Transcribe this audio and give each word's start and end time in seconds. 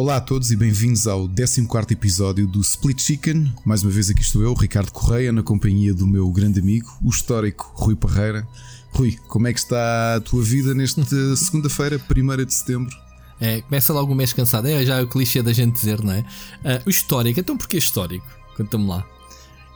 Olá 0.00 0.18
a 0.18 0.20
todos 0.20 0.52
e 0.52 0.56
bem-vindos 0.56 1.08
ao 1.08 1.28
14 1.28 1.66
episódio 1.90 2.46
do 2.46 2.60
Split 2.60 3.00
Chicken. 3.00 3.52
Mais 3.64 3.82
uma 3.82 3.90
vez 3.90 4.08
aqui 4.08 4.20
estou 4.20 4.40
eu, 4.40 4.54
Ricardo 4.54 4.92
Correia, 4.92 5.32
na 5.32 5.42
companhia 5.42 5.92
do 5.92 6.06
meu 6.06 6.30
grande 6.30 6.60
amigo, 6.60 6.88
o 7.02 7.10
histórico 7.10 7.72
Rui 7.74 7.96
Parreira. 7.96 8.46
Rui, 8.92 9.18
como 9.26 9.48
é 9.48 9.52
que 9.52 9.58
está 9.58 10.14
a 10.14 10.20
tua 10.20 10.40
vida 10.40 10.72
nesta 10.72 11.02
segunda-feira, 11.34 12.00
1 12.00 12.44
de 12.44 12.54
setembro? 12.54 12.96
É, 13.40 13.60
começa 13.60 13.92
logo 13.92 14.12
o 14.12 14.14
mês 14.14 14.32
cansado. 14.32 14.68
É 14.68 14.86
já 14.86 15.02
o 15.02 15.08
clichê 15.08 15.42
da 15.42 15.52
gente 15.52 15.74
dizer, 15.74 16.00
não 16.00 16.12
é? 16.12 16.20
Uh, 16.20 16.86
o 16.86 16.90
histórico, 16.90 17.40
então 17.40 17.58
porquê 17.58 17.78
histórico? 17.78 18.24
Conta-me 18.56 18.86
lá. 18.86 19.04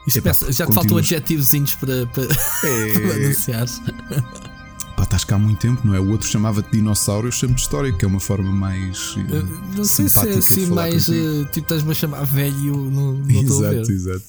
Epa, 0.07 0.21
começa, 0.21 0.51
já 0.53 0.65
te 0.65 0.73
faltam 0.73 0.99
adjetivozinhos 0.99 1.75
para, 1.75 2.07
para, 2.07 2.23
é... 2.63 2.93
para 2.93 3.15
anunciar. 3.15 3.67
Pá, 4.95 5.03
estás 5.03 5.23
cá 5.23 5.35
há 5.35 5.39
muito 5.39 5.59
tempo, 5.59 5.85
não 5.85 5.95
é? 5.95 5.99
O 5.99 6.11
outro 6.11 6.27
chamava-te 6.27 6.71
dinossauro, 6.71 7.27
eu 7.27 7.31
chamo-te 7.31 7.61
histórico, 7.61 7.97
que 7.97 8.05
é 8.05 8.07
uma 8.07 8.19
forma 8.19 8.51
mais. 8.51 9.15
Uh, 9.15 9.75
não 9.75 9.83
sei 9.83 10.07
se 10.07 10.29
é 10.29 10.33
assim 10.33 10.65
mais. 10.67 11.09
Uh, 11.09 11.45
tipo, 11.45 11.59
estás-me 11.59 11.91
a 11.91 11.93
chamar 11.93 12.23
velho, 12.25 12.91
não, 12.91 13.13
não 13.13 13.29
estou 13.41 13.65
a 13.65 13.69
ver. 13.69 13.81
Exato, 13.81 14.23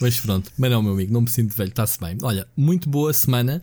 Mas 0.00 0.20
pronto, 0.20 0.50
mas 0.56 0.70
não, 0.70 0.82
meu 0.82 0.92
amigo, 0.92 1.12
não 1.12 1.22
me 1.22 1.30
sinto 1.30 1.54
velho, 1.54 1.70
está-se 1.70 1.98
bem. 1.98 2.16
Olha, 2.22 2.46
muito 2.56 2.88
boa 2.88 3.12
semana 3.12 3.62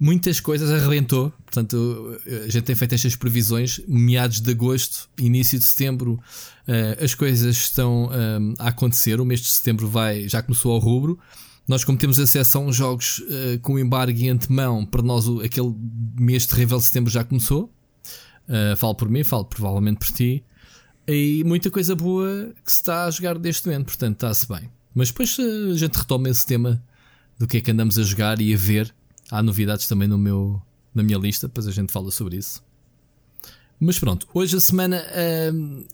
muitas 0.00 0.40
coisas 0.40 0.70
arrebentou. 0.70 1.30
Portanto, 1.44 2.18
a 2.26 2.48
gente 2.48 2.62
tem 2.62 2.74
feito 2.74 2.94
estas 2.94 3.14
previsões, 3.14 3.80
meados 3.86 4.40
de 4.40 4.50
agosto, 4.50 5.08
início 5.18 5.58
de 5.58 5.64
setembro, 5.64 6.18
uh, 6.66 7.04
as 7.04 7.14
coisas 7.14 7.56
estão 7.56 8.08
um, 8.08 8.54
a 8.58 8.68
acontecer. 8.68 9.20
O 9.20 9.24
mês 9.26 9.40
de 9.40 9.48
setembro 9.48 9.86
vai, 9.86 10.26
já 10.26 10.42
começou 10.42 10.72
ao 10.72 10.78
rubro. 10.78 11.18
Nós, 11.70 11.84
como 11.84 11.96
temos 11.96 12.18
acesso 12.18 12.58
a 12.58 12.72
jogos 12.72 13.20
uh, 13.20 13.60
com 13.62 13.78
embargo 13.78 14.18
em 14.18 14.30
antemão, 14.30 14.84
para 14.84 15.02
nós 15.02 15.28
aquele 15.44 15.72
mês 16.18 16.44
terrível 16.44 16.78
de 16.78 16.82
setembro 16.82 17.12
já 17.12 17.22
começou. 17.22 17.72
Uh, 18.48 18.76
falo 18.76 18.96
por 18.96 19.08
mim, 19.08 19.22
falo 19.22 19.44
provavelmente 19.44 19.98
por 19.98 20.08
ti. 20.08 20.42
E 21.06 21.44
muita 21.44 21.70
coisa 21.70 21.94
boa 21.94 22.52
que 22.64 22.72
se 22.72 22.80
está 22.80 23.04
a 23.04 23.10
jogar 23.12 23.38
deste 23.38 23.68
momento, 23.68 23.86
portanto 23.86 24.14
está-se 24.14 24.48
bem. 24.48 24.68
Mas 24.92 25.12
depois 25.12 25.36
a 25.38 25.76
gente 25.76 25.94
retoma 25.94 26.28
esse 26.28 26.44
tema 26.44 26.82
do 27.38 27.46
que 27.46 27.58
é 27.58 27.60
que 27.60 27.70
andamos 27.70 27.96
a 28.00 28.02
jogar 28.02 28.40
e 28.40 28.52
a 28.52 28.56
ver 28.56 28.92
Há 29.30 29.40
novidades 29.40 29.86
também 29.86 30.08
no 30.08 30.18
meu, 30.18 30.60
na 30.92 31.04
minha 31.04 31.16
lista, 31.16 31.46
depois 31.46 31.68
a 31.68 31.70
gente 31.70 31.92
fala 31.92 32.10
sobre 32.10 32.36
isso. 32.36 32.60
Mas 33.78 33.96
pronto, 33.96 34.26
hoje 34.34 34.56
a 34.56 34.60
semana. 34.60 35.04
Hum, 35.54 35.84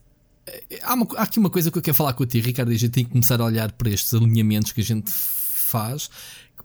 há, 0.82 0.94
uma, 0.94 1.06
há, 1.16 1.22
aqui 1.24 1.38
uma 1.38 1.50
coisa 1.50 1.70
que 1.70 1.76
eu 1.76 1.82
quero 1.82 1.94
falar 1.94 2.14
contigo, 2.14 2.46
Ricardo, 2.46 2.72
e 2.72 2.76
a 2.76 2.78
gente 2.78 2.92
tem 2.92 3.04
que 3.04 3.10
começar 3.10 3.38
a 3.42 3.44
olhar 3.44 3.72
para 3.72 3.90
estes 3.90 4.14
alinhamentos 4.14 4.72
que 4.72 4.80
a 4.80 4.84
gente 4.84 5.12
faz 5.76 6.10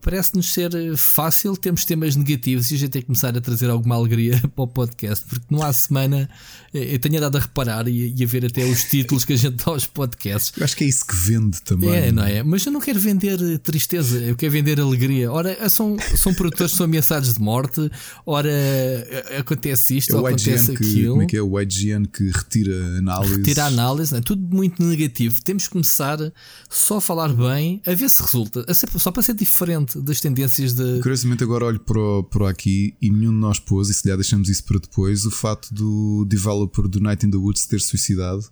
parece-nos 0.01 0.51
ser 0.51 0.73
eh, 0.73 0.97
fácil 0.97 1.55
termos 1.55 1.85
temas 1.85 2.15
negativos 2.15 2.71
e 2.71 2.75
a 2.75 2.77
gente 2.77 2.89
tem 2.89 3.01
que 3.01 3.07
começar 3.07 3.35
a 3.37 3.41
trazer 3.41 3.69
alguma 3.69 3.95
alegria 3.95 4.41
para 4.55 4.63
o 4.63 4.67
podcast, 4.67 5.25
porque 5.25 5.45
não 5.49 5.61
há 5.63 5.71
semana 5.71 6.29
eh, 6.73 6.95
eu 6.95 6.99
tenho 6.99 7.19
dado 7.19 7.37
a 7.37 7.39
reparar 7.39 7.87
e, 7.87 8.13
e 8.17 8.23
a 8.23 8.27
ver 8.27 8.45
até 8.45 8.65
os 8.65 8.83
títulos 8.85 9.23
que 9.23 9.33
a 9.33 9.35
gente 9.35 9.63
dá 9.63 9.71
aos 9.71 9.85
podcasts. 9.85 10.51
Eu 10.57 10.63
acho 10.63 10.75
que 10.75 10.83
é 10.83 10.87
isso 10.87 11.05
que 11.05 11.15
vende 11.15 11.61
também. 11.61 11.91
É, 11.91 12.11
não 12.11 12.23
é? 12.23 12.43
Mas 12.43 12.65
eu 12.65 12.71
não 12.71 12.81
quero 12.81 12.99
vender 12.99 13.39
eh, 13.41 13.57
tristeza, 13.57 14.17
eu 14.17 14.35
quero 14.35 14.51
vender 14.51 14.79
alegria. 14.79 15.31
Ora, 15.31 15.69
são, 15.69 15.95
são 16.15 16.33
produtores 16.33 16.71
que 16.71 16.77
são 16.77 16.85
ameaçados 16.85 17.33
de 17.35 17.41
morte, 17.41 17.89
ora 18.25 18.51
acontece 19.37 19.97
isto, 19.97 20.15
é 20.15 20.19
ou 20.19 20.25
acontece 20.25 20.75
que, 20.75 20.83
aquilo. 20.83 21.11
Como 21.11 21.23
é 21.23 21.25
que 21.27 21.37
é 21.37 21.41
o 21.41 21.59
IGN 21.59 22.07
que 22.07 22.29
retira 22.29 22.97
análise? 22.97 23.35
Retira 23.37 23.65
análise, 23.65 24.15
é 24.15 24.21
tudo 24.21 24.55
muito 24.55 24.83
negativo. 24.83 25.41
Temos 25.41 25.65
que 25.65 25.71
começar 25.71 26.17
só 26.69 26.97
a 26.97 27.01
falar 27.01 27.29
bem, 27.33 27.81
a 27.85 27.93
ver 27.93 28.09
se 28.09 28.21
resulta, 28.21 28.65
só 28.73 29.11
para 29.11 29.23
ser 29.23 29.33
diferente 29.33 29.90
das 29.95 30.21
tendências 30.21 30.73
de. 30.73 30.99
Curiosamente, 31.01 31.43
agora 31.43 31.65
olho 31.65 31.79
para, 31.79 32.23
para 32.29 32.49
aqui 32.49 32.95
e 33.01 33.09
nenhum 33.09 33.31
de 33.31 33.37
nós 33.37 33.59
pôs, 33.59 33.89
e 33.89 33.93
se 33.93 34.07
lhe 34.07 34.15
deixamos 34.15 34.49
isso 34.49 34.63
para 34.63 34.79
depois, 34.79 35.25
o 35.25 35.31
fato 35.31 35.73
do 35.73 36.25
developer 36.27 36.87
do 36.87 36.99
Night 36.99 37.25
in 37.25 37.31
the 37.31 37.37
Woods 37.37 37.65
ter 37.65 37.81
suicidado. 37.81 38.43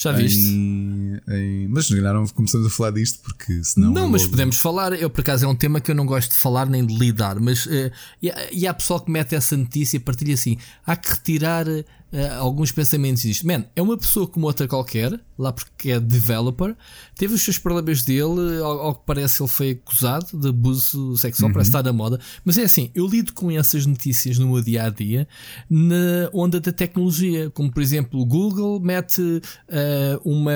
Já 0.00 0.12
viste? 0.12 0.48
Em, 0.48 1.20
em... 1.28 1.68
Mas 1.68 1.90
não 1.90 2.26
começamos 2.28 2.66
a 2.66 2.70
falar 2.70 2.92
disto 2.92 3.18
porque 3.22 3.62
senão. 3.62 3.92
Não, 3.92 4.08
mas 4.08 4.22
logo... 4.22 4.30
podemos 4.30 4.56
falar. 4.56 4.94
Eu, 4.94 5.10
por 5.10 5.20
acaso, 5.20 5.44
é 5.44 5.48
um 5.48 5.54
tema 5.54 5.78
que 5.78 5.90
eu 5.90 5.94
não 5.94 6.06
gosto 6.06 6.30
de 6.30 6.36
falar 6.36 6.66
nem 6.66 6.86
de 6.86 6.96
lidar. 6.96 7.38
Mas 7.38 7.66
uh, 7.66 7.92
e, 8.22 8.32
e 8.50 8.66
há 8.66 8.72
pessoal 8.72 9.00
que 9.00 9.10
mete 9.10 9.34
essa 9.34 9.54
notícia 9.56 9.98
e 9.98 10.00
partilha 10.00 10.32
assim: 10.32 10.56
há 10.86 10.96
que 10.96 11.10
retirar 11.10 11.66
uh, 12.12 12.40
alguns 12.40 12.72
pensamentos 12.72 13.22
disto. 13.22 13.46
Man, 13.46 13.64
é 13.74 13.82
uma 13.82 13.96
pessoa 13.96 14.26
como 14.26 14.46
outra 14.46 14.66
qualquer, 14.66 15.18
lá 15.38 15.52
porque 15.52 15.90
é 15.90 16.00
developer, 16.00 16.76
teve 17.16 17.34
os 17.34 17.42
seus 17.42 17.58
problemas 17.58 18.02
dele. 18.02 18.60
Ao, 18.62 18.80
ao 18.80 18.94
que 18.94 19.02
parece, 19.06 19.42
ele 19.42 19.48
foi 19.48 19.70
acusado 19.70 20.38
de 20.38 20.48
abuso 20.48 21.16
sexual, 21.16 21.48
uhum. 21.48 21.54
parece 21.54 21.70
estar 21.70 21.82
na 21.82 21.92
moda. 21.92 22.20
Mas 22.44 22.58
é 22.58 22.62
assim: 22.62 22.90
eu 22.94 23.06
lido 23.06 23.32
com 23.32 23.50
essas 23.50 23.86
notícias 23.86 24.38
no 24.38 24.48
meu 24.48 24.62
dia 24.62 24.84
a 24.84 24.90
dia 24.90 25.26
na 25.68 26.30
onda 26.32 26.60
da 26.60 26.72
tecnologia, 26.72 27.50
como 27.50 27.70
por 27.70 27.82
exemplo, 27.82 28.20
o 28.20 28.24
Google 28.24 28.80
mete. 28.80 29.20
Uh, 29.20 30.20
uma 30.24 30.52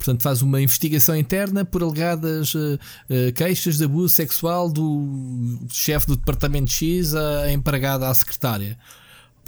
portanto, 0.00 0.22
faz 0.22 0.40
uma 0.40 0.60
investigação 0.60 1.14
interna 1.14 1.62
por 1.62 1.82
alegadas 1.82 2.54
uh, 2.54 2.78
uh, 3.10 3.32
queixas 3.34 3.76
de 3.76 3.84
abuso 3.84 4.14
sexual 4.14 4.70
do 4.70 5.58
chefe 5.68 6.06
do 6.06 6.16
departamento 6.16 6.70
X 6.70 7.14
à 7.14 7.52
empregada 7.52 8.08
à 8.08 8.14
secretária. 8.14 8.78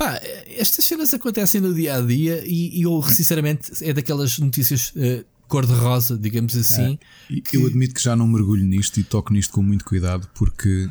Pá, 0.03 0.21
estas 0.47 0.85
cenas 0.85 1.15
acontecem 1.15 1.61
no 1.61 1.73
dia 1.73 1.97
a 1.97 2.01
dia 2.01 2.43
e, 2.45 2.81
e 2.81 2.83
eu, 2.83 3.01
sinceramente, 3.05 3.73
é 3.85 3.93
daquelas 3.93 4.37
notícias 4.41 4.93
uh, 4.97 5.25
cor-de-rosa, 5.47 6.19
digamos 6.19 6.57
assim. 6.57 6.99
É, 7.31 7.41
que... 7.41 7.57
Eu 7.57 7.67
admito 7.67 7.95
que 7.95 8.03
já 8.03 8.17
não 8.17 8.27
mergulho 8.27 8.65
nisto 8.65 8.99
e 8.99 9.05
toco 9.05 9.33
nisto 9.33 9.53
com 9.53 9.63
muito 9.63 9.85
cuidado 9.85 10.29
porque 10.35 10.91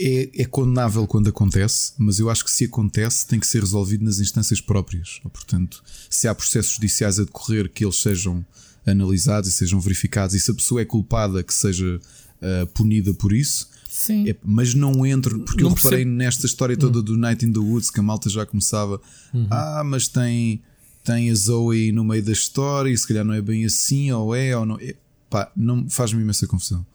é, 0.00 0.30
é, 0.34 0.44
condenável 0.46 1.06
quando 1.06 1.28
acontece, 1.28 1.92
mas 1.98 2.18
eu 2.18 2.30
acho 2.30 2.42
que 2.42 2.50
se 2.50 2.64
acontece 2.64 3.26
tem 3.26 3.38
que 3.38 3.46
ser 3.46 3.60
resolvido 3.60 4.02
nas 4.02 4.18
instâncias 4.18 4.62
próprias. 4.62 5.20
Portanto, 5.30 5.82
se 6.08 6.26
há 6.26 6.34
processos 6.34 6.76
judiciais 6.76 7.18
a 7.18 7.24
decorrer 7.24 7.68
que 7.68 7.84
eles 7.84 8.00
sejam 8.00 8.42
analisados 8.86 9.50
e 9.50 9.52
sejam 9.52 9.78
verificados, 9.78 10.34
e 10.34 10.40
se 10.40 10.50
a 10.50 10.54
pessoa 10.54 10.80
é 10.80 10.86
culpada 10.86 11.42
que 11.42 11.52
seja 11.52 12.00
uh, 12.40 12.66
punida 12.68 13.12
por 13.12 13.34
isso. 13.34 13.68
Sim. 13.90 14.30
É, 14.30 14.36
mas 14.44 14.72
não 14.72 15.04
entro, 15.04 15.40
porque 15.40 15.64
não 15.64 15.70
eu 15.70 15.74
reparei 15.74 16.04
percebo. 16.04 16.16
nesta 16.16 16.46
história 16.46 16.76
toda 16.76 17.00
hum. 17.00 17.02
do 17.02 17.16
Night 17.16 17.44
in 17.44 17.52
the 17.52 17.58
Woods 17.58 17.90
que 17.90 17.98
a 17.98 18.02
malta 18.02 18.30
já 18.30 18.46
começava. 18.46 19.00
Uhum. 19.34 19.48
Ah, 19.50 19.82
mas 19.84 20.06
tem, 20.06 20.62
tem 21.02 21.28
a 21.28 21.34
Zoe 21.34 21.90
no 21.90 22.04
meio 22.04 22.22
da 22.22 22.30
história, 22.30 22.88
e 22.88 22.96
se 22.96 23.06
calhar 23.06 23.24
não 23.24 23.34
é 23.34 23.42
bem 23.42 23.64
assim, 23.64 24.12
ou 24.12 24.32
é, 24.32 24.56
ou 24.56 24.64
não 24.64 24.78
é. 24.80 24.94
Pá, 25.28 25.50
não 25.56 25.90
faz-me 25.90 26.22
imensa 26.22 26.46
confusão. 26.46 26.86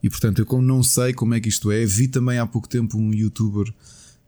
E 0.00 0.08
portanto, 0.08 0.38
eu 0.38 0.46
como 0.46 0.62
não 0.62 0.80
sei 0.80 1.12
como 1.12 1.34
é 1.34 1.40
que 1.40 1.48
isto 1.48 1.72
é, 1.72 1.84
vi 1.84 2.06
também 2.06 2.38
há 2.38 2.46
pouco 2.46 2.68
tempo 2.68 2.96
um 2.96 3.12
youtuber 3.12 3.66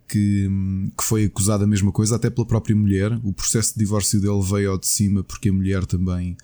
que, 0.08 0.50
que 0.98 1.04
foi 1.04 1.26
acusado 1.26 1.60
da 1.60 1.66
mesma 1.66 1.92
coisa, 1.92 2.16
até 2.16 2.28
pela 2.28 2.46
própria 2.46 2.74
mulher. 2.74 3.12
O 3.22 3.32
processo 3.32 3.72
de 3.74 3.78
divórcio 3.78 4.20
dele 4.20 4.42
veio 4.42 4.72
ao 4.72 4.78
de 4.78 4.88
cima 4.88 5.22
porque 5.22 5.48
a 5.48 5.52
mulher 5.52 5.86
também 5.86 6.36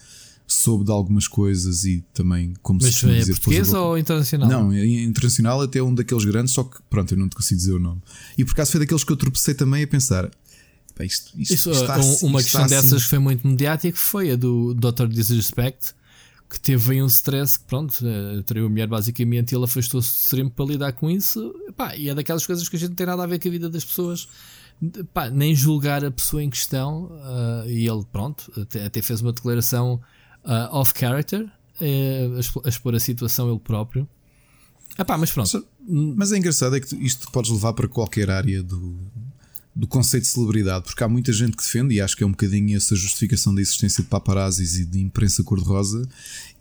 soube 0.53 0.85
de 0.85 0.91
algumas 0.91 1.27
coisas 1.29 1.85
e 1.85 2.05
também, 2.13 2.55
como 2.63 2.81
Mas 2.83 2.97
se 2.97 3.09
é 3.09 3.19
dizer, 3.19 3.33
português 3.33 3.73
ou 3.73 3.99
internacional? 3.99 4.49
Não, 4.49 4.73
é 4.73 4.85
internacional 4.85 5.61
até 5.61 5.83
um 5.83 5.95
daqueles 5.95 6.25
grandes, 6.25 6.53
só 6.53 6.65
que 6.65 6.79
pronto, 6.89 7.13
eu 7.13 7.19
não 7.19 7.29
te 7.29 7.37
consigo 7.37 7.59
dizer 7.59 7.73
o 7.73 7.79
nome. 7.79 8.01
E 8.37 8.45
por 8.45 8.53
acaso 8.53 8.73
foi 8.73 8.81
daqueles 8.81 9.05
que 9.05 9.13
eu 9.13 9.17
tropecei 9.17 9.55
também 9.55 9.83
a 9.83 9.87
pensar. 9.87 10.31
Isto, 11.01 11.33
isto, 11.37 11.55
Isso, 11.55 11.71
está, 11.71 11.99
um, 11.99 12.17
uma 12.27 12.43
questão 12.43 12.65
assim. 12.65 12.75
dessas 12.75 13.03
que 13.03 13.09
foi 13.09 13.19
muito 13.19 13.47
mediática 13.47 13.99
foi 13.99 14.31
a 14.31 14.37
do 14.37 14.75
Dr. 14.75 15.07
Disrespect 15.09 15.95
que 16.53 16.61
teve 16.61 16.93
aí 16.93 17.03
um 17.03 17.07
stress 17.07 17.59
que, 17.59 17.65
pronto, 17.65 17.97
eh, 18.07 18.43
traiu 18.43 18.67
a 18.67 18.69
mulher 18.69 18.87
basicamente 18.87 19.53
e 19.53 19.57
ele 19.57 19.65
afastou-se 19.65 20.11
do 20.11 20.23
stream 20.23 20.51
para 20.51 20.67
lidar 20.67 20.93
com 20.93 21.11
isso. 21.11 21.55
Pá, 21.75 21.97
e 21.97 22.11
é 22.11 22.15
daquelas 22.15 22.45
coisas 22.45 22.69
que 22.69 22.77
a 22.77 22.79
gente 22.79 22.91
não 22.91 22.97
tem 22.97 23.07
nada 23.07 23.23
a 23.23 23.27
ver 23.27 23.39
com 23.39 23.49
a 23.49 23.51
vida 23.51 23.71
das 23.71 23.83
pessoas. 23.83 24.29
Pá, 25.15 25.31
nem 25.31 25.55
julgar 25.55 26.05
a 26.05 26.11
pessoa 26.11 26.43
em 26.43 26.51
questão. 26.51 27.05
Uh, 27.05 27.71
e 27.71 27.89
ele, 27.89 28.05
pronto, 28.13 28.53
até, 28.61 28.85
até 28.85 29.01
fez 29.01 29.23
uma 29.23 29.33
declaração 29.33 29.99
uh, 30.45 30.75
off 30.75 30.93
character 30.97 31.45
uh, 31.45 32.65
a, 32.65 32.69
expor 32.69 32.95
a 32.95 33.01
situação 33.01 33.51
ele 33.51 33.61
próprio. 33.61 34.09
Epá, 34.99 35.17
mas 35.17 35.31
pronto. 35.31 35.67
Mas 35.89 36.33
é 36.33 36.39
engraçado 36.39 36.77
é 36.77 36.81
que 36.81 36.95
isto 36.97 37.31
podes 37.31 37.51
levar 37.51 37.73
para 37.73 37.89
qualquer 37.89 38.31
área 38.31 38.63
do, 38.63 38.95
do 39.75 39.87
conceito 39.87 40.25
de 40.25 40.29
celebridade, 40.29 40.85
porque 40.85 41.03
há 41.03 41.09
muita 41.09 41.33
gente 41.33 41.57
que 41.57 41.63
defende, 41.63 41.95
e 41.95 42.01
acho 42.01 42.17
que 42.17 42.23
é 42.23 42.27
um 42.27 42.31
bocadinho 42.31 42.77
essa 42.77 42.95
justificação 42.95 43.55
da 43.55 43.61
existência 43.61 44.03
de 44.03 44.09
paparazzis 44.09 44.79
e 44.79 44.85
de 44.85 45.01
imprensa 45.01 45.43
cor-de-rosa, 45.43 46.07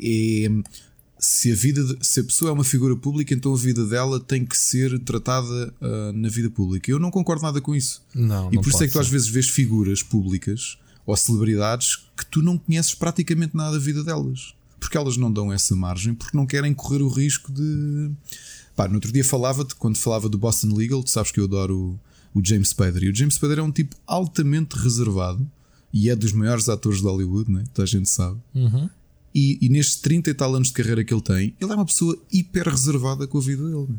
é 0.01 0.47
se 1.21 1.51
a, 1.51 1.55
vida 1.55 1.83
de, 1.83 1.97
se 2.01 2.19
a 2.19 2.23
pessoa 2.23 2.49
é 2.49 2.53
uma 2.53 2.63
figura 2.63 2.95
pública, 2.95 3.31
então 3.33 3.53
a 3.53 3.57
vida 3.57 3.85
dela 3.85 4.19
tem 4.19 4.43
que 4.43 4.57
ser 4.57 4.97
tratada 4.99 5.71
uh, 5.79 6.11
na 6.13 6.29
vida 6.29 6.49
pública. 6.49 6.89
Eu 6.89 6.97
não 6.97 7.11
concordo 7.11 7.43
nada 7.43 7.61
com 7.61 7.75
isso. 7.75 8.01
Não, 8.15 8.51
e 8.51 8.55
não 8.55 8.63
por 8.63 8.71
isso 8.71 8.83
é 8.83 8.87
que 8.87 8.93
tu 8.93 8.99
às 8.99 9.07
vezes 9.07 9.27
vês 9.27 9.47
figuras 9.47 10.01
públicas 10.01 10.79
ou 11.05 11.15
celebridades 11.15 11.97
que 12.17 12.25
tu 12.25 12.41
não 12.41 12.57
conheces 12.57 12.93
praticamente 12.93 13.55
nada 13.55 13.73
da 13.73 13.79
vida 13.79 14.03
delas. 14.03 14.53
Porque 14.79 14.97
elas 14.97 15.17
não 15.17 15.31
dão 15.31 15.53
essa 15.53 15.75
margem, 15.75 16.13
porque 16.13 16.35
não 16.35 16.45
querem 16.45 16.73
correr 16.73 17.01
o 17.01 17.09
risco 17.09 17.51
de. 17.51 18.11
Pá, 18.75 18.87
no 18.87 18.95
outro 18.95 19.11
dia 19.11 19.23
falava-te, 19.23 19.75
quando 19.75 19.97
falava 19.97 20.27
do 20.27 20.37
Boston 20.37 20.75
Legal, 20.75 21.03
tu 21.03 21.09
sabes 21.09 21.31
que 21.31 21.39
eu 21.39 21.43
adoro 21.43 21.99
o 22.33 22.41
James 22.43 22.69
Spader. 22.69 23.03
E 23.03 23.09
o 23.09 23.15
James 23.15 23.35
Spader 23.35 23.59
é 23.59 23.61
um 23.61 23.71
tipo 23.71 23.95
altamente 24.07 24.75
reservado 24.77 25.49
e 25.93 26.09
é 26.09 26.15
dos 26.15 26.31
maiores 26.31 26.69
atores 26.69 26.99
de 26.99 27.05
Hollywood, 27.05 27.51
né? 27.51 27.63
toda 27.73 27.83
a 27.83 27.87
gente 27.87 28.09
sabe. 28.09 28.39
Uhum. 28.55 28.89
E, 29.33 29.57
e, 29.61 29.69
nestes 29.69 29.95
30 29.97 30.29
e 30.29 30.33
tal 30.33 30.53
anos 30.55 30.69
de 30.69 30.73
carreira 30.73 31.03
que 31.03 31.13
ele 31.13 31.21
tem, 31.21 31.55
ele 31.59 31.71
é 31.71 31.75
uma 31.75 31.85
pessoa 31.85 32.17
hiper 32.31 32.67
reservada 32.67 33.27
com 33.27 33.37
a 33.37 33.41
vida 33.41 33.63
dele. 33.63 33.87
Né? 33.89 33.95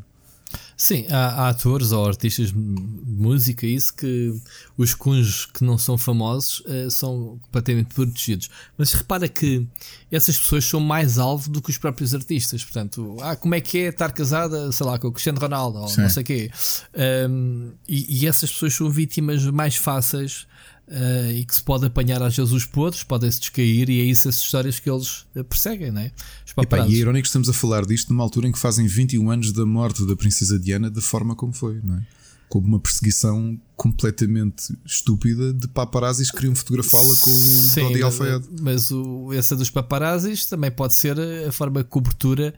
Sim, 0.76 1.06
há, 1.10 1.44
há, 1.44 1.48
atores 1.50 1.92
ou 1.92 2.06
artistas 2.06 2.48
de 2.48 2.58
música, 2.58 3.66
isso 3.66 3.94
que 3.94 4.34
os 4.76 4.94
cunhos 4.94 5.46
que 5.46 5.64
não 5.64 5.78
são 5.78 5.96
famosos 5.96 6.60
uh, 6.60 6.90
são 6.90 7.38
completamente 7.42 7.94
protegidos. 7.94 8.50
Mas 8.76 8.92
repara 8.92 9.28
que 9.28 9.66
essas 10.10 10.38
pessoas 10.38 10.64
são 10.64 10.80
mais 10.80 11.19
alvo 11.19 11.50
do 11.50 11.62
que 11.62 11.70
os 11.70 11.78
próprios 11.78 12.14
artistas. 12.14 12.64
Portanto, 12.64 13.16
ah, 13.20 13.36
como 13.36 13.54
é 13.54 13.60
que 13.60 13.78
é 13.78 13.88
estar 13.88 14.12
casada, 14.12 14.72
sei 14.72 14.86
lá, 14.86 14.98
com 14.98 15.08
o 15.08 15.12
Cristiano 15.12 15.38
Ronaldo 15.38 15.78
ou 15.78 15.88
Sim. 15.88 16.02
não 16.02 16.10
sei 16.10 16.22
o 16.22 16.26
quê. 16.26 16.50
Um, 17.28 17.72
e, 17.88 18.22
e 18.22 18.26
essas 18.26 18.50
pessoas 18.50 18.74
são 18.74 18.90
vítimas 18.90 19.44
mais 19.46 19.76
fáceis 19.76 20.46
Uh, 20.88 21.31
e 21.32 21.44
que 21.44 21.55
se 21.55 21.62
pode 21.62 21.87
apanhar 21.87 22.20
às 22.23 22.37
vezes 22.37 22.52
os 22.52 22.67
podres, 22.67 23.02
podem-se 23.02 23.40
descair, 23.40 23.88
e 23.88 24.00
é 24.00 24.05
isso 24.05 24.29
as 24.29 24.37
histórias 24.37 24.79
que 24.79 24.90
eles 24.90 25.25
uh, 25.34 25.44
perseguem, 25.44 25.90
né? 25.90 26.11
Epá, 26.58 26.87
e 26.87 26.96
é 26.96 26.99
irónico 26.99 27.23
que 27.23 27.29
estamos 27.29 27.49
a 27.49 27.52
falar 27.52 27.87
disto 27.87 28.11
numa 28.11 28.23
altura 28.23 28.49
em 28.49 28.52
que 28.52 28.58
fazem 28.58 28.87
21 28.87 29.31
anos 29.31 29.52
da 29.52 29.64
morte 29.64 30.05
da 30.05 30.14
Princesa 30.14 30.58
Diana, 30.58 30.90
da 30.90 31.00
forma 31.00 31.34
como 31.34 31.52
foi, 31.52 31.81
não 31.82 31.96
é? 31.96 32.02
Como 32.49 32.67
uma 32.67 32.79
perseguição 32.79 33.58
completamente 33.76 34.76
estúpida 34.84 35.55
de 35.55 35.67
paparazzis 35.69 36.31
que 36.31 36.37
queriam 36.37 36.55
fotografá-la 36.55 37.17
com 37.17 37.81
o 37.81 37.88
Dodi 37.88 38.02
Alfaiate. 38.02 38.49
Mas 38.61 38.90
o, 38.90 39.32
essa 39.32 39.56
dos 39.56 39.70
paparazzis 39.70 40.44
também 40.44 40.70
pode 40.70 40.93
ser 40.93 41.17
a 41.19 41.50
forma 41.52 41.82
de 41.82 41.88
cobertura 41.88 42.55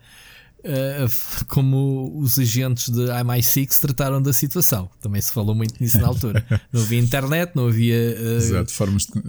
uh, 0.65 1.45
como 1.47 2.19
os 2.19 2.39
agentes 2.39 2.89
de 2.89 3.01
MI6 3.01 3.79
trataram 3.79 4.21
da 4.21 4.33
situação. 4.33 4.89
Também 4.99 5.21
se 5.21 5.31
falou 5.31 5.55
muito 5.55 5.75
nisso 5.81 5.99
na 5.99 6.07
altura. 6.07 6.45
não 6.71 6.81
havia 6.81 6.99
internet, 6.99 7.51
não 7.55 7.67
havia. 7.67 8.17
Uh, 8.19 8.37
Exato, 8.37 8.71
formas 8.71 9.03
de, 9.03 9.19
uh, 9.19 9.23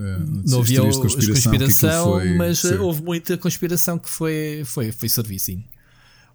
não 0.47 0.61
havia 0.61 0.81
de 0.81 0.99
conspiração, 0.99 1.53
conspiração 1.53 2.13
foi, 2.13 2.35
mas 2.37 2.59
sim. 2.59 2.75
houve 2.75 3.03
muita 3.03 3.37
conspiração 3.37 3.99
que 3.99 4.09
foi, 4.09 4.63
foi, 4.65 4.93
foi 4.93 5.09
servicinho. 5.09 5.65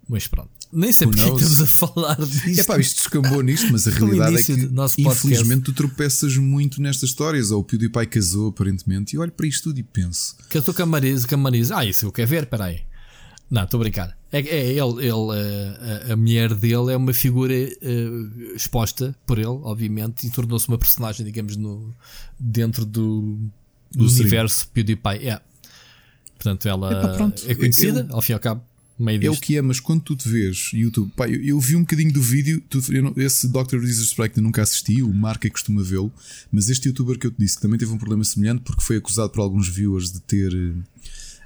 Mas 0.08 0.26
pronto. 0.26 0.50
Nem 0.72 0.90
sei 0.90 1.06
porque 1.06 1.20
estamos 1.20 1.60
a 1.60 1.66
falar 1.66 2.16
disto. 2.16 2.60
É 2.60 2.64
pá, 2.64 2.78
isto 2.78 2.96
descambou 2.96 3.42
nisto, 3.42 3.70
mas 3.70 3.86
a 3.86 3.90
realidade 3.92 4.36
é 4.36 4.42
que 4.42 5.02
infelizmente 5.02 5.64
tu 5.64 5.72
tropeças 5.74 6.36
muito 6.36 6.80
nestas 6.80 7.10
histórias. 7.10 7.50
Ou 7.50 7.60
o 7.60 7.64
PewDiePie 7.64 8.06
casou 8.06 8.48
aparentemente 8.48 9.14
e 9.14 9.18
olho 9.18 9.30
para 9.30 9.46
isto 9.46 9.64
tudo 9.64 9.78
e 9.78 9.82
penso. 9.82 10.34
Casou 10.48 10.72
com 10.72 10.82
a 10.82 10.86
Marisa. 10.86 11.76
Ah, 11.76 11.84
isso 11.84 12.06
eu 12.06 12.12
quero 12.12 12.28
ver, 12.28 12.46
peraí. 12.46 12.80
Não, 13.52 13.64
estou 13.64 13.78
a 13.78 13.82
brincar. 13.82 14.16
É, 14.32 14.40
é 14.40 14.70
ele, 14.70 15.06
ele 15.06 16.08
a, 16.08 16.14
a, 16.14 16.16
mulher 16.16 16.54
dele 16.54 16.90
é 16.90 16.96
uma 16.96 17.12
figura 17.12 17.52
uh, 17.52 18.56
exposta 18.56 19.14
por 19.26 19.36
ele, 19.36 19.46
obviamente, 19.46 20.26
e 20.26 20.30
tornou-se 20.30 20.66
uma 20.68 20.78
personagem, 20.78 21.26
digamos, 21.26 21.54
no, 21.54 21.94
dentro 22.40 22.86
do, 22.86 23.38
do, 23.90 24.06
universo 24.06 24.66
PewDiePie. 24.68 25.28
É. 25.28 25.38
Portanto, 26.38 26.66
ela 26.66 26.92
Epa, 26.92 27.34
é 27.46 27.54
conhecida, 27.54 28.06
eu, 28.08 28.16
ao 28.16 28.22
fim 28.22 28.32
e 28.32 28.34
ao 28.34 28.40
cabo. 28.40 28.64
Meio 28.98 29.26
é 29.26 29.30
o 29.30 29.36
que 29.36 29.58
é, 29.58 29.60
mas 29.60 29.78
quando 29.80 30.00
tu 30.00 30.16
te 30.16 30.26
vês 30.30 30.70
YouTube, 30.72 31.12
pá, 31.14 31.28
eu, 31.28 31.42
eu, 31.42 31.60
vi 31.60 31.76
um 31.76 31.80
bocadinho 31.80 32.12
do 32.12 32.22
vídeo, 32.22 32.62
tu, 32.70 32.80
eu, 32.90 33.12
esse 33.18 33.48
Dr. 33.48 33.80
Disrespect 33.80 34.38
eu 34.38 34.42
nunca 34.42 34.62
assisti, 34.62 35.02
o 35.02 35.12
Mark 35.12 35.44
é 35.44 35.48
que 35.48 35.50
costuma 35.50 35.82
vê-lo, 35.82 36.10
mas 36.50 36.70
este 36.70 36.88
youtuber 36.88 37.18
que 37.18 37.26
eu 37.26 37.30
te 37.30 37.38
disse 37.38 37.56
que 37.56 37.62
também 37.62 37.78
teve 37.78 37.92
um 37.92 37.98
problema 37.98 38.24
semelhante 38.24 38.62
porque 38.62 38.82
foi 38.82 38.96
acusado 38.96 39.30
por 39.30 39.42
alguns 39.42 39.68
viewers 39.68 40.10
de 40.10 40.20
ter 40.20 40.74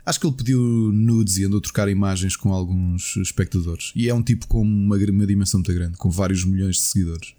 Acho 0.07 0.21
que 0.21 0.27
ele 0.27 0.37
pediu 0.37 0.61
nudes 0.61 1.37
e 1.37 1.45
andou 1.45 1.59
a 1.59 1.61
trocar 1.61 1.89
imagens 1.89 2.37
com 2.37 2.53
alguns 2.53 3.17
espectadores. 3.17 3.93
E 3.95 4.09
é 4.09 4.15
um 4.15 4.23
tipo 4.23 4.47
com 4.47 4.63
uma, 4.63 4.97
uma 4.97 5.27
dimensão 5.27 5.59
muito 5.59 5.75
grande, 5.75 5.97
com 5.97 6.09
vários 6.09 6.45
milhões 6.45 6.77
de 6.77 6.83
seguidores. 6.83 7.35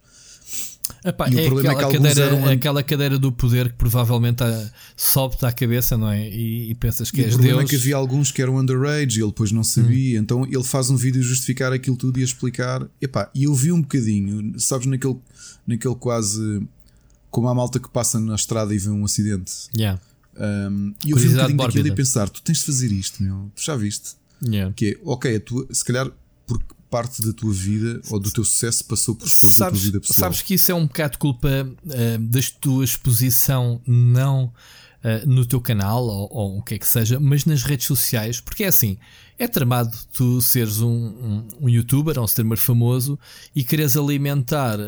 Epá, 1.03 1.29
e 1.29 1.39
é 1.39 1.43
o 1.43 1.45
problema 1.45 1.73
aquela, 1.73 1.89
é 1.89 1.91
que 1.91 1.97
cadeira, 1.97 2.21
eram... 2.21 2.45
aquela 2.49 2.83
cadeira 2.83 3.19
do 3.19 3.31
poder 3.31 3.69
que 3.69 3.77
provavelmente 3.77 4.43
ah, 4.43 4.71
sobe-te 4.95 5.45
à 5.45 5.51
cabeça, 5.51 5.97
não 5.97 6.09
é? 6.09 6.29
E, 6.29 6.71
e 6.71 6.75
pensas 6.75 7.11
que 7.11 7.21
e 7.21 7.23
és 7.23 7.29
Deus. 7.29 7.35
O 7.35 7.37
problema 7.37 7.59
Deus. 7.59 7.69
é 7.69 7.71
que 7.71 7.81
havia 7.81 7.95
alguns 7.95 8.31
que 8.31 8.41
eram 8.41 8.57
underage 8.57 9.19
e 9.19 9.21
ele 9.21 9.29
depois 9.29 9.51
não 9.51 9.63
sabia. 9.63 10.19
Hum. 10.19 10.23
Então 10.23 10.45
ele 10.45 10.63
faz 10.63 10.89
um 10.89 10.95
vídeo 10.95 11.21
justificar 11.21 11.73
aquilo 11.73 11.95
tudo 11.95 12.19
e 12.19 12.23
explicar. 12.23 12.87
Epá, 13.01 13.29
e 13.33 13.43
eu 13.43 13.53
vi 13.53 13.71
um 13.71 13.81
bocadinho, 13.81 14.57
sabes, 14.59 14.87
naquele, 14.87 15.17
naquele 15.65 15.95
quase. 15.95 16.61
Como 17.29 17.47
a 17.49 17.53
malta 17.53 17.79
que 17.79 17.89
passa 17.89 18.19
na 18.19 18.35
estrada 18.35 18.73
e 18.73 18.77
vê 18.77 18.89
um 18.89 19.03
acidente. 19.03 19.51
Yeah. 19.75 19.99
Um, 20.37 20.93
e 21.05 21.11
eu 21.11 21.17
vi 21.17 21.29
um 21.29 21.31
bocadinho 21.31 21.57
daquilo 21.57 21.87
e 21.87 21.95
pensar: 21.95 22.29
tu 22.29 22.41
tens 22.41 22.59
de 22.59 22.65
fazer 22.65 22.91
isto, 22.91 23.21
meu. 23.23 23.51
Tu 23.55 23.63
já 23.63 23.75
viste? 23.75 24.15
Yeah. 24.43 24.73
Que 24.73 24.91
é, 24.91 24.97
ok, 25.03 25.39
tua, 25.39 25.67
se 25.71 25.83
calhar 25.83 26.11
porque 26.45 26.65
parte 26.89 27.21
da 27.25 27.33
tua 27.33 27.51
vida 27.51 28.01
ou 28.09 28.19
do 28.19 28.31
teu 28.31 28.45
sucesso 28.45 28.85
passou 28.85 29.15
por 29.15 29.27
esforço 29.27 29.59
da 29.59 29.69
tua 29.69 29.79
vida 29.79 29.99
pessoal. 29.99 30.17
Sabes 30.17 30.41
que 30.41 30.53
isso 30.53 30.71
é 30.71 30.75
um 30.75 30.85
bocado 30.85 31.17
culpa 31.17 31.49
uh, 31.49 32.17
da 32.19 32.39
tua 32.61 32.85
exposição, 32.85 33.81
não 33.85 34.45
uh, 34.45 35.27
no 35.27 35.45
teu 35.45 35.59
canal 35.59 36.05
ou, 36.05 36.29
ou, 36.31 36.57
o 36.59 36.61
que 36.61 36.75
é 36.75 36.77
que 36.77 36.87
seja, 36.87 37.19
mas 37.19 37.45
nas 37.45 37.63
redes 37.63 37.87
sociais, 37.87 38.39
porque 38.39 38.63
é 38.63 38.67
assim. 38.67 38.97
É 39.39 39.47
tramado 39.47 39.95
tu 40.13 40.41
seres 40.41 40.81
um, 40.81 40.89
um, 40.89 41.47
um 41.61 41.69
youtuber, 41.69 42.17
um 42.19 42.25
streamer 42.25 42.57
famoso 42.57 43.19
e 43.55 43.63
queres 43.63 43.95
alimentar 43.95 44.79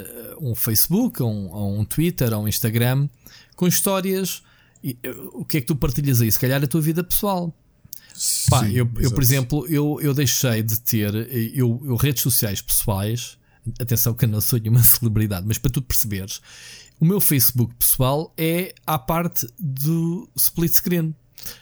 um 0.41 0.55
Facebook, 0.55 1.21
um, 1.21 1.51
ou 1.51 1.79
um 1.79 1.85
Twitter, 1.85 2.33
ou 2.33 2.45
um 2.45 2.47
Instagram 2.47 3.07
com 3.55 3.67
histórias 3.67 4.41
e, 4.83 4.97
eh, 5.03 5.11
o 5.33 5.45
que 5.45 5.57
é 5.57 5.61
que 5.61 5.67
tu 5.67 5.75
partilhas 5.75 6.21
aí? 6.21 6.31
Se 6.31 6.39
calhar 6.39 6.63
a 6.63 6.67
tua 6.67 6.81
vida 6.81 7.03
pessoal. 7.03 7.55
Sim, 8.13 8.49
Pá, 8.49 8.69
eu, 8.69 8.89
eu, 8.97 9.11
por 9.11 9.23
exemplo, 9.23 9.65
eu, 9.67 9.99
eu 10.01 10.13
deixei 10.13 10.61
de 10.61 10.79
ter 10.79 11.13
eh, 11.15 11.51
eu, 11.53 11.81
eu, 11.85 11.95
redes 11.95 12.21
sociais 12.21 12.61
pessoais. 12.61 13.37
Atenção 13.79 14.13
que 14.13 14.25
eu 14.25 14.29
não 14.29 14.41
sou 14.41 14.59
nenhuma 14.59 14.81
celebridade, 14.83 15.45
mas 15.47 15.57
para 15.57 15.69
tu 15.69 15.81
perceberes, 15.81 16.41
o 16.99 17.05
meu 17.05 17.21
Facebook 17.21 17.73
pessoal 17.75 18.33
é 18.37 18.73
à 18.85 18.97
parte 18.97 19.47
do 19.59 20.29
split 20.35 20.73
screen. 20.73 21.15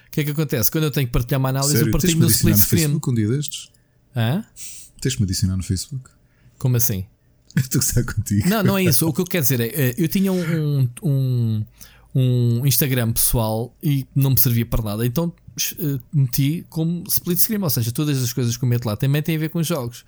O 0.08 0.12
que 0.12 0.22
é 0.22 0.24
que 0.24 0.31
acontece? 0.31 0.72
Quando 0.72 0.86
eu 0.86 0.92
tenho 0.92 1.06
que 1.06 1.14
partilhar 1.14 1.40
uma 1.40 1.50
análise, 1.50 1.74
Sério? 1.74 1.88
eu 1.88 1.92
partilho 1.92 2.19
no 2.19 2.28
split 2.28 2.58
screen. 2.58 2.81
Facebook 2.81 3.10
um 3.10 3.14
dia 3.14 3.28
destes? 3.28 3.69
Hã? 4.16 4.44
Tens-me 5.00 5.24
adicionar 5.25 5.58
no 5.58 5.64
Facebook? 5.64 6.10
Como 6.58 6.75
assim? 6.75 7.06
Estou 7.56 7.81
a 7.81 8.04
contigo. 8.04 8.48
Não, 8.50 8.64
não 8.64 8.78
é 8.78 8.84
isso. 8.84 9.08
O 9.08 9.14
que 9.14 9.22
eu 9.22 9.25
quero 9.25 9.44
dizer 9.44 9.60
é, 9.60 9.68
eh, 9.68 9.96
eu 9.98 10.08
tinha 10.08 10.31
um, 10.31 10.90
um 11.04 11.66
um 12.13 12.65
Instagram 12.65 13.13
pessoal 13.13 13.75
e 13.81 14.06
não 14.15 14.31
me 14.31 14.39
servia 14.39 14.65
para 14.65 14.83
nada. 14.83 15.06
Então 15.06 15.25
uh, 15.27 16.00
meti 16.13 16.65
como 16.69 17.04
split 17.07 17.39
screen, 17.39 17.62
ou 17.62 17.69
seja, 17.69 17.92
todas 17.92 18.21
as 18.21 18.33
coisas 18.33 18.57
que 18.57 18.63
eu 18.63 18.69
meto 18.69 18.86
lá 18.86 18.95
também 18.95 19.21
têm 19.21 19.36
a 19.36 19.39
ver 19.39 19.50
com 19.50 19.62
jogos. 19.63 20.06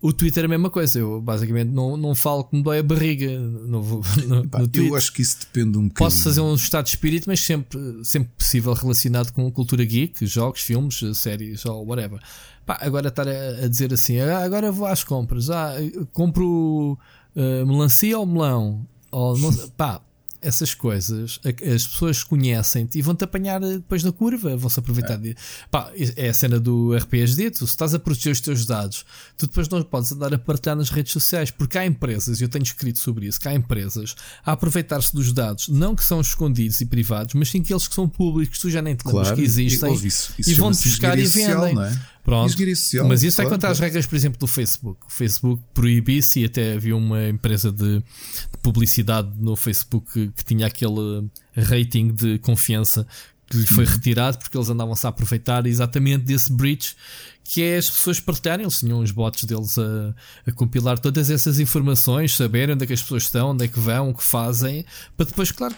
O 0.00 0.12
Twitter 0.12 0.42
é 0.42 0.46
a 0.46 0.48
mesma 0.48 0.68
coisa, 0.68 0.98
eu 0.98 1.20
basicamente 1.20 1.68
não, 1.68 1.96
não 1.96 2.12
falo 2.12 2.42
que 2.42 2.56
me 2.56 2.62
dói 2.62 2.80
a 2.80 2.82
barriga 2.82 3.30
no, 3.38 4.02
no, 4.26 4.48
Pá, 4.48 4.58
no 4.58 4.68
Eu 4.74 4.96
acho 4.96 5.12
que 5.12 5.22
isso 5.22 5.38
depende 5.38 5.78
um 5.78 5.86
bocadinho. 5.86 5.94
Posso 5.94 6.24
fazer 6.24 6.40
um 6.40 6.54
estado 6.54 6.84
de 6.84 6.90
espírito, 6.90 7.28
mas 7.28 7.40
sempre, 7.40 7.78
sempre 8.02 8.30
possível 8.36 8.72
relacionado 8.72 9.32
com 9.32 9.48
cultura 9.52 9.84
geek, 9.84 10.26
jogos, 10.26 10.60
filmes, 10.62 11.00
séries 11.14 11.64
ou 11.64 11.86
whatever. 11.86 12.20
Pá, 12.66 12.78
agora 12.80 13.08
estar 13.08 13.28
a, 13.28 13.64
a, 13.64 13.68
dizer 13.68 13.92
assim, 13.92 14.18
ah, 14.18 14.42
agora 14.44 14.72
vou 14.72 14.86
às 14.86 15.04
compras, 15.04 15.50
ah, 15.50 15.74
compro 16.10 16.98
uh, 17.36 17.66
melancia 17.66 18.18
ou 18.18 18.26
melão? 18.26 18.84
Ou 19.12 19.38
não, 19.38 19.52
pá, 19.76 20.00
essas 20.42 20.74
coisas, 20.74 21.40
as 21.44 21.86
pessoas 21.86 22.24
conhecem-te 22.24 22.98
e 22.98 23.02
vão-te 23.02 23.24
apanhar 23.24 23.60
depois 23.60 24.02
na 24.02 24.10
curva, 24.10 24.56
vão-se 24.56 24.78
aproveitar. 24.78 25.14
É. 25.14 25.18
De, 25.18 25.36
pá, 25.70 25.90
é 26.16 26.28
a 26.28 26.34
cena 26.34 26.58
do 26.58 26.94
RPSD, 26.96 27.52
tu 27.52 27.58
se 27.58 27.72
estás 27.72 27.94
a 27.94 27.98
proteger 27.98 28.32
os 28.32 28.40
teus 28.40 28.66
dados, 28.66 29.04
tu 29.36 29.46
depois 29.46 29.68
não 29.68 29.82
podes 29.82 30.12
andar 30.12 30.34
a 30.34 30.38
partilhar 30.38 30.76
nas 30.76 30.90
redes 30.90 31.12
sociais, 31.12 31.50
porque 31.50 31.78
há 31.78 31.86
empresas, 31.86 32.40
e 32.40 32.44
eu 32.44 32.48
tenho 32.48 32.64
escrito 32.64 32.98
sobre 32.98 33.26
isso, 33.26 33.40
que 33.40 33.48
há 33.48 33.54
empresas 33.54 34.14
a 34.44 34.52
aproveitar-se 34.52 35.14
dos 35.14 35.32
dados, 35.32 35.68
não 35.68 35.94
que 35.94 36.04
são 36.04 36.20
escondidos 36.20 36.80
e 36.80 36.86
privados, 36.86 37.34
mas 37.34 37.48
sim 37.48 37.60
aqueles 37.60 37.86
que 37.86 37.94
são 37.94 38.08
públicos, 38.08 38.58
tu 38.58 38.68
já 38.68 38.82
nem 38.82 38.96
te 38.96 39.06
lembras 39.06 39.28
claro, 39.28 39.36
que 39.36 39.42
existem, 39.42 39.94
e, 39.94 40.06
isso, 40.06 40.34
isso 40.38 40.50
e 40.50 40.54
vão-te 40.54 40.88
buscar 40.88 41.18
e 41.18 41.24
vendem. 41.24 41.80
É? 41.80 42.12
Pronto. 42.24 42.52
Social, 42.52 43.08
Mas 43.08 43.24
isso 43.24 43.40
é 43.40 43.44
claro, 43.44 43.48
é 43.48 43.56
contra 43.56 43.68
claro. 43.68 43.72
as 43.72 43.80
regras, 43.80 44.06
por 44.06 44.14
exemplo, 44.14 44.38
do 44.38 44.46
Facebook. 44.46 45.06
O 45.06 45.10
Facebook 45.10 45.62
proibisse 45.74 46.40
e 46.40 46.44
até 46.44 46.74
havia 46.74 46.96
uma 46.96 47.28
empresa 47.28 47.72
de, 47.72 47.98
de 47.98 48.58
publicidade 48.62 49.28
no 49.38 49.56
Facebook 49.56 50.12
que, 50.12 50.28
que, 50.28 50.44
tinha 50.44 50.66
aquele 50.66 51.28
rating 51.56 52.12
de 52.12 52.38
confiança 52.38 53.06
que 53.50 53.56
lhe 53.58 53.66
foi 53.66 53.84
uhum. 53.84 53.90
retirado 53.90 54.38
porque 54.38 54.56
eles 54.56 54.70
andavam-se 54.70 55.04
a 55.04 55.10
aproveitar 55.10 55.66
exatamente 55.66 56.24
desse 56.24 56.52
breach 56.52 56.96
que 57.44 57.62
é 57.62 57.76
as 57.76 57.90
pessoas 57.90 58.20
partilharem. 58.20 58.64
Eles 58.64 58.78
tinham 58.78 59.00
os 59.00 59.10
bots 59.10 59.44
deles 59.44 59.78
a, 59.78 60.14
a, 60.46 60.52
compilar 60.52 60.98
todas 60.98 61.30
essas 61.30 61.58
informações, 61.58 62.34
saberem 62.34 62.74
onde 62.74 62.84
é 62.84 62.86
que 62.86 62.92
as 62.92 63.02
pessoas 63.02 63.24
estão, 63.24 63.50
onde 63.50 63.64
é 63.64 63.68
que 63.68 63.78
vão, 63.78 64.10
o 64.10 64.14
que 64.14 64.22
fazem, 64.22 64.84
para 65.16 65.26
depois, 65.26 65.50
claro, 65.50 65.74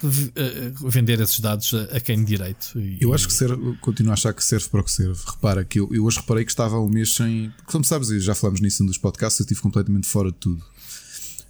vender 0.82 1.20
esses 1.20 1.40
dados 1.40 1.72
a, 1.74 1.96
a 1.96 2.00
quem 2.00 2.18
de 2.18 2.24
direito. 2.24 2.78
E, 2.78 2.98
eu 3.00 3.12
acho 3.12 3.26
que 3.26 3.32
serve, 3.32 3.76
continuo 3.80 4.10
a 4.10 4.14
achar 4.14 4.32
que 4.32 4.44
serve 4.44 4.68
para 4.68 4.80
o 4.80 4.84
que 4.84 4.92
serve. 4.92 5.20
Repara 5.26 5.64
que 5.64 5.80
eu, 5.80 5.88
eu 5.92 6.04
hoje 6.04 6.18
reparei 6.18 6.44
que 6.44 6.50
estava 6.50 6.78
um 6.78 6.88
mês 6.88 7.14
sem. 7.14 7.52
Como 7.66 7.84
sabes, 7.84 8.08
já 8.22 8.34
falamos 8.34 8.60
nisso 8.60 8.82
um 8.82 8.86
dos 8.86 8.98
podcasts, 8.98 9.40
eu 9.40 9.44
estive 9.44 9.60
completamente 9.60 10.06
fora 10.06 10.30
de 10.30 10.36
tudo. 10.36 10.62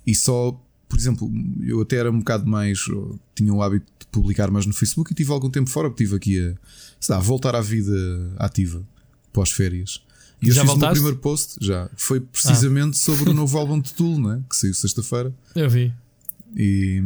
E 0.06 0.14
só 0.14 0.58
por 0.94 0.98
exemplo, 0.98 1.28
eu 1.66 1.80
até 1.80 1.96
era 1.96 2.08
um 2.08 2.18
bocado 2.18 2.46
mais. 2.46 2.78
tinha 3.34 3.52
o 3.52 3.60
hábito 3.60 3.86
de 3.98 4.06
publicar 4.12 4.48
mais 4.48 4.64
no 4.64 4.72
Facebook 4.72 5.10
e 5.10 5.14
tive 5.14 5.32
algum 5.32 5.50
tempo 5.50 5.68
fora, 5.68 5.90
porque 5.90 6.04
estive 6.04 6.16
aqui 6.16 6.38
a, 6.38 7.12
lá, 7.12 7.18
voltar 7.18 7.56
à 7.56 7.60
vida 7.60 7.92
ativa 8.38 8.86
pós-férias. 9.32 10.03
E 10.48 10.52
já 10.52 10.62
eu 10.62 10.66
fiz 10.66 10.74
o 10.74 10.78
meu 10.78 10.90
primeiro 10.90 11.16
post, 11.18 11.56
já. 11.60 11.88
Foi 11.96 12.20
precisamente 12.20 12.94
ah. 12.94 13.00
sobre 13.00 13.30
o 13.30 13.32
novo 13.34 13.56
álbum 13.58 13.80
de 13.80 13.92
Tool, 13.92 14.18
né? 14.20 14.42
que 14.48 14.56
saiu 14.56 14.74
sexta-feira. 14.74 15.34
Eu 15.54 15.68
vi. 15.68 15.92
E, 16.56 17.02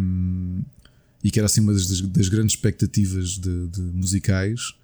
e 1.23 1.31
que 1.31 1.39
era 1.39 1.47
assim 1.47 1.61
uma 1.61 1.73
das, 1.73 2.01
das 2.01 2.29
grandes 2.29 2.55
expectativas 2.55 3.31
de, 3.39 3.67
de 3.69 3.81
musicais. 3.81 4.75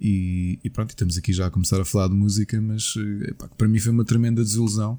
E, 0.00 0.58
e, 0.62 0.70
pronto, 0.70 0.90
estamos 0.90 1.16
aqui 1.16 1.32
já 1.32 1.46
a 1.46 1.50
começar 1.50 1.80
a 1.80 1.84
falar 1.84 2.08
de 2.08 2.14
música, 2.14 2.60
mas 2.60 2.94
epá, 3.28 3.48
para 3.56 3.68
mim 3.68 3.78
foi 3.78 3.92
uma 3.92 4.04
tremenda 4.04 4.42
desilusão. 4.42 4.98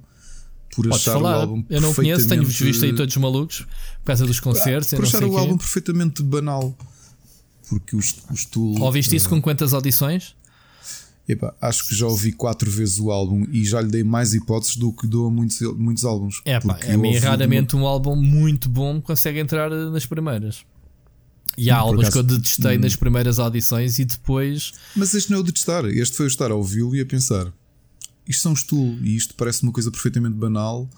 por 0.76 0.88
Podes 0.88 1.02
achar 1.02 1.14
falar. 1.14 1.38
o 1.38 1.42
álbum 1.42 1.64
Eu 1.70 1.82
não 1.82 1.94
conheço, 1.94 2.28
tenho 2.28 2.42
perfeitamente- 2.44 2.64
visto 2.64 2.86
aí 2.86 2.96
todos 2.96 3.16
malucos 3.18 3.60
por 4.00 4.06
causa 4.06 4.26
dos 4.26 4.40
concertos. 4.40 4.90
Por 4.90 5.00
não 5.00 5.08
achar 5.08 5.24
o 5.24 5.30
quê. 5.30 5.38
álbum 5.38 5.58
perfeitamente 5.58 6.24
banal. 6.24 6.76
Porque 7.70 7.96
os, 7.96 8.16
os 8.32 8.46
Tool. 8.46 8.80
Ouviste 8.82 9.16
isso 9.16 9.28
eh, 9.28 9.30
com 9.30 9.42
quantas 9.42 9.74
audições? 9.74 10.36
Epá, 11.27 11.53
acho 11.62 11.88
que 11.88 11.96
já 11.96 12.05
ouvi 12.08 12.32
quatro 12.32 12.70
vezes 12.70 13.00
o 13.00 13.12
álbum 13.12 13.46
e 13.51 13.65
já 13.65 13.82
lhe 13.82 13.89
dei 13.89 14.03
mais 14.03 14.34
hipóteses 14.34 14.75
do 14.77 14.91
que 14.94 15.08
dou 15.08 15.27
a 15.27 15.32
muitos, 15.32 15.60
muitos 15.75 16.05
álbuns. 16.05 16.41
É 16.46 16.60
pá, 16.60 16.79
a 16.88 16.98
mim 16.98 17.15
raramente 17.17 17.75
um 17.75 17.86
álbum 17.86 18.15
muito 18.15 18.70
bom 18.70 19.01
consegue 19.01 19.39
entrar 19.39 19.72
eh, 19.72 19.89
nas 19.89 20.05
primeiras. 20.05 20.63
E 21.58 21.72
há 21.72 21.77
álbuns 21.77 22.10
que 22.10 22.17
eu 22.17 22.24
detestei 22.24 22.77
nas 22.77 22.96
primeiras 22.96 23.39
audições 23.39 23.98
e 23.98 24.05
depois. 24.05 24.74
Mas 24.96 25.13
este 25.13 25.32
não 25.32 25.38
é 25.38 25.41
o 25.41 25.44
de 25.44 25.53
testar. 25.53 25.86
Este 25.86 26.17
foi 26.17 26.25
o 26.25 26.27
estar 26.27 26.51
a 26.51 26.55
ouvi-lo 26.55 26.96
e 26.96 27.00
a 27.01 27.05
pensar: 27.05 27.51
isto 28.27 28.41
são 28.41 28.53
Tool 28.53 28.98
e 29.01 29.15
isto 29.15 29.34
parece 29.36 29.63
uma 29.63 29.72
coisa 29.72 29.89
perfeitamente 29.89 30.36
banal. 30.36 30.89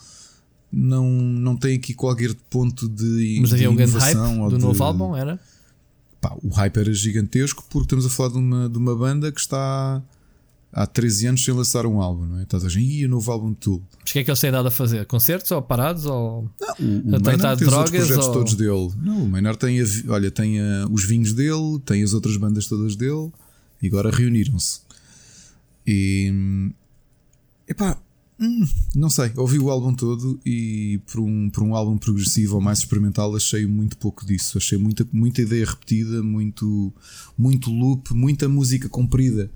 Não, 0.72 1.10
não 1.10 1.56
tem 1.56 1.78
aqui 1.78 1.94
qualquer 1.94 2.34
ponto 2.50 2.90
de. 2.90 3.38
Mas 3.40 3.54
havia 3.54 3.70
um 3.70 3.76
grande 3.76 3.98
hype 3.98 4.18
do 4.50 4.58
de- 4.58 4.64
novo 4.64 4.84
álbum, 4.84 5.16
era? 5.16 5.40
Pá, 6.20 6.36
o 6.44 6.50
hype 6.50 6.78
era 6.78 6.94
gigantesco 6.94 7.64
porque 7.70 7.86
estamos 7.86 8.06
a 8.06 8.10
falar 8.10 8.30
de 8.30 8.38
uma, 8.40 8.68
de 8.68 8.78
uma 8.78 8.96
banda 8.96 9.32
que 9.32 9.40
está 9.40 10.02
há 10.80 10.86
13 10.86 11.28
anos 11.28 11.44
sem 11.44 11.54
lançar 11.54 11.86
um 11.86 12.02
álbum, 12.02 12.26
não 12.26 12.40
é? 12.40 12.44
Estás 12.44 12.64
a 12.64 12.68
dizer, 12.68 12.80
"Ih, 12.82 13.06
o 13.06 13.10
novo 13.10 13.32
álbum 13.32 13.50
de 13.50 13.56
Tool. 13.58 13.82
Mas 14.00 14.10
o 14.10 14.14
que 14.14 14.20
é 14.20 14.24
que 14.24 14.30
eles 14.30 14.40
têm 14.40 14.52
dado 14.52 14.68
a 14.68 14.72
fazer? 14.72 15.06
Concertos 15.08 15.50
ou 15.52 15.62
parados? 15.62 16.06
Ou... 16.06 16.50
Não, 16.62 16.76
o, 16.80 17.12
o 17.12 17.16
A 17.16 17.20
tratar 17.20 17.54
de 17.56 17.60
tem 17.60 17.68
os 17.68 17.74
drogas 17.74 17.90
projetos 17.92 18.28
ou- 18.28 18.34
todos 18.34 18.54
dele. 18.56 18.92
Não, 19.02 19.24
o 19.24 19.28
Maynard 19.30 19.58
tem, 19.58 19.82
a 19.82 19.86
olha, 20.10 20.30
tem 20.30 20.60
a- 20.60 20.88
os 20.92 21.04
vinhos 21.06 21.34
dele, 21.34 21.80
tem 21.86 22.04
as 22.04 22.14
outras 22.14 22.38
bandas 22.38 22.68
todas 22.68 22.96
dele 22.96 23.32
e 23.82 23.88
agora 23.88 24.12
reuniram-se. 24.12 24.82
E 25.86 26.72
epá, 27.68 27.98
hum, 28.40 28.66
não 28.96 29.10
sei, 29.10 29.32
ouvi 29.36 29.58
o 29.60 29.70
álbum 29.70 29.94
todo 29.94 30.40
e 30.46 31.00
por 31.12 31.22
um, 31.22 31.50
por 31.50 31.64
um 31.64 31.76
álbum 31.76 31.98
progressivo 31.98 32.56
ou 32.56 32.62
mais 32.62 32.80
experimental 32.80 33.36
achei 33.36 33.66
muito 33.66 33.98
pouco 33.98 34.26
disso. 34.26 34.58
Achei 34.58 34.78
muita, 34.78 35.08
muita 35.12 35.42
ideia 35.42 35.66
repetida, 35.66 36.22
muito, 36.22 36.94
muito 37.38 37.72
loop, 37.72 38.14
muita 38.14 38.48
música 38.50 38.88
comprida. 38.90 39.50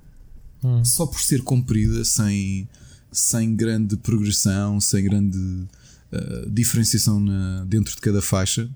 Hum. 0.63 0.83
Só 0.85 1.05
por 1.05 1.19
ser 1.21 1.41
comprida, 1.43 2.03
sem, 2.05 2.67
sem 3.11 3.55
grande 3.55 3.97
progressão, 3.97 4.79
sem 4.79 5.03
grande 5.03 5.37
uh, 5.37 6.49
diferenciação 6.49 7.19
na- 7.19 7.63
dentro 7.65 7.95
de 7.95 8.01
cada 8.01 8.21
faixa. 8.21 8.69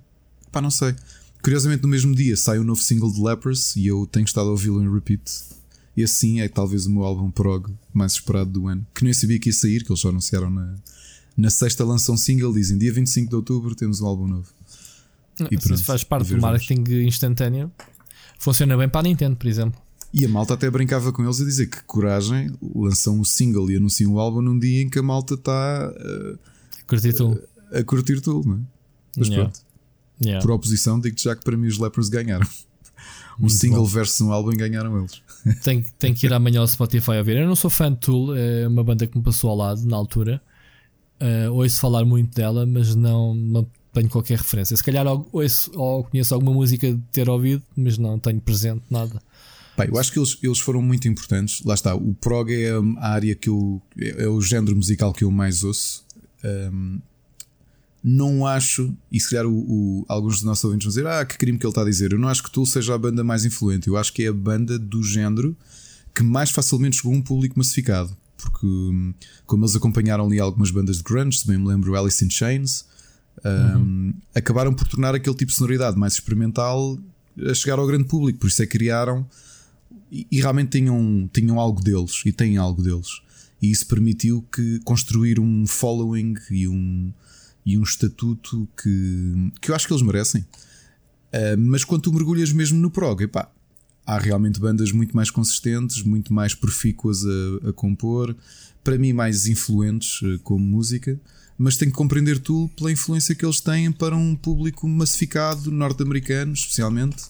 Pá, 0.52 0.62
não 0.62 0.72
sei. 0.72 0.96
Curiosamente, 1.44 1.84
no 1.84 1.88
mesmo 1.90 2.16
dia 2.16 2.36
sai 2.36 2.58
o 2.58 2.64
novo 2.64 2.82
single 2.82 3.12
de 3.12 3.22
Lepers 3.22 3.76
e 3.76 3.86
eu 3.86 4.08
tenho 4.12 4.26
estado 4.26 4.48
a 4.48 4.52
ouvi-lo 4.52 4.82
em 4.84 4.92
repeat. 4.92 5.22
E 5.96 6.04
assim 6.04 6.42
é 6.42 6.48
talvez 6.50 6.88
o 6.88 6.92
meu 6.92 7.04
álbum 7.04 7.30
prog 7.30 7.72
mais 7.94 8.14
esperado 8.14 8.50
do 8.50 8.68
ano. 8.68 8.86
Que 8.94 9.04
nem 9.04 9.14
sabia 9.14 9.40
que 9.40 9.50
ia 9.50 9.54
sair, 9.54 9.84
que 9.84 9.92
eles 9.92 10.02
já 10.02 10.10
anunciaram 10.10 10.50
na, 10.50 10.74
na 11.38 11.50
sexta 11.50 11.86
lançam 11.86 12.16
um 12.16 12.18
single. 12.18 12.52
Dizem 12.52 12.78
dia 12.78 12.92
25 12.92 13.30
de 13.30 13.36
outubro 13.36 13.76
temos 13.76 14.02
um 14.02 14.08
álbum 14.08 14.28
novo. 14.28 14.48
E 15.52 15.56
Isso 15.56 15.68
pronto, 15.68 15.84
faz 15.84 16.02
a 16.02 16.06
parte 16.06 16.24
do 16.28 16.40
vamos. 16.40 16.42
marketing 16.42 17.06
instantâneo. 17.06 17.72
Funciona 18.40 18.76
bem 18.76 18.90
para 18.90 19.02
a 19.02 19.04
Nintendo, 19.04 19.36
por 19.36 19.48
exemplo. 19.48 19.80
E 20.14 20.24
a 20.26 20.30
malta 20.30 20.54
até 20.54 20.70
brincava 20.70 21.12
com 21.12 21.24
eles 21.24 21.42
a 21.42 21.46
dizer 21.46 21.68
que 21.68 21.84
coragem, 21.84 22.50
lançam 22.74 23.20
um 23.20 23.24
single 23.24 23.70
e 23.70 23.76
anunciam 23.78 24.14
o 24.14 24.20
álbum 24.20 24.42
num 24.42 24.58
dia 24.58 24.82
em 24.84 24.90
que 24.90 24.98
a 25.00 25.04
malta 25.04 25.34
está 25.34 25.92
uh, 25.94 26.40
Curti 26.88 27.12
tu. 27.14 27.38
a 27.74 27.84
curtir 27.84 28.22
tudo, 28.22 28.48
não 28.48 28.56
é? 28.58 28.60
Mas 29.18 29.28
Yeah. 29.28 29.44
pronto, 29.50 29.66
Yeah. 30.22 30.42
por 30.46 30.52
oposição, 30.54 31.00
digo-te 31.00 31.24
já 31.26 31.36
que 31.36 31.44
para 31.44 31.58
mim 31.58 31.68
os 31.68 31.78
Lepers 31.78 32.10
ganharam. 32.10 32.48
Um 33.38 33.42
Muito 33.42 33.56
single 33.56 33.82
bom. 33.82 33.86
versus 33.90 34.22
um 34.22 34.32
álbum 34.32 34.52
ganharam 34.52 34.98
eles. 34.98 35.22
Tenho, 35.62 35.86
tenho 36.00 36.16
que 36.16 36.26
ir 36.26 36.32
amanhã 36.32 36.62
ao 36.62 36.68
Spotify 36.70 37.12
a 37.18 37.22
ver. 37.22 37.36
Eu 37.36 37.46
não 37.46 37.56
sou 37.58 37.70
fã 37.70 37.92
de 37.92 38.00
Tool, 38.00 38.34
é 38.34 38.66
uma 38.66 38.82
banda 38.82 39.06
que 39.06 39.18
me 39.18 39.22
passou 39.22 39.50
ao 39.50 39.58
lado 39.58 39.86
na 39.86 39.98
altura. 39.98 40.42
Uh, 41.22 41.52
ouço 41.52 41.78
falar 41.78 42.06
muito 42.06 42.34
dela, 42.34 42.66
mas 42.66 42.96
não, 42.96 43.36
não 43.36 43.68
tenho 43.92 44.08
qualquer 44.10 44.38
referência. 44.38 44.78
Se 44.78 44.82
calhar 44.82 45.06
ou- 45.06 45.28
ouço 45.34 45.70
ou 45.76 46.06
conheço 46.06 46.34
alguma 46.34 46.54
música 46.54 46.90
de 46.94 47.02
ter 47.12 47.30
ouvido, 47.30 47.62
mas 47.76 47.98
não 47.98 48.18
tenho 48.18 48.40
presente 48.40 48.84
nada. 48.90 49.22
Pá, 49.76 49.86
eu 49.86 49.98
acho 49.98 50.12
que 50.12 50.20
eles, 50.20 50.38
eles 50.42 50.60
foram 50.60 50.82
muito 50.82 51.08
importantes. 51.08 51.62
Lá 51.66 51.74
está, 51.74 51.94
o 51.96 52.14
prog 52.14 52.50
é 52.52 52.72
a 52.98 53.10
área 53.10 53.36
que 53.36 53.50
eu. 53.50 53.82
é 54.00 54.24
é 54.24 54.28
o 54.28 54.40
género 54.42 54.76
musical 54.76 55.12
que 55.14 55.24
eu 55.24 55.32
mais 55.32 55.64
ouço. 55.64 56.06
Um, 56.44 57.00
não 58.04 58.46
acho, 58.46 58.94
e 59.12 59.20
se 59.20 59.32
calhar 59.32 59.48
o, 59.48 59.52
o- 60.02 60.06
alguns 60.08 60.36
dos 60.36 60.44
nossos 60.44 60.64
ouvintes 60.64 60.86
vão 60.86 60.90
dizer: 60.90 61.08
Ah, 61.08 61.26
que 61.26 61.38
crime 61.38 61.58
que 61.58 61.66
ele 61.66 61.72
está 61.72 61.82
a 61.82 61.86
dizer. 61.86 62.12
Eu 62.14 62.20
não 62.20 62.28
acho 62.30 62.44
que 62.44 62.52
Tool 62.52 62.66
seja 62.66 62.94
a 62.94 62.98
banda 62.98 63.24
mais 63.24 63.46
influente. 63.46 63.88
Eu 63.88 63.98
acho 63.98 64.14
que 64.14 64.24
é 64.24 64.28
a 64.28 64.34
banda 64.34 64.78
do 64.78 65.02
género 65.04 65.56
que 66.14 66.22
mais 66.24 66.52
facilmente 66.52 66.98
chegou 66.98 67.14
a 67.14 67.18
um 67.18 67.22
público 67.22 67.58
massificado. 67.58 68.16
Porque, 68.38 68.66
hum, 68.66 69.14
como 69.46 69.66
eles 69.66 69.76
acompanharam 69.76 70.28
ali 70.28 70.40
algumas 70.40 70.70
bandas 70.70 70.98
de 70.98 71.04
grunge, 71.04 71.40
se 71.40 71.48
bem 71.48 71.58
me 71.58 71.68
lembro, 71.68 71.96
Alice 71.98 72.24
in 72.24 72.30
Chains, 72.30 72.86
um, 73.44 74.14
acabaram 74.36 74.74
por 74.74 74.88
tornar 74.88 75.16
aquele 75.16 75.36
tipo 75.36 75.52
de 75.52 75.58
sonoridade 75.58 75.98
mais 75.98 76.14
experimental 76.14 76.98
a 77.50 77.54
chegar 77.56 77.80
ao 77.80 77.88
grande 77.88 78.04
público. 78.06 78.40
Por 78.40 78.48
isso 78.48 78.62
é 78.62 78.66
que 78.68 78.74
criaram 78.78 79.28
e, 80.12 80.40
realmente 80.40 80.78
tinham, 80.78 81.30
tinham 81.32 81.60
algo 81.60 81.82
deles 81.82 82.22
e 82.26 82.32
têm 82.32 82.58
algo 82.58 82.82
deles. 82.82 83.22
E 83.62 83.72
isso 83.72 83.88
permitiu 83.88 84.46
que 84.54 84.80
construir 84.84 85.40
um 85.40 85.66
following 85.66 86.36
e 86.52 86.68
um, 86.68 87.12
e 87.66 87.78
um 87.78 87.84
estatuto 87.84 88.68
que, 88.82 89.52
que 89.60 89.72
eu 89.72 89.76
acho 89.76 89.88
que 89.88 89.94
eles 89.94 90.04
merecem. 90.04 90.46
Ah, 91.36 91.58
mas 91.58 91.84
quando 91.84 92.04
tu 92.04 92.14
mergulhas 92.14 92.54
mesmo 92.54 92.80
no 92.80 92.90
prog, 92.90 93.22
epá, 93.22 93.52
há 94.06 94.18
realmente 94.18 94.60
bandas 94.60 94.92
muito 94.92 95.16
mais 95.16 95.30
consistentes, 95.30 96.02
muito 96.02 96.34
mais 96.34 96.54
profícuas 96.54 97.24
a, 97.26 97.70
a 97.70 97.74
compor, 97.74 98.36
para 98.84 98.98
mim 98.98 99.12
mais 99.12 99.48
influentes 99.48 100.22
eh, 100.24 100.40
como 100.44 100.64
música, 100.64 101.20
mas 101.58 101.76
tenho 101.76 101.92
que 101.92 101.98
compreender 101.98 102.40
tudo 102.40 102.70
pela 102.76 102.92
influência 102.92 103.34
que 103.34 103.44
eles 103.44 103.60
têm 103.60 103.92
para 103.92 104.16
um 104.16 104.36
público 104.36 104.88
massificado, 104.88 105.72
norte-americano 105.72 106.54
especialmente, 106.54 107.24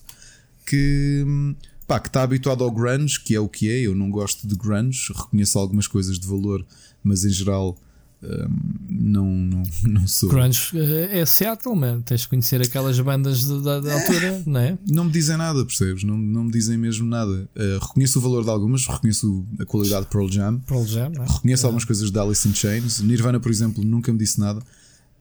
que, 0.65 1.24
hum, 1.25 1.55
pá, 1.88 2.00
que 2.00 2.08
está 2.10 2.24
habituado 2.24 2.63
ao 2.63 2.72
grunge, 2.72 3.20
que 3.20 3.36
é 3.36 3.39
o 3.39 3.48
que 3.48 3.70
é. 3.70 3.82
Eu 3.82 3.96
não 3.96 4.10
gosto 4.10 4.48
de 4.48 4.56
grunge, 4.56 5.12
reconheço 5.15 5.58
algumas 5.60 5.88
coisas 5.88 6.20
de 6.20 6.27
valor, 6.27 6.65
mas 7.04 7.24
em 7.25 7.30
geral 7.30 7.77
hum, 8.24 8.48
não, 8.89 9.25
não, 9.25 9.63
não 9.84 10.08
sou. 10.08 10.30
Grunge 10.30 10.72
eh, 10.77 11.20
é 11.20 11.25
Seattle, 11.25 11.75
man. 11.75 12.01
Tens 12.01 12.22
de 12.22 12.27
conhecer 12.30 12.62
aquelas 12.62 13.00
bandas 13.00 13.44
de- 13.46 13.62
da, 13.62 13.80
da 13.80 13.94
altura, 13.94 14.44
não 14.48 14.60
é? 14.60 14.77
Não 14.89 15.04
me 15.06 15.12
dizem 15.12 15.38
nada, 15.38 15.63
percebes? 15.65 16.04
Não, 16.04 16.18
não 16.18 16.46
me 16.46 16.51
dizem 16.51 16.77
mesmo 16.77 17.08
nada. 17.08 17.48
Uh, 17.56 17.80
reconheço 17.86 18.20
o 18.20 18.22
valor 18.22 18.44
de 18.44 18.50
algumas, 18.50 18.88
reconheço 18.88 19.46
a 19.60 19.65
qualidade 19.65 20.06
de 20.06 20.12
Pearl 20.12 20.27
Jam, 20.30 20.60
Pearl 20.60 20.86
Jam, 20.86 21.12
é? 21.20 21.32
reconheço 21.34 21.65
algumas 21.65 21.86
coisas 21.86 22.10
de 22.10 22.20
Alice 22.20 22.48
in 22.48 22.54
Chains. 22.54 23.00
Nirvana, 23.01 23.39
por 23.39 23.51
exemplo, 23.51 23.84
nunca 23.84 24.12
me 24.12 24.18
disse 24.18 24.39
nada. 24.39 24.62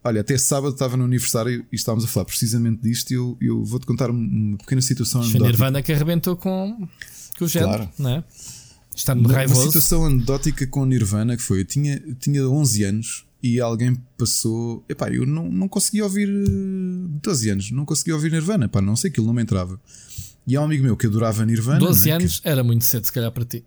Olha, 0.06 0.20
até 0.20 0.36
sábado 0.36 0.74
estava 0.74 0.96
no 0.98 1.04
aniversário 1.04 1.64
e 1.72 1.76
estávamos 1.76 2.04
a 2.04 2.08
falar 2.08 2.26
precisamente 2.26 2.82
disto. 2.82 3.10
E 3.10 3.14
eu, 3.14 3.38
eu 3.40 3.64
vou-te 3.64 3.86
contar 3.86 4.10
uma 4.10 4.58
pequena 4.58 4.82
situação 4.82 5.22
Foi 5.22 5.30
anedótica. 5.30 5.50
Nirvana 5.50 5.82
que 5.82 5.92
arrebentou 5.92 6.36
com, 6.36 6.86
com 7.38 7.44
o 7.44 7.48
género, 7.48 7.70
Claro. 7.78 7.90
não 7.98 8.10
é? 8.10 8.24
Está 8.94 9.14
Uma, 9.14 9.22
uma 9.28 9.32
raivoso. 9.34 9.62
situação 9.66 10.04
anedótica 10.04 10.66
com 10.66 10.84
Nirvana 10.84 11.36
que 11.36 11.42
foi: 11.42 11.60
eu 11.60 11.64
tinha, 11.64 12.02
eu 12.06 12.14
tinha 12.14 12.46
11 12.48 12.84
anos 12.84 13.24
e 13.42 13.58
alguém 13.60 13.96
passou. 14.18 14.84
Epá, 14.88 15.10
eu 15.10 15.24
não, 15.26 15.50
não 15.50 15.68
conseguia 15.68 16.04
ouvir. 16.04 16.28
eh, 16.28 17.18
12 17.22 17.48
anos, 17.50 17.70
não 17.70 17.84
conseguia 17.86 18.14
ouvir 18.14 18.30
Nirvana, 18.30 18.68
pá, 18.68 18.80
não 18.82 18.94
sei, 18.96 19.10
aquilo 19.10 19.26
não 19.26 19.34
me 19.34 19.42
entrava. 19.42 19.80
E 20.46 20.54
há 20.54 20.60
um 20.60 20.64
amigo 20.64 20.84
meu 20.84 20.96
que 20.96 21.06
adorava 21.06 21.44
Nirvana. 21.46 21.78
12 21.78 22.10
né, 22.10 22.16
que- 22.18 22.22
anos 22.22 22.40
era 22.44 22.62
muito 22.62 22.84
cedo, 22.84 23.06
se 23.06 23.12
calhar, 23.12 23.32
para 23.32 23.44
ti. 23.46 23.64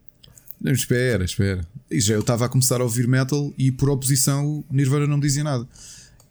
Não, 0.61 0.71
espera, 0.71 1.25
espera. 1.25 1.67
E 1.89 1.99
já 1.99 2.13
eu 2.13 2.19
estava 2.21 2.45
a 2.45 2.49
começar 2.49 2.79
a 2.79 2.83
ouvir 2.83 3.07
metal 3.07 3.51
e 3.57 3.71
por 3.71 3.89
oposição 3.89 4.63
o 4.69 4.73
Nirvana 4.73 5.07
não 5.07 5.17
me 5.17 5.23
dizia 5.23 5.43
nada. 5.43 5.67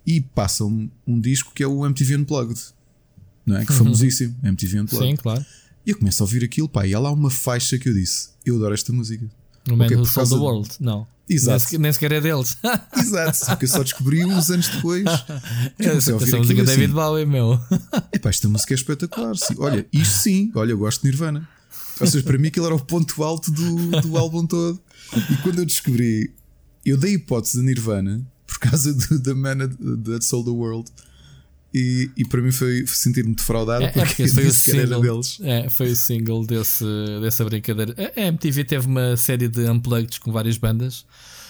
E 0.06 0.20
passa-me 0.20 0.90
um 1.06 1.20
disco 1.20 1.52
que 1.52 1.62
é 1.62 1.66
o 1.66 1.84
MTV 1.84 2.16
Unplugged, 2.18 2.60
não 3.44 3.56
é? 3.56 3.66
Que 3.66 3.72
famosíssimo, 3.72 4.36
MTV 4.42 4.80
Unplugged. 4.80 5.10
Sim, 5.10 5.16
claro. 5.16 5.44
E 5.84 5.90
eu 5.90 5.98
começo 5.98 6.22
a 6.22 6.24
ouvir 6.24 6.44
aquilo, 6.44 6.68
pá, 6.68 6.86
e 6.86 6.94
há 6.94 6.98
lá 6.98 7.10
uma 7.10 7.30
faixa 7.30 7.78
que 7.78 7.88
eu 7.88 7.94
disse: 7.94 8.30
Eu 8.44 8.56
adoro 8.56 8.74
esta 8.74 8.92
música. 8.92 9.28
No 9.66 9.76
Man 9.76 9.86
Who 9.86 10.04
Sold 10.04 10.30
the 10.30 10.36
World. 10.36 10.70
Não. 10.80 11.06
Exato. 11.28 11.78
Nem 11.78 11.92
sequer, 11.92 12.12
é 12.12 12.20
deles. 12.20 12.56
Exato, 12.96 13.36
só 13.36 13.56
que 13.56 13.64
eu 13.64 13.68
só 13.68 13.82
descobri 13.82 14.24
uns 14.24 14.48
anos 14.50 14.68
depois. 14.68 15.04
Essa 15.78 16.12
música 16.12 16.36
aquilo 16.36 16.60
é 16.60 16.64
David 16.64 16.84
assim, 16.84 16.94
Bowie, 16.94 17.26
meu. 17.26 17.60
Epá, 18.12 18.30
esta 18.30 18.48
música 18.48 18.74
é 18.74 18.76
espetacular. 18.76 19.34
Olha, 19.58 19.86
isto 19.92 20.18
sim, 20.18 20.52
olha, 20.54 20.70
eu 20.70 20.78
gosto 20.78 21.02
de 21.02 21.08
Nirvana. 21.08 21.48
Ou 22.00 22.06
seja, 22.06 22.22
para 22.24 22.38
mim 22.38 22.48
aquilo 22.48 22.66
era 22.66 22.74
o 22.74 22.80
ponto 22.80 23.22
alto 23.24 23.50
do, 23.50 24.00
do 24.02 24.16
álbum 24.16 24.46
todo. 24.46 24.80
E 25.30 25.36
quando 25.42 25.58
eu 25.58 25.66
descobri, 25.66 26.32
eu 26.84 26.96
dei 26.96 27.14
hipótese 27.14 27.58
de 27.58 27.64
Nirvana 27.64 28.24
por 28.58 28.70
causa 28.70 28.92
do 28.94 29.20
The 29.22 29.34
Man 29.34 29.58
That 30.04 30.24
Sold 30.24 30.46
the 30.50 30.54
World. 30.56 30.90
E, 31.74 32.10
e 32.16 32.24
para 32.24 32.40
mim 32.40 32.50
foi, 32.52 32.86
foi 32.86 32.96
sentir-me 32.96 33.34
defraudado 33.34 33.84
É, 33.84 33.88
é 33.88 33.90
porque 33.92 34.06
porque 34.06 34.22
esse 34.22 34.34
foi 34.34 34.46
o 34.46 34.52
single. 34.52 35.00
deles. 35.02 35.38
É, 35.42 35.68
foi 35.68 35.90
o 35.90 35.96
single 35.96 36.46
desse, 36.46 36.84
dessa 37.20 37.44
brincadeira. 37.44 37.94
A 38.16 38.20
MTV 38.20 38.64
teve 38.64 38.86
uma 38.86 39.16
série 39.16 39.46
de 39.48 39.68
unplugged 39.68 40.18
com 40.20 40.32
várias 40.32 40.56
bandas. 40.56 41.04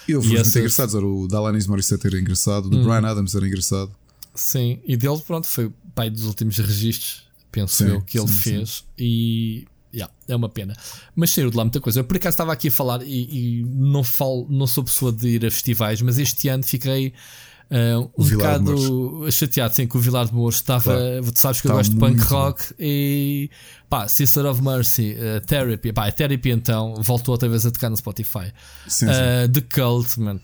E 0.07 0.13
muito 0.15 0.35
essas- 0.35 0.55
Hum. 0.55 0.59
engraçados. 0.59 0.95
Era 0.95 1.05
o 1.05 1.27
da 1.27 1.37
Alanis 1.37 1.67
Morissette 1.67 2.07
era 2.07 2.19
engraçado, 2.19 2.65
o 2.65 2.69
do 2.69 2.83
Brian 2.83 3.07
Adams 3.07 3.35
era 3.35 3.47
engraçado. 3.47 3.91
Sim, 4.35 4.79
e 4.85 4.97
dele, 4.97 5.21
pronto, 5.25 5.47
foi 5.47 5.65
o 5.65 5.73
pai 5.95 6.09
dos 6.09 6.25
últimos 6.25 6.57
registros, 6.57 7.23
penso 7.51 7.83
Sim, 7.83 7.89
eu, 7.91 8.01
que 8.01 8.19
ele 8.19 8.27
sim, 8.27 8.33
sim. 8.33 8.41
fez. 8.57 8.83
E 8.97 9.65
Yeah, 9.93 10.13
é 10.27 10.35
uma 10.35 10.49
pena. 10.49 10.75
Mas 11.15 11.31
saiu 11.31 11.49
de 11.49 11.57
lá 11.57 11.63
muita 11.63 11.79
coisa. 11.79 12.01
Eu 12.01 12.03
por 12.03 12.17
acaso 12.17 12.35
estava 12.35 12.53
aqui 12.53 12.67
a 12.67 12.71
falar 12.71 13.01
e, 13.03 13.61
e 13.61 13.65
não, 13.65 14.03
falo, 14.03 14.47
não 14.49 14.67
sou 14.67 14.83
pessoa 14.83 15.11
de 15.11 15.27
ir 15.27 15.45
a 15.45 15.51
festivais, 15.51 16.01
mas 16.01 16.17
este 16.17 16.49
ano 16.49 16.63
fiquei 16.63 17.13
Uh, 17.69 18.09
um 18.17 18.29
bocado 18.29 19.29
chateado 19.29 19.75
sim, 19.75 19.85
que 19.85 19.97
o 19.97 19.99
Vilar 19.99 20.25
de 20.25 20.33
Mouros 20.33 20.55
estava. 20.55 20.83
Claro. 20.83 21.31
Tu 21.33 21.39
sabes 21.39 21.59
que 21.59 21.67
eu 21.67 21.73
gosto 21.73 21.93
de 21.93 21.99
punk 21.99 22.21
rock 22.21 22.73
e 22.79 23.49
pá, 23.89 24.07
Sister 24.07 24.45
of 24.45 24.63
Mercy, 24.63 25.15
uh, 25.15 25.45
Therapy, 25.45 25.91
pá, 25.91 26.09
Therapy 26.09 26.51
então 26.51 26.95
voltou 27.01 27.33
outra 27.33 27.49
vez 27.49 27.65
a 27.65 27.71
tocar 27.71 27.89
no 27.89 27.97
Spotify. 27.97 28.53
Sim, 28.87 29.07
uh, 29.07 29.49
The 29.51 29.61
Cult, 29.61 30.17
man, 30.17 30.39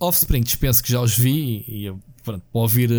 Offspring, 0.00 0.40
dispenso 0.40 0.82
que 0.82 0.90
já 0.90 1.02
os 1.02 1.14
vi 1.14 1.62
e, 1.68 1.88
e 1.88 1.94
pronto, 2.22 2.42
para 2.52 2.60
ouvir 2.60 2.90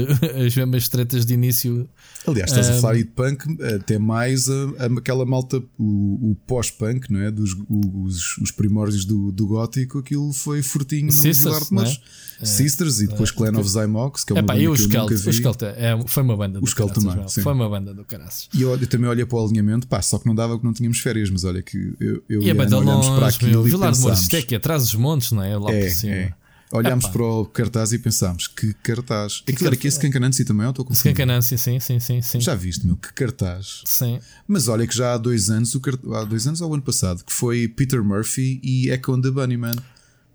as 0.46 0.56
mesmas 0.56 0.88
tretas 0.88 1.25
de 1.25 1.34
início. 1.34 1.88
Aliás, 2.27 2.51
estás 2.51 2.70
um, 2.70 2.72
a 2.77 2.82
falar 2.82 2.94
aí 2.94 3.03
de 3.03 3.12
punk, 3.12 3.46
até 3.75 3.98
mais 3.98 4.50
a, 4.50 4.53
a, 4.80 4.86
aquela 4.98 5.25
malta, 5.25 5.62
o, 5.77 6.32
o 6.32 6.38
pós-punk, 6.48 7.12
não 7.12 7.20
é? 7.20 7.32
Dos 7.32 7.56
os, 7.70 8.38
os 8.38 8.51
primórdios 8.51 9.06
do, 9.06 9.32
do 9.32 9.48
gótico, 9.48 10.00
aquilo 10.00 10.32
foi 10.34 10.62
fortinho 10.62 11.12
Sisters, 11.12 11.70
no 11.72 11.84
é? 11.84 12.46
Sisters 12.46 13.00
e 13.01 13.08
depois 13.08 13.30
é, 13.30 13.34
Clan 13.34 13.60
of 13.60 13.70
Zymox, 13.70 14.24
que 14.24 14.34
é 14.34 14.36
uma 14.36 14.39
Epá, 14.42 14.53
banda 14.53 14.70
o 14.70 14.74
que 14.74 14.80
Skelt, 14.82 14.96
eu 14.96 15.01
nunca 15.01 15.15
vi. 15.15 15.27
O 15.27 15.32
Skelt 15.32 15.62
é, 15.63 16.03
foi 16.08 16.24
uma 16.24 16.38
banda 16.38 16.60
do 16.60 16.65
o 16.65 16.89
também. 16.89 17.30
Foi 17.30 17.53
uma 17.53 17.70
banda 17.70 17.94
do 17.94 18.03
caraças. 18.03 18.50
E 18.53 18.62
eu, 18.62 18.72
eu, 18.72 18.88
também 18.88 19.10
olhei 19.10 19.25
para 19.25 19.38
o 19.38 19.46
alinhamento, 19.46 19.88
pá, 19.88 20.01
só 20.01 20.20
que 20.20 20.25
não 20.25 20.36
dava 20.36 20.58
que 20.58 20.65
não 20.65 20.74
tínhamos 20.74 21.00
férias, 21.00 21.30
mas 21.30 21.44
olha 21.44 21.62
que 21.62 21.94
eu, 22.00 22.24
eu 22.27 22.42
e, 22.42 22.51
a 22.51 22.56
banda 22.56 22.77
olhamos 22.77 23.08
para 23.10 23.27
aquilo 23.27 23.51
meu, 23.51 23.68
e 23.68 23.72
Vilar 23.72 23.92
pensámos... 23.92 24.22
Isto 24.22 24.36
é 24.36 24.42
que 24.42 24.56
atrás 24.56 24.84
dos 24.84 24.96
montes, 24.96 25.32
não 25.32 25.44
é? 25.44 25.58
Lá 25.58 25.72
é, 25.72 25.86
por 25.86 25.89
cima. 25.92 26.42
É. 26.74 26.77
Olhámos 26.77 27.06
Epá. 27.06 27.13
para 27.13 27.24
o 27.24 27.46
cartaz 27.46 27.94
e 27.94 28.00
pensámos 28.00 28.48
que 28.48 28.74
cartaz. 28.74 29.44
Aquilo 29.48 29.68
era 29.68 29.75
aqui 29.75 29.88
esse 29.88 30.00
Cancanancy 30.00 30.44
também, 30.44 30.65
eu 30.65 30.72
estou 30.72 30.84
com 30.84 30.94
Cancanancy, 30.94 31.58
sim, 31.58 31.80
sim, 31.80 32.00
sim, 32.00 32.22
sim. 32.22 32.42
Já 32.42 32.56
viste, 32.56 32.86
meu, 32.86 32.98
que 32.98 33.13
cartaz. 33.13 33.84
Sim. 33.86 34.20
Mas 34.48 34.68
olha 34.68 34.88
que 34.88 34.96
já 34.96 35.13
há 35.13 35.18
dois 35.18 35.50
anos, 35.50 35.75
o 35.75 35.80
cart... 35.80 36.00
há 36.13 36.24
dois 36.24 36.48
anos 36.48 36.62
ou 36.62 36.74
ano 36.74 36.82
passado, 36.82 37.24
que 37.24 37.32
foi 37.32 37.68
Peter 37.68 38.03
Murphy 38.03 38.60
e 38.63 38.89
Echo 38.89 39.13
and 39.13 39.22
the 39.22 39.30
Bunnyman. 39.30 39.75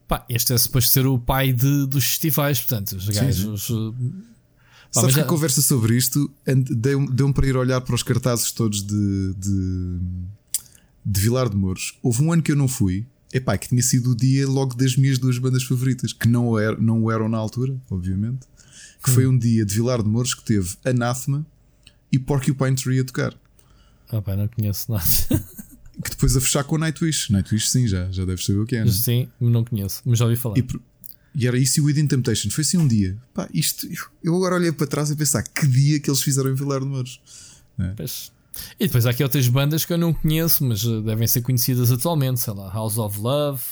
Pá, 0.06 0.24
este 0.28 0.52
é 0.52 0.58
suposto 0.58 0.90
ser 0.90 1.06
o 1.06 1.18
pai 1.18 1.52
de, 1.52 1.86
dos 1.86 2.04
festivais, 2.04 2.60
portanto, 2.60 2.92
os 2.92 3.08
gajos. 3.08 3.66
Sim. 3.66 3.94
Pá, 4.94 5.00
Sabes 5.00 5.14
que 5.14 5.20
já... 5.20 5.26
a 5.26 5.28
conversa 5.28 5.60
sobre 5.60 5.96
isto 5.96 6.30
deu-me 6.46 7.10
deu 7.12 7.32
para 7.32 7.46
ir 7.46 7.56
olhar 7.56 7.80
para 7.82 7.94
os 7.94 8.02
cartazes 8.02 8.52
todos 8.52 8.82
de, 8.82 9.34
de, 9.34 9.98
de 11.04 11.20
Vilar 11.20 11.48
de 11.48 11.56
Mouros. 11.56 11.98
Houve 12.02 12.22
um 12.22 12.32
ano 12.32 12.42
que 12.42 12.52
eu 12.52 12.56
não 12.56 12.68
fui, 12.68 13.04
Epá, 13.32 13.58
que 13.58 13.68
tinha 13.68 13.82
sido 13.82 14.12
o 14.12 14.16
dia 14.16 14.48
logo 14.48 14.74
das 14.74 14.96
minhas 14.96 15.18
duas 15.18 15.38
bandas 15.38 15.62
favoritas, 15.62 16.12
que 16.12 16.26
não, 16.26 16.58
er, 16.58 16.80
não 16.80 17.10
eram 17.10 17.28
na 17.28 17.36
altura, 17.36 17.76
obviamente. 17.90 18.46
Que 19.02 19.10
hum. 19.10 19.14
foi 19.14 19.26
um 19.26 19.36
dia 19.36 19.64
de 19.64 19.74
Vilar 19.74 20.02
de 20.02 20.08
Mouros 20.08 20.34
que 20.34 20.44
teve 20.44 20.76
Anathema 20.84 21.46
e 22.10 22.18
Porcupine 22.18 22.74
Tree 22.74 23.00
a 23.00 23.04
tocar. 23.04 23.34
Ah, 24.10 24.22
pá, 24.22 24.34
não 24.34 24.48
conheço 24.48 24.90
nada. 24.90 25.04
que 26.02 26.10
depois 26.10 26.36
a 26.36 26.40
fechar 26.40 26.64
com 26.64 26.78
Nightwish. 26.78 27.30
Nightwish, 27.30 27.68
sim, 27.68 27.86
já, 27.86 28.10
já 28.10 28.24
deves 28.24 28.44
saber 28.44 28.60
o 28.60 28.66
que 28.66 28.76
é. 28.76 28.80
Não? 28.80 28.90
É? 28.90 28.92
Sim, 28.92 29.28
não 29.40 29.64
conheço, 29.64 30.02
mas 30.04 30.18
já 30.18 30.24
ouvi 30.24 30.36
falar. 30.36 30.56
E, 30.56 30.66
e 31.34 31.46
era 31.46 31.58
isso 31.58 31.78
e 31.78 31.82
o 31.82 31.84
Within 31.84 32.06
Temptation. 32.06 32.50
Foi 32.50 32.62
assim 32.62 32.78
um 32.78 32.88
dia. 32.88 33.16
Pá, 33.34 33.48
isto, 33.52 33.86
eu 34.22 34.34
agora 34.34 34.54
olhei 34.54 34.72
para 34.72 34.86
trás 34.86 35.10
e 35.10 35.16
pensar 35.16 35.42
que 35.42 35.66
dia 35.66 36.00
que 36.00 36.08
eles 36.08 36.22
fizeram 36.22 36.50
em 36.50 36.54
Vilar 36.54 36.80
de 36.80 36.86
Mouros. 36.86 37.20
É. 37.78 37.88
Pois. 37.96 38.32
E 38.78 38.86
depois 38.86 39.06
há 39.06 39.10
aqui 39.10 39.22
outras 39.22 39.48
bandas 39.48 39.84
que 39.84 39.92
eu 39.92 39.98
não 39.98 40.12
conheço, 40.12 40.64
mas 40.64 40.84
eh, 40.84 41.00
devem 41.00 41.26
ser 41.26 41.42
conhecidas 41.42 41.90
atualmente, 41.90 42.40
sei 42.40 42.54
lá, 42.54 42.72
House 42.72 42.98
of 42.98 43.18
Love, 43.18 43.62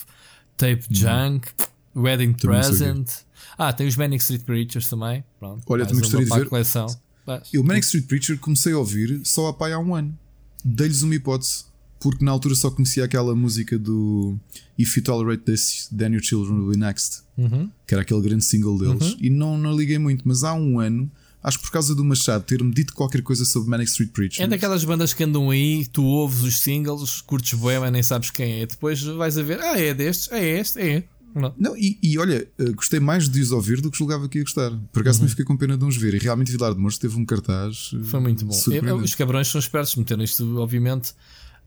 Tape 0.57 0.85
uhum. 0.89 0.95
Junk, 0.95 1.49
Wedding 1.95 2.35
também 2.35 2.61
Present. 2.61 3.09
Ah, 3.57 3.73
tem 3.73 3.87
os 3.87 3.97
Manic 3.97 4.23
Street 4.23 4.43
Preachers 4.43 4.89
também. 4.89 5.25
Pronto, 5.39 5.63
Olha, 5.67 5.87
também 5.87 6.03
gostaria 6.03 6.27
de 6.27 6.33
ver. 6.33 6.49
Coleção. 6.49 6.87
Eu, 7.53 7.65
Manic 7.65 7.85
Street 7.85 8.07
Preacher, 8.07 8.39
comecei 8.39 8.73
a 8.73 8.79
ouvir 8.79 9.21
só 9.25 9.49
a 9.49 9.53
pai 9.53 9.73
há 9.73 9.79
um 9.79 9.95
ano. 9.95 10.17
Dei-lhes 10.65 11.03
uma 11.03 11.15
hipótese, 11.15 11.65
porque 11.99 12.25
na 12.25 12.31
altura 12.31 12.55
só 12.55 12.71
conhecia 12.71 13.05
aquela 13.05 13.35
música 13.35 13.79
do 13.79 14.39
If 14.79 14.97
You 14.97 15.03
Tolerate 15.03 15.43
This, 15.43 15.89
Then 15.97 16.13
Your 16.13 16.23
Children 16.23 16.61
Will 16.61 16.71
Be 16.71 16.77
Next, 16.77 17.23
uhum. 17.37 17.71
que 17.87 17.95
era 17.95 18.03
aquele 18.03 18.21
grande 18.21 18.45
single 18.45 18.79
deles, 18.79 19.13
uhum. 19.13 19.19
e 19.21 19.31
não, 19.31 19.59
não 19.59 19.77
liguei 19.77 19.99
muito, 19.99 20.27
mas 20.27 20.45
há 20.45 20.55
um 20.55 20.79
ano 20.79 21.11
Acho 21.43 21.59
que 21.59 21.65
por 21.65 21.71
causa 21.71 21.95
do 21.95 22.05
Machado 22.05 22.43
ter-me 22.43 22.73
dito 22.73 22.93
qualquer 22.93 23.23
coisa 23.23 23.45
sobre 23.45 23.71
Manic 23.71 23.91
Street 23.91 24.11
Preacher. 24.11 24.45
É 24.45 24.49
daquelas 24.49 24.85
bandas 24.85 25.15
que 25.15 25.23
andam 25.23 25.51
aí, 25.51 25.87
tu 25.87 26.05
ouves 26.05 26.43
os 26.43 26.61
singles, 26.61 27.21
curtes 27.21 27.57
boema, 27.59 27.91
nem 27.91 28.03
sabes 28.03 28.31
quem 28.31 28.63
é. 28.63 28.67
Depois 28.67 29.01
vais 29.03 29.39
a 29.39 29.43
ver, 29.43 29.61
ah, 29.61 29.79
é 29.79 29.95
destes, 29.95 30.31
é 30.33 30.59
este, 30.59 30.81
é. 30.81 31.05
Não, 31.35 31.55
não 31.59 31.77
e, 31.77 31.99
e, 32.03 32.19
olha, 32.19 32.49
eh, 32.59 32.71
gostei 32.73 32.99
mais 32.99 33.29
de 33.29 33.41
os 33.43 33.53
ouvir 33.53 33.83
do 33.83 33.91
que 33.91 33.99
julgava 33.99 34.27
que 34.27 34.39
ia 34.39 34.45
gostar. 34.45 34.71
Por 34.91 35.03
acaso 35.03 35.19
uhum. 35.19 35.25
me 35.25 35.31
fiquei 35.31 35.45
com 35.45 35.55
pena 35.55 35.77
de 35.77 35.85
uns 35.85 35.95
ver. 35.95 36.15
E 36.15 36.19
realmente 36.19 36.51
Vilar 36.51 36.73
de 36.73 36.81
Mouros 36.81 36.97
teve 36.97 37.15
um 37.15 37.27
cartaz. 37.27 37.91
Eh, 37.95 38.05
foi 38.05 38.21
muito 38.21 38.47
bom. 38.47 38.59
Eu, 38.73 38.97
os 38.97 39.15
cabrões 39.15 39.47
são 39.47 39.59
espertos, 39.59 39.95
meteram 39.97 40.25
isto, 40.25 40.59
obviamente. 40.59 41.11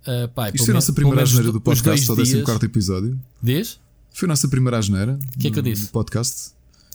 Uh, 0.08 0.56
isto 0.56 0.66
foi 0.66 0.72
a 0.72 0.76
nossa 0.76 0.92
primeira 0.92 1.22
asneira 1.22 1.52
do 1.52 1.62
podcast, 1.62 2.06
só 2.06 2.16
14 2.16 2.66
episódio. 2.66 3.20
Diz? 3.44 3.80
Foi 4.12 4.26
a 4.26 4.30
nossa 4.30 4.48
primeira 4.48 4.78
asneira. 4.78 5.20
O 5.36 5.40
que 5.40 5.48
é 5.50 5.52
que 5.52 5.60
eu 5.60 5.64
disse? 5.64 5.84
Do 5.84 5.90
podcast. 5.90 6.52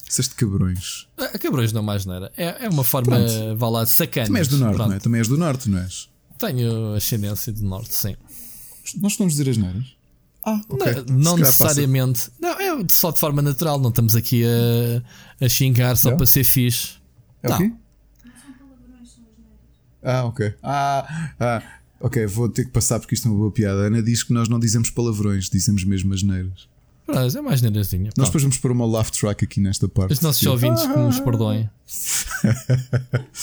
Disseste 0.06 0.34
cabrões. 0.34 1.08
Ah, 1.16 1.38
cabrões 1.38 1.72
não 1.72 1.82
mais 1.82 2.06
era. 2.06 2.30
É, 2.36 2.66
é 2.66 2.68
uma 2.68 2.84
forma, 2.84 3.16
vá 3.56 3.68
lá, 3.68 3.86
sacana. 3.86 4.26
Também 4.26 4.40
és 4.40 4.48
do 4.48 4.58
norte, 4.58 4.76
Pronto. 4.76 4.88
não 4.88 4.96
é? 4.96 5.00
Também 5.00 5.18
és 5.18 5.28
do 5.28 5.36
norte, 5.36 5.70
não 5.70 5.78
és? 5.78 6.08
Tenho 6.38 6.94
ascendência 6.94 7.52
do 7.52 7.64
norte, 7.64 7.94
sim. 7.94 8.16
Nós 9.00 9.12
estamos 9.12 9.34
a 9.34 9.36
dizer 9.36 9.50
as 9.50 9.56
neiras? 9.56 9.96
Ah, 10.44 10.60
ok. 10.68 11.04
Não, 11.08 11.18
não 11.18 11.36
necessariamente. 11.38 12.30
Passa. 12.30 12.32
Não, 12.40 12.82
é 12.82 12.84
só 12.88 13.10
de 13.10 13.18
forma 13.18 13.40
natural. 13.40 13.78
Não 13.80 13.88
estamos 13.88 14.14
aqui 14.14 14.44
a, 14.44 15.44
a 15.44 15.48
xingar 15.48 15.96
só 15.96 16.14
para 16.14 16.26
ser 16.26 16.44
fixe. 16.44 16.96
É 17.42 17.48
não. 17.48 17.56
o 17.56 17.58
quê? 17.58 17.72
Ah, 20.02 20.24
ok. 20.24 20.54
Ah, 20.62 21.34
ah, 21.40 21.62
ok. 21.98 22.26
Vou 22.26 22.48
ter 22.50 22.66
que 22.66 22.70
passar 22.70 23.00
porque 23.00 23.14
isto 23.14 23.26
é 23.26 23.30
uma 23.30 23.38
boa 23.38 23.50
piada. 23.50 23.80
A 23.80 23.86
Ana 23.86 24.02
diz 24.02 24.22
que 24.22 24.34
nós 24.34 24.48
não 24.48 24.58
dizemos 24.58 24.90
palavrões, 24.90 25.48
dizemos 25.48 25.82
mesmo 25.82 26.12
as 26.12 26.22
neiras. 26.22 26.68
Mas 27.06 27.36
é 27.36 27.40
mais 27.42 27.60
neirazinha. 27.60 28.10
Nós 28.16 28.28
depois 28.28 28.42
vamos 28.42 28.56
pôr 28.58 28.72
uma 28.72 28.86
laugh 28.86 29.10
track 29.10 29.44
aqui 29.44 29.60
nesta 29.60 29.86
parte. 29.88 30.12
Os 30.12 30.20
nossos 30.20 30.44
ouvintes 30.46 30.84
ah. 30.84 30.92
que 30.92 30.98
nos 30.98 31.20
perdoem. 31.24 31.68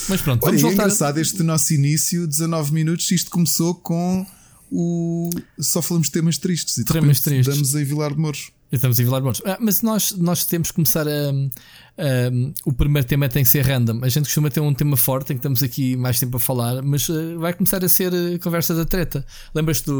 Mas 0.10 0.22
pronto, 0.22 0.44
Olha, 0.44 0.58
vamos 0.58 0.60
é 0.60 0.62
voltar. 0.62 0.84
É 0.84 0.86
engraçado 0.86 1.18
este 1.20 1.44
nosso 1.44 1.74
início, 1.74 2.28
19 2.28 2.74
minutos. 2.74 3.10
Isto 3.12 3.30
começou 3.30 3.76
com 3.76 4.26
o. 4.72 5.30
Só 5.60 5.82
falamos 5.82 6.08
de 6.08 6.14
temas 6.14 6.38
tristes 6.40 6.78
e 6.78 6.86
temas 6.86 7.20
tristes. 7.20 7.48
estamos 7.48 7.76
em 7.76 7.84
Vilar 7.84 8.14
de 8.14 8.20
Mouros. 8.20 8.52
Estamos 8.72 9.00
em 9.00 9.04
Vilar 9.04 9.20
de 9.20 9.26
Mouros. 9.26 9.42
Ah, 9.46 9.58
mas 9.60 9.82
nós, 9.84 10.14
nós 10.14 10.46
temos 10.46 10.70
que 10.70 10.76
começar 10.76 11.06
a, 11.08 11.12
a, 11.12 12.32
O 12.66 12.74
primeiro 12.74 13.08
tema 13.08 13.30
tem 13.30 13.44
que 13.44 13.50
ser 13.50 13.64
random. 13.64 14.00
A 14.02 14.10
gente 14.10 14.24
costuma 14.24 14.50
ter 14.50 14.62
um 14.62 14.74
tema 14.74 14.98
forte 14.98 15.34
em 15.34 15.36
que 15.36 15.40
estamos 15.40 15.62
aqui 15.62 15.96
mais 15.96 16.20
tempo 16.20 16.38
a 16.38 16.40
falar, 16.40 16.82
mas 16.82 17.08
uh, 17.10 17.38
vai 17.38 17.54
começar 17.54 17.84
a 17.84 17.90
ser 17.90 18.12
a 18.14 18.40
conversa 18.40 18.74
da 18.74 18.86
treta. 18.86 19.24
Lembras-te 19.54 19.92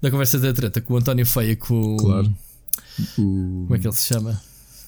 da 0.00 0.10
conversa 0.10 0.38
da 0.40 0.52
treta 0.52 0.80
com 0.80 0.94
o 0.94 0.96
António 0.96 1.26
Feia? 1.26 1.54
Com, 1.54 1.96
claro 1.98 2.34
o... 3.18 3.64
Como 3.66 3.74
é 3.74 3.78
que 3.78 3.86
ele 3.86 3.96
se 3.96 4.04
chama? 4.04 4.40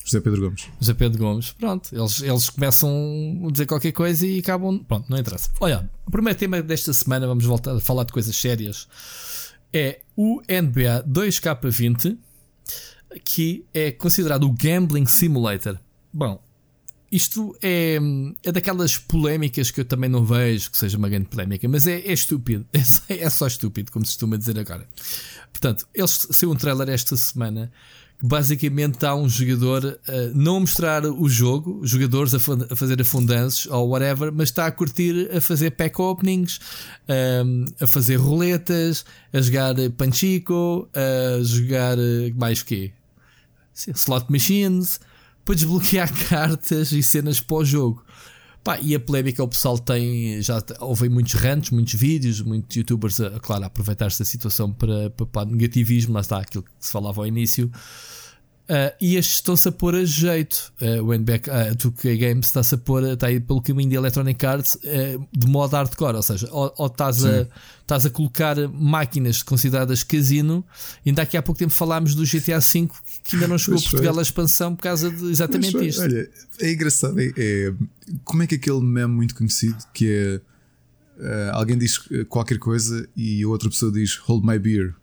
José 0.04 0.20
Pedro 0.20 0.42
Gomes. 0.42 0.68
José 0.80 0.94
Pedro 0.94 1.18
Gomes. 1.18 1.52
Pronto, 1.52 1.88
eles, 1.94 2.20
eles 2.20 2.50
começam 2.50 3.44
a 3.46 3.50
dizer 3.50 3.66
qualquer 3.66 3.92
coisa 3.92 4.26
e 4.26 4.40
acabam. 4.40 4.78
Pronto, 4.78 5.08
não 5.08 5.18
interessa. 5.18 5.50
Olha, 5.60 5.88
o 6.06 6.10
primeiro 6.10 6.38
tema 6.38 6.60
desta 6.60 6.92
semana, 6.92 7.26
vamos 7.26 7.44
voltar 7.44 7.74
a 7.76 7.80
falar 7.80 8.04
de 8.04 8.12
coisas 8.12 8.34
sérias, 8.34 8.88
é 9.72 10.00
o 10.16 10.40
NBA 10.40 11.04
2K20, 11.08 12.18
que 13.24 13.64
é 13.72 13.90
considerado 13.90 14.44
o 14.44 14.52
Gambling 14.52 15.06
Simulator. 15.06 15.78
Bom, 16.12 16.42
isto 17.12 17.54
é, 17.62 17.98
é 18.42 18.50
daquelas 18.50 18.96
polémicas 18.96 19.70
que 19.70 19.80
eu 19.80 19.84
também 19.84 20.08
não 20.08 20.24
vejo 20.24 20.70
que 20.70 20.78
seja 20.78 20.96
uma 20.96 21.10
grande 21.10 21.26
polémica, 21.26 21.68
mas 21.68 21.86
é, 21.86 22.00
é 22.00 22.12
estúpido. 22.12 22.66
É, 23.08 23.24
é 23.24 23.30
só 23.30 23.46
estúpido, 23.46 23.90
como 23.90 24.04
se 24.04 24.12
costuma 24.12 24.36
dizer 24.36 24.58
agora. 24.58 24.86
Portanto, 25.52 25.86
eles 25.92 26.26
saiu 26.30 26.52
um 26.52 26.54
trailer 26.54 26.88
esta 26.88 27.16
semana 27.16 27.70
que 28.18 28.26
basicamente 28.26 29.04
há 29.04 29.14
um 29.14 29.28
jogador 29.28 29.98
não 30.34 30.56
a 30.56 30.60
mostrar 30.60 31.04
o 31.04 31.28
jogo, 31.28 31.80
jogadores 31.84 32.32
a, 32.34 32.38
a, 32.70 32.76
fazer 32.76 33.00
afundanços 33.00 33.66
ou 33.66 33.88
whatever, 33.88 34.32
mas 34.32 34.48
está 34.50 34.66
a 34.66 34.70
curtir 34.70 35.28
a 35.36 35.40
fazer 35.40 35.72
pack 35.72 36.00
openings, 36.00 36.60
eh, 37.08 37.42
a 37.80 37.86
fazer 37.86 38.16
roletas, 38.16 39.04
a 39.32 39.40
jogar 39.40 39.74
panchico, 39.96 40.88
a 40.94 41.42
jogar 41.42 41.98
uh, 41.98 42.34
mais 42.36 42.60
o 42.60 42.64
quê? 42.64 42.92
Slot 43.74 44.30
machines 44.30 45.00
para 45.44 45.54
desbloquear 45.54 46.12
cartas 46.28 46.92
e 46.92 47.02
cenas 47.02 47.40
para 47.40 47.56
o 47.56 47.64
jogo. 47.64 48.04
Pá, 48.64 48.78
e 48.80 48.94
a 48.94 49.00
polémica 49.00 49.42
o 49.42 49.48
pessoal 49.48 49.76
tem. 49.76 50.40
Já 50.40 50.62
houve 50.78 51.08
muitos 51.08 51.34
rants, 51.34 51.70
muitos 51.70 51.94
vídeos, 51.94 52.40
muitos 52.40 52.76
youtubers 52.76 53.20
a, 53.20 53.40
claro, 53.40 53.64
aproveitar 53.64 54.06
esta 54.06 54.24
situação 54.24 54.72
para, 54.72 55.10
para, 55.10 55.26
para 55.26 55.50
negativismo, 55.50 56.14
lá 56.14 56.20
está 56.20 56.38
aquilo 56.38 56.62
que 56.62 56.70
se 56.78 56.92
falava 56.92 57.20
ao 57.20 57.26
início. 57.26 57.70
Uh, 58.62 58.94
e 59.00 59.16
estes 59.16 59.36
estão-se 59.36 59.68
a 59.68 59.72
pôr 59.72 59.94
a 59.94 60.04
jeito. 60.04 60.72
Uh, 60.80 61.02
o 61.02 61.12
NBAK, 61.12 61.50
uh, 61.50 61.76
2K 61.76 62.16
Games 62.16 62.46
está-se 62.46 62.74
a 62.76 62.78
pôr, 62.78 63.02
está 63.02 63.26
aí 63.26 63.40
pelo 63.40 63.60
caminho 63.60 63.90
de 63.90 63.96
Electronic 63.96 64.46
Arts 64.46 64.76
uh, 64.76 65.28
de 65.32 65.46
modo 65.48 65.74
hardcore, 65.74 66.16
ou 66.16 66.22
seja, 66.22 66.48
ou, 66.52 66.72
ou 66.78 66.86
estás, 66.86 67.24
a, 67.24 67.46
estás 67.80 68.06
a 68.06 68.10
colocar 68.10 68.56
máquinas 68.68 69.42
consideradas 69.42 70.04
casino. 70.04 70.64
Ainda 71.04 71.22
daqui 71.22 71.36
a 71.36 71.42
pouco 71.42 71.58
tempo 71.58 71.72
falámos 71.72 72.14
do 72.14 72.22
GTA 72.24 72.60
V 72.60 72.88
que 73.24 73.34
ainda 73.34 73.48
não 73.48 73.58
chegou 73.58 73.80
a 73.80 73.82
Portugal 73.82 74.18
a 74.18 74.22
expansão 74.22 74.76
por 74.76 74.82
causa 74.82 75.10
de 75.10 75.30
exatamente 75.30 75.84
isto. 75.84 76.00
Olha, 76.00 76.30
é 76.60 76.72
engraçado, 76.72 77.18
é, 77.18 77.32
é, 77.36 77.74
como 78.24 78.44
é 78.44 78.46
que 78.46 78.54
aquele 78.54 78.80
meme 78.80 79.12
muito 79.12 79.34
conhecido 79.34 79.76
que 79.92 80.08
é 80.08 80.40
uh, 81.22 81.50
alguém 81.52 81.76
diz 81.76 81.98
qualquer 82.28 82.58
coisa 82.58 83.08
e 83.16 83.42
a 83.42 83.48
outra 83.48 83.68
pessoa 83.68 83.90
diz 83.90 84.16
hold 84.18 84.44
my 84.44 84.58
beer. 84.58 84.94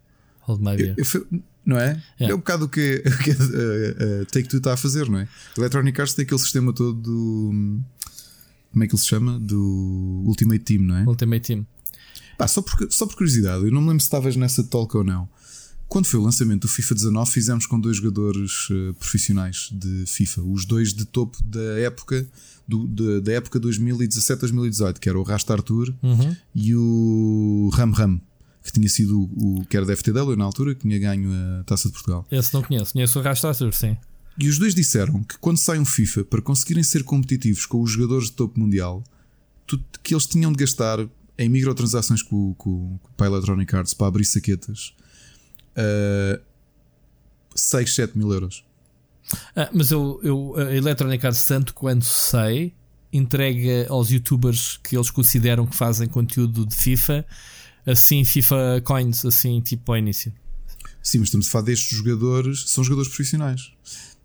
Hold 0.41 0.61
my 0.61 0.75
beer. 0.75 0.95
Eu, 0.97 1.05
eu, 1.13 1.39
não 1.65 1.77
é? 1.77 2.01
Yeah. 2.19 2.31
É 2.31 2.33
um 2.33 2.39
bocado 2.39 2.65
o 2.65 2.69
que, 2.69 3.03
o 3.05 3.17
que 3.23 3.31
a, 3.31 4.21
a 4.21 4.25
Take 4.25 4.47
Two 4.47 4.57
está 4.57 4.73
a 4.73 4.77
fazer, 4.77 5.09
não 5.09 5.19
é? 5.19 5.27
Electronic 5.57 5.99
Arts 5.99 6.13
tem 6.13 6.23
aquele 6.23 6.39
sistema 6.39 6.73
todo 6.73 6.93
do. 6.93 7.79
Como 8.71 8.83
é 8.83 8.87
que 8.87 8.93
ele 8.93 9.01
se 9.01 9.07
chama? 9.07 9.39
Do 9.39 10.23
Ultimate 10.25 10.63
Team, 10.63 10.81
não 10.83 10.97
é? 10.97 11.03
Ultimate 11.05 11.45
Team. 11.45 11.65
Só, 12.47 12.61
por, 12.61 12.87
só 12.89 13.05
por 13.05 13.15
curiosidade, 13.15 13.65
eu 13.65 13.71
não 13.71 13.81
me 13.81 13.87
lembro 13.87 14.01
se 14.01 14.07
estavas 14.07 14.35
nessa 14.35 14.63
talk 14.63 14.95
ou 14.95 15.03
não. 15.03 15.27
Quando 15.89 16.05
foi 16.05 16.19
o 16.19 16.23
lançamento 16.23 16.61
do 16.61 16.67
FIFA 16.67 16.95
19, 16.95 17.31
fizemos 17.31 17.65
com 17.65 17.79
dois 17.79 17.97
jogadores 17.97 18.69
uh, 18.69 18.93
profissionais 18.93 19.69
de 19.71 20.05
FIFA, 20.05 20.43
os 20.43 20.63
dois 20.63 20.93
de 20.93 21.03
topo 21.03 21.43
da 21.43 21.79
época 21.79 22.27
do, 22.67 22.87
de, 22.87 23.21
da 23.21 23.33
época 23.33 23.59
2017-2018, 23.59 24.99
que 24.99 25.09
era 25.09 25.19
o 25.19 25.23
Rasta 25.23 25.53
Arthur 25.53 25.93
uhum. 26.03 26.35
e 26.53 26.75
o 26.75 27.71
Ram 27.73 27.91
Ram, 27.91 28.21
que 28.63 28.71
tinha 28.71 28.89
sido 28.89 29.29
o, 29.37 29.65
que 29.69 29.77
era 29.77 29.85
da 29.85 29.95
FTW 29.95 30.35
na 30.35 30.45
altura, 30.45 30.75
que 30.75 30.81
tinha 30.81 30.99
ganho 30.99 31.29
a 31.59 31.63
Taça 31.63 31.87
de 31.87 31.93
Portugal. 31.93 32.25
Esse 32.31 32.53
não 32.53 32.61
conheço, 32.61 32.93
conheço 32.93 33.19
o 33.19 33.21
Rasta 33.21 33.47
Arthur, 33.47 33.73
sim. 33.73 33.97
E 34.37 34.47
os 34.47 34.57
dois 34.57 34.73
disseram 34.73 35.23
que 35.23 35.37
quando 35.37 35.57
sai 35.57 35.79
um 35.79 35.85
FIFA, 35.85 36.23
para 36.23 36.41
conseguirem 36.41 36.83
ser 36.83 37.03
competitivos 37.03 37.65
com 37.65 37.81
os 37.81 37.91
jogadores 37.91 38.27
de 38.27 38.33
topo 38.33 38.59
mundial, 38.59 39.03
que 40.01 40.13
eles 40.13 40.25
tinham 40.25 40.51
de 40.51 40.57
gastar 40.57 40.99
em 41.37 41.49
microtransações 41.49 42.21
com, 42.21 42.53
com, 42.55 42.99
com, 43.15 43.23
a 43.23 43.27
Electronic 43.27 43.75
Arts 43.75 43.93
para 43.93 44.07
abrir 44.07 44.25
saquetas 44.25 44.93
uh, 45.77 46.41
6, 47.55 47.95
7 47.95 48.17
mil 48.17 48.31
euros. 48.31 48.63
Ah, 49.55 49.69
mas 49.73 49.91
eu, 49.91 50.19
eu, 50.23 50.55
a 50.57 50.75
Electronic 50.75 51.25
Arts, 51.25 51.45
tanto 51.45 51.73
quanto 51.73 52.05
sei, 52.05 52.73
entrega 53.11 53.87
aos 53.89 54.09
youtubers 54.09 54.79
que 54.83 54.95
eles 54.95 55.11
consideram 55.11 55.65
que 55.65 55.75
fazem 55.75 56.07
conteúdo 56.07 56.65
de 56.65 56.75
FIFA, 56.75 57.25
assim, 57.91 58.23
FIFA 58.23 58.81
Coins, 58.83 59.25
assim, 59.25 59.61
tipo 59.61 59.91
ao 59.91 59.97
início. 59.97 60.31
Sim, 61.01 61.19
mas 61.19 61.27
estamos 61.27 61.47
a 61.47 61.49
falar 61.49 61.65
destes 61.65 61.97
jogadores, 61.97 62.65
são 62.67 62.83
jogadores 62.83 63.09
profissionais. 63.09 63.71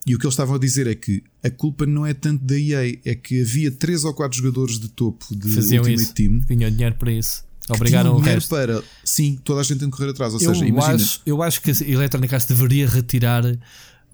E 0.07 0.15
o 0.15 0.19
que 0.19 0.27
eles 0.27 0.35
estavam 0.35 0.55
a 0.55 0.59
dizer 0.59 0.87
é 0.87 0.95
que 0.95 1.23
a 1.43 1.49
culpa 1.51 1.87
não 1.87 2.05
é 2.05 2.13
tanto 2.13 2.45
da 2.45 2.59
EA, 2.59 2.99
é 3.05 3.15
que 3.15 3.41
havia 3.41 3.71
3 3.71 4.05
ou 4.05 4.13
4 4.13 4.37
jogadores 4.37 4.79
de 4.79 4.89
topo 4.89 5.25
de 5.35 5.49
Faziam 5.49 5.83
Ultimate 5.83 6.03
isso. 6.03 6.15
Team. 6.15 6.41
Tinham 6.41 6.71
dinheiro 6.71 6.95
para 6.97 7.11
isso. 7.11 7.45
Obrigaram 7.71 8.15
o 8.15 8.19
resto. 8.19 8.51
para. 8.51 8.83
Sim, 9.03 9.39
toda 9.43 9.61
a 9.61 9.65
gente 9.65 9.79
tem 9.79 9.91
que 9.91 9.97
correr 9.97 10.11
atrás. 10.11 10.35
Ou 10.35 10.41
eu 10.41 10.53
seja, 10.53 10.67
imagina. 10.67 10.97
Acho, 10.97 11.21
eu 11.25 11.43
acho 11.43 11.63
que 11.63 11.71
a 11.71 11.75
Electronic 11.87 12.35
Arts 12.35 12.47
deveria 12.47 12.87
retirar 12.87 13.43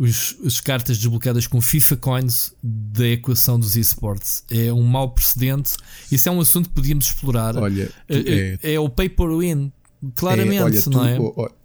os, 0.01 0.35
as 0.47 0.61
cartas 0.61 0.97
desbloqueadas 0.97 1.47
com 1.47 1.61
FIFA 1.61 1.97
Coins 1.99 2.55
da 2.63 3.07
equação 3.07 3.61
dos 3.61 3.77
esportes. 3.77 4.43
É 4.51 4.73
um 4.73 4.83
mau 4.83 5.11
precedente. 5.11 5.75
Isso 6.11 6.27
é 6.27 6.33
um 6.33 6.41
assunto 6.41 6.71
que 6.71 6.75
podíamos 6.75 7.05
explorar. 7.05 7.55
Olha, 7.59 7.93
é, 8.09 8.17
é, 8.17 8.59
é, 8.63 8.73
é, 8.75 8.81
o 8.81 8.89
pay 8.89 9.11
per 9.11 9.29
win. 9.29 9.71
Claramente, 10.15 10.57
é, 10.57 10.65
olha, 10.65 10.83
tu, 10.83 10.89
não 10.89 11.05
é? 11.05 11.19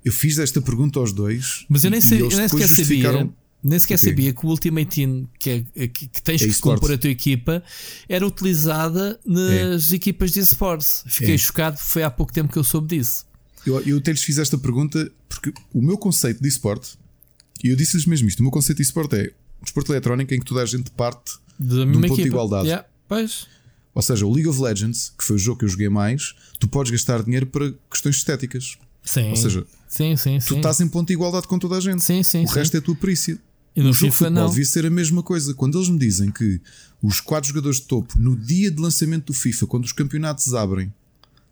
eu 0.04 0.12
fiz 0.12 0.38
esta 0.38 0.62
pergunta 0.62 1.00
aos 1.00 1.14
dois. 1.14 1.66
Mas 1.70 1.86
eu 1.86 1.92
nem, 1.92 2.02
sei, 2.02 2.22
eu 2.22 2.28
nem 2.28 2.50
sequer 2.50 2.68
sabia. 2.68 3.30
Nem 3.64 3.80
sequer 3.80 3.96
okay. 3.96 4.10
sabia 4.10 4.34
que 4.34 4.46
o 4.46 4.50
Ultimate 4.50 4.86
Team 4.86 5.28
que, 5.40 5.50
é, 5.74 5.88
que, 5.88 6.08
que 6.08 6.22
tens 6.22 6.42
é 6.42 6.48
que 6.48 6.60
compor 6.60 6.92
a 6.92 6.98
tua 6.98 7.10
equipa 7.10 7.64
era 8.08 8.28
utilizada 8.28 9.18
nas 9.26 9.94
é. 9.94 9.96
equipas 9.96 10.32
de 10.32 10.42
esportes. 10.42 11.06
Fiquei 11.08 11.36
é. 11.36 11.38
chocado, 11.38 11.78
foi 11.78 12.04
há 12.04 12.12
pouco 12.12 12.34
tempo 12.34 12.52
que 12.52 12.60
eu 12.60 12.64
soube 12.66 12.98
disso. 12.98 13.26
Eu, 13.66 13.80
eu 13.82 13.98
até 13.98 14.12
lhes 14.12 14.22
fiz 14.22 14.38
esta 14.38 14.58
pergunta 14.58 15.10
porque 15.30 15.54
o 15.74 15.82
meu 15.82 15.98
conceito 15.98 16.42
de 16.42 16.50
esporte, 16.50 16.98
e 17.66 17.70
eu 17.70 17.76
disse-lhes 17.76 18.06
mesmo 18.06 18.28
isto: 18.28 18.40
o 18.40 18.44
meu 18.44 18.52
conceito 18.52 18.78
de 18.78 18.84
esporte 18.84 19.16
é 19.16 19.34
um 19.60 19.64
desporto 19.64 19.92
eletrónico 19.92 20.34
em 20.34 20.40
que 20.40 20.46
toda 20.46 20.62
a 20.62 20.66
gente 20.66 20.92
parte 20.92 21.34
de, 21.60 21.80
um 21.80 21.94
ponto 21.94 22.06
equipa. 22.06 22.22
de 22.22 22.28
igualdade. 22.28 22.68
Yeah, 22.68 22.88
pois. 23.08 23.48
Ou 23.96 24.02
seja, 24.02 24.26
o 24.26 24.32
League 24.32 24.48
of 24.48 24.62
Legends, 24.62 25.14
que 25.18 25.24
foi 25.24 25.38
o 25.38 25.40
jogo 25.40 25.60
que 25.60 25.66
eu 25.66 25.70
joguei 25.70 25.90
mais, 25.90 26.36
tu 26.60 26.68
podes 26.68 26.92
gastar 26.92 27.24
dinheiro 27.24 27.48
para 27.48 27.74
questões 27.90 28.18
estéticas. 28.18 28.78
Sim. 29.04 29.30
Ou 29.30 29.36
seja, 29.36 29.66
sim, 29.88 30.16
sim, 30.16 30.38
tu 30.40 30.54
sim. 30.54 30.58
estás 30.58 30.80
em 30.82 30.88
ponto 30.88 31.08
de 31.08 31.14
igualdade 31.14 31.48
com 31.48 31.58
toda 31.58 31.78
a 31.78 31.80
gente. 31.80 32.04
Sim, 32.04 32.22
sim, 32.22 32.44
o 32.44 32.48
resto 32.48 32.76
é 32.76 32.80
a 32.80 32.82
tua 32.82 32.96
perícia. 32.96 33.40
E 33.76 33.82
no 33.82 33.94
FIFA 33.94 34.12
futebol 34.12 34.44
não. 34.44 34.50
devia 34.50 34.66
ser 34.66 34.86
a 34.86 34.90
mesma 34.90 35.24
coisa. 35.24 35.54
Quando 35.54 35.78
eles 35.78 35.90
me 35.90 35.98
dizem 35.98 36.32
que 36.32 36.62
os 37.02 37.20
quatro 37.20 37.50
jogadores 37.50 37.80
de 37.80 37.88
topo, 37.88 38.18
no 38.18 38.36
dia 38.36 38.70
de 38.70 38.80
lançamento 38.80 39.28
do 39.28 39.34
FIFA, 39.34 39.68
quando 39.68 39.86
os 39.86 39.92
campeonatos 39.92 40.54
abrem, 40.54 40.94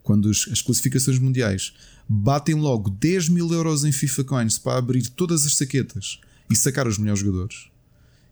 quando 0.03 0.29
as 0.29 0.61
classificações 0.61 1.17
mundiais 1.17 1.73
batem 2.07 2.55
logo 2.55 2.89
10 2.89 3.29
mil 3.29 3.51
euros 3.51 3.83
em 3.83 3.91
FIFA 3.91 4.23
Coins 4.25 4.57
para 4.59 4.77
abrir 4.77 5.07
todas 5.09 5.45
as 5.45 5.55
saquetas 5.55 6.19
e 6.51 6.55
sacar 6.55 6.87
os 6.87 6.97
melhores 6.97 7.21
jogadores, 7.21 7.69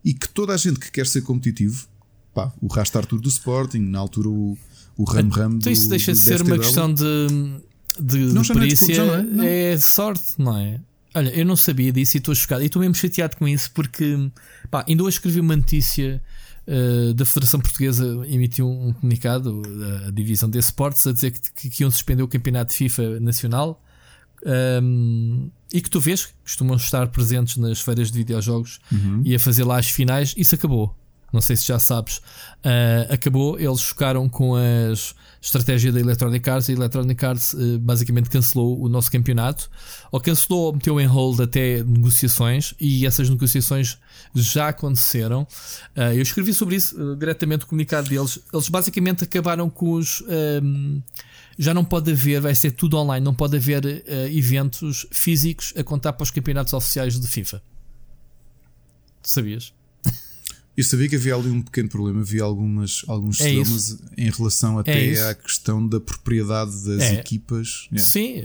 e 0.04 0.12
que 0.12 0.28
toda 0.28 0.52
a 0.52 0.56
gente 0.56 0.78
que 0.78 0.90
quer 0.90 1.06
ser 1.06 1.22
competitivo, 1.22 1.86
pá, 2.34 2.52
o 2.60 2.66
Rasta 2.66 2.98
Arthur 2.98 3.20
do 3.20 3.28
Sporting, 3.28 3.78
na 3.78 3.98
altura 3.98 4.28
o, 4.28 4.56
o 4.96 5.04
Ram 5.04 5.28
Ram 5.28 5.54
então, 5.54 5.72
isso 5.72 5.88
deixa 5.88 6.12
de 6.12 6.18
ser 6.18 6.42
uma 6.42 6.58
questão 6.58 6.92
de, 6.92 7.26
de, 7.98 8.18
não, 8.32 8.42
de 8.42 8.52
perícia, 8.52 9.04
não 9.04 9.14
é, 9.14 9.22
não 9.22 9.44
é, 9.44 9.72
é 9.72 9.80
sorte, 9.80 10.34
não 10.38 10.56
é? 10.56 10.80
Olha, 11.14 11.28
eu 11.30 11.44
não 11.44 11.56
sabia 11.56 11.92
disso 11.92 12.16
e 12.16 12.18
estou 12.18 12.34
chocado. 12.34 12.62
E 12.62 12.66
estou 12.66 12.80
mesmo 12.80 12.94
chateado 12.94 13.36
com 13.36 13.46
isso 13.46 13.70
porque, 13.72 14.30
pá, 14.70 14.84
ainda 14.88 15.02
hoje 15.02 15.16
escrevi 15.16 15.40
uma 15.40 15.54
notícia 15.54 16.22
uh, 16.66 17.14
da 17.14 17.24
Federação 17.24 17.60
Portuguesa, 17.60 18.06
emitiu 18.26 18.68
um 18.68 18.92
comunicado 18.92 19.62
da 19.62 20.10
divisão 20.10 20.48
de 20.48 20.58
esportes 20.58 21.06
a 21.06 21.12
dizer 21.12 21.32
que, 21.32 21.70
que 21.70 21.82
iam 21.82 21.90
suspender 21.90 22.22
o 22.22 22.28
campeonato 22.28 22.74
FIFA 22.74 23.20
nacional. 23.20 23.82
Um, 24.44 25.50
e 25.72 25.80
que 25.80 25.88
tu 25.88 26.00
vês 26.00 26.26
que 26.26 26.32
costumam 26.42 26.76
estar 26.76 27.06
presentes 27.08 27.56
nas 27.56 27.80
feiras 27.80 28.10
de 28.10 28.18
videojogos 28.18 28.80
uhum. 28.90 29.22
e 29.24 29.34
a 29.34 29.38
fazer 29.38 29.64
lá 29.64 29.78
as 29.78 29.88
finais, 29.88 30.34
isso 30.36 30.54
acabou. 30.54 30.94
Não 31.32 31.40
sei 31.40 31.56
se 31.56 31.66
já 31.66 31.78
sabes. 31.78 32.18
Uh, 32.18 33.10
acabou, 33.10 33.58
eles 33.58 33.80
chocaram 33.80 34.28
com 34.28 34.54
as 34.54 35.14
estratégia 35.40 35.90
da 35.90 35.98
Electronic 35.98 36.48
Arts 36.48 36.68
e 36.68 36.72
a 36.72 36.74
Electronic 36.76 37.24
Arts 37.24 37.54
uh, 37.54 37.78
basicamente 37.80 38.30
cancelou 38.30 38.80
o 38.80 38.88
nosso 38.88 39.10
campeonato, 39.10 39.68
ou 40.12 40.20
cancelou 40.20 40.66
ou 40.66 40.72
meteu 40.72 41.00
em 41.00 41.06
hold 41.06 41.40
até 41.40 41.82
negociações, 41.82 42.74
e 42.78 43.06
essas 43.06 43.28
negociações 43.28 43.98
já 44.34 44.68
aconteceram. 44.68 45.42
Uh, 45.96 46.12
eu 46.14 46.22
escrevi 46.22 46.52
sobre 46.52 46.76
isso 46.76 47.16
diretamente 47.16 47.64
o 47.64 47.66
comunicado 47.66 48.08
deles. 48.08 48.38
Eles 48.52 48.68
basicamente 48.68 49.24
acabaram 49.24 49.70
com 49.70 49.92
os. 49.92 50.22
Um, 50.62 51.00
já 51.58 51.74
não 51.74 51.84
pode 51.84 52.10
haver, 52.10 52.40
vai 52.40 52.54
ser 52.54 52.70
tudo 52.72 52.96
online, 52.96 53.24
não 53.24 53.34
pode 53.34 53.56
haver 53.56 53.84
eventos 54.34 55.06
físicos 55.12 55.74
a 55.76 55.84
contar 55.84 56.14
para 56.14 56.24
os 56.24 56.30
campeonatos 56.30 56.72
oficiais 56.72 57.20
de 57.20 57.28
FIFA. 57.28 57.62
Sabias? 59.22 59.72
Eu 60.74 60.84
sabia 60.84 61.06
que 61.06 61.16
havia 61.16 61.34
ali 61.34 61.50
um 61.50 61.60
pequeno 61.60 61.88
problema, 61.88 62.20
havia 62.20 62.42
algumas, 62.42 63.04
alguns 63.06 63.40
é 63.40 63.44
problemas 63.44 63.98
em 64.16 64.30
relação 64.30 64.78
até 64.78 65.12
é 65.12 65.28
à 65.28 65.34
questão 65.34 65.86
da 65.86 66.00
propriedade 66.00 66.72
das 66.86 67.02
é. 67.02 67.14
equipas. 67.14 67.88
Yeah. 67.92 68.10
Sim, 68.10 68.42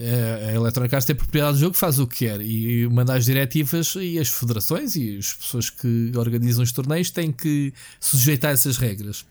a 0.49 0.53
Electronic 0.53 0.93
Arts 0.93 1.05
tem 1.05 1.15
propriedade 1.15 1.53
do 1.57 1.59
jogo, 1.61 1.77
faz 1.77 1.99
o 1.99 2.05
que 2.05 2.25
quer 2.25 2.41
e 2.41 2.85
manda 2.89 3.13
as 3.13 3.23
diretivas 3.23 3.95
e 3.95 4.19
as 4.19 4.27
federações 4.27 4.95
e 4.95 5.17
as 5.17 5.33
pessoas 5.33 5.69
que 5.69 6.11
organizam 6.15 6.63
os 6.63 6.71
torneios 6.73 7.09
têm 7.09 7.31
que 7.31 7.73
sujeitar 7.99 8.51
essas 8.51 8.77
regras. 8.77 9.25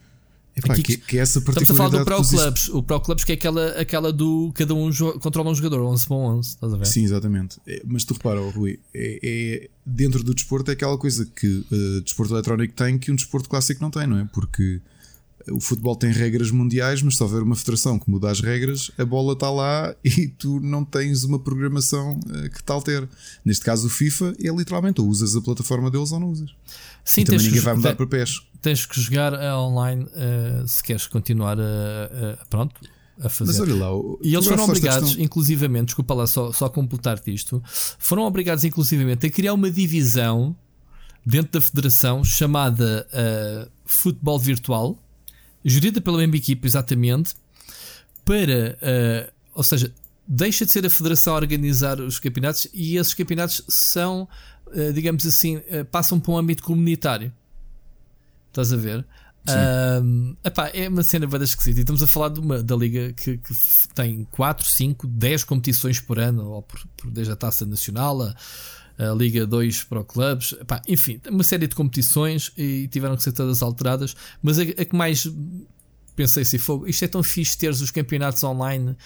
Epá, 0.57 0.73
Aqui, 0.73 0.83
que, 0.83 0.97
que 0.97 1.19
é 1.19 1.21
essa 1.21 1.39
estamos 1.39 1.71
a 1.71 1.75
falar 1.75 1.89
do 1.91 2.05
Pro 2.05 2.25
Clubs. 2.25 2.69
O 2.71 2.83
Pro 2.83 3.01
Clubs 3.01 3.25
que 3.25 3.33
é 3.33 3.35
aquela, 3.35 3.69
aquela 3.73 4.11
do 4.11 4.51
cada 4.55 4.75
um 4.75 4.91
controla 5.21 5.51
um 5.51 5.55
jogador, 5.55 5.83
11 5.83 6.07
para 6.09 6.17
11. 6.17 6.49
Estás 6.49 6.73
a 6.73 6.77
ver? 6.79 6.87
Sim, 6.87 7.05
exatamente. 7.05 7.59
É, 7.67 7.83
mas 7.85 8.05
tu 8.05 8.15
repara, 8.15 8.41
oh, 8.41 8.49
Rui, 8.49 8.81
é, 8.95 9.21
é, 9.23 9.69
dentro 9.85 10.25
do 10.25 10.35
desporto 10.35 10.71
é 10.71 10.75
aquela 10.75 10.97
coisa 10.97 11.27
que 11.27 11.47
uh, 11.47 12.01
desporto 12.01 12.33
eletrónico 12.33 12.73
tem 12.73 12.99
que 12.99 13.13
um 13.13 13.17
desporto 13.17 13.51
clássico 13.51 13.83
não 13.83 13.91
tem, 13.91 14.07
não 14.07 14.19
é? 14.19 14.25
Porque 14.33 14.81
o 15.51 15.61
futebol 15.61 15.95
tem 15.95 16.11
regras 16.11 16.51
mundiais, 16.51 17.03
mas 17.03 17.17
se 17.17 17.23
houver 17.23 17.43
uma 17.43 17.57
federação 17.57 17.99
que 17.99 18.11
muda 18.11 18.31
as 18.31 18.41
regras, 18.41 18.91
a 18.99 19.05
bola 19.05 19.33
está 19.33 19.51
lá 19.51 19.95
e 20.05 20.29
tu 20.29 20.61
não 20.61 20.85
tens 20.85 21.25
uma 21.25 21.39
programação 21.39 22.19
uh, 22.27 22.51
que 22.51 22.63
tal 22.63 22.83
ter. 22.83 23.09
Neste 23.45 23.65
caso, 23.65 23.87
o 23.87 23.91
FIFA 23.91 24.35
é 24.43 24.49
literalmente 24.51 25.01
ou 25.01 25.09
usas 25.09 25.37
a 25.37 25.41
plataforma 25.41 25.91
deles 25.91 26.13
ou 26.13 26.21
não 26.21 26.31
usas. 26.31 26.51
Sim, 27.05 27.23
e 27.23 27.25
também 27.25 27.43
ninguém 27.47 27.61
vai 27.61 27.75
mudar 27.75 27.95
para 27.95 28.07
pés. 28.07 28.43
Tens 28.61 28.85
que 28.85 29.01
jogar 29.01 29.33
online 29.57 30.05
uh, 30.05 30.67
se 30.67 30.83
queres 30.83 31.07
continuar 31.07 31.59
a, 31.61 32.43
a, 32.43 32.47
pronto, 32.47 32.75
a 33.21 33.29
fazer. 33.29 33.53
Mas 33.53 33.61
olha 33.61 33.77
lá, 33.77 33.91
e 34.23 34.35
eles 34.35 34.47
foram 34.47 34.65
obrigados, 34.65 35.09
questão... 35.11 35.25
inclusivamente, 35.25 35.87
desculpa 35.87 36.15
lá 36.15 36.27
só, 36.27 36.53
só 36.53 36.69
completar-te 36.69 37.33
isto, 37.33 37.63
foram 37.99 38.25
obrigados, 38.25 38.65
inclusivamente, 38.65 39.27
a 39.27 39.31
criar 39.31 39.55
uma 39.55 39.71
divisão 39.71 40.57
dentro 41.25 41.53
da 41.53 41.61
federação 41.61 42.25
chamada 42.25 43.07
uh, 43.13 43.71
Futebol 43.85 44.39
Virtual 44.39 44.99
gerida 45.67 46.01
pela 46.01 46.19
mesma 46.19 46.37
equipa, 46.37 46.67
exatamente, 46.67 47.35
para, 48.25 48.79
uh, 48.81 49.33
ou 49.55 49.63
seja, 49.63 49.93
deixa 50.27 50.65
de 50.65 50.71
ser 50.71 50.87
a 50.87 50.91
federação 50.91 51.35
a 51.35 51.37
organizar 51.37 52.01
os 52.01 52.19
campeonatos 52.19 52.69
e 52.73 52.97
esses 52.97 53.15
campeonatos 53.15 53.63
são, 53.69 54.29
uh, 54.69 54.93
digamos 54.93 55.27
assim, 55.27 55.57
uh, 55.57 55.85
passam 55.91 56.21
para 56.21 56.33
um 56.33 56.39
âmbito 56.39 56.63
comunitário. 56.63 57.33
Estás 58.49 58.73
a 58.73 58.77
ver? 58.77 59.05
Um, 60.03 60.37
epá, 60.45 60.71
é 60.75 60.89
uma 60.89 61.05
cena 61.05 61.27
bem 61.27 61.43
esquisita. 61.43 61.79
E 61.79 61.83
estamos 61.83 62.03
a 62.03 62.07
falar 62.07 62.31
de 62.31 62.41
uma, 62.41 62.63
da 62.63 62.75
liga 62.75 63.13
que, 63.13 63.39
que, 63.39 63.55
tem 63.95 64.25
4, 64.33 64.67
5, 64.67 65.07
10 65.07 65.45
competições 65.45 66.01
por 66.01 66.19
ano, 66.19 66.51
ou 66.51 66.63
por, 66.63 66.85
por 66.97 67.11
desde 67.11 67.33
a 67.33 67.37
taça 67.37 67.65
nacional, 67.65 68.23
a, 68.23 68.35
a 68.99 69.13
Liga 69.15 69.47
2 69.47 69.85
Pro 69.85 70.05
Clubs, 70.05 70.55
Epá, 70.61 70.81
enfim, 70.89 71.21
uma 71.29 71.45
série 71.45 71.67
de 71.67 71.75
competições 71.75 72.53
e 72.57 72.89
tiveram 72.89 73.17
que 73.17 73.23
ser 73.23 73.33
todas 73.33 73.63
alteradas, 73.63 74.17
mas 74.43 74.59
a, 74.59 74.63
a, 74.63 74.85
que 74.85 74.97
mais 74.97 75.29
pensei 76.17 76.43
assim: 76.43 76.59
fogo, 76.59 76.89
isto 76.89 77.05
é 77.05 77.09
tão 77.09 77.23
fixe 77.23 77.57
teres 77.57 77.81
os 77.81 77.91
campeonatos 77.91 78.43
online 78.43 78.91
uh, 78.91 78.97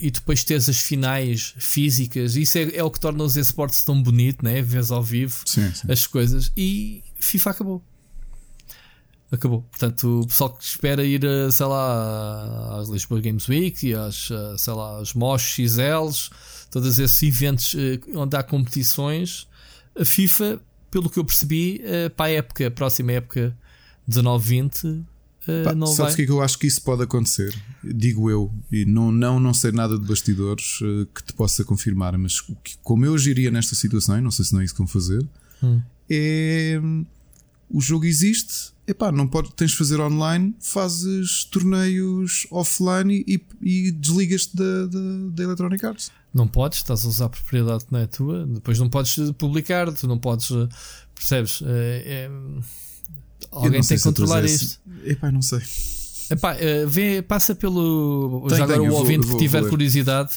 e 0.00 0.10
depois 0.10 0.44
teres 0.44 0.68
as 0.68 0.78
finais 0.78 1.54
físicas. 1.58 2.36
Isso 2.36 2.56
é, 2.56 2.76
é 2.76 2.84
o 2.84 2.90
que 2.90 3.00
torna 3.00 3.22
os 3.24 3.36
esportes 3.36 3.84
tão 3.84 4.00
bonito, 4.00 4.44
né? 4.44 4.62
Vês 4.62 4.90
ao 4.90 5.02
vivo 5.02 5.42
sim, 5.44 5.70
sim. 5.74 5.90
as 5.90 6.06
coisas. 6.06 6.52
E 6.56 7.02
FIFA 7.18 7.50
acabou. 7.50 7.84
Acabou. 9.32 9.62
Portanto, 9.62 10.20
o 10.20 10.26
pessoal 10.28 10.50
que 10.50 10.62
espera 10.62 11.04
ir, 11.04 11.22
sei 11.50 11.66
lá, 11.66 12.78
às 12.78 12.88
Lisboa 12.88 13.20
Games 13.20 13.48
Week 13.48 13.88
e 13.88 13.92
às, 13.92 14.28
sei 14.58 14.72
lá, 14.72 15.00
às 15.00 15.12
MOS 15.12 15.42
XLs, 15.42 16.30
todos 16.74 16.98
esses 16.98 17.22
eventos 17.22 17.76
onde 18.14 18.36
há 18.36 18.42
competições, 18.42 19.46
a 19.96 20.04
FIFA, 20.04 20.60
pelo 20.90 21.08
que 21.08 21.18
eu 21.18 21.24
percebi, 21.24 21.80
para 22.16 22.26
a 22.26 22.30
época, 22.30 22.66
a 22.66 22.70
próxima 22.70 23.12
época 23.12 23.56
19-20, 24.10 25.04
Uh, 25.46 25.74
não 25.74 25.86
sabes 25.86 26.14
o 26.14 26.16
que 26.16 26.22
é 26.22 26.24
que 26.24 26.32
eu 26.32 26.40
acho 26.40 26.58
que 26.58 26.66
isso 26.66 26.80
pode 26.80 27.02
acontecer? 27.02 27.54
Digo 27.82 28.30
eu, 28.30 28.50
e 28.72 28.86
não, 28.86 29.12
não, 29.12 29.38
não 29.38 29.52
sei 29.52 29.72
nada 29.72 29.98
de 29.98 30.06
bastidores 30.06 30.80
uh, 30.80 31.06
que 31.14 31.22
te 31.22 31.34
possa 31.34 31.62
confirmar, 31.62 32.16
mas 32.16 32.40
que, 32.40 32.78
como 32.82 33.04
eu 33.04 33.14
agiria 33.14 33.50
nesta 33.50 33.74
situação, 33.74 34.18
não 34.22 34.30
sei 34.30 34.46
se 34.46 34.54
não 34.54 34.62
é 34.62 34.64
isso 34.64 34.72
que 34.72 34.78
vão 34.78 34.86
fazer, 34.86 35.22
hum. 35.62 35.82
é 36.08 36.80
o 37.68 37.80
jogo 37.80 38.04
existe, 38.04 38.72
epá, 38.86 39.10
não 39.10 39.26
pode, 39.26 39.52
tens 39.54 39.72
de 39.72 39.76
fazer 39.76 40.00
online, 40.00 40.54
fazes 40.60 41.44
torneios 41.44 42.46
offline 42.50 43.24
e, 43.26 43.42
e 43.60 43.90
desligas-te 43.90 44.56
da, 44.56 44.86
da, 44.86 45.00
da 45.30 45.42
Electronic 45.42 45.84
Arts. 45.84 46.12
Não 46.34 46.48
podes, 46.48 46.78
estás 46.78 47.04
a 47.04 47.08
usar 47.08 47.26
a 47.26 47.28
propriedade 47.28 47.84
que 47.84 47.92
não 47.92 48.00
é 48.00 48.06
tua, 48.06 48.44
depois 48.44 48.76
não 48.78 48.90
podes 48.90 49.16
publicar, 49.38 49.92
tu 49.92 50.08
não 50.08 50.18
podes, 50.18 50.50
eh, 50.50 50.68
percebes? 51.14 51.62
É, 51.64 52.02
é 52.26 52.30
Alguém 53.52 53.80
tem 53.82 53.96
que 53.96 54.02
controlar 54.02 54.44
isto. 54.44 54.80
Epá, 55.04 55.30
não 55.30 55.40
sei. 55.40 55.60
Epá, 56.30 56.54
uh, 56.54 56.88
vê, 56.88 57.22
passa 57.22 57.54
pelo. 57.54 58.46
Tem, 58.48 58.58
já 58.58 58.64
agora 58.64 58.82
o 58.82 58.94
ouvinte 58.94 59.26
que 59.26 59.36
tiver 59.36 59.68
curiosidade, 59.68 60.32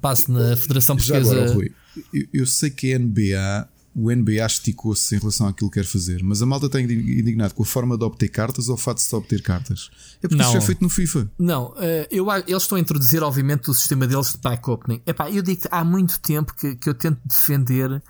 passe 0.00 0.30
na 0.30 0.56
Federação 0.56 0.96
Portuguesa. 0.96 1.32
Agora, 1.32 1.52
Rui, 1.52 1.72
eu, 2.12 2.26
eu, 2.32 2.46
sei 2.46 2.70
que 2.70 2.94
a 2.94 2.98
NBA, 2.98 3.68
o 3.94 4.10
NBA 4.10 4.44
esticou-se 4.46 5.14
em 5.14 5.18
relação 5.18 5.46
àquilo 5.46 5.70
que 5.70 5.80
quer 5.80 5.86
fazer, 5.86 6.22
mas 6.22 6.40
a 6.40 6.46
malta 6.46 6.66
está 6.66 6.80
indignado 6.80 7.54
com 7.54 7.62
a 7.62 7.66
forma 7.66 7.96
de 7.98 8.04
obter 8.04 8.28
cartas 8.28 8.68
ou 8.68 8.74
o 8.74 8.78
fato 8.78 8.96
de 8.96 9.02
se 9.02 9.14
obter 9.14 9.42
cartas. 9.42 9.90
É 10.22 10.28
porque 10.28 10.36
não. 10.36 10.44
isso 10.44 10.52
já 10.52 10.58
é 10.58 10.62
feito 10.62 10.82
no 10.82 10.88
FIFA. 10.88 11.30
Não, 11.38 11.72
uh, 11.72 12.06
eu, 12.10 12.26
eles 12.46 12.62
estão 12.62 12.78
a 12.78 12.80
introduzir, 12.80 13.22
obviamente, 13.22 13.70
o 13.70 13.74
sistema 13.74 14.06
deles 14.06 14.32
de 14.32 14.38
pack 14.38 14.68
opening. 14.70 15.02
Epá, 15.06 15.30
eu 15.30 15.42
digo 15.42 15.62
que 15.62 15.68
há 15.70 15.84
muito 15.84 16.18
tempo 16.20 16.54
que, 16.54 16.74
que 16.74 16.88
eu 16.88 16.94
tento 16.94 17.20
defender 17.24 18.02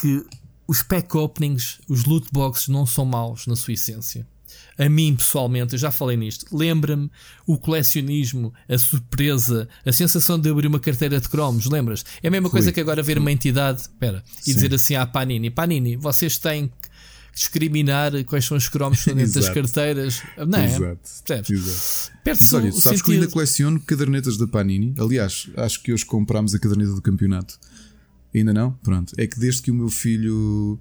que 0.00 0.24
os 0.66 0.82
pack 0.82 1.16
openings, 1.16 1.80
os 1.88 2.04
loot 2.04 2.28
boxes 2.30 2.68
não 2.68 2.86
são 2.86 3.04
maus 3.04 3.46
na 3.46 3.56
sua 3.56 3.74
essência. 3.74 4.26
A 4.78 4.88
mim, 4.88 5.14
pessoalmente, 5.14 5.74
eu 5.74 5.78
já 5.78 5.90
falei 5.90 6.16
nisto. 6.16 6.46
Lembra-me 6.50 7.10
o 7.46 7.58
colecionismo, 7.58 8.52
a 8.68 8.78
surpresa, 8.78 9.68
a 9.84 9.92
sensação 9.92 10.38
de 10.38 10.48
abrir 10.50 10.66
uma 10.66 10.80
carteira 10.80 11.20
de 11.20 11.28
cromos. 11.28 11.66
Lembras? 11.66 12.04
É 12.22 12.28
a 12.28 12.30
mesma 12.30 12.48
Fui. 12.48 12.58
coisa 12.58 12.72
que 12.72 12.80
agora 12.80 13.02
ver 13.02 13.18
uma 13.18 13.30
entidade 13.30 13.82
espera, 13.82 14.24
e 14.40 14.44
Sim. 14.44 14.54
dizer 14.54 14.74
assim 14.74 14.94
à 14.94 15.06
Panini: 15.06 15.50
Panini, 15.50 15.96
vocês 15.96 16.38
têm 16.38 16.68
que 16.68 16.92
discriminar 17.34 18.12
quais 18.24 18.44
são 18.44 18.56
os 18.56 18.68
cromos 18.68 19.04
dentro 19.04 19.32
das 19.32 19.48
carteiras. 19.50 20.22
Não 20.36 20.58
é? 20.58 20.64
Exato. 20.66 21.52
Exato. 21.52 22.12
Mas 22.24 22.52
olha, 22.52 22.72
sabes 22.72 22.82
sentido... 22.82 23.04
que 23.04 23.10
eu 23.10 23.14
ainda 23.14 23.28
coleciono 23.28 23.80
cadernetas 23.80 24.36
da 24.36 24.46
Panini. 24.46 24.94
Aliás, 24.98 25.48
acho 25.56 25.82
que 25.82 25.92
hoje 25.92 26.04
comprámos 26.04 26.54
a 26.54 26.58
caderneta 26.58 26.92
do 26.92 27.02
campeonato. 27.02 27.58
Ainda 28.34 28.52
não? 28.52 28.72
Pronto. 28.82 29.12
É 29.18 29.26
que 29.26 29.38
desde 29.38 29.62
que 29.62 29.70
o 29.70 29.74
meu 29.74 29.88
filho. 29.88 30.78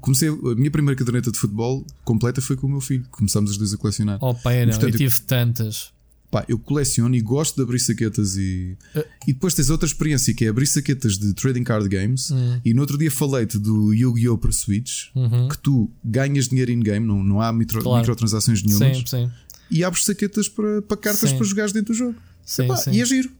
Comecei, 0.00 0.28
a 0.28 0.54
minha 0.54 0.70
primeira 0.70 0.98
caderneta 0.98 1.30
de 1.30 1.38
futebol 1.38 1.84
completa 2.04 2.40
foi 2.40 2.56
com 2.56 2.66
o 2.66 2.70
meu 2.70 2.80
filho. 2.80 3.04
Começámos 3.10 3.50
os 3.50 3.58
dois 3.58 3.74
a 3.74 3.76
colecionar. 3.76 4.18
Oh, 4.20 4.34
pai, 4.34 4.64
não, 4.64 4.72
portanto, 4.72 4.94
eu 4.94 4.98
tive 4.98 5.20
tantas. 5.22 5.94
Pá, 6.30 6.44
eu 6.48 6.58
coleciono 6.58 7.14
e 7.14 7.20
gosto 7.20 7.56
de 7.56 7.62
abrir 7.62 7.78
saquetas 7.78 8.36
e. 8.36 8.76
Uh. 8.94 9.04
E 9.28 9.32
depois 9.32 9.54
tens 9.54 9.70
outra 9.70 9.86
experiência 9.86 10.34
que 10.34 10.44
é 10.44 10.48
abrir 10.48 10.66
saquetas 10.66 11.18
de 11.18 11.32
trading 11.34 11.62
card 11.62 11.88
games. 11.88 12.30
Uhum. 12.30 12.60
E 12.64 12.74
no 12.74 12.80
outro 12.80 12.98
dia 12.98 13.10
falei-te 13.10 13.58
do 13.58 13.92
Yu-Gi-Oh! 13.92 14.36
para 14.36 14.50
Switch 14.50 15.06
uhum. 15.14 15.48
que 15.48 15.58
tu 15.58 15.90
ganhas 16.04 16.48
dinheiro 16.48 16.72
in-game, 16.72 17.06
não, 17.06 17.22
não 17.22 17.40
há 17.40 17.52
micro, 17.52 17.80
claro. 17.80 18.00
microtransações 18.00 18.62
nenhumas. 18.62 18.98
Sim, 18.98 19.06
sim. 19.06 19.30
E 19.70 19.84
abres 19.84 20.04
saquetas 20.04 20.48
para, 20.48 20.82
para 20.82 20.96
cartas 20.96 21.30
sim. 21.30 21.36
para 21.36 21.46
jogares 21.46 21.72
dentro 21.72 21.92
do 21.92 21.96
jogo. 21.96 22.16
Sim, 22.44 22.64
Epá, 22.64 22.76
sim. 22.76 22.92
E 22.92 23.00
é 23.00 23.04
giro. 23.04 23.30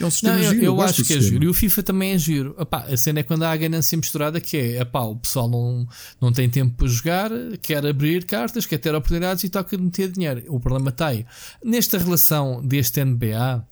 É 0.00 0.06
um 0.06 0.10
sistema 0.10 0.36
não, 0.36 0.42
giro. 0.42 0.56
Eu, 0.56 0.74
eu 0.74 0.80
acho 0.80 1.04
que 1.04 1.12
é 1.12 1.20
giro. 1.20 1.44
E 1.44 1.48
o 1.48 1.54
FIFA 1.54 1.82
também 1.82 2.12
é 2.12 2.18
giro. 2.18 2.56
Epá, 2.58 2.86
a 2.88 2.96
cena 2.96 3.20
é 3.20 3.22
quando 3.22 3.42
há 3.42 3.52
a 3.52 3.56
ganância 3.56 3.96
misturada, 3.96 4.40
que 4.40 4.56
é 4.56 4.80
epá, 4.80 5.02
o 5.02 5.16
pessoal 5.16 5.48
não, 5.48 5.86
não 6.20 6.32
tem 6.32 6.48
tempo 6.48 6.74
para 6.74 6.88
jogar, 6.88 7.30
quer 7.60 7.86
abrir 7.86 8.24
cartas, 8.24 8.64
quer 8.64 8.78
ter 8.78 8.94
oportunidades 8.94 9.44
e 9.44 9.50
toca 9.50 9.76
meter 9.76 10.10
dinheiro. 10.10 10.42
O 10.48 10.58
problema 10.58 10.88
está 10.88 11.08
aí. 11.08 11.26
Nesta 11.62 11.98
relação 11.98 12.62
deste 12.64 13.04
NBA, 13.04 13.62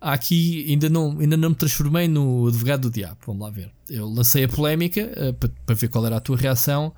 aqui 0.00 0.66
ainda 0.68 0.88
não, 0.88 1.18
ainda 1.18 1.36
não 1.36 1.50
me 1.50 1.56
transformei 1.56 2.06
no 2.06 2.46
advogado 2.46 2.82
do 2.82 2.90
diabo. 2.90 3.18
Vamos 3.26 3.42
lá 3.42 3.50
ver. 3.50 3.70
Eu 3.90 4.08
lancei 4.08 4.44
a 4.44 4.48
polémica 4.48 5.12
uh, 5.16 5.34
para, 5.34 5.50
para 5.66 5.74
ver 5.74 5.88
qual 5.88 6.06
era 6.06 6.16
a 6.16 6.20
tua 6.20 6.36
reação, 6.36 6.94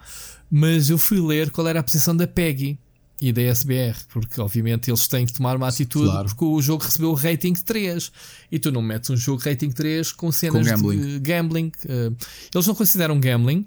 mas 0.50 0.90
eu 0.90 0.98
fui 0.98 1.20
ler 1.20 1.50
qual 1.50 1.66
era 1.66 1.80
a 1.80 1.82
posição 1.82 2.14
da 2.14 2.26
Peggy 2.26 2.78
e 3.20 3.32
da 3.32 3.42
SBR, 3.42 3.96
porque 4.08 4.40
obviamente 4.40 4.90
eles 4.90 5.06
têm 5.06 5.24
que 5.24 5.32
tomar 5.32 5.56
uma 5.56 5.68
atitude 5.68 6.10
claro. 6.10 6.28
porque 6.28 6.44
o 6.44 6.60
jogo 6.60 6.84
recebeu 6.84 7.10
o 7.10 7.14
rating 7.14 7.52
3 7.52 8.12
e 8.50 8.58
tu 8.58 8.72
não 8.72 8.82
metes 8.82 9.08
um 9.10 9.16
jogo 9.16 9.40
rating 9.42 9.70
3 9.70 10.12
com 10.12 10.32
cenas 10.32 10.66
com 10.66 10.76
gambling. 10.76 11.00
de 11.00 11.18
gambling. 11.20 11.72
Uh, 11.84 12.16
eles 12.52 12.66
não 12.66 12.74
consideram 12.74 13.20
gambling, 13.20 13.66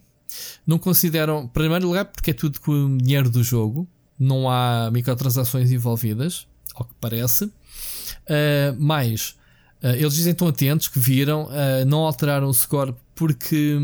não 0.65 0.77
consideram, 0.77 1.47
primeiro 1.47 1.87
lugar, 1.87 2.05
porque 2.05 2.31
é 2.31 2.33
tudo 2.33 2.59
com 2.59 2.71
o 2.71 2.97
dinheiro 2.97 3.29
do 3.29 3.41
jogo, 3.43 3.87
não 4.19 4.49
há 4.49 4.91
microtransações 4.91 5.71
envolvidas, 5.71 6.45
ao 6.75 6.85
que 6.85 6.93
parece. 6.99 7.45
Uh, 7.45 8.75
mais, 8.77 9.37
uh, 9.81 9.87
eles 9.95 10.13
dizem 10.13 10.33
tão 10.33 10.49
atentos 10.49 10.89
que 10.89 10.99
viram, 10.99 11.49
não 11.87 11.99
alteraram 11.99 12.47
o 12.47 12.53
score 12.53 12.93
porque. 13.15 13.77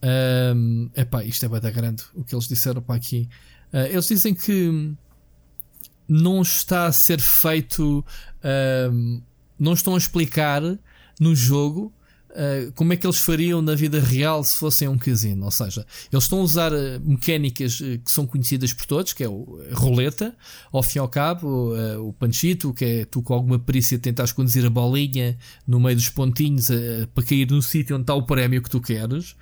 Um, 0.00 0.88
epá, 0.94 1.24
isto 1.24 1.44
é 1.44 1.48
bem 1.48 1.72
grande 1.72 2.04
o 2.14 2.22
que 2.22 2.32
eles 2.32 2.46
disseram 2.46 2.80
para 2.80 2.94
aqui. 2.94 3.28
Uh, 3.72 3.86
eles 3.90 4.06
dizem 4.06 4.34
que 4.34 4.92
não 6.08 6.40
está 6.40 6.86
a 6.86 6.92
ser 6.92 7.20
feito, 7.20 8.04
uh, 8.38 9.22
não 9.58 9.74
estão 9.74 9.94
a 9.94 9.98
explicar 9.98 10.62
no 11.20 11.34
jogo 11.34 11.92
uh, 12.30 12.72
como 12.72 12.92
é 12.92 12.96
que 12.96 13.06
eles 13.06 13.18
fariam 13.18 13.60
na 13.60 13.74
vida 13.74 14.00
real 14.00 14.42
se 14.42 14.56
fossem 14.56 14.88
um 14.88 14.96
casino. 14.96 15.44
Ou 15.44 15.50
seja, 15.50 15.86
eles 16.10 16.24
estão 16.24 16.40
a 16.40 16.42
usar 16.42 16.72
mecânicas 17.02 17.78
que 17.78 18.10
são 18.10 18.26
conhecidas 18.26 18.72
por 18.72 18.86
todos, 18.86 19.12
que 19.12 19.22
é 19.22 19.28
o 19.28 19.60
roleta, 19.72 20.34
ao 20.72 20.82
fim 20.82 20.98
e 20.98 21.00
ao 21.00 21.08
cabo, 21.08 21.74
o 22.00 22.12
panchito, 22.14 22.72
que 22.72 22.84
é 22.84 23.04
tu 23.04 23.20
com 23.20 23.34
alguma 23.34 23.58
perícia 23.58 23.98
tentares 23.98 24.32
conduzir 24.32 24.64
a 24.64 24.70
bolinha 24.70 25.36
no 25.66 25.78
meio 25.78 25.96
dos 25.96 26.08
pontinhos 26.08 26.68
para 27.14 27.24
cair 27.24 27.50
no 27.50 27.60
sítio 27.60 27.96
onde 27.96 28.04
está 28.04 28.14
o 28.14 28.22
prémio 28.22 28.62
que 28.62 28.70
tu 28.70 28.80
queres. 28.80 29.36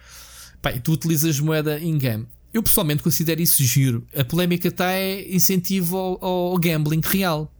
E 0.75 0.81
tu 0.81 0.93
utilizas 0.93 1.39
moeda 1.39 1.79
in-game. 1.79 2.27
Eu 2.57 2.63
pessoalmente 2.63 3.03
considero 3.03 3.43
isso 3.43 3.63
giro. 3.63 4.03
A 4.17 4.25
polémica 4.25 4.69
está 4.69 4.91
é 4.91 5.31
incentivo 5.31 5.95
ao, 5.95 6.25
ao, 6.25 6.59
gambling 6.59 7.03
real. 7.05 7.53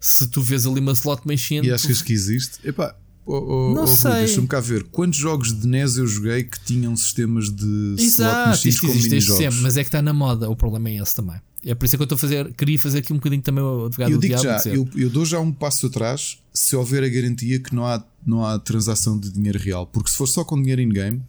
Se 0.00 0.28
tu 0.28 0.40
vês 0.40 0.64
ali 0.64 0.78
uma 0.78 0.92
slot 0.92 1.26
machine. 1.26 1.66
E 1.66 1.72
achas 1.72 1.98
tu... 1.98 2.04
que 2.04 2.12
existe? 2.12 2.60
Epá, 2.62 2.94
oh, 3.26 3.34
oh, 3.34 3.74
não 3.74 3.82
oh, 3.82 3.86
sei. 3.88 4.12
Deixa-me 4.12 4.46
cá 4.46 4.60
ver. 4.60 4.84
Quantos 4.84 5.18
jogos 5.18 5.52
de 5.58 5.66
NES 5.66 5.96
eu 5.96 6.06
joguei 6.06 6.44
que 6.44 6.60
tinham 6.60 6.96
sistemas 6.96 7.50
de 7.50 7.96
Exato, 7.98 8.30
slot 8.30 8.48
machines 8.50 8.80
com 8.80 8.86
existe 8.86 9.20
jogos 9.22 9.42
sempre, 9.42 9.60
mas 9.60 9.76
é 9.76 9.82
que 9.82 9.88
está 9.88 10.00
na 10.00 10.12
moda. 10.12 10.48
O 10.48 10.54
problema 10.54 10.88
é 10.88 11.02
esse 11.02 11.16
também. 11.16 11.40
É 11.64 11.74
por 11.74 11.86
isso 11.86 11.96
é 11.96 11.98
que 11.98 12.02
eu 12.02 12.04
estou 12.04 12.14
a 12.14 12.18
fazer. 12.20 12.54
Queria 12.54 12.78
fazer 12.78 12.98
aqui 12.98 13.12
um 13.12 13.16
bocadinho 13.16 13.42
também 13.42 13.64
o 13.64 13.86
advogado 13.86 14.12
eu 14.12 14.18
do 14.18 14.24
diabo. 14.24 14.44
Já, 14.44 14.62
eu, 14.66 14.88
eu 14.94 15.10
dou 15.10 15.26
já 15.26 15.40
um 15.40 15.50
passo 15.50 15.88
atrás 15.88 16.38
se 16.54 16.76
houver 16.76 17.02
a 17.02 17.08
garantia 17.08 17.58
que 17.58 17.74
não 17.74 17.84
há, 17.84 18.04
não 18.24 18.46
há 18.46 18.56
transação 18.60 19.18
de 19.18 19.32
dinheiro 19.32 19.58
real. 19.58 19.84
Porque 19.84 20.08
se 20.08 20.16
for 20.16 20.28
só 20.28 20.44
com 20.44 20.62
dinheiro 20.62 20.80
in-game 20.80 21.24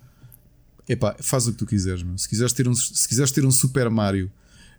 Epá, 0.89 1.15
faz 1.19 1.45
o 1.45 1.51
que 1.51 1.59
tu 1.59 1.67
quiseres, 1.67 2.01
meu. 2.01 2.17
Se 2.17 2.27
quiseres 2.27 2.51
ter 2.51 2.67
um, 2.67 2.73
se 2.73 3.07
quiseres 3.07 3.31
ter 3.31 3.45
um 3.45 3.51
Super 3.51 3.91
Mario 3.91 4.31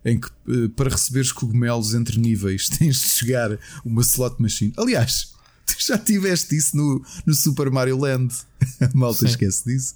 em 0.05 0.19
que 0.19 0.29
uh, 0.49 0.69
para 0.71 0.91
receberes 0.91 1.31
cogumelos 1.31 1.95
entre 1.95 2.19
níveis 2.19 2.69
tens 2.79 2.97
de 2.97 3.07
chegar 3.07 3.57
uma 3.85 4.03
slot 4.03 4.43
machine. 4.43 4.73
Aliás, 4.77 5.33
tu 5.65 5.77
já 5.79 5.97
tiveste 5.97 6.57
isso 6.57 6.77
no, 6.77 7.01
no 7.25 7.33
Super 7.33 7.71
Mario 7.71 7.97
Land. 7.97 8.35
A 8.81 8.91
malta 8.93 9.21
Sim. 9.21 9.27
esquece 9.27 9.65
disso. 9.65 9.95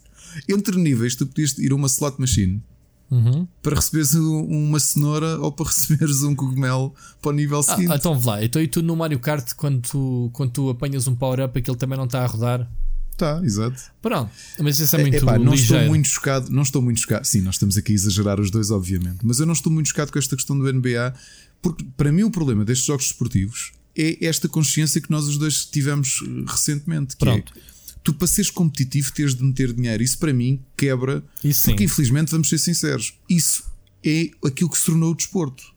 Entre 0.49 0.77
níveis, 0.77 1.17
tu 1.17 1.27
podias 1.27 1.59
ir 1.59 1.73
a 1.73 1.75
uma 1.75 1.89
slot 1.89 2.21
machine 2.21 2.63
uhum. 3.11 3.47
para 3.63 3.77
receberes 3.77 4.15
uma 4.15 4.81
cenoura 4.81 5.39
ou 5.39 5.53
para 5.53 5.67
receberes 5.67 6.23
um 6.23 6.35
cogumelo 6.35 6.95
para 7.21 7.31
o 7.31 7.33
nível 7.33 7.63
seguinte. 7.63 7.93
Ah, 7.93 7.97
então 7.97 8.21
lá. 8.25 8.45
Então, 8.45 8.61
e 8.61 8.69
tu 8.69 8.83
no 8.83 8.97
Mario 8.97 9.19
Kart, 9.19 9.53
quando 9.55 9.81
tu, 9.81 10.31
quando 10.33 10.51
tu 10.51 10.71
apanhas 10.71 11.07
um 11.07 11.15
power-up, 11.15 11.59
aquele 11.59 11.77
também 11.77 11.97
não 11.97 12.07
está 12.07 12.23
a 12.23 12.27
rodar? 12.27 12.71
Tá, 13.17 13.41
exato. 13.45 13.81
Pronto, 14.03 14.31
mas 14.59 14.79
isso 14.79 14.97
é 14.97 15.01
muito 15.01 15.17
Epá, 15.17 15.39
não 15.39 15.53
ligeiro. 15.53 15.77
estou 15.77 15.89
muito 15.89 16.09
chocado, 16.09 16.51
não 16.51 16.63
estou 16.63 16.83
muito 16.83 17.01
chocado. 17.01 17.25
Sim, 17.27 17.43
nós 17.43 17.55
estamos 17.55 17.77
aqui 17.77 17.93
a 17.93 17.95
exagerar 17.95 18.41
os 18.41 18.51
dois, 18.51 18.71
obviamente, 18.71 19.19
mas 19.23 19.39
eu 19.39 19.47
não 19.47 19.53
estou 19.53 19.73
muito 19.73 19.89
chocado 19.89 20.13
com 20.13 20.19
esta 20.19 20.35
questão 20.35 20.59
do 20.59 20.73
NBA, 20.73 21.15
porque 21.63 21.85
para 21.97 22.11
mim 22.11 22.25
o 22.25 22.31
problema 22.31 22.65
destes 22.65 22.87
jogos 22.87 23.07
desportivos 23.07 23.73
é 23.97 24.27
esta 24.27 24.49
consciência 24.49 25.01
que 25.01 25.11
nós 25.11 25.27
os 25.27 25.39
dois 25.39 25.65
tivemos 25.65 26.21
eh, 26.23 26.45
recentemente. 26.47 27.17
Que 27.17 27.25
é 27.25 27.31
Pronto. 27.31 27.53
É, 27.57 27.61
tu 28.03 28.13
para 28.13 28.27
seres 28.27 28.51
competitivo 28.51 29.13
tens 29.13 29.35
de 29.35 29.43
meter 29.43 29.73
dinheiro. 29.73 30.03
Isso 30.03 30.19
para 30.19 30.33
mim 30.33 30.61
quebra. 30.77 31.23
Isso 31.43 31.65
porque 31.65 31.85
infelizmente, 31.85 32.31
vamos 32.31 32.49
ser 32.49 32.59
sinceros, 32.59 33.15
isso 33.29 33.65
é 34.05 34.31
aquilo 34.45 34.69
que 34.69 34.77
se 34.77 34.87
tornou 34.87 35.13
o 35.13 35.15
desporto. 35.15 35.74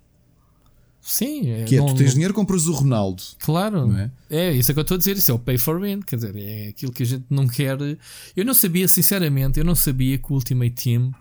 Sim, 1.09 1.49
é, 1.49 1.63
que 1.63 1.77
é, 1.77 1.79
não, 1.79 1.85
tu 1.85 1.95
tens 1.95 2.07
não... 2.07 2.13
dinheiro, 2.15 2.33
compras 2.33 2.67
o 2.67 2.73
Ronaldo. 2.73 3.23
Claro, 3.39 3.89
é? 3.93 4.11
é? 4.29 4.51
isso 4.51 4.69
é 4.69 4.73
que 4.73 4.79
eu 4.79 4.81
estou 4.81 4.95
a 4.95 4.97
dizer. 4.97 5.15
Isso 5.15 5.31
é 5.31 5.33
o 5.33 5.39
pay 5.39 5.57
for 5.57 5.79
win, 5.79 6.01
quer 6.01 6.17
dizer, 6.17 6.35
é 6.35 6.67
aquilo 6.67 6.91
que 6.91 7.01
a 7.01 7.05
gente 7.05 7.23
não 7.29 7.47
quer. 7.47 7.77
Eu 8.35 8.43
não 8.43 8.53
sabia, 8.53 8.85
sinceramente, 8.89 9.57
eu 9.57 9.63
não 9.63 9.73
sabia 9.73 10.17
que 10.17 10.29
o 10.29 10.35
Ultimate 10.35 10.71
Team 10.71 11.13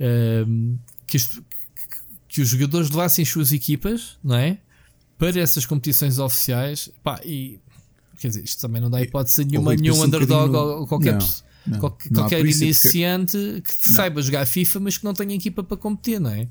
uh, 0.00 0.78
que, 1.06 1.18
isto, 1.18 1.44
que 2.26 2.40
os 2.40 2.48
jogadores 2.48 2.88
levassem 2.88 3.22
as 3.22 3.28
suas 3.28 3.52
equipas, 3.52 4.16
não 4.24 4.34
é? 4.34 4.56
Para 5.18 5.38
essas 5.38 5.66
competições 5.66 6.18
oficiais, 6.18 6.88
pá, 7.04 7.20
e 7.22 7.60
quer 8.18 8.28
dizer, 8.28 8.44
isto 8.44 8.62
também 8.62 8.80
não 8.80 8.88
dá 8.88 9.02
hipótese 9.02 9.44
nenhuma, 9.44 9.76
nenhum 9.76 10.02
underdog 10.02 10.56
um 10.56 10.58
ou 10.58 10.86
qualquer 10.86 11.18
não. 11.18 11.28
Não, 11.66 11.80
qualquer, 11.80 12.10
não 12.10 12.22
qualquer 12.22 12.40
iniciante 12.40 13.62
que 13.62 13.74
saiba 13.74 14.22
jogar 14.22 14.46
FIFA, 14.46 14.80
mas 14.80 14.96
que 14.96 15.04
não 15.04 15.12
tenha 15.12 15.34
equipa 15.34 15.62
para 15.62 15.76
competir, 15.76 16.18
não 16.18 16.30
é? 16.30 16.48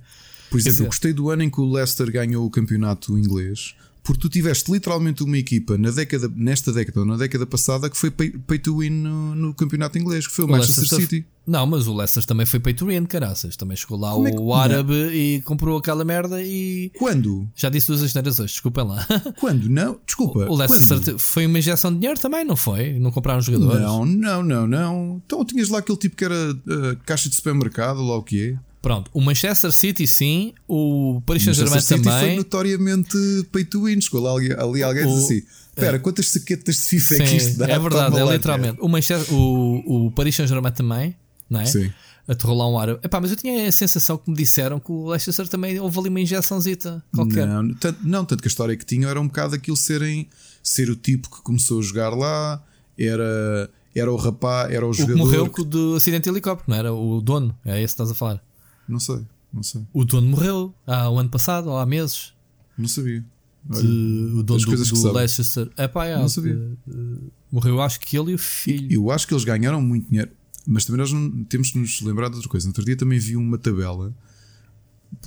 Por 0.50 0.60
exemplo, 0.60 0.82
eu 0.82 0.86
gostei 0.88 1.14
do 1.14 1.30
ano 1.30 1.44
em 1.44 1.50
que 1.50 1.60
o 1.60 1.72
Leicester 1.72 2.12
ganhou 2.12 2.46
o 2.46 2.50
campeonato 2.50 3.18
inglês, 3.18 3.76
porque 4.08 4.22
tu 4.22 4.30
tiveste 4.30 4.72
literalmente 4.72 5.22
uma 5.22 5.38
equipa 5.38 5.78
na 5.78 5.92
década, 5.92 6.32
nesta 6.34 6.72
década 6.72 7.02
ou 7.02 7.06
na 7.06 7.18
década 7.18 7.46
passada 7.46 7.90
que 7.90 7.98
foi 7.98 8.10
pay, 8.10 8.30
pay 8.30 8.58
to 8.58 8.78
win 8.78 8.90
no, 8.90 9.36
no, 9.36 9.54
campeonato 9.54 9.98
inglês, 9.98 10.26
que 10.26 10.34
foi 10.34 10.46
o, 10.46 10.48
o 10.48 10.52
Manchester 10.52 10.84
Leicester, 10.84 11.02
City. 11.02 11.28
Não, 11.46 11.66
mas 11.66 11.88
o 11.88 11.94
Leicester 11.94 12.24
também 12.26 12.46
foi 12.46 12.58
pay 12.58 12.74
to 12.74 12.86
win, 12.86 13.04
caraças. 13.04 13.58
Também 13.58 13.76
chegou 13.76 14.00
lá 14.00 14.12
é 14.12 14.14
o 14.14 14.56
é 14.56 14.58
árabe 14.58 14.94
não? 14.94 15.12
e 15.12 15.42
comprou 15.42 15.78
aquela 15.78 16.06
merda 16.06 16.42
e. 16.42 16.90
Quando? 16.98 17.50
Já 17.54 17.68
disse 17.68 17.88
duas 17.88 18.02
asneiras 18.02 18.40
hoje, 18.40 18.54
desculpem 18.54 18.86
lá. 18.86 19.06
Quando? 19.42 19.70
Não, 19.70 20.00
desculpa. 20.06 20.48
O 20.50 20.56
Leicester 20.56 21.02
quando? 21.02 21.20
foi 21.20 21.46
uma 21.46 21.60
injeção 21.60 21.92
de 21.92 22.00
dinheiro 22.00 22.18
também, 22.18 22.46
não 22.46 22.56
foi? 22.56 22.98
Não 22.98 23.12
compraram 23.12 23.42
jogadores? 23.42 23.82
Não, 23.82 24.06
não, 24.06 24.42
não, 24.42 24.66
não. 24.66 25.22
Então 25.26 25.44
tinhas 25.44 25.68
lá 25.68 25.80
aquele 25.80 25.98
tipo 25.98 26.16
que 26.16 26.24
era 26.24 26.52
uh, 26.54 26.98
caixa 27.06 27.28
de 27.28 27.36
supermercado, 27.36 28.02
lá 28.02 28.16
o 28.16 28.24
que 28.24 28.52
é. 28.52 28.67
Pronto, 28.82 29.10
o 29.14 29.22
Manchester 29.22 29.72
City 29.72 30.08
sim, 30.08 30.54
o 30.68 31.22
Paris 31.26 31.44
Saint-Germain 31.44 31.82
também. 31.82 32.20
foi 32.20 32.36
notoriamente 32.36 33.18
pay 33.52 33.66
to 33.66 33.84
win. 33.84 34.00
Chegou 34.00 34.28
ali, 34.28 34.54
ali 34.54 34.84
alguém 34.84 35.06
o, 35.06 35.18
assim: 35.18 35.42
Espera, 35.76 36.00
quantas 36.00 36.30
saquetas 36.30 36.76
de 36.76 36.82
FIFA 36.82 37.16
sim, 37.16 37.24
é 37.24 37.26
que 37.26 37.36
isto 37.36 37.58
dá? 37.58 37.68
É 37.68 37.80
verdade, 37.80 38.18
é 38.18 38.26
literalmente. 38.26 38.78
O, 38.80 38.88
Manchester, 38.88 39.34
o, 39.34 40.08
o 40.08 40.12
Paris 40.12 40.36
Saint-Germain 40.36 40.72
também, 40.72 41.16
não 41.50 41.62
é? 41.62 41.66
Sim. 41.66 41.92
Aterrou 42.28 42.58
lá 42.58 42.68
um 42.68 42.78
árabe. 42.78 43.00
Epá, 43.04 43.22
mas 43.22 43.32
eu 43.32 43.38
tinha 43.38 43.68
a 43.68 43.72
sensação 43.72 44.18
que 44.18 44.30
me 44.30 44.36
disseram 44.36 44.82
que 44.82 44.92
o 44.92 45.08
Leicester 45.08 45.48
também 45.48 45.80
houve 45.80 45.98
ali 46.00 46.10
uma 46.10 46.20
injeçãozita 46.20 47.02
qualquer. 47.14 47.48
Não, 47.48 47.74
tanto, 47.76 48.00
não, 48.04 48.26
tanto 48.26 48.42
que 48.42 48.48
a 48.48 48.52
história 48.52 48.76
que 48.76 48.86
tinham 48.86 49.10
era 49.10 49.20
um 49.20 49.28
bocado 49.28 49.56
aquilo 49.56 49.78
serem 49.78 50.28
ser 50.62 50.90
o 50.90 50.96
tipo 50.96 51.30
que 51.34 51.42
começou 51.42 51.80
a 51.80 51.82
jogar 51.82 52.10
lá, 52.10 52.62
era, 53.00 53.70
era 53.96 54.12
o 54.12 54.18
rapaz, 54.18 54.74
era 54.74 54.86
o, 54.86 54.90
o 54.90 54.94
jogador. 54.94 55.14
Que 55.14 55.20
morreu 55.20 55.50
que... 55.50 55.64
do 55.64 55.96
acidente 55.96 56.24
de 56.24 56.30
helicóptero, 56.30 56.70
não 56.70 56.78
era? 56.78 56.94
O 56.94 57.22
dono, 57.22 57.56
é 57.64 57.82
esse 57.82 57.96
que 57.96 58.02
estás 58.02 58.12
a 58.12 58.14
falar. 58.14 58.44
Não 58.88 59.00
sei, 59.00 59.22
não 59.54 59.64
sei. 59.64 59.82
O 59.94 60.06
dono 60.06 60.28
morreu 60.28 60.74
há 60.86 61.10
o 61.10 61.20
ano 61.20 61.30
passado 61.30 61.70
ou 61.70 61.78
há 61.78 61.86
meses. 61.86 62.34
Não 62.78 62.88
sabia. 62.88 63.24
Olha, 63.70 63.82
de, 63.82 63.88
o 64.36 64.44
dono 64.44 64.60
do, 64.60 64.86
do 64.86 65.12
Leicester. 65.12 65.70
É 65.76 65.88
pá, 65.88 66.06
é, 66.06 66.18
não 66.18 66.30
sabia. 66.30 66.56
Uh, 66.88 67.32
morreu, 67.52 67.82
acho 67.82 68.00
que 68.00 68.18
ele 68.18 68.32
e 68.32 68.36
o 68.36 68.38
filho. 68.38 68.88
Eu 68.92 69.12
acho 69.12 69.28
que 69.28 69.34
eles 69.34 69.44
ganharam 69.44 69.82
muito 69.82 70.10
dinheiro, 70.10 70.32
mas 70.66 70.86
também 70.86 71.00
nós 71.00 71.12
não, 71.12 71.44
temos 71.44 71.70
de 71.70 71.80
nos 71.80 72.02
lembrar 72.02 72.30
de 72.30 72.36
outra 72.36 72.50
coisa. 72.50 72.66
No 72.66 72.70
outro 72.70 72.86
dia 72.86 72.96
também 72.96 73.20
vi 73.20 73.36
uma 73.36 73.58
tabela 73.58 74.14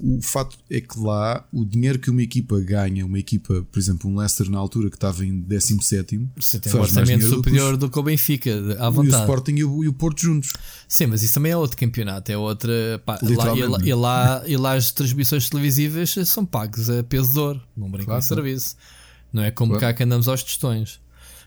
o 0.03 0.21
fato 0.23 0.57
é 0.71 0.81
que 0.81 0.99
lá 0.99 1.47
o 1.53 1.65
dinheiro 1.65 1.99
que 1.99 2.11
uma 2.11 2.23
equipa 2.23 2.59
ganha, 2.61 3.05
uma 3.05 3.19
equipa, 3.19 3.67
por 3.71 3.79
exemplo, 3.79 4.11
um 4.11 4.17
Leicester 4.17 4.51
na 4.51 4.59
altura 4.59 4.89
que 4.89 4.97
estava 4.97 5.25
em 5.25 5.41
17, 5.41 6.29
Você 6.37 6.59
tem 6.61 6.75
um 6.75 6.81
orçamento 6.81 7.27
superior 7.27 7.77
do 7.77 7.91
que 7.91 7.99
o 7.99 8.03
Benfica, 8.03 8.51
à 8.79 8.91
vontade. 8.91 9.15
E 9.15 9.19
o 9.19 9.21
Sporting 9.21 9.55
e 9.57 9.65
o, 9.65 9.85
e 9.85 9.89
o, 9.89 9.93
Porto 9.93 10.21
juntos. 10.21 10.53
Sim, 10.89 11.07
mas 11.07 11.23
isso 11.23 11.35
também 11.35 11.53
é 11.53 11.57
outro 11.57 11.77
campeonato, 11.77 12.31
é 12.31 12.37
outra. 12.37 13.01
Pá, 13.05 13.19
lá, 13.23 13.31
e, 13.31 13.67
lá, 13.67 13.79
e, 13.85 13.95
lá, 13.95 14.43
e 14.47 14.57
lá 14.57 14.75
as 14.75 14.93
transmissões 14.93 15.49
televisivas 15.49 16.15
são 16.27 16.45
pagas 16.45 16.89
a 16.89 17.03
peso 17.03 17.33
de 17.33 17.39
ouro, 17.39 17.63
não 17.77 17.91
brinca 17.91 18.07
claro, 18.07 18.21
em 18.21 18.27
serviço. 18.27 18.77
Não 19.33 19.43
é 19.43 19.51
como 19.51 19.73
claro. 19.73 19.81
cá 19.81 19.95
que 19.95 20.03
andamos 20.03 20.29
aos 20.29 20.43
tostões. 20.43 21.01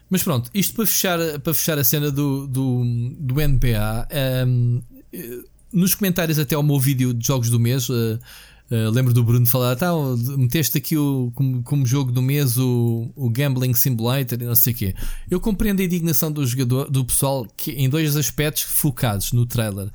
Mas 0.09 0.23
pronto, 0.23 0.49
isto 0.53 0.75
para 0.75 0.85
fechar, 0.85 1.39
para 1.39 1.53
fechar 1.53 1.77
a 1.77 1.83
cena 1.83 2.11
do, 2.11 2.47
do, 2.47 2.83
do 3.17 3.35
NBA. 3.35 4.07
Um, 4.47 4.81
nos 5.73 5.95
comentários 5.95 6.39
até 6.39 6.55
ao 6.55 6.63
meu 6.63 6.79
vídeo 6.79 7.13
de 7.13 7.25
jogos 7.25 7.49
do 7.49 7.59
mês, 7.59 7.89
uh, 7.89 8.19
uh, 8.71 8.89
lembro 8.91 9.13
do 9.13 9.23
Bruno 9.23 9.45
falar, 9.45 9.75
tá, 9.75 9.91
meteste 10.37 10.77
aqui 10.77 10.97
o, 10.97 11.31
como, 11.33 11.63
como 11.63 11.85
jogo 11.85 12.11
do 12.11 12.21
mês 12.21 12.57
o, 12.57 13.11
o 13.15 13.29
Gambling 13.29 13.73
Simulator 13.73 14.41
e 14.41 14.45
não 14.45 14.55
sei 14.55 14.73
o 14.73 14.75
quê. 14.75 14.95
Eu 15.29 15.39
compreendo 15.39 15.81
a 15.81 15.85
indignação 15.85 16.31
do 16.31 16.45
jogador, 16.45 16.89
do 16.89 17.03
pessoal 17.03 17.47
que, 17.57 17.71
em 17.71 17.89
dois 17.89 18.15
aspectos 18.15 18.63
focados 18.63 19.31
no 19.31 19.45
trailer. 19.45 19.89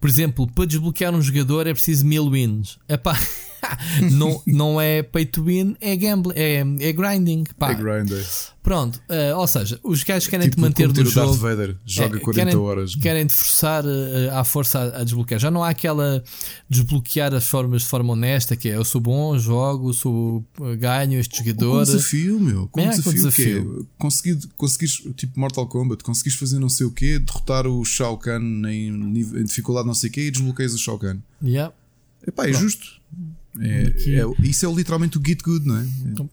Por 0.00 0.08
exemplo, 0.08 0.46
para 0.46 0.64
desbloquear 0.64 1.14
um 1.14 1.20
jogador 1.20 1.66
é 1.66 1.74
preciso 1.74 2.06
mil 2.06 2.30
wins. 2.30 2.78
Epá, 2.88 3.18
não, 4.12 4.42
não 4.46 4.80
é 4.80 5.02
pay 5.02 5.26
to 5.26 5.44
win, 5.44 5.76
é 5.80 5.96
gambling, 5.96 6.34
é, 6.36 6.64
é 6.80 6.92
grinding. 6.92 7.44
Pá. 7.58 7.70
É 7.70 7.74
grinding. 7.74 8.22
Pronto, 8.62 9.00
uh, 9.08 9.38
ou 9.38 9.46
seja, 9.46 9.80
os 9.82 10.02
gajos 10.04 10.28
querem 10.28 10.46
tipo 10.46 10.56
te 10.56 10.60
manter 10.60 10.88
no 10.88 11.04
jogo. 11.06 11.28
Darth 11.28 11.40
Vader, 11.40 11.76
joga 11.84 12.18
é, 12.18 12.20
40 12.20 12.44
querem, 12.44 12.56
horas. 12.56 12.94
Querem 12.94 13.26
te 13.26 13.32
forçar 13.32 13.84
uh, 13.86 13.88
à 14.34 14.44
força 14.44 14.78
a, 14.78 15.00
a, 15.00 15.04
desbloquear. 15.04 15.40
Já 15.40 15.50
não 15.50 15.64
há 15.64 15.70
aquela 15.70 16.22
desbloquear 16.68 17.32
as 17.34 17.46
formas 17.46 17.82
de 17.82 17.88
forma 17.88 18.12
honesta, 18.12 18.54
que 18.56 18.68
é 18.68 18.76
eu 18.76 18.84
sou 18.84 19.00
bom, 19.00 19.38
jogo, 19.38 19.94
sou, 19.94 20.44
ganho 20.78 21.18
este 21.18 21.38
jogador. 21.38 21.78
Com 21.78 21.92
desafio, 21.92 22.38
meu. 22.38 22.68
Com 22.68 22.80
é, 22.80 22.88
desafio. 22.90 23.04
Com 23.04 23.16
desafio. 23.16 23.88
Conseguir, 23.96 24.38
conseguires, 24.56 25.02
tipo 25.16 25.40
Mortal 25.40 25.66
Kombat, 25.66 26.04
conseguis 26.04 26.34
fazer 26.34 26.58
não 26.58 26.68
sei 26.68 26.86
o 26.86 26.90
quê, 26.90 27.18
derrotar 27.18 27.66
o 27.66 27.82
Shao 27.82 28.18
Kahn 28.18 28.66
em, 28.66 28.88
em 28.88 29.44
dificuldade 29.44 29.86
não 29.86 29.94
sei 29.94 30.10
o 30.10 30.12
quê 30.12 30.26
e 30.26 30.30
desbloqueias 30.30 30.74
o 30.74 30.78
Shao 30.78 30.98
Kahn. 30.98 31.18
Yeah. 31.42 31.72
Epá, 32.26 32.46
é 32.46 32.50
Pronto. 32.50 32.62
justo. 32.62 32.99
É, 33.58 33.92
é, 33.96 34.46
isso 34.46 34.64
é 34.64 34.72
literalmente 34.72 35.18
o 35.18 35.22
Git 35.24 35.42
Good, 35.42 35.66
não 35.66 35.76
é? 35.78 35.86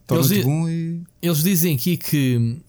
Torna-te 0.05 0.43
bom 0.43 0.69
e. 0.69 1.01
Eles 1.21 1.41
dizem 1.41 1.75
aqui 1.75 1.97
que 1.97 2.59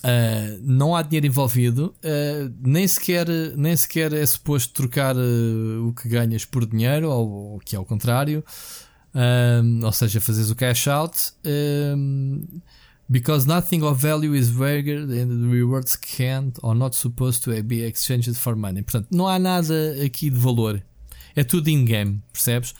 uh, 0.00 0.60
não 0.62 0.94
há 0.94 1.02
dinheiro 1.02 1.26
envolvido, 1.26 1.94
uh, 2.04 2.54
nem, 2.62 2.86
sequer, 2.86 3.26
nem 3.56 3.76
sequer 3.76 4.12
é 4.12 4.24
suposto 4.24 4.72
trocar 4.72 5.16
uh, 5.16 5.88
o 5.88 5.92
que 5.92 6.08
ganhas 6.08 6.44
por 6.44 6.66
dinheiro, 6.66 7.10
ou, 7.10 7.28
ou 7.28 7.58
que 7.58 7.76
é 7.76 7.78
o 7.78 7.84
contrário, 7.84 8.42
ou 9.82 9.92
seja, 9.92 10.20
fazeres 10.20 10.50
o 10.50 10.54
cash 10.54 10.86
out. 10.88 11.16
because 13.08 13.44
nothing 13.44 13.82
of 13.82 14.00
value 14.00 14.34
is 14.34 14.50
valued 14.50 15.10
and 15.10 15.42
the 15.42 15.48
rewards 15.48 15.96
can't 15.96 16.56
or 16.62 16.76
not 16.76 16.94
supposed 16.94 17.42
to 17.42 17.60
be 17.64 17.82
exchanged 17.82 18.36
for 18.36 18.54
money. 18.54 18.82
Portanto, 18.82 19.08
não 19.10 19.26
há 19.26 19.36
nada 19.36 19.96
aqui 20.04 20.30
de 20.30 20.38
valor. 20.38 20.80
É 21.34 21.42
tudo 21.42 21.68
in-game, 21.68 22.22
percebes? 22.32 22.72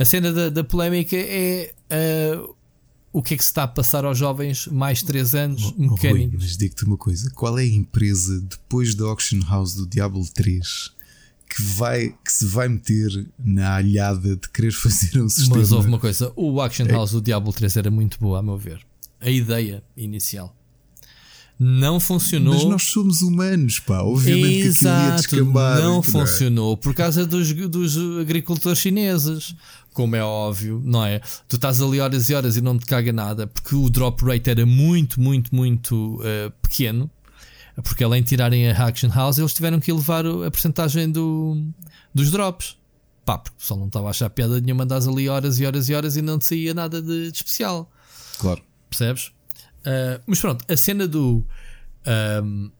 A 0.00 0.04
cena 0.06 0.32
da, 0.32 0.48
da 0.48 0.64
polémica 0.64 1.14
é 1.14 1.74
uh, 1.92 2.56
o 3.12 3.22
que 3.22 3.34
é 3.34 3.36
que 3.36 3.44
se 3.44 3.50
está 3.50 3.64
a 3.64 3.68
passar 3.68 4.02
aos 4.02 4.16
jovens 4.16 4.66
mais 4.68 5.02
3 5.02 5.34
anos 5.34 5.74
oh, 5.76 5.82
mecânicos. 5.82 6.42
mas 6.42 6.56
digo-te 6.56 6.84
uma 6.86 6.96
coisa: 6.96 7.30
qual 7.32 7.58
é 7.58 7.62
a 7.62 7.66
empresa 7.66 8.40
depois 8.40 8.94
da 8.94 9.04
Auction 9.04 9.40
House 9.46 9.74
do 9.74 9.86
Diablo 9.86 10.26
3 10.32 10.90
que, 11.46 11.62
vai, 11.62 12.14
que 12.24 12.32
se 12.32 12.46
vai 12.46 12.68
meter 12.68 13.26
na 13.38 13.76
alhada 13.76 14.36
de 14.36 14.48
querer 14.48 14.72
fazer 14.72 15.20
um 15.20 15.28
sistema? 15.28 15.58
Mas 15.58 15.70
houve 15.70 15.88
uma 15.88 15.98
coisa: 15.98 16.32
o 16.34 16.62
Auction 16.62 16.86
é. 16.86 16.92
House 16.92 17.12
do 17.12 17.20
Diablo 17.20 17.52
3 17.52 17.76
era 17.76 17.90
muito 17.90 18.18
boa, 18.18 18.38
a 18.38 18.42
meu 18.42 18.56
ver. 18.56 18.80
A 19.20 19.28
ideia 19.28 19.84
inicial 19.94 20.56
não 21.62 22.00
funcionou. 22.00 22.54
Mas 22.54 22.64
nós 22.64 22.82
somos 22.84 23.20
humanos, 23.20 23.78
pá. 23.78 24.00
Obviamente 24.00 24.60
Exato, 24.60 24.78
que 24.80 24.86
aquilo 24.86 25.10
ia 25.10 25.16
descambar. 25.16 25.78
Não 25.78 26.00
é? 26.00 26.02
funcionou 26.02 26.74
por 26.74 26.94
causa 26.94 27.26
dos, 27.26 27.52
dos 27.52 27.98
agricultores 28.18 28.78
chineses. 28.78 29.54
Como 29.92 30.14
é 30.14 30.22
óbvio, 30.22 30.80
não 30.84 31.04
é? 31.04 31.20
Tu 31.48 31.56
estás 31.56 31.82
ali 31.82 32.00
horas 32.00 32.28
e 32.28 32.34
horas 32.34 32.56
e 32.56 32.60
não 32.60 32.78
te 32.78 32.86
caga 32.86 33.12
nada 33.12 33.46
porque 33.46 33.74
o 33.74 33.90
drop 33.90 34.24
rate 34.24 34.48
era 34.50 34.64
muito, 34.64 35.20
muito, 35.20 35.54
muito 35.54 36.16
uh, 36.16 36.50
pequeno. 36.62 37.10
Porque 37.82 38.04
além 38.04 38.22
de 38.22 38.28
tirarem 38.28 38.68
a 38.68 38.86
Action 38.86 39.10
House, 39.10 39.38
eles 39.38 39.54
tiveram 39.54 39.80
que 39.80 39.90
elevar 39.90 40.24
a 40.26 40.50
porcentagem 40.50 41.10
do, 41.10 41.56
dos 42.14 42.30
drops. 42.30 42.76
Pá, 43.24 43.38
porque 43.38 43.56
o 43.56 43.58
pessoal 43.60 43.80
não 43.80 43.86
estava 43.86 44.08
a 44.08 44.10
achar 44.10 44.30
piada 44.30 44.60
nenhuma, 44.60 44.84
andas 44.84 45.06
ali 45.06 45.28
horas 45.28 45.58
e 45.60 45.66
horas 45.66 45.88
e 45.88 45.94
horas 45.94 46.16
e 46.16 46.22
não 46.22 46.38
te 46.38 46.46
saía 46.46 46.74
nada 46.74 47.00
de, 47.00 47.30
de 47.30 47.36
especial. 47.36 47.90
Claro. 48.38 48.62
Percebes? 48.88 49.26
Uh, 49.80 50.20
mas 50.26 50.40
pronto, 50.40 50.64
a 50.70 50.76
cena 50.76 51.06
do. 51.06 51.44
Um, 52.42 52.70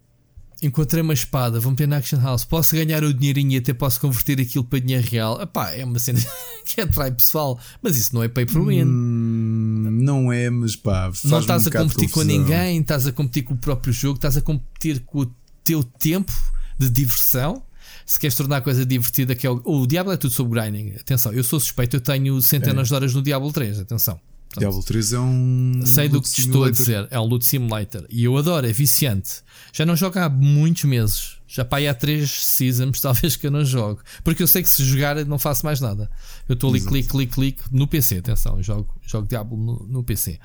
encontrei 0.62 1.02
uma 1.02 1.14
espada, 1.14 1.58
vou 1.60 1.70
meter 1.70 1.88
na 1.88 1.96
Action 1.96 2.20
House, 2.20 2.44
posso 2.44 2.74
ganhar 2.74 3.02
o 3.02 3.14
dinheirinho 3.14 3.52
e 3.52 3.56
até 3.56 3.72
posso 3.72 4.00
converter 4.00 4.40
aquilo 4.40 4.64
para 4.64 4.78
dinheiro 4.78 5.06
real. 5.08 5.40
Epá, 5.40 5.70
é 5.72 5.84
uma 5.84 5.98
cena 5.98 6.20
que 6.64 6.80
atrai 6.80 7.10
pessoal, 7.10 7.58
mas 7.82 7.96
isso 7.96 8.14
não 8.14 8.22
é 8.22 8.28
pay 8.28 8.46
per 8.46 8.62
win. 8.62 8.84
Hum, 8.84 9.88
não 10.02 10.32
é, 10.32 10.50
mas 10.50 10.76
pá, 10.76 11.10
não 11.24 11.40
estás 11.40 11.66
um 11.66 11.68
a 11.68 11.72
competir 11.72 12.10
com 12.10 12.22
ninguém, 12.22 12.80
estás 12.80 13.06
a 13.06 13.12
competir 13.12 13.44
com 13.44 13.54
o 13.54 13.58
próprio 13.58 13.92
jogo, 13.92 14.16
estás 14.16 14.36
a 14.36 14.42
competir 14.42 15.00
com 15.00 15.20
o 15.20 15.34
teu 15.64 15.82
tempo 15.82 16.32
de 16.78 16.90
diversão. 16.90 17.62
Se 18.04 18.18
queres 18.18 18.34
tornar 18.34 18.56
a 18.56 18.60
coisa 18.60 18.84
divertida, 18.84 19.36
que 19.36 19.46
é 19.46 19.50
o, 19.50 19.62
o 19.64 19.86
Diablo 19.86 20.12
é 20.12 20.16
tudo 20.16 20.32
sobre 20.32 20.60
grinding. 20.60 20.96
Atenção, 20.96 21.32
eu 21.32 21.44
sou 21.44 21.60
suspeito, 21.60 21.96
eu 21.96 22.00
tenho 22.00 22.40
centenas 22.42 22.88
é. 22.88 22.88
de 22.88 22.94
horas 22.94 23.14
no 23.14 23.22
Diablo 23.22 23.52
3. 23.52 23.80
Atenção. 23.80 24.20
Diablo 24.58 24.82
3 24.82 25.12
é 25.12 25.20
um. 25.20 25.82
Sei 25.86 26.08
do 26.08 26.20
que 26.20 26.28
te 26.28 26.40
estou 26.40 26.64
a 26.64 26.70
dizer, 26.70 27.06
é 27.10 27.20
um 27.20 27.24
loot 27.24 27.44
simulator. 27.44 28.04
E 28.10 28.24
eu 28.24 28.36
adoro, 28.36 28.66
é 28.66 28.72
viciante. 28.72 29.42
Já 29.72 29.86
não 29.86 29.94
jogo 29.94 30.18
há 30.18 30.28
muitos 30.28 30.84
meses. 30.84 31.36
Já 31.46 31.64
para 31.64 31.78
aí 31.78 31.88
há 31.88 31.94
3 31.94 32.28
seasons, 32.28 32.98
talvez 33.02 33.36
que 33.36 33.46
eu 33.46 33.50
não 33.50 33.64
jogo. 33.64 34.00
Porque 34.24 34.42
eu 34.42 34.48
sei 34.48 34.62
que 34.62 34.68
se 34.68 34.84
jogar 34.84 35.24
não 35.24 35.38
faço 35.38 35.64
mais 35.64 35.80
nada. 35.80 36.10
Eu 36.48 36.54
estou 36.54 36.70
ali, 36.70 36.80
clique, 36.80 37.08
clique, 37.08 37.32
clique 37.32 37.62
no 37.70 37.86
PC. 37.86 38.18
Atenção, 38.18 38.56
eu 38.56 38.62
jogo, 38.62 38.88
jogo 39.06 39.28
Diablo 39.28 39.56
no, 39.56 39.86
no 39.88 40.04
PC. 40.04 40.40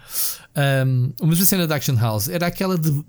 Um, 0.85 1.11
mas 1.23 1.41
a 1.41 1.45
cena 1.45 1.67
da 1.67 1.75
Action 1.75 1.95
House 1.95 2.27
era 2.27 2.45
aquela 2.45 2.77
de. 2.77 3.03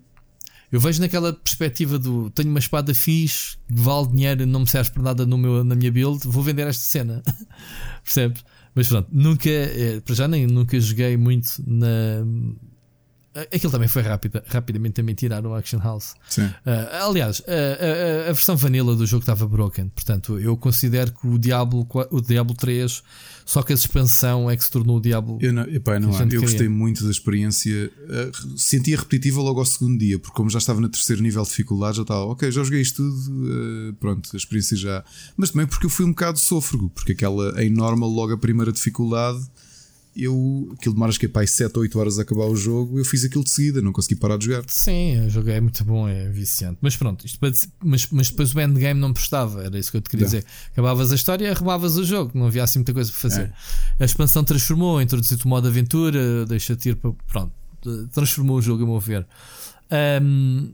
Eu 0.72 0.80
vejo 0.80 1.00
naquela 1.00 1.32
perspectiva 1.32 1.98
do 1.98 2.28
tenho 2.30 2.50
uma 2.50 2.58
espada 2.58 2.92
fixe, 2.92 3.56
que 3.68 3.80
vale 3.80 4.08
dinheiro, 4.08 4.46
não 4.46 4.60
me 4.60 4.66
serve 4.66 4.90
para 4.90 5.02
nada 5.02 5.26
no 5.26 5.38
meu, 5.38 5.62
na 5.62 5.74
minha 5.74 5.92
build, 5.92 6.26
vou 6.26 6.42
vender 6.42 6.66
esta 6.66 6.82
cena. 6.82 7.22
Percebes? 8.02 8.42
Mas 8.76 8.88
pronto, 8.88 9.08
nunca, 9.10 9.48
eh, 9.48 10.02
para 10.04 10.14
já 10.14 10.28
nem 10.28 10.46
nunca 10.46 10.78
joguei 10.78 11.16
muito 11.16 11.48
na. 11.66 12.22
Aquilo 13.52 13.70
também 13.70 13.88
foi 13.88 14.02
rápido, 14.02 14.42
rapidamente 14.46 14.94
também 14.94 15.14
tiraram 15.14 15.50
o 15.50 15.54
Action 15.54 15.78
House. 15.78 16.14
Sim. 16.28 16.46
Uh, 16.46 17.08
aliás, 17.08 17.42
a, 17.46 18.26
a, 18.26 18.30
a, 18.30 18.32
versão 18.32 18.56
vanilla 18.56 18.94
do 18.96 19.06
jogo 19.06 19.22
estava 19.22 19.46
broken. 19.46 19.88
Portanto, 19.88 20.38
eu 20.38 20.56
considero 20.56 21.12
que 21.12 21.26
o 21.26 21.38
Diablo, 21.38 21.86
o 22.10 22.20
Diablo 22.20 22.54
3 22.54 23.02
só 23.46 23.62
que 23.62 23.72
a 23.72 23.76
expansão 23.76 24.50
é 24.50 24.56
que 24.56 24.64
se 24.64 24.70
tornou 24.70 24.96
o 24.96 25.00
Diablo. 25.00 25.38
Eu, 25.40 25.52
não, 25.52 25.62
epá, 25.62 26.00
não 26.00 26.10
eu 26.28 26.40
gostei 26.40 26.68
muito 26.68 27.04
da 27.04 27.12
experiência. 27.12 27.92
Uh, 28.00 28.58
sentia 28.58 28.96
repetitiva 28.96 29.40
logo 29.40 29.60
ao 29.60 29.64
segundo 29.64 29.96
dia, 29.96 30.18
porque 30.18 30.34
como 30.34 30.50
já 30.50 30.58
estava 30.58 30.80
no 30.80 30.88
terceiro 30.88 31.22
nível 31.22 31.44
de 31.44 31.50
dificuldade, 31.50 31.98
já 31.98 32.02
estava, 32.02 32.24
ok, 32.24 32.50
já 32.50 32.64
joguei 32.64 32.80
isto 32.80 32.96
tudo, 33.04 33.44
uh, 33.44 33.92
pronto, 34.00 34.28
a 34.34 34.36
experiência 34.36 34.76
já. 34.76 35.04
Mas 35.36 35.50
também 35.50 35.64
porque 35.64 35.86
eu 35.86 35.90
fui 35.90 36.04
um 36.04 36.08
bocado 36.08 36.40
sôfrego, 36.40 36.90
porque 36.90 37.12
aquela 37.12 37.62
em 37.62 37.70
normal, 37.70 38.10
logo 38.10 38.32
a 38.32 38.38
primeira 38.38 38.72
dificuldade 38.72 39.38
eu 40.16 40.70
aquilo 40.72 40.94
demora 40.94 41.10
acho 41.10 41.20
que 41.20 41.26
é 41.26 41.28
para 41.28 41.46
7 41.46 41.76
ou 41.76 41.82
8 41.82 41.98
horas 41.98 42.18
a 42.18 42.22
acabar 42.22 42.46
o 42.46 42.56
jogo, 42.56 42.98
eu 42.98 43.04
fiz 43.04 43.24
aquilo 43.24 43.44
de 43.44 43.50
seguida, 43.50 43.82
não 43.82 43.92
consegui 43.92 44.16
parar 44.16 44.38
de 44.38 44.46
jogar. 44.46 44.64
Sim, 44.66 45.26
o 45.26 45.30
jogo 45.30 45.50
é 45.50 45.60
muito 45.60 45.84
bom, 45.84 46.08
é 46.08 46.28
viciante. 46.28 46.78
Mas 46.80 46.96
pronto, 46.96 47.26
isto 47.26 47.38
mas, 47.84 48.08
mas 48.10 48.30
depois 48.30 48.54
o 48.54 48.60
endgame 48.60 49.00
não 49.00 49.12
prestava, 49.12 49.64
era 49.64 49.78
isso 49.78 49.90
que 49.90 49.98
eu 49.98 50.00
te 50.00 50.08
queria 50.08 50.26
dizer. 50.26 50.44
Acabavas 50.72 51.12
a 51.12 51.14
história 51.14 51.46
e 51.46 51.50
arrumavas 51.50 51.96
o 51.96 52.04
jogo, 52.04 52.32
não 52.34 52.46
havia 52.46 52.64
assim 52.64 52.78
muita 52.78 52.94
coisa 52.94 53.10
para 53.10 53.20
fazer. 53.20 53.52
É. 53.98 54.02
A 54.02 54.06
expansão 54.06 54.42
transformou, 54.42 55.00
introduziu-te 55.00 55.44
o 55.44 55.48
modo 55.48 55.68
aventura, 55.68 56.46
deixa-te 56.46 56.90
ir 56.90 56.96
para. 56.96 57.12
Pronto, 57.28 57.52
transformou 58.12 58.56
o 58.56 58.62
jogo, 58.62 58.84
a 58.84 58.86
meu 58.86 59.00
ver. 59.00 59.26
Um, 60.22 60.72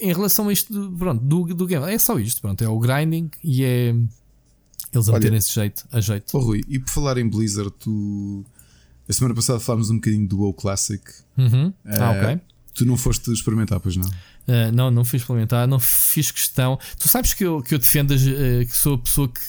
em 0.00 0.12
relação 0.12 0.48
a 0.48 0.52
isto, 0.52 0.94
pronto, 0.98 1.22
do, 1.22 1.54
do 1.54 1.66
game, 1.66 1.84
é 1.92 1.98
só 1.98 2.18
isto, 2.18 2.40
pronto, 2.40 2.62
é 2.62 2.68
o 2.68 2.78
grinding 2.78 3.30
e 3.42 3.64
é 3.64 3.94
eles 4.94 5.08
a 5.08 5.12
meterem 5.12 5.38
esse 5.38 5.52
jeito, 5.52 5.84
a 5.90 6.00
jeito. 6.00 6.36
Oh, 6.36 6.40
Rui, 6.40 6.62
e 6.68 6.78
por 6.78 6.90
falar 6.90 7.18
em 7.18 7.28
Blizzard, 7.28 7.72
tu. 7.78 8.44
A 9.08 9.12
semana 9.12 9.34
passada 9.34 9.60
falámos 9.60 9.90
um 9.90 9.96
bocadinho 9.96 10.26
do 10.26 10.38
WoW 10.38 10.54
Classic. 10.54 11.02
Uhum. 11.36 11.68
Uh, 11.68 11.74
ah, 11.84 12.10
ok. 12.12 12.40
Tu 12.72 12.86
não 12.86 12.96
foste 12.96 13.30
experimentar, 13.30 13.78
pois 13.78 13.96
não? 13.96 14.06
Uh, 14.06 14.72
não, 14.72 14.90
não 14.90 15.04
fiz 15.04 15.20
experimentar, 15.20 15.68
não 15.68 15.78
fiz 15.78 16.30
questão. 16.30 16.78
Tu 16.98 17.08
sabes 17.08 17.34
que 17.34 17.44
eu, 17.44 17.62
que 17.62 17.74
eu 17.74 17.78
defendo, 17.78 18.12
uh, 18.12 18.66
que 18.66 18.76
sou 18.76 18.94
a 18.94 18.98
pessoa 18.98 19.28
que 19.28 19.40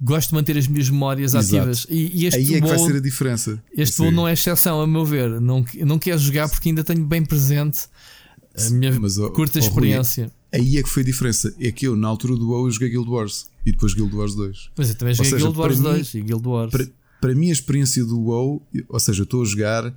gosto 0.00 0.30
de 0.30 0.34
manter 0.34 0.56
as 0.56 0.66
minhas 0.66 0.88
memórias 0.88 1.34
Exato. 1.34 1.56
ativas. 1.56 1.86
E, 1.88 2.22
e 2.22 2.26
este 2.26 2.38
Aí 2.38 2.54
é 2.56 2.60
que 2.60 2.66
vai 2.66 2.78
ser 2.78 2.96
a 2.96 3.00
diferença. 3.00 3.62
Este 3.76 4.02
WoW 4.02 4.10
não 4.10 4.26
é 4.26 4.32
exceção, 4.32 4.80
a 4.80 4.86
meu 4.86 5.04
ver. 5.04 5.40
Não, 5.40 5.64
não 5.86 5.98
quero 5.98 6.18
jogar 6.18 6.48
porque 6.48 6.68
ainda 6.68 6.82
tenho 6.82 7.04
bem 7.04 7.24
presente 7.24 7.82
a 8.54 8.70
minha 8.70 8.98
Mas, 8.98 9.16
curta 9.16 9.58
oh, 9.58 9.62
experiência. 9.62 10.24
Rui, 10.24 10.32
Aí 10.52 10.78
é 10.78 10.82
que 10.82 10.88
foi 10.88 11.02
a 11.02 11.06
diferença. 11.06 11.54
É 11.60 11.70
que 11.70 11.86
eu, 11.86 11.94
na 11.94 12.08
altura 12.08 12.34
do 12.34 12.48
WoW, 12.48 12.66
eu 12.66 12.70
joguei 12.72 12.88
Guild 12.88 13.08
Wars 13.08 13.48
e 13.64 13.72
depois 13.72 13.94
Guild 13.94 14.14
Wars 14.14 14.34
2. 14.34 14.70
Pois 14.74 14.90
é, 14.90 14.94
também 14.94 15.14
joguei 15.14 15.30
seja, 15.30 15.44
Guild 15.44 15.58
Wars 15.58 15.80
2 15.80 16.14
e 16.14 16.20
Guild 16.22 16.48
Wars. 16.48 16.70
Para, 16.70 16.86
para 17.20 17.34
mim, 17.34 17.50
a 17.50 17.52
experiência 17.52 18.04
do 18.04 18.18
WoW, 18.20 18.62
ou 18.88 19.00
seja, 19.00 19.20
eu 19.20 19.24
estou 19.24 19.42
a 19.42 19.44
jogar. 19.44 19.94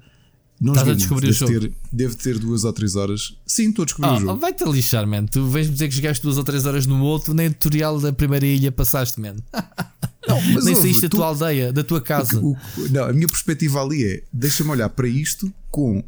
Não 0.61 0.71
Estás 0.71 0.87
a 0.87 0.93
descobrir 0.93 1.27
muito, 1.27 1.43
o 1.43 1.47
jogo. 1.47 1.59
Ter, 1.67 1.73
deve 1.91 2.15
ter 2.15 2.39
duas 2.39 2.63
ou 2.63 2.71
três 2.71 2.95
horas. 2.95 3.35
Sim, 3.45 3.69
estou 3.69 3.83
a 3.83 3.85
descobrir 3.85 4.11
oh, 4.11 4.15
o 4.15 4.19
jogo. 4.19 4.39
Vai-te 4.39 4.63
lixar, 4.63 5.05
man. 5.05 5.25
Tu 5.25 5.45
vens-me 5.47 5.73
dizer 5.73 5.89
que 5.89 5.95
jogaste 5.95 6.23
duas 6.23 6.37
ou 6.37 6.43
três 6.43 6.65
horas 6.65 6.85
no 6.85 7.01
outro, 7.03 7.33
nem 7.33 7.51
tutorial 7.51 7.99
da 7.99 8.13
primeira 8.13 8.45
ilha 8.45 8.71
passaste, 8.71 9.19
man. 9.19 9.35
Não, 10.25 10.39
mas 10.53 10.63
nem 10.63 10.75
saíste 10.75 11.01
da 11.01 11.09
tua 11.09 11.25
aldeia, 11.27 11.73
da 11.73 11.83
tua 11.83 11.99
casa. 11.99 12.39
O, 12.39 12.53
o, 12.53 12.89
não, 12.89 13.03
a 13.03 13.11
minha 13.11 13.27
perspectiva 13.27 13.81
ali 13.81 14.05
é: 14.05 14.23
deixa-me 14.31 14.69
olhar 14.69 14.87
para 14.87 15.05
isto 15.05 15.53
com 15.69 16.01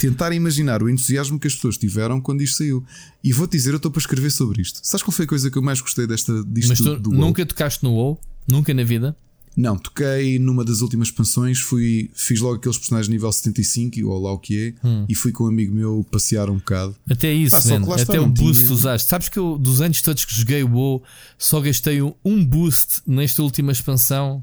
tentar 0.00 0.32
imaginar 0.32 0.82
o 0.82 0.88
entusiasmo 0.88 1.38
que 1.38 1.46
as 1.46 1.54
pessoas 1.54 1.76
tiveram 1.76 2.20
quando 2.20 2.40
isto 2.40 2.56
saiu. 2.58 2.82
E 3.22 3.32
vou-te 3.32 3.52
dizer, 3.52 3.70
eu 3.70 3.76
estou 3.76 3.90
para 3.90 4.00
escrever 4.00 4.30
sobre 4.30 4.62
isto. 4.62 4.80
Sabes 4.82 5.04
qual 5.04 5.12
foi 5.12 5.26
a 5.26 5.28
coisa 5.28 5.50
que 5.50 5.58
eu 5.58 5.62
mais 5.62 5.80
gostei 5.80 6.06
desta, 6.06 6.42
disto 6.44 6.70
Mas 6.70 6.78
tu 6.78 6.96
do 6.98 7.10
nunca 7.10 7.44
tocaste 7.44 7.84
no 7.84 7.92
WoW? 7.92 8.18
Nunca 8.48 8.72
na 8.72 8.82
vida? 8.82 9.14
Não, 9.54 9.76
toquei 9.76 10.38
numa 10.38 10.64
das 10.64 10.80
últimas 10.80 11.08
expansões, 11.08 11.58
fui, 11.60 12.08
fiz 12.14 12.40
logo 12.40 12.54
aqueles 12.54 12.78
personagens 12.78 13.08
nível 13.08 13.30
75, 13.30 14.08
ou 14.08 14.18
lá 14.18 14.32
o 14.32 14.38
que 14.38 14.74
é, 14.82 14.86
hum. 14.86 15.04
e 15.08 15.14
fui 15.14 15.32
com 15.32 15.44
um 15.44 15.48
amigo 15.48 15.74
meu 15.74 16.06
passear 16.10 16.48
um 16.48 16.56
bocado. 16.56 16.96
Até 17.10 17.32
isso, 17.32 17.68
até 17.74 18.20
um 18.20 18.30
boost 18.30 18.62
tinha... 18.62 18.72
usaste. 18.72 19.08
Sabes 19.08 19.28
que 19.28 19.38
eu, 19.38 19.58
dos 19.58 19.80
anos 19.80 20.00
todos 20.00 20.24
que 20.24 20.34
joguei 20.34 20.62
o 20.62 20.70
WoW, 20.70 21.02
só 21.36 21.60
gastei 21.60 22.00
um 22.00 22.44
boost 22.44 23.02
nesta 23.06 23.42
última 23.42 23.72
expansão 23.72 24.42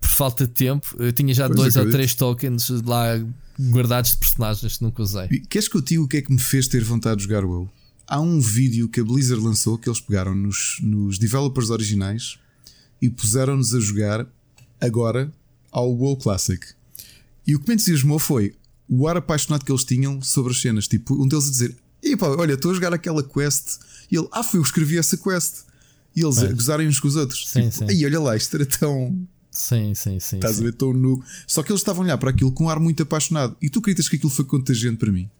por 0.00 0.08
falta 0.08 0.46
de 0.46 0.52
tempo. 0.52 0.96
Eu 0.98 1.12
tinha 1.12 1.32
já 1.34 1.46
pois 1.46 1.56
dois 1.56 1.76
acredito. 1.76 1.92
ou 1.92 1.98
três 1.98 2.14
tokens 2.14 2.70
lá 2.84 3.18
guardados 3.60 4.12
de 4.12 4.16
personagens 4.18 4.76
que 4.76 4.82
nunca 4.82 5.02
usei. 5.02 5.28
E 5.30 5.40
queres 5.40 5.68
que 5.68 5.76
eu 5.76 5.80
diga 5.80 6.02
o 6.02 6.08
que 6.08 6.18
é 6.18 6.22
que 6.22 6.32
me 6.32 6.40
fez 6.40 6.68
ter 6.68 6.84
vontade 6.84 7.18
de 7.18 7.24
jogar 7.24 7.44
o 7.44 7.48
WoW? 7.48 7.70
Há 8.06 8.20
um 8.20 8.40
vídeo 8.40 8.88
que 8.88 9.00
a 9.00 9.04
Blizzard 9.04 9.42
lançou 9.42 9.76
que 9.76 9.88
eles 9.88 10.00
pegaram 10.00 10.34
nos, 10.34 10.78
nos 10.80 11.18
developers 11.18 11.70
originais 11.70 12.38
e 13.02 13.10
puseram-nos 13.10 13.74
a 13.74 13.80
jogar 13.80 14.26
agora 14.80 15.32
ao 15.72 15.92
WoW 15.92 16.16
Classic. 16.16 16.64
E 17.46 17.54
o 17.54 17.60
que 17.60 17.68
me 17.68 17.74
entusiasmou 17.74 18.18
foi 18.18 18.54
o 18.88 19.08
ar 19.08 19.16
apaixonado 19.16 19.64
que 19.64 19.72
eles 19.72 19.84
tinham 19.84 20.22
sobre 20.22 20.52
as 20.52 20.60
cenas. 20.60 20.86
Tipo, 20.86 21.20
um 21.20 21.26
deles 21.26 21.48
a 21.48 21.50
dizer: 21.50 21.76
Epá, 22.02 22.28
olha, 22.28 22.54
estou 22.54 22.70
a 22.70 22.74
jogar 22.74 22.92
aquela 22.94 23.22
quest. 23.22 23.78
E 24.10 24.16
ele, 24.16 24.28
ah, 24.32 24.42
fui 24.42 24.58
eu 24.58 24.62
que 24.62 24.68
escrevi 24.68 24.98
essa 24.98 25.16
quest. 25.16 25.64
E 26.14 26.22
eles 26.22 26.38
é. 26.38 26.46
a 26.46 26.52
gozarem 26.52 26.88
uns 26.88 27.00
com 27.00 27.08
os 27.08 27.16
outros. 27.16 27.46
Sim, 27.48 27.68
tipo, 27.68 27.90
sim. 27.90 28.04
olha 28.04 28.20
lá, 28.20 28.36
isto 28.36 28.54
era 28.54 28.64
tão 28.64 29.26
Sim, 29.56 29.94
sim, 29.94 30.20
sim. 30.20 30.36
Estás 30.36 30.56
sim. 30.56 30.68
a 30.68 30.70
ver 30.70 30.94
nu. 30.94 31.22
Só 31.46 31.62
que 31.62 31.72
eles 31.72 31.80
estavam 31.80 32.02
a 32.02 32.04
olhar 32.04 32.18
para 32.18 32.28
aquilo 32.28 32.52
com 32.52 32.64
um 32.64 32.68
ar 32.68 32.78
muito 32.78 33.02
apaixonado. 33.02 33.56
E 33.60 33.70
tu 33.70 33.78
acreditas 33.78 34.06
que 34.06 34.16
aquilo 34.16 34.30
foi 34.30 34.44
contagiante 34.44 34.98
para 34.98 35.10
mim? 35.10 35.30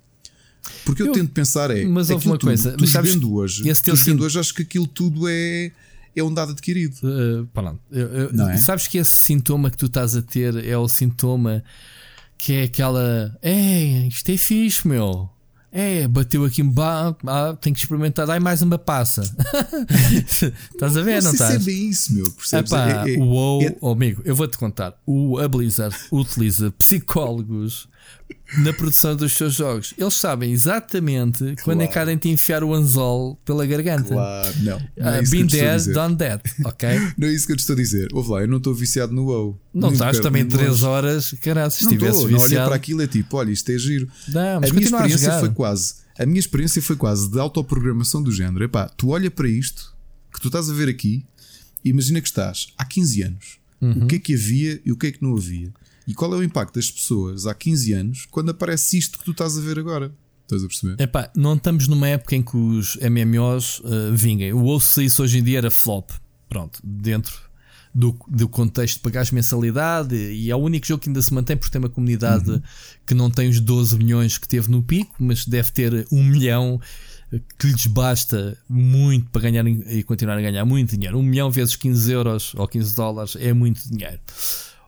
Porque 0.87 1.03
eu, 1.03 1.09
eu 1.09 1.13
tento 1.13 1.33
pensar 1.33 1.71
é. 1.71 1.85
Mas 1.85 2.09
houve 2.09 2.27
uma 2.27 2.39
coisa. 2.39 2.73
Tu, 2.73 2.79
tu 2.79 2.87
jogando 2.87 3.35
hoje, 3.35 3.69
esse 3.69 3.83
tu 3.83 4.25
hoje, 4.25 4.39
acho 4.39 4.55
que 4.55 4.63
aquilo 4.63 4.87
tudo 4.87 5.29
é. 5.29 5.71
É 6.15 6.25
um 6.25 6.33
dado 6.33 6.53
adquirido. 6.53 6.97
Uh, 7.03 7.47
não 8.33 8.49
é? 8.49 8.57
Sabes 8.57 8.87
que 8.87 8.97
esse 8.97 9.13
sintoma 9.13 9.71
que 9.71 9.77
tu 9.77 9.85
estás 9.85 10.17
a 10.17 10.23
ter 10.23 10.65
é 10.65 10.77
o 10.79 10.89
sintoma 10.89 11.63
que 12.39 12.55
é 12.55 12.63
aquela. 12.63 13.37
É, 13.43 14.07
isto 14.09 14.31
é 14.31 14.39
fixe, 14.39 14.89
meu. 14.89 15.29
É, 15.79 16.09
bateu 16.09 16.43
aqui 16.43 16.63
um 16.63 16.73
ah, 16.79 17.55
tem 17.61 17.71
que 17.71 17.81
experimentar, 17.81 18.27
dai 18.27 18.41
mais 18.41 18.63
uma 18.63 18.79
passa. 18.79 19.21
estás 20.73 20.97
a 20.97 21.03
ver, 21.03 21.23
não, 21.23 21.33
estás? 21.33 21.61
Isso 21.61 21.69
é 21.69 21.73
isso, 21.75 22.15
meu. 22.15 22.31
Percebes? 22.33 22.73
Epá, 22.73 23.07
é, 23.07 23.15
é, 23.15 23.19
o 23.19 23.25
WoW, 23.27 23.63
é... 23.63 23.77
oh, 23.83 23.91
amigo, 23.91 24.23
eu 24.25 24.35
vou-te 24.35 24.57
contar. 24.57 24.99
O, 25.05 25.39
a 25.39 25.47
Blizzard 25.47 25.95
utiliza 26.11 26.71
psicólogos 26.71 27.91
na 28.59 28.73
produção 28.73 29.17
dos 29.17 29.33
seus 29.33 29.55
jogos. 29.55 29.93
Eles 29.99 30.15
sabem 30.15 30.53
exatamente 30.53 31.39
claro. 31.39 31.57
quando 31.65 31.83
é 31.83 31.87
que 31.87 31.99
há 31.99 32.05
de 32.05 32.29
enfiar 32.29 32.63
o 32.63 32.73
anzol 32.73 33.39
pela 33.45 33.67
garganta. 33.67 34.15
Claro, 34.15 34.55
não. 34.63 34.81
não 34.97 35.11
é 35.11 35.21
uh, 35.21 35.31
been 35.31 35.47
there, 35.47 35.93
done 35.93 36.17
that, 36.17 36.43
ok? 36.65 36.89
não 37.19 37.29
é 37.29 37.33
isso 37.33 37.47
que 37.47 37.53
eu 37.53 37.57
te 37.57 37.61
estou 37.61 37.75
a 37.75 37.77
dizer. 37.77 38.09
Ouve 38.13 38.31
lá, 38.31 38.41
eu 38.43 38.49
não 38.49 38.59
estou 38.59 38.75
viciado 38.75 39.13
no 39.13 39.25
WoW. 39.27 39.61
Não 39.75 39.93
estás 39.93 40.21
também 40.21 40.47
3 40.47 40.83
horas, 40.83 41.35
caralho, 41.43 41.71
se 41.71 41.85
estivesse 41.85 42.27
viciado. 42.27 42.33
Não 42.33 42.41
olha 42.41 42.65
para 42.67 42.77
aquilo 42.77 43.03
é 43.03 43.07
tipo, 43.07 43.37
olha, 43.37 43.51
isto 43.51 43.71
é 43.71 43.79
giro. 43.79 44.09
Não, 44.29 44.61
mas 44.61 44.71
a 44.71 44.75
minha 44.75 44.87
experiência 44.87 45.35
a 45.35 45.41
foi 45.41 45.51
quase. 45.51 45.95
A 46.19 46.25
minha 46.25 46.41
experiência 46.41 46.81
foi 46.81 46.97
quase 46.97 47.31
de 47.31 47.39
autoprogramação 47.39 48.23
do 48.23 48.33
género. 48.33 48.65
Epá, 48.65 48.89
tu 48.89 49.11
olha 49.11 49.31
para 49.31 49.49
isto 49.49 49.95
que 50.33 50.41
tu 50.41 50.49
estás 50.49 50.71
a 50.71 50.73
ver 50.73 50.89
aqui, 50.89 51.25
imagina 51.85 52.21
que 52.21 52.29
estás 52.29 52.69
há 52.77 52.85
15 52.85 53.23
anos. 53.23 53.59
Uhum. 53.81 54.05
O 54.05 54.07
que 54.07 54.17
é 54.17 54.19
que 54.19 54.35
havia 54.35 54.81
e 54.85 54.93
o 54.93 54.97
que 54.97 55.09
é 55.09 55.13
que 55.13 55.23
não 55.23 55.37
havia? 55.37 55.71
E 56.07 56.15
qual 56.15 56.33
é 56.35 56.37
o 56.37 56.43
impacto 56.43 56.75
das 56.75 56.91
pessoas 56.91 57.47
há 57.47 57.55
15 57.55 57.93
anos 57.93 58.27
quando 58.31 58.51
aparece 58.51 58.97
isto 58.97 59.19
que 59.19 59.25
tu 59.25 59.33
estás 59.33 59.59
a 59.59 59.61
ver 59.61 59.79
agora? 59.79 60.13
Estás 60.43 60.63
a 60.63 60.69
perceber? 60.69 61.03
Epá, 61.03 61.31
não 61.35 61.55
estamos 61.55 61.89
numa 61.89 62.07
época 62.07 62.37
em 62.37 62.43
que 62.43 62.57
os 62.57 62.97
MMOs 62.97 63.81
uh, 63.81 64.15
vinguem. 64.15 64.53
O 64.53 64.79
se 64.79 65.05
isso 65.05 65.23
hoje 65.23 65.39
em 65.39 65.43
dia 65.43 65.59
era 65.59 65.71
flop. 65.71 66.11
Pronto, 66.49 66.81
dentro 66.85 67.35
do, 67.93 68.17
do 68.29 68.49
contexto 68.49 68.99
de 68.99 69.03
pagares 69.03 69.33
mensalidade 69.33 70.15
e 70.15 70.51
é 70.51 70.55
o 70.55 70.59
único 70.59 70.87
jogo 70.87 71.03
que 71.03 71.09
ainda 71.09 71.23
se 71.23 71.35
mantém 71.35 71.57
porque 71.57 71.73
tem 71.73 71.81
uma 71.81 71.89
comunidade 71.89 72.51
uhum. 72.51 72.63
que 73.05 73.15
não 73.15 73.31
tem 73.31 73.49
os 73.49 73.59
12 73.59 73.97
milhões 73.97 74.39
que 74.39 74.47
teve 74.47 74.71
no 74.71 74.83
pico, 74.83 75.15
mas 75.19 75.45
deve 75.47 75.73
ter 75.73 76.07
um 76.13 76.23
milhão 76.23 76.81
que 77.59 77.67
lhes 77.67 77.87
basta 77.87 78.57
muito 78.69 79.31
para 79.31 79.43
ganhar 79.43 79.67
e 79.67 80.03
continuar 80.05 80.39
a 80.39 80.43
ganhar 80.43 80.65
muito 80.65 80.95
dinheiro. 80.95 81.19
Um 81.19 81.23
milhão 81.23 81.51
vezes 81.51 81.75
15 81.75 82.13
euros 82.13 82.55
ou 82.55 82.69
15 82.69 82.95
dólares 82.95 83.37
é 83.41 83.53
muito 83.53 83.83
dinheiro. 83.89 84.21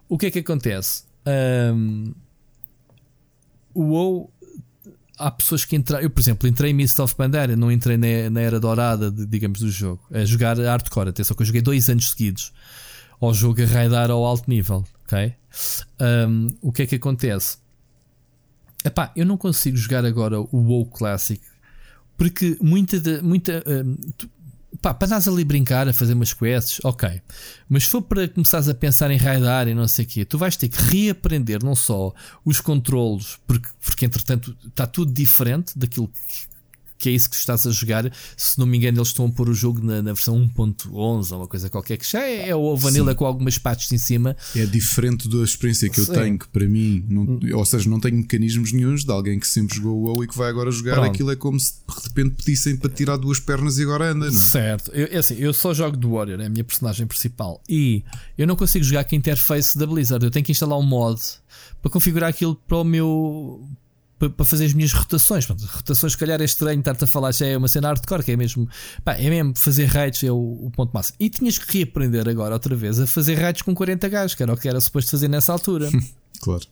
O 0.08 0.16
que 0.16 0.26
é 0.26 0.30
que 0.30 0.38
acontece? 0.38 1.07
Um, 1.74 2.14
o 3.74 3.82
WoW 3.82 4.32
há 5.18 5.30
pessoas 5.30 5.64
que 5.64 5.76
entraram. 5.76 6.02
Eu, 6.02 6.10
por 6.10 6.20
exemplo, 6.20 6.48
entrei 6.48 6.70
em 6.70 6.74
Mist 6.74 6.98
of 7.00 7.14
Pandaria, 7.14 7.56
não 7.56 7.70
entrei 7.70 7.96
na, 7.96 8.30
na 8.30 8.40
era 8.40 8.58
dourada, 8.58 9.10
de, 9.10 9.26
digamos, 9.26 9.60
do 9.60 9.70
jogo. 9.70 10.02
A 10.12 10.24
jogar 10.24 10.58
hardcore. 10.58 11.10
Atenção 11.10 11.36
que 11.36 11.42
eu 11.42 11.46
joguei 11.46 11.62
dois 11.62 11.88
anos 11.88 12.10
seguidos. 12.10 12.52
ao 13.20 13.34
jogo 13.34 13.62
a 13.62 13.66
raidar 13.66 14.10
ao 14.10 14.24
alto 14.24 14.48
nível, 14.48 14.84
ok? 15.04 15.34
Um, 16.00 16.56
o 16.60 16.72
que 16.72 16.82
é 16.82 16.86
que 16.86 16.94
acontece? 16.94 17.58
Epá, 18.84 19.12
eu 19.16 19.26
não 19.26 19.36
consigo 19.36 19.76
jogar 19.76 20.04
agora 20.04 20.40
o 20.40 20.48
WoW 20.52 20.86
Classic 20.86 21.42
porque 22.18 22.58
muita, 22.60 22.98
de, 22.98 23.22
muita 23.22 23.62
um, 23.64 23.94
tu, 24.18 24.28
pá, 24.80 24.94
para 24.94 25.06
andares 25.06 25.28
ali 25.28 25.44
brincar, 25.44 25.88
a 25.88 25.92
fazer 25.92 26.14
umas 26.14 26.32
quests, 26.32 26.80
ok. 26.84 27.20
Mas 27.68 27.84
se 27.84 27.90
for 27.90 28.02
para 28.02 28.28
começares 28.28 28.68
a 28.68 28.74
pensar 28.74 29.10
em 29.10 29.16
raidar 29.16 29.68
e 29.68 29.74
não 29.74 29.88
sei 29.88 30.04
o 30.04 30.08
quê, 30.08 30.24
tu 30.24 30.38
vais 30.38 30.56
ter 30.56 30.68
que 30.68 30.80
reaprender 30.82 31.62
não 31.62 31.74
só 31.74 32.12
os 32.44 32.60
controlos, 32.60 33.38
porque, 33.46 33.68
porque 33.80 34.06
entretanto 34.06 34.56
está 34.66 34.86
tudo 34.86 35.12
diferente 35.12 35.78
daquilo 35.78 36.08
que 36.08 36.48
é 37.06 37.12
isso 37.12 37.28
que 37.28 37.36
estás 37.36 37.66
a 37.66 37.70
jogar. 37.70 38.10
Se 38.36 38.58
não 38.58 38.66
me 38.66 38.78
engano, 38.78 38.98
eles 38.98 39.08
estão 39.08 39.26
a 39.26 39.30
pôr 39.30 39.48
o 39.48 39.54
jogo 39.54 39.84
na, 39.84 40.02
na 40.02 40.12
versão 40.12 40.36
1.11 40.56 41.32
ou 41.32 41.38
uma 41.38 41.46
coisa 41.46 41.68
qualquer, 41.68 41.98
que 41.98 42.10
já 42.10 42.22
é, 42.22 42.48
é 42.48 42.56
o 42.56 42.76
Vanilla 42.76 43.12
Sim. 43.12 43.18
com 43.18 43.26
algumas 43.26 43.58
patches 43.58 43.92
em 43.92 43.98
cima. 43.98 44.36
É 44.56 44.66
diferente 44.66 45.28
da 45.28 45.44
experiência 45.44 45.88
que 45.88 46.00
eu 46.00 46.04
Sim. 46.04 46.12
tenho, 46.12 46.38
que 46.38 46.48
para 46.48 46.66
mim, 46.66 47.04
não, 47.08 47.38
ou 47.54 47.64
seja, 47.64 47.88
não 47.88 48.00
tenho 48.00 48.16
mecanismos 48.16 48.72
nenhums 48.72 49.04
de 49.04 49.12
alguém 49.12 49.38
que 49.38 49.46
sempre 49.46 49.76
jogou 49.76 49.96
o 49.96 50.02
WoW 50.06 50.24
e 50.24 50.28
que 50.28 50.36
vai 50.36 50.48
agora 50.48 50.70
jogar 50.70 50.94
Pronto. 50.94 51.10
aquilo. 51.10 51.30
É 51.30 51.36
como 51.36 51.60
se 51.60 51.74
de 51.74 52.08
repente 52.08 52.30
pedissem 52.36 52.76
para 52.76 52.90
tirar 52.90 53.16
duas 53.16 53.38
pernas 53.38 53.78
e 53.78 53.82
agora 53.82 54.10
anda, 54.10 54.30
não 54.30 54.38
é? 54.38 54.40
Certo, 54.40 54.90
eu, 54.92 55.08
é 55.10 55.18
assim, 55.18 55.36
eu 55.36 55.52
só 55.52 55.74
jogo 55.74 55.96
do 55.96 56.12
Warrior, 56.12 56.40
é 56.40 56.46
a 56.46 56.48
minha 56.48 56.64
personagem 56.64 57.06
principal, 57.06 57.62
e 57.68 58.02
eu 58.36 58.46
não 58.46 58.56
consigo 58.56 58.84
jogar 58.84 59.04
com 59.04 59.14
a 59.14 59.18
interface 59.18 59.76
da 59.76 59.86
Blizzard. 59.86 60.24
Eu 60.24 60.30
tenho 60.30 60.44
que 60.44 60.52
instalar 60.52 60.78
um 60.78 60.82
mod 60.82 61.20
para 61.82 61.90
configurar 61.90 62.30
aquilo 62.30 62.54
para 62.54 62.78
o 62.78 62.84
meu 62.84 63.68
para 64.18 64.44
fazer 64.44 64.66
as 64.66 64.72
minhas 64.72 64.92
rotações. 64.92 65.46
Pronto, 65.46 65.64
rotações, 65.64 66.12
se 66.12 66.18
calhar, 66.18 66.40
é 66.40 66.44
estranho 66.44 66.80
estar-te 66.80 67.04
a 67.04 67.06
falar, 67.06 67.32
já 67.32 67.46
é 67.46 67.56
uma 67.56 67.68
cena 67.68 67.88
hardcore, 67.88 68.24
que 68.24 68.32
é 68.32 68.36
mesmo, 68.36 68.68
pá, 69.04 69.14
é 69.14 69.30
mesmo 69.30 69.54
fazer 69.56 69.86
raids, 69.86 70.22
é 70.24 70.30
o, 70.30 70.36
o, 70.36 70.70
ponto 70.74 70.92
máximo. 70.92 71.16
E 71.20 71.30
tinhas 71.30 71.58
que 71.58 71.78
reaprender 71.78 72.28
agora, 72.28 72.54
outra 72.54 72.74
vez, 72.74 72.98
a 72.98 73.06
fazer 73.06 73.34
raids 73.34 73.62
com 73.62 73.74
40 73.74 74.08
gajos, 74.08 74.34
que 74.34 74.42
era 74.42 74.52
o 74.52 74.56
que 74.56 74.68
era 74.68 74.80
suposto 74.80 75.10
fazer 75.10 75.28
nessa 75.28 75.52
altura. 75.52 75.88
Claro. 76.40 76.62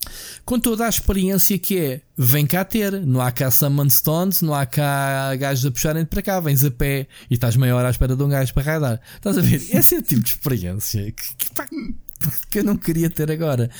Com 0.44 0.60
toda 0.60 0.86
a 0.86 0.88
experiência 0.88 1.58
que 1.58 1.76
é, 1.76 2.00
vem 2.16 2.46
cá 2.46 2.64
ter, 2.64 3.04
não 3.04 3.20
há 3.20 3.32
cá 3.32 3.50
Summon 3.50 3.90
Stones, 3.90 4.40
não 4.40 4.54
há 4.54 4.64
cá 4.64 5.34
gajos 5.34 5.66
a 5.66 5.70
puxarem 5.70 6.04
para 6.04 6.22
cá, 6.22 6.38
vens 6.38 6.64
a 6.64 6.70
pé 6.70 7.08
e 7.28 7.34
estás 7.34 7.56
meia 7.56 7.74
hora 7.74 7.88
à 7.88 7.90
espera 7.90 8.14
de 8.14 8.22
um 8.22 8.28
gajo 8.28 8.54
para 8.54 8.62
raidar. 8.62 9.00
Estás 9.16 9.36
a 9.36 9.40
ver? 9.40 9.56
Esse 9.56 9.96
é 9.96 9.98
o 9.98 10.02
tipo 10.02 10.22
de 10.22 10.30
experiência 10.30 11.10
que, 11.10 11.34
que, 11.36 11.50
que 12.50 12.60
eu 12.60 12.64
não 12.64 12.76
queria 12.76 13.10
ter 13.10 13.30
agora. 13.30 13.70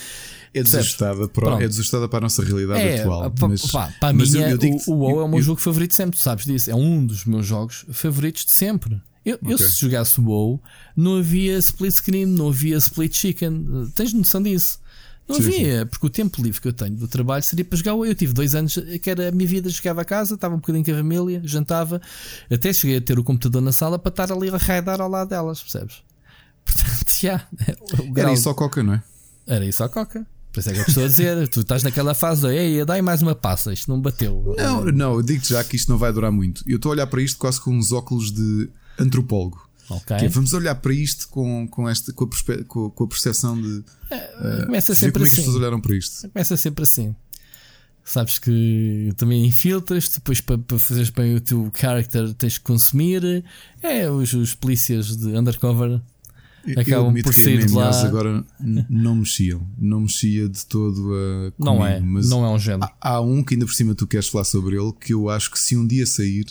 É 0.53 0.63
desajustada, 0.63 1.27
para, 1.27 1.63
é 1.63 1.67
desajustada 1.67 2.07
para 2.07 2.19
a 2.19 2.21
nossa 2.21 2.43
realidade 2.43 2.81
é, 2.81 3.01
atual. 3.01 3.33
Mas, 3.41 3.71
pá, 3.71 3.93
para 3.99 4.13
mas 4.13 4.33
mim, 4.33 4.39
eu, 4.39 4.49
eu 4.49 4.57
o, 4.87 4.91
o 4.91 4.95
WoW 4.95 5.19
é 5.21 5.23
o 5.23 5.27
meu 5.27 5.39
eu, 5.39 5.43
jogo 5.43 5.59
favorito 5.59 5.93
sempre, 5.93 6.17
tu 6.17 6.21
sabes 6.21 6.45
disso. 6.45 6.71
É 6.71 6.75
um 6.75 7.05
dos 7.05 7.25
meus 7.25 7.45
jogos 7.45 7.85
favoritos 7.91 8.45
de 8.45 8.51
sempre. 8.51 8.99
Eu, 9.25 9.35
okay. 9.35 9.53
eu 9.53 9.57
se 9.57 9.81
jogasse 9.81 10.19
o 10.19 10.23
WoW, 10.23 10.61
não 10.95 11.17
havia 11.17 11.57
split 11.57 11.93
screen, 11.93 12.25
não 12.25 12.49
havia 12.49 12.77
split 12.77 13.13
chicken. 13.13 13.91
Tens 13.93 14.13
noção 14.13 14.41
disso? 14.41 14.79
Não 15.27 15.35
sim, 15.35 15.47
havia, 15.47 15.79
sim. 15.81 15.85
porque 15.87 16.07
o 16.07 16.09
tempo 16.09 16.41
livre 16.41 16.61
que 16.61 16.67
eu 16.69 16.73
tenho 16.73 16.95
do 16.95 17.07
trabalho 17.07 17.43
seria 17.43 17.65
para 17.65 17.77
jogar. 17.77 17.91
Eu 17.91 18.15
tive 18.15 18.31
dois 18.31 18.55
anos 18.55 18.79
que 19.01 19.09
era 19.09 19.27
a 19.27 19.31
minha 19.31 19.47
vida, 19.47 19.69
chegava 19.69 20.01
a 20.01 20.05
casa, 20.05 20.35
estava 20.35 20.55
um 20.55 20.59
bocadinho 20.59 20.85
com 20.85 20.91
a 20.91 20.95
família, 20.95 21.41
jantava, 21.43 22.01
até 22.49 22.71
cheguei 22.71 22.97
a 22.97 23.01
ter 23.01 23.19
o 23.19 23.23
computador 23.23 23.61
na 23.61 23.73
sala 23.73 23.99
para 23.99 24.09
estar 24.09 24.31
ali 24.31 24.49
a 24.49 24.55
raidar 24.55 25.01
ao 25.01 25.09
lado 25.09 25.27
delas, 25.27 25.61
percebes? 25.61 26.06
Portanto, 26.67 27.13
já. 27.21 27.47
Era 28.15 28.33
isso 28.33 28.43
só 28.43 28.53
coca, 28.53 28.83
não 28.83 28.93
é? 28.93 29.03
Era 29.47 29.65
isso 29.65 29.77
só 29.79 29.87
coca. 29.87 30.25
Por 30.51 30.59
isso 30.59 30.69
é 30.69 30.73
que 30.73 30.79
eu 30.79 30.85
estou 30.87 31.03
a 31.03 31.07
dizer, 31.07 31.47
tu 31.49 31.59
estás 31.59 31.83
naquela 31.83 32.15
fase, 32.15 32.47
ei, 32.47 32.83
dá 32.83 32.99
mais 33.01 33.21
uma 33.21 33.35
passa, 33.35 33.71
isto 33.71 33.91
não 33.91 34.01
bateu. 34.01 34.55
Não, 34.57 34.85
não, 34.85 35.13
eu 35.15 35.21
digo-te 35.21 35.49
já 35.49 35.63
que 35.63 35.75
isto 35.75 35.89
não 35.89 35.97
vai 35.97 36.11
durar 36.11 36.31
muito. 36.31 36.63
Eu 36.65 36.77
estou 36.77 36.89
a 36.89 36.93
olhar 36.93 37.07
para 37.07 37.21
isto 37.21 37.37
quase 37.37 37.61
com 37.61 37.71
uns 37.71 37.91
óculos 37.91 38.31
de 38.31 38.69
antropólogo. 38.97 39.67
Okay. 39.89 40.17
É, 40.17 40.27
vamos 40.27 40.53
olhar 40.53 40.75
para 40.75 40.93
isto 40.93 41.29
com, 41.29 41.67
com, 41.67 41.87
esta, 41.87 42.11
com, 42.11 42.25
a, 42.25 42.63
com, 42.65 42.89
com 42.89 43.03
a 43.03 43.07
percepção 43.07 43.61
de. 43.61 43.83
É, 44.09 44.65
começa 44.65 44.91
uh, 44.91 44.95
sempre 44.95 44.95
como 44.95 44.95
assim. 44.95 45.07
é 45.07 45.11
que 45.11 45.17
as 45.19 45.29
pessoas 45.29 45.47
assim. 45.47 45.57
olharam 45.57 45.79
para 45.79 45.95
isto. 45.95 46.29
Começa 46.29 46.57
sempre 46.57 46.83
assim. 46.83 47.15
Sabes 48.03 48.39
que 48.39 49.13
também 49.17 49.45
infiltras, 49.45 50.09
depois 50.09 50.41
para, 50.41 50.57
para 50.57 50.79
fazeres 50.79 51.09
bem 51.09 51.35
o 51.35 51.41
teu 51.41 51.69
character 51.75 52.33
tens 52.33 52.57
que 52.57 52.63
consumir. 52.63 53.43
É, 53.81 54.09
os, 54.09 54.33
os 54.33 54.55
polícias 54.55 55.15
de 55.15 55.27
undercover 55.37 56.01
acabam 56.77 57.13
por 57.21 57.33
sair 57.33 57.65
de 57.65 57.73
lá. 57.73 57.89
agora 58.05 58.45
não 58.89 59.15
mexiam, 59.15 59.65
não 59.77 60.01
mexia 60.01 60.49
de 60.49 60.65
todo 60.65 61.13
a. 61.13 61.51
Comigo, 61.51 61.65
não 61.65 61.85
é, 61.85 61.99
mas 61.99 62.29
não 62.29 62.45
é 62.45 62.49
um 62.49 62.59
género. 62.59 62.91
Há, 63.01 63.15
há, 63.15 63.21
um 63.21 63.43
que 63.43 63.55
ainda 63.55 63.65
por 63.65 63.73
cima 63.73 63.95
tu 63.95 64.07
queres 64.07 64.27
falar 64.27 64.43
sobre 64.43 64.75
ele 64.75 64.91
que 64.93 65.13
eu 65.13 65.29
acho 65.29 65.51
que 65.51 65.59
se 65.59 65.75
um 65.75 65.85
dia 65.85 66.05
sair 66.05 66.45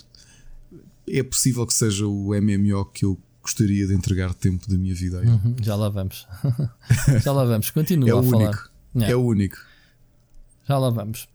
é 1.08 1.22
possível 1.22 1.66
que 1.66 1.74
seja 1.74 2.06
o 2.06 2.30
MMO 2.34 2.84
que 2.86 3.04
eu 3.04 3.18
gostaria 3.42 3.86
de 3.86 3.94
entregar 3.94 4.34
tempo 4.34 4.68
da 4.68 4.76
minha 4.76 4.94
vida. 4.94 5.20
Uhum, 5.20 5.54
já 5.62 5.76
lá 5.76 5.88
vamos. 5.88 6.26
já 7.22 7.32
lá 7.32 7.44
vamos. 7.44 7.70
Continua 7.70 8.10
é 8.10 8.14
o 8.14 8.18
a 8.18 8.20
único. 8.20 8.38
falar. 8.38 8.70
É. 8.96 9.12
é 9.12 9.16
o 9.16 9.24
único. 9.24 9.56
Já 10.68 10.78
lá 10.78 10.90
vamos. 10.90 11.28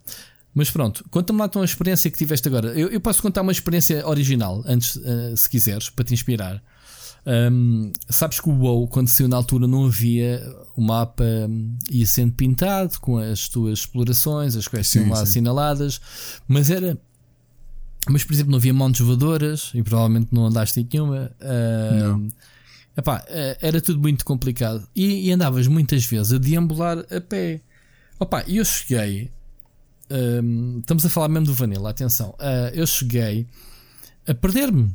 Mas 0.53 0.69
pronto, 0.69 1.05
conta-me 1.09 1.39
lá 1.39 1.45
a 1.45 1.49
tua 1.49 1.63
experiência 1.63 2.11
que 2.11 2.17
tiveste 2.17 2.47
agora. 2.49 2.77
Eu, 2.77 2.89
eu 2.89 2.99
posso 2.99 3.21
contar 3.21 3.41
uma 3.41 3.53
experiência 3.53 4.05
original, 4.05 4.61
antes, 4.67 4.97
uh, 4.97 5.35
se 5.35 5.49
quiseres, 5.49 5.89
para 5.89 6.03
te 6.03 6.13
inspirar. 6.13 6.61
Um, 7.25 7.93
sabes 8.09 8.39
que 8.39 8.49
o 8.49 8.53
WoW, 8.53 8.87
quando 8.87 9.09
saiu 9.09 9.29
na 9.29 9.37
altura, 9.37 9.67
não 9.67 9.85
havia 9.85 10.41
o 10.75 10.81
mapa 10.81 11.23
um, 11.23 11.77
ia 11.89 12.05
sendo 12.05 12.33
pintado 12.33 12.99
com 12.99 13.17
as 13.17 13.47
tuas 13.47 13.79
explorações, 13.79 14.55
as 14.55 14.67
quais 14.67 14.93
lá 14.95 15.17
sim. 15.17 15.23
assinaladas, 15.23 16.01
mas 16.47 16.69
era. 16.69 16.97
Mas, 18.09 18.23
por 18.23 18.33
exemplo, 18.33 18.51
não 18.51 18.57
havia 18.57 18.73
montes 18.73 19.01
voadoras 19.01 19.71
e 19.75 19.83
provavelmente 19.83 20.29
não 20.31 20.47
andaste 20.47 20.79
em 20.79 20.87
nenhuma. 20.91 21.31
não. 21.99 22.29
Epá, 22.97 23.23
eh, 23.29 23.57
era 23.61 23.79
tudo 23.79 23.99
muito 23.99 24.25
complicado 24.25 24.85
e, 24.93 25.27
e, 25.27 25.31
andavas 25.31 25.65
muitas 25.65 26.05
vezes 26.05 26.33
a 26.33 26.37
deambular 26.37 26.99
a 27.09 27.21
pé. 27.21 27.61
Opa, 28.19 28.43
eu 28.47 28.65
cheguei. 28.65 29.31
Um, 30.09 30.79
estamos 30.79 31.05
a 31.05 31.09
falar 31.09 31.29
mesmo 31.29 31.45
do 31.45 31.53
Vanilla, 31.53 31.89
atenção. 31.89 32.31
Uh, 32.31 32.73
eu 32.73 32.85
cheguei 32.85 33.47
a 34.27 34.33
perder-me 34.33 34.93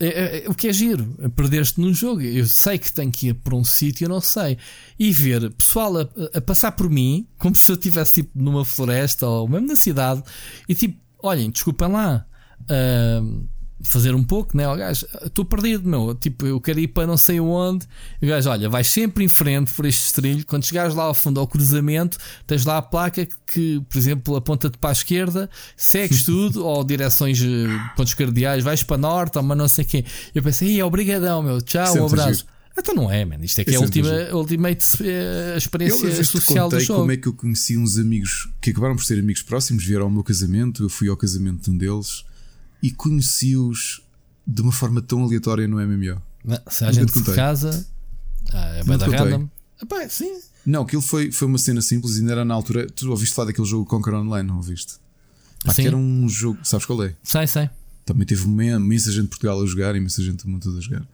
é, 0.00 0.06
é, 0.06 0.44
é, 0.44 0.48
o 0.48 0.54
que 0.54 0.68
é 0.68 0.72
giro, 0.72 1.04
perder-te 1.34 1.80
num 1.80 1.92
jogo. 1.92 2.20
Eu 2.20 2.46
sei 2.46 2.78
que 2.78 2.92
tenho 2.92 3.10
que 3.10 3.28
ir 3.28 3.34
para 3.34 3.54
um 3.54 3.64
sítio, 3.64 4.04
eu 4.04 4.08
não 4.08 4.20
sei. 4.20 4.58
E 4.98 5.12
ver 5.12 5.50
pessoal 5.50 5.98
a, 5.98 6.08
a, 6.34 6.40
passar 6.40 6.72
por 6.72 6.90
mim, 6.90 7.26
como 7.38 7.54
se 7.54 7.70
eu 7.70 7.76
estivesse 7.76 8.12
tipo, 8.12 8.30
numa 8.34 8.64
floresta 8.64 9.26
ou 9.26 9.48
mesmo 9.48 9.68
na 9.68 9.76
cidade, 9.76 10.22
e 10.68 10.74
tipo, 10.74 11.00
olhem, 11.22 11.50
desculpem 11.50 11.88
lá. 11.88 12.26
Uh, 12.62 13.46
fazer 13.82 14.14
um 14.14 14.24
pouco, 14.24 14.56
né? 14.56 14.66
O 14.68 14.76
gajo, 14.76 15.06
estou 15.24 15.44
perdido, 15.44 15.88
meu. 15.88 16.14
Tipo, 16.14 16.46
eu 16.46 16.60
quero 16.60 16.80
ir 16.80 16.88
para 16.88 17.06
não 17.06 17.16
sei 17.16 17.38
onde. 17.40 17.86
E 18.20 18.26
o 18.26 18.28
gajo, 18.28 18.48
olha, 18.50 18.68
vais 18.68 18.88
sempre 18.88 19.24
em 19.24 19.28
frente 19.28 19.72
por 19.72 19.84
este 19.84 20.14
trilho. 20.14 20.44
Quando 20.46 20.64
chegares 20.64 20.94
lá 20.94 21.04
ao 21.04 21.14
fundo 21.14 21.38
ao 21.38 21.46
cruzamento, 21.46 22.18
tens 22.46 22.64
lá 22.64 22.78
a 22.78 22.82
placa 22.82 23.26
que, 23.46 23.82
por 23.88 23.98
exemplo, 23.98 24.36
aponta-te 24.36 24.78
para 24.78 24.90
a 24.90 24.92
esquerda, 24.92 25.50
segues 25.76 26.24
tudo, 26.26 26.64
ou 26.64 26.82
direções, 26.82 27.40
eh, 27.42 27.46
pontos 27.96 28.14
cardeais, 28.14 28.64
vais 28.64 28.82
para 28.82 28.96
norte, 28.96 29.36
ou 29.36 29.44
mas 29.44 29.58
não 29.58 29.68
sei 29.68 29.84
quê. 29.84 30.04
Eu 30.34 30.42
pensei, 30.42 30.82
obrigadão, 30.82 31.42
meu, 31.42 31.60
tchau, 31.60 31.96
um 31.98 32.06
abraço. 32.06 32.40
Giro. 32.40 32.56
Então 32.78 32.94
não 32.94 33.10
é, 33.10 33.24
man. 33.24 33.38
Isto 33.40 33.60
é 33.62 33.64
que 33.64 33.74
é, 33.74 33.76
a 33.76 33.80
última, 33.80 34.10
ultimate 34.34 34.84
uh, 35.02 35.56
experiência 35.56 36.06
eu, 36.06 36.24
social 36.24 36.68
do 36.68 36.78
jogo. 36.78 37.00
como 37.00 37.12
é 37.12 37.16
que 37.16 37.26
eu 37.26 37.32
conheci 37.32 37.76
uns 37.76 37.96
amigos 37.96 38.50
que 38.60 38.70
acabaram 38.70 38.94
por 38.94 39.04
ser 39.04 39.18
amigos 39.18 39.42
próximos, 39.42 39.84
vieram 39.84 40.04
ao 40.04 40.10
meu 40.10 40.22
casamento, 40.22 40.82
eu 40.82 40.90
fui 40.90 41.08
ao 41.08 41.16
casamento 41.16 41.64
de 41.64 41.70
um 41.70 41.78
deles 41.78 42.22
e 42.82 42.90
conheci-os 42.90 44.02
de 44.46 44.62
uma 44.62 44.72
forma 44.72 45.02
tão 45.02 45.24
aleatória 45.24 45.66
no 45.66 45.76
MMO. 45.76 46.22
Não, 46.44 46.58
se 46.68 46.84
a 46.84 46.92
gente 46.92 47.12
de 47.12 47.34
casa, 47.34 47.86
ah, 48.52 48.76
é 48.76 48.84
bem 48.84 48.96
da 48.96 49.06
random. 49.06 49.48
Epá, 49.82 50.08
sim. 50.08 50.40
Não, 50.64 50.82
aquilo 50.82 51.02
foi, 51.02 51.30
foi 51.30 51.46
uma 51.48 51.58
cena 51.58 51.80
simples 51.80 52.16
e 52.16 52.20
ainda 52.20 52.32
era 52.32 52.44
na 52.44 52.54
altura. 52.54 52.86
Tu 52.88 53.08
ouviste 53.10 53.34
falar 53.34 53.46
daquele 53.46 53.66
jogo 53.66 53.84
Conquer 53.84 54.14
Online, 54.14 54.48
não 54.48 54.56
ouviste? 54.56 54.94
Pá, 55.64 55.74
que 55.74 55.86
era 55.86 55.96
um 55.96 56.28
jogo, 56.28 56.58
sabes 56.62 56.86
qual 56.86 57.02
é? 57.04 57.14
Sei, 57.22 57.46
sei. 57.46 57.68
Também 58.04 58.26
teve 58.26 58.44
imensa 58.44 59.10
gente 59.10 59.24
de 59.24 59.28
Portugal 59.28 59.60
a 59.60 59.66
jogar, 59.66 59.96
imensa 59.96 60.22
gente 60.22 60.44
do 60.44 60.50
mundo 60.50 60.76
a 60.76 60.80
jogar. 60.80 61.06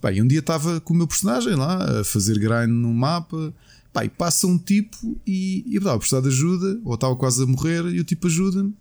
Pá, 0.00 0.12
e 0.12 0.20
um 0.20 0.26
dia 0.26 0.40
estava 0.40 0.80
com 0.80 0.92
o 0.92 0.96
meu 0.96 1.06
personagem 1.06 1.54
lá 1.54 2.00
a 2.00 2.04
fazer 2.04 2.38
grind 2.38 2.68
no 2.68 2.92
mapa. 2.92 3.52
Pá, 3.92 4.04
e 4.04 4.08
passa 4.08 4.46
um 4.46 4.58
tipo 4.58 5.18
e, 5.26 5.64
e 5.66 5.76
estava 5.76 5.96
a 5.96 5.98
precisar 5.98 6.20
de 6.20 6.28
ajuda, 6.28 6.80
ou 6.84 6.94
estava 6.94 7.14
quase 7.16 7.42
a 7.42 7.46
morrer, 7.46 7.86
e 7.86 8.00
o 8.00 8.04
tipo 8.04 8.26
ajuda-me. 8.26 8.74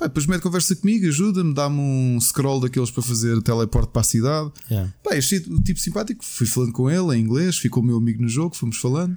Pá, 0.00 0.06
depois 0.06 0.24
mete 0.24 0.40
conversa 0.40 0.74
comigo, 0.74 1.06
ajuda-me, 1.06 1.52
dá-me 1.52 1.78
um 1.78 2.18
scroll 2.22 2.58
daqueles 2.58 2.90
para 2.90 3.02
fazer 3.02 3.42
teleporte 3.42 3.92
para 3.92 4.00
a 4.00 4.04
cidade. 4.04 4.50
Yeah. 4.70 4.90
Pá, 5.04 5.14
achei 5.14 5.40
o 5.40 5.60
tipo 5.60 5.78
simpático. 5.78 6.24
Fui 6.24 6.46
falando 6.46 6.72
com 6.72 6.88
ele 6.88 7.18
em 7.18 7.20
inglês, 7.20 7.58
ficou 7.58 7.82
meu 7.82 7.98
amigo 7.98 8.22
no 8.22 8.28
jogo, 8.28 8.56
fomos 8.56 8.78
falando. 8.78 9.14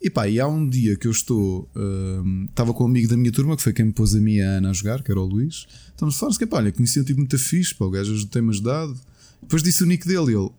E 0.00 0.08
pá, 0.08 0.28
e 0.28 0.38
há 0.38 0.46
um 0.46 0.68
dia 0.68 0.94
que 0.94 1.08
eu 1.08 1.10
estou. 1.10 1.68
Uh, 1.74 2.44
estava 2.44 2.72
com 2.72 2.84
um 2.84 2.86
amigo 2.86 3.08
da 3.08 3.16
minha 3.16 3.32
turma, 3.32 3.56
que 3.56 3.62
foi 3.64 3.72
quem 3.72 3.86
me 3.86 3.92
pôs 3.92 4.14
a 4.14 4.20
minha 4.20 4.46
Ana 4.46 4.70
a 4.70 4.72
jogar, 4.72 5.02
que 5.02 5.10
era 5.10 5.20
o 5.20 5.24
Luís. 5.24 5.66
Estamos 5.88 6.14
a 6.14 6.18
falar, 6.18 6.36
que 6.36 6.46
pá, 6.46 6.58
olha, 6.58 6.70
conheci 6.70 7.00
um 7.00 7.04
tipo 7.04 7.18
muito 7.18 7.36
fixe, 7.36 7.74
pá, 7.74 7.86
o 7.86 7.90
gajo 7.90 8.24
tem-me 8.28 8.50
ajudado. 8.50 8.96
Depois 9.42 9.64
disse 9.64 9.82
o 9.82 9.86
nick 9.86 10.06
dele 10.06 10.30
e 10.30 10.36
ele. 10.36 10.50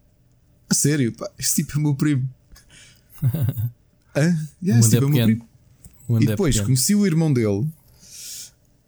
A 0.70 0.74
sério, 0.74 1.14
pá, 1.14 1.32
esse 1.40 1.64
tipo 1.64 1.80
é 1.80 1.82
meu 1.82 1.96
primo. 1.96 2.30
Hã? 3.24 4.38
Yeah, 4.62 4.82
esse 4.82 4.90
tipo 4.90 5.06
é 5.06 5.08
o 5.08 5.10
meu 5.10 5.26
primo. 5.26 5.48
E 6.20 6.26
depois 6.26 6.60
conheci 6.60 6.94
o 6.94 7.06
irmão 7.06 7.32
dele 7.32 7.66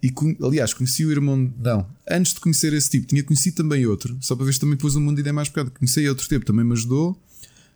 e 0.03 0.13
aliás, 0.43 0.73
conheci 0.73 1.05
o 1.05 1.11
irmão. 1.11 1.49
Não, 1.57 1.87
antes 2.09 2.33
de 2.33 2.41
conhecer 2.41 2.73
esse 2.73 2.89
tipo, 2.89 3.07
tinha 3.07 3.23
conhecido 3.23 3.55
também 3.55 3.85
outro, 3.85 4.17
só 4.19 4.35
para 4.35 4.45
ver 4.45 4.53
se 4.53 4.59
também 4.59 4.75
pôs 4.75 4.97
um 4.97 5.01
mundo 5.01 5.15
de 5.15 5.21
ideia 5.21 5.33
mais 5.33 5.47
bocado. 5.47 5.71
Conheci 5.71 6.05
outro 6.09 6.27
tipo, 6.27 6.45
também 6.45 6.65
me 6.65 6.73
ajudou. 6.73 7.17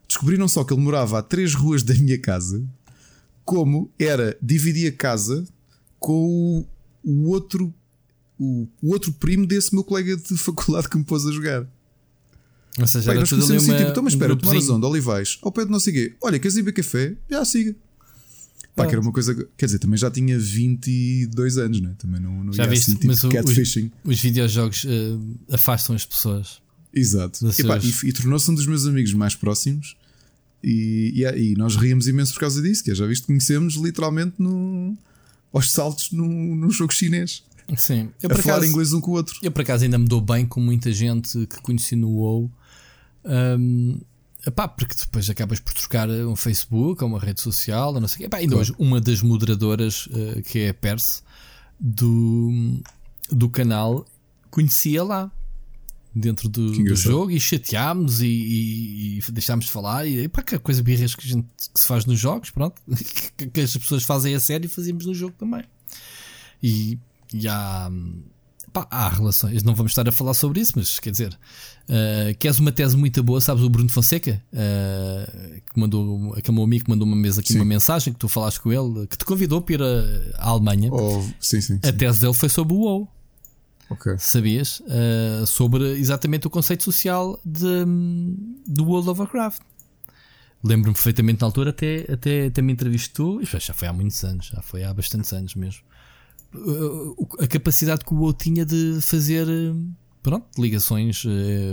descobriram 0.05 0.45
só 0.45 0.65
que 0.65 0.73
ele 0.73 0.81
morava 0.81 1.19
a 1.19 1.21
três 1.21 1.53
ruas 1.53 1.83
da 1.83 1.93
minha 1.93 2.19
casa, 2.19 2.61
como 3.45 3.89
era 3.97 4.37
dividir 4.41 4.91
a 4.91 4.91
casa 4.91 5.47
com 5.97 6.65
o, 7.01 7.09
o 7.09 7.29
outro 7.29 7.73
o, 8.37 8.67
o, 8.83 8.91
outro 8.91 9.11
primo 9.13 9.47
desse 9.47 9.73
meu 9.73 9.83
colega 9.83 10.15
de 10.17 10.35
faculdade 10.37 10.89
que 10.89 10.97
me 10.97 11.05
pôs 11.05 11.25
a 11.25 11.31
jogar. 11.31 11.65
Ou 12.77 12.85
seja, 12.85 13.07
Pai, 13.07 13.19
nós 13.19 13.29
conhecemos 13.29 13.63
assim, 13.63 13.77
tipo, 13.77 13.89
então, 13.89 14.03
mas 14.03 14.13
espera, 14.13 14.33
um 14.33 14.37
tomar 14.37 14.53
a 14.53 14.73
onda, 14.73 14.85
Olivais, 14.85 15.39
ao 15.41 15.51
pé 15.51 15.63
de 15.63 15.71
não 15.71 15.79
sei 15.79 15.93
o 15.93 15.95
quê, 15.95 16.15
olha, 16.21 16.37
queres 16.37 16.57
ir 16.57 16.61
beber 16.61 16.83
café? 16.83 17.15
Já 17.29 17.45
siga. 17.45 17.73
Pá, 18.77 18.85
que 18.85 18.93
era 18.93 19.01
uma 19.01 19.11
coisa. 19.11 19.33
Quer 19.57 19.65
dizer, 19.65 19.79
também 19.79 19.97
já 19.97 20.11
tinha 20.11 20.37
22 20.37 21.57
anos, 21.57 21.81
né? 21.81 21.95
Também 21.97 22.21
não, 22.21 22.43
não 22.43 22.53
já 22.53 22.63
ia 22.63 22.69
viste, 22.69 22.91
assim, 22.91 22.99
tipo 22.99 23.07
mas 23.07 23.21
catfishing. 23.21 23.91
Os, 24.03 24.13
os 24.13 24.21
videojogos 24.21 24.83
uh, 24.83 25.37
afastam 25.51 25.95
as 25.95 26.05
pessoas. 26.05 26.61
Exato. 26.93 27.39
E, 27.57 27.63
pá, 27.63 27.79
e, 27.79 28.09
e 28.09 28.13
tornou-se 28.13 28.49
um 28.51 28.53
dos 28.53 28.67
meus 28.67 28.85
amigos 28.85 29.13
mais 29.13 29.33
próximos. 29.33 29.97
E, 30.63 31.11
e, 31.15 31.51
e, 31.51 31.55
nós 31.55 31.75
ríamos 31.75 32.07
imenso 32.07 32.33
por 32.33 32.41
causa 32.41 32.61
disso, 32.61 32.83
que 32.83 32.91
é, 32.91 32.95
já 32.95 33.05
viste, 33.05 33.25
conhecemos 33.25 33.75
literalmente 33.75 34.35
no, 34.37 34.95
aos 35.51 35.71
saltos 35.71 36.11
num, 36.11 36.55
num 36.55 36.69
jogo 36.69 36.93
chinês. 36.93 37.43
Sim, 37.75 38.09
eu, 38.21 38.31
a 38.31 38.35
falar 38.35 38.57
acaso, 38.57 38.71
inglês 38.71 38.93
um 38.93 39.01
com 39.01 39.11
o 39.11 39.13
outro. 39.15 39.37
Eu 39.41 39.51
por 39.51 39.61
acaso 39.61 39.83
ainda 39.83 39.97
me 39.97 40.07
dou 40.07 40.21
bem 40.21 40.45
com 40.45 40.61
muita 40.61 40.91
gente 40.91 41.47
que 41.47 41.61
conheci 41.61 41.95
no 41.95 42.09
WoW. 42.09 42.51
Um, 43.25 43.99
epá, 44.47 44.67
porque 44.67 44.95
depois 44.95 45.29
acabas 45.29 45.59
por 45.59 45.73
trocar 45.73 46.09
um 46.09 46.35
Facebook 46.35 47.03
ou 47.03 47.09
uma 47.09 47.19
rede 47.19 47.41
social, 47.41 47.93
ou 47.93 47.99
não 47.99 48.07
sei 48.07 48.15
o 48.15 48.19
quê. 48.19 48.25
Epá, 48.25 48.37
ainda 48.37 48.55
claro. 48.55 48.61
hoje, 48.61 48.75
uma 48.79 49.01
das 49.01 49.21
moderadoras, 49.21 50.07
uh, 50.07 50.41
que 50.43 50.59
é 50.59 50.69
a 50.69 50.73
Perse, 50.73 51.21
do, 51.79 52.81
do 53.29 53.49
canal, 53.49 54.05
conhecia 54.49 55.03
lá 55.03 55.31
dentro 56.15 56.49
do, 56.49 56.71
do 56.71 56.95
jogo 56.95 57.29
e 57.31 57.39
chateámos 57.39 58.21
e, 58.21 58.27
e, 58.27 59.19
e, 59.19 59.31
deixámos 59.31 59.65
de 59.65 59.71
falar. 59.71 60.07
E 60.07 60.27
pá, 60.27 60.41
que 60.41 60.57
coisa 60.59 60.81
birras 60.81 61.13
que, 61.13 61.25
a 61.25 61.29
gente, 61.29 61.47
que 61.73 61.79
se 61.79 61.87
faz 61.87 62.05
nos 62.05 62.19
jogos, 62.19 62.49
pronto, 62.49 62.81
que 63.53 63.61
as 63.61 63.75
pessoas 63.75 64.03
fazem 64.03 64.33
a 64.33 64.39
sério 64.39 64.65
e 64.65 64.69
fazíamos 64.69 65.05
no 65.05 65.13
jogo 65.13 65.35
também. 65.37 65.63
E, 66.63 66.97
e 67.33 67.47
há, 67.47 67.91
pá, 68.73 68.87
há 68.89 69.09
relações, 69.09 69.61
não 69.61 69.75
vamos 69.75 69.91
estar 69.91 70.07
a 70.07 70.11
falar 70.11 70.33
sobre 70.33 70.59
isso, 70.61 70.73
mas 70.75 70.99
quer 70.99 71.11
dizer, 71.11 71.37
uh, 71.89 72.37
queres 72.37 72.59
uma 72.59 72.71
tese 72.71 72.95
muito 72.95 73.21
boa, 73.23 73.39
sabes 73.41 73.63
o 73.63 73.69
Bruno 73.69 73.89
Fonseca, 73.89 74.41
uh, 74.53 75.61
que 75.61 75.79
mandou, 75.79 76.33
aquele 76.35 76.55
meu 76.55 76.63
amigo 76.63 76.85
que 76.85 76.89
mandou 76.89 77.07
uma 77.07 77.15
mesa 77.15 77.41
aqui, 77.41 77.53
sim. 77.53 77.59
uma 77.59 77.65
mensagem 77.65 78.13
que 78.13 78.19
tu 78.19 78.27
falaste 78.27 78.59
com 78.59 78.71
ele, 78.71 79.07
que 79.07 79.17
te 79.17 79.25
convidou 79.25 79.61
para 79.61 79.73
ir 79.73 79.81
à 80.35 80.49
Alemanha. 80.49 80.89
Oh, 80.91 81.23
sim, 81.39 81.61
sim, 81.61 81.79
a 81.83 81.91
tese 81.91 82.21
dele 82.21 82.33
foi 82.33 82.49
sobre 82.49 82.73
o 82.73 82.77
WoW. 82.77 83.07
Okay. 83.89 84.17
Sabias? 84.17 84.81
Uh, 84.81 85.45
sobre 85.45 85.91
exatamente 85.91 86.45
o 86.45 86.49
conceito 86.49 86.83
social 86.83 87.39
de, 87.45 87.85
do 88.67 88.83
World 88.83 89.09
of 89.09 89.21
Warcraft. 89.21 89.61
Lembro-me 90.63 90.93
perfeitamente 90.93 91.39
na 91.41 91.47
altura, 91.47 91.69
até, 91.69 92.05
até, 92.11 92.47
até 92.47 92.61
me 92.61 92.73
entrevistou, 92.73 93.41
já 93.43 93.73
foi 93.73 93.87
há 93.87 93.93
muitos 93.93 94.23
anos, 94.23 94.47
já 94.47 94.61
foi 94.61 94.83
há 94.83 94.93
bastantes 94.93 95.31
anos 95.31 95.55
mesmo. 95.55 95.81
A 97.39 97.47
capacidade 97.47 98.03
que 98.03 98.13
o 98.13 98.17
WoW 98.17 98.33
tinha 98.33 98.65
de 98.65 98.99
fazer 99.01 99.47
pronto, 100.21 100.45
ligações 100.59 101.23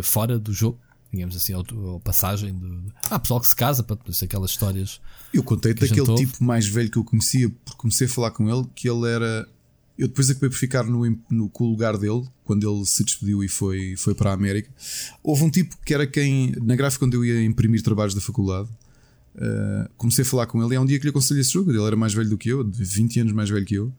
fora 0.03 0.39
do 0.39 0.53
jogo, 0.53 0.79
digamos 1.13 1.37
assim, 1.37 1.55
ou, 1.55 1.65
ou 1.75 2.01
passagem. 2.01 2.55
De, 2.55 2.93
ah, 3.11 3.19
pessoal 3.19 3.41
que 3.41 3.47
se 3.47 3.57
casa, 3.57 3.83
para 3.83 3.99
aquelas 4.23 4.51
histórias. 4.51 5.01
Eu 5.33 5.43
contei 5.43 5.75
daquele 5.75 6.15
tipo 6.15 6.43
mais 6.43 6.67
velho 6.67 6.91
que 6.91 6.99
eu 6.99 7.05
conhecia, 7.05 7.51
porque 7.65 7.79
comecei 7.79 8.07
a 8.07 8.11
falar 8.11 8.31
com 8.31 8.49
ele, 8.49 8.67
que 8.75 8.89
ele 8.89 9.09
era 9.09 9.49
eu 9.97 10.09
depois 10.09 10.29
acabei 10.29 10.51
por 10.51 10.57
ficar 10.57 10.85
no, 10.85 11.19
no, 11.31 11.49
com 11.49 11.65
o 11.65 11.71
lugar 11.71 11.97
dele, 11.97 12.27
quando 12.45 12.69
ele 12.69 12.85
se 12.85 13.05
despediu 13.05 13.45
e 13.45 13.49
foi, 13.49 13.95
foi 13.97 14.15
para 14.15 14.31
a 14.31 14.35
América. 14.35 14.69
Houve 15.23 15.45
um 15.45 15.51
tipo 15.51 15.77
que 15.85 15.95
era 15.95 16.07
quem, 16.07 16.53
na 16.63 16.75
gráfica, 16.75 17.05
quando 17.05 17.15
eu 17.15 17.25
ia 17.25 17.45
imprimir 17.45 17.81
trabalhos 17.81 18.15
da 18.15 18.21
faculdade, 18.21 18.69
uh, 19.37 19.89
comecei 19.97 20.23
a 20.23 20.27
falar 20.27 20.47
com 20.47 20.63
ele. 20.63 20.75
E 20.75 20.77
há 20.77 20.81
um 20.81 20.87
dia 20.87 20.99
que 20.99 21.05
lhe 21.05 21.11
aconselhei 21.11 21.43
esse 21.43 21.53
jogo. 21.53 21.71
Ele 21.71 21.81
era 21.81 21.95
mais 21.95 22.13
velho 22.13 22.29
do 22.29 22.37
que 22.37 22.49
eu, 22.49 22.69
20 22.69 23.21
anos 23.21 23.33
mais 23.33 23.49
velho 23.49 23.65
que 23.65 23.77
eu. 23.77 23.93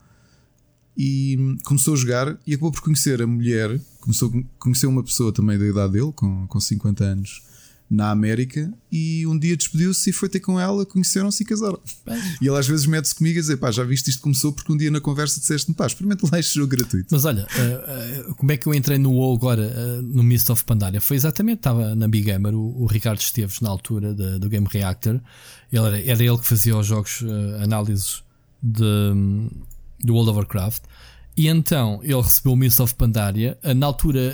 E 0.97 1.57
começou 1.65 1.93
a 1.93 1.97
jogar 1.97 2.37
e 2.47 2.53
acabou 2.53 2.71
por 2.71 2.81
conhecer 2.81 3.21
a 3.21 3.27
mulher. 3.27 3.79
Começou 3.99 4.29
a 4.29 4.59
conhecer 4.59 4.87
uma 4.87 5.03
pessoa 5.03 5.31
também 5.33 5.57
da 5.57 5.65
idade 5.65 5.93
dele, 5.93 6.11
com, 6.13 6.47
com 6.47 6.59
50 6.59 7.03
anos 7.03 7.41
na 7.89 8.09
América 8.09 8.73
e 8.91 9.27
um 9.27 9.37
dia 9.37 9.55
despediu-se 9.55 10.09
e 10.09 10.13
foi 10.13 10.27
ter 10.27 10.39
com 10.39 10.59
ela, 10.59 10.85
conheceram-se 10.85 11.43
e 11.43 11.45
casaram. 11.45 11.79
Bem. 12.05 12.19
E 12.41 12.47
ele 12.47 12.57
às 12.57 12.67
vezes 12.67 12.85
mete-se 12.85 13.13
comigo 13.13 13.37
a 13.37 13.41
dizer: 13.41 13.57
pá, 13.57 13.71
já 13.71 13.83
viste 13.83 14.09
isto 14.09 14.21
começou 14.21 14.51
porque 14.51 14.71
um 14.71 14.77
dia 14.77 14.89
na 14.89 14.99
conversa 14.99 15.39
disseste-me, 15.39 15.75
pá, 15.75 15.85
experimenta 15.85 16.27
lá 16.31 16.39
este 16.39 16.55
jogo 16.55 16.67
gratuito. 16.67 17.07
Mas 17.11 17.25
olha, 17.25 17.43
uh, 17.45 18.31
uh, 18.31 18.35
como 18.35 18.51
é 18.51 18.57
que 18.57 18.67
eu 18.67 18.73
entrei 18.73 18.97
no 18.97 19.11
WoW 19.11 19.35
agora, 19.35 19.61
uh, 19.61 20.01
no 20.01 20.23
Mist 20.23 20.49
of 20.51 20.63
Pandaria? 20.65 20.99
Foi 20.99 21.15
exatamente, 21.15 21.59
estava 21.59 21.95
na 21.95 22.07
Big 22.07 22.25
Gamer, 22.25 22.55
o, 22.55 22.83
o 22.83 22.85
Ricardo 22.87 23.19
Esteves, 23.19 23.61
na 23.61 23.69
altura 23.69 24.13
do 24.13 24.49
Game 24.49 24.67
Reactor, 24.69 25.21
ele 25.71 25.85
era, 25.85 26.01
era 26.01 26.23
ele 26.23 26.37
que 26.37 26.45
fazia 26.45 26.75
os 26.75 26.87
jogos, 26.87 27.23
análises 27.61 28.23
de, 28.61 28.83
um, 28.83 29.49
do 30.05 30.13
World 30.13 30.29
of 30.29 30.37
Warcraft. 30.37 30.83
E 31.35 31.47
então 31.47 31.99
ele 32.01 32.15
recebeu 32.15 32.53
o 32.53 32.55
Mist 32.55 32.81
of 32.81 32.95
Pandaria. 32.95 33.57
Na 33.75 33.87
altura, 33.87 34.33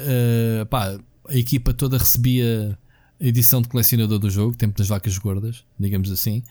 pá, 0.70 1.00
a 1.28 1.36
equipa 1.36 1.74
toda 1.74 1.98
recebia 1.98 2.78
edição 3.20 3.62
de 3.62 3.70
colecionador 3.70 4.20
do 4.20 4.30
jogo, 4.30 4.56
Tempo 4.56 4.78
das 4.78 4.88
Vacas 4.88 5.18
Gordas, 5.18 5.64
digamos 5.80 6.12
assim. 6.12 6.44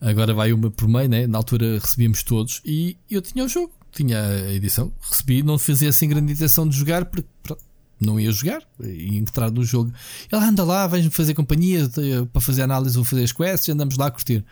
Agora 0.00 0.34
vai 0.34 0.52
uma 0.52 0.70
por 0.70 0.86
meio, 0.86 1.08
né? 1.08 1.26
Na 1.26 1.38
altura 1.38 1.78
recebíamos 1.78 2.22
todos 2.22 2.60
e 2.64 2.98
eu 3.10 3.22
tinha 3.22 3.44
o 3.44 3.48
jogo, 3.48 3.72
tinha 3.90 4.20
a 4.20 4.52
edição, 4.52 4.92
recebi, 5.00 5.42
não 5.42 5.58
fazia 5.58 5.88
assim 5.88 6.08
grande 6.08 6.34
intenção 6.34 6.68
de 6.68 6.76
jogar 6.76 7.06
porque 7.06 7.26
pronto, 7.42 7.62
não 8.00 8.20
ia 8.20 8.30
jogar, 8.30 8.62
ia 8.80 9.18
entrar 9.18 9.50
no 9.50 9.64
jogo. 9.64 9.92
Ele 10.30 10.44
anda 10.44 10.64
lá, 10.64 10.86
vens-me 10.86 11.10
fazer 11.10 11.34
companhia 11.34 11.88
para 12.32 12.42
fazer 12.42 12.62
análise, 12.62 12.94
vou 12.96 13.04
fazer 13.04 13.24
as 13.24 13.32
quests, 13.32 13.68
andamos 13.68 13.96
lá 13.96 14.06
a 14.06 14.10
curtir. 14.10 14.44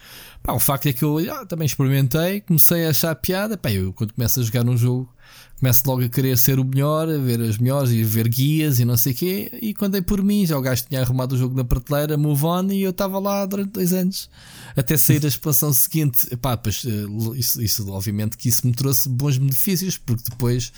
Pá, 0.42 0.53
o 0.53 0.61
facto 0.61 0.86
é 0.86 0.92
que 0.92 1.05
eu 1.05 1.18
ah, 1.32 1.47
também 1.47 1.66
experimentei, 1.66 2.40
comecei 2.40 2.86
a 2.86 2.90
achar 2.90 3.14
piada. 3.14 3.57
Pá, 3.57 3.70
eu 3.70 3.92
quando 3.92 4.14
começo 4.14 4.40
a 4.40 4.42
jogar 4.42 4.66
um 4.68 4.76
jogo 4.76 5.13
começo 5.58 5.82
logo 5.86 6.02
a 6.02 6.08
querer 6.08 6.36
ser 6.36 6.58
o 6.58 6.64
melhor, 6.64 7.08
a 7.08 7.16
ver 7.16 7.40
as 7.40 7.58
melhores 7.58 7.90
e 7.90 8.02
ver 8.02 8.28
guias 8.28 8.80
e 8.80 8.84
não 8.84 8.96
sei 8.96 9.12
o 9.12 9.16
quê. 9.16 9.58
E 9.62 9.72
quando 9.72 9.92
dei 9.92 10.02
por 10.02 10.22
mim, 10.22 10.44
já 10.44 10.58
o 10.58 10.60
gajo 10.60 10.84
tinha 10.86 11.00
arrumado 11.00 11.34
o 11.34 11.38
jogo 11.38 11.56
na 11.56 11.64
prateleira, 11.64 12.16
move 12.18 12.44
on, 12.44 12.70
e 12.70 12.82
eu 12.82 12.90
estava 12.90 13.18
lá 13.18 13.46
durante 13.46 13.70
dois 13.70 13.92
anos 13.92 14.28
até 14.76 14.96
sair 14.96 15.24
a 15.24 15.28
expansão 15.28 15.72
seguinte. 15.72 16.26
Epá, 16.30 16.56
pois, 16.56 16.84
eh, 16.84 17.38
isso, 17.38 17.62
isso, 17.62 17.90
obviamente, 17.90 18.36
que 18.36 18.48
isso 18.48 18.66
me 18.66 18.72
trouxe 18.72 19.08
bons 19.08 19.38
benefícios, 19.38 19.96
porque 19.96 20.24
depois 20.28 20.72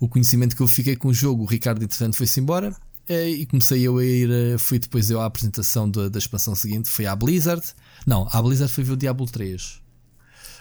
o 0.00 0.08
conhecimento 0.08 0.54
que 0.54 0.62
eu 0.62 0.68
fiquei 0.68 0.96
com 0.96 1.08
o 1.08 1.14
jogo, 1.14 1.42
o 1.42 1.46
Ricardo, 1.46 1.82
entretanto, 1.82 2.16
foi-se 2.16 2.40
embora. 2.40 2.74
Eh, 3.08 3.30
e 3.30 3.46
comecei 3.46 3.82
eu 3.82 3.98
a 3.98 4.04
ir, 4.04 4.30
eh, 4.30 4.58
fui 4.58 4.78
depois 4.78 5.10
eu 5.10 5.20
à 5.20 5.26
apresentação 5.26 5.90
da, 5.90 6.08
da 6.08 6.18
expansão 6.18 6.54
seguinte, 6.54 6.88
foi 6.88 7.06
à 7.06 7.16
Blizzard. 7.16 7.62
Não, 8.06 8.28
à 8.30 8.40
Blizzard 8.40 8.72
foi 8.72 8.84
ver 8.84 8.92
o 8.92 8.96
Diablo 8.96 9.26
3. 9.26 9.80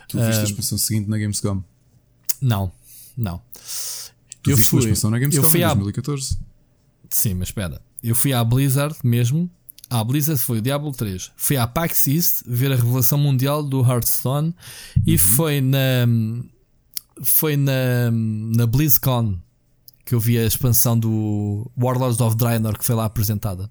Tu 0.07 0.17
viste 0.17 0.39
uh, 0.39 0.41
a 0.41 0.43
expansão 0.43 0.77
seguinte 0.77 1.07
na 1.07 1.17
Gamescom? 1.19 1.63
Não, 2.41 2.71
não. 3.20 3.41
Tu 4.41 4.51
eu 4.51 4.57
fui, 4.57 4.78
a 4.78 4.82
expansão 4.82 5.11
na 5.11 5.20
Gamescom 5.20 5.43
eu 5.43 5.49
fui 5.49 5.63
em 5.63 5.67
2014. 5.67 6.34
À... 6.34 6.38
Sim, 7.09 7.34
mas 7.36 7.49
espera. 7.49 7.82
Eu 8.03 8.15
fui 8.15 8.34
à 8.34 8.43
Blizzard 8.43 8.95
mesmo. 9.03 9.49
À 9.89 10.03
Blizzard 10.03 10.41
foi 10.41 10.59
o 10.59 10.61
Diablo 10.61 10.91
3. 10.91 11.32
Fui 11.36 11.57
à 11.57 11.67
PAX 11.67 12.07
East 12.07 12.43
ver 12.45 12.72
a 12.72 12.76
revelação 12.76 13.17
mundial 13.17 13.63
do 13.63 13.82
Hearthstone. 13.82 14.47
Uhum. 14.47 15.03
E 15.05 15.17
foi 15.17 15.61
na. 15.61 16.07
Foi 17.22 17.57
na. 17.57 18.11
Na 18.11 18.65
BlizzCon 18.65 19.39
que 20.09 20.15
eu 20.15 20.20
vi 20.20 20.39
a 20.39 20.45
expansão 20.45 20.97
do 20.97 21.70
Warlords 21.78 22.20
of 22.20 22.36
Draenor 22.36 22.80
que 22.80 22.84
foi 22.84 22.95
lá 22.95 23.05
apresentada. 23.05 23.70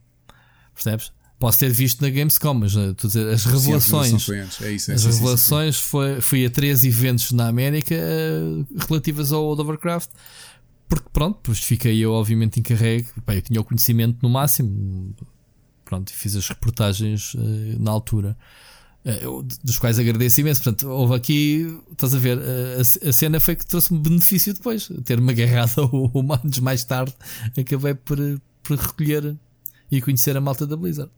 Percebes? 0.72 1.10
Posso 1.38 1.60
ter 1.60 1.70
visto 1.70 2.00
na 2.02 2.10
Gamescom, 2.10 2.54
mas 2.54 2.74
uh, 2.74 2.92
dizer, 2.94 3.28
as 3.28 3.44
revelações. 3.44 4.24
Sim, 4.24 4.32
é 4.64 4.72
isso, 4.72 4.90
é 4.90 4.94
as 4.94 5.04
revelações 5.04 5.78
foi, 5.78 6.20
fui 6.20 6.44
a 6.44 6.50
três 6.50 6.82
eventos 6.84 7.30
na 7.30 7.46
América 7.46 7.94
uh, 7.94 8.66
relativas 8.88 9.30
ao 9.30 9.44
World 9.44 9.62
of 9.62 9.70
Warcraft. 9.70 10.10
Porque 10.88 11.08
pronto, 11.12 11.36
depois 11.36 11.60
fiquei 11.60 11.96
eu 11.98 12.12
obviamente 12.12 12.58
encarregue. 12.58 13.06
Bem, 13.24 13.36
eu 13.36 13.42
tinha 13.42 13.60
o 13.60 13.64
conhecimento 13.64 14.18
no 14.20 14.28
máximo. 14.28 15.14
Pronto, 15.84 16.12
fiz 16.12 16.34
as 16.34 16.48
reportagens 16.48 17.34
uh, 17.34 17.38
na 17.78 17.92
altura. 17.92 18.36
dos 19.62 19.78
quais 19.78 19.96
agradeço 19.96 20.40
imenso. 20.40 20.60
Portanto, 20.60 20.88
houve 20.88 21.14
aqui, 21.14 21.78
estás 21.92 22.16
a 22.16 22.18
ver, 22.18 22.36
a, 22.40 23.08
a 23.08 23.12
cena 23.12 23.38
foi 23.38 23.54
que 23.54 23.64
trouxe-me 23.64 24.00
benefício 24.00 24.52
depois. 24.54 24.90
Ter-me 25.04 25.30
agarrado 25.30 25.82
ao 25.86 26.32
anos 26.32 26.58
mais 26.58 26.82
tarde, 26.82 27.14
acabei 27.56 27.94
por, 27.94 28.18
por 28.60 28.76
recolher 28.76 29.36
e 29.88 30.00
conhecer 30.00 30.36
a 30.36 30.40
malta 30.40 30.66
da 30.66 30.76
Blizzard. 30.76 31.12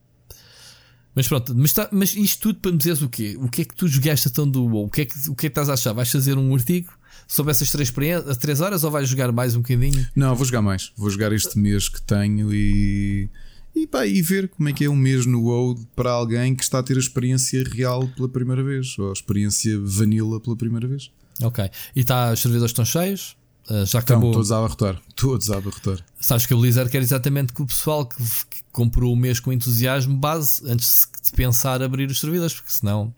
Mas 1.15 1.27
pronto, 1.27 1.55
mas, 1.57 1.73
tá, 1.73 1.89
mas 1.91 2.15
isto 2.15 2.41
tudo 2.41 2.61
para 2.61 2.71
me 2.71 2.79
dizeres 2.79 3.03
o 3.03 3.09
quê? 3.09 3.37
O 3.41 3.49
que 3.49 3.63
é 3.63 3.65
que 3.65 3.75
tu 3.75 3.89
jogaste 3.89 4.31
tão 4.31 4.49
do 4.49 4.65
WoW? 4.65 4.87
O 4.87 4.91
que 4.91 5.03
é 5.03 5.05
que, 5.05 5.29
o 5.29 5.35
que, 5.35 5.47
é 5.47 5.49
que 5.49 5.53
estás 5.53 5.69
a 5.69 5.75
achar? 5.75 5.93
Vais 5.93 6.11
fazer 6.11 6.39
um 6.39 6.55
artigo 6.55 6.93
sobre 7.27 7.51
essas 7.51 7.71
três, 7.71 8.29
as 8.29 8.37
três 8.37 8.61
horas 8.61 8.85
ou 8.85 8.91
vais 8.91 9.09
jogar 9.09 9.33
mais 9.33 9.55
um 9.55 9.61
bocadinho? 9.61 10.07
Não, 10.15 10.35
vou 10.35 10.45
jogar 10.45 10.63
mais. 10.63 10.93
Vou 10.97 11.11
jogar 11.11 11.33
este 11.33 11.59
mês 11.59 11.89
que 11.89 12.01
tenho 12.03 12.53
e. 12.55 13.29
E, 13.75 13.87
pá, 13.87 14.05
e 14.05 14.21
ver 14.21 14.49
como 14.49 14.69
é 14.69 14.73
que 14.73 14.85
é 14.85 14.91
um 14.91 14.97
mês 14.97 15.27
no 15.27 15.43
WoW 15.43 15.79
para 15.95 16.11
alguém 16.11 16.57
que 16.57 16.63
está 16.63 16.81
a 16.81 16.83
ter 16.83 16.97
a 16.97 17.01
experiência 17.01 17.63
real 17.65 18.09
pela 18.09 18.29
primeira 18.29 18.65
vez, 18.65 18.99
ou 18.99 19.11
a 19.11 19.13
experiência 19.13 19.79
vanilla 19.81 20.41
pela 20.41 20.57
primeira 20.57 20.89
vez. 20.89 21.11
Ok. 21.41 21.71
E 21.95 22.01
está, 22.01 22.33
os 22.33 22.41
servidores 22.41 22.73
estão 22.73 22.85
cheios? 22.85 23.37
Uh, 23.71 23.87
já 23.87 24.01
acabou. 24.01 24.31
Estão 24.31 24.41
todos 24.41 24.53
a 24.53 24.59
abarrotar. 24.59 25.03
Todos 25.15 25.51
a 25.51 25.59
abarrotar. 25.59 26.05
Sabes 26.19 26.45
que 26.45 26.53
a 26.53 26.57
Blizzard 26.57 26.91
quer 26.91 27.01
exatamente 27.01 27.53
que 27.53 27.63
o 27.63 27.67
pessoal 27.67 28.05
que, 28.05 28.17
que 28.17 28.63
comprou 28.73 29.13
o 29.13 29.17
mês 29.17 29.39
com 29.39 29.53
entusiasmo 29.53 30.17
base 30.17 30.69
antes 30.69 31.09
de 31.23 31.31
pensar 31.33 31.81
abrir 31.81 32.11
os 32.11 32.19
servidores, 32.19 32.55
porque 32.55 32.73
senão, 32.73 33.15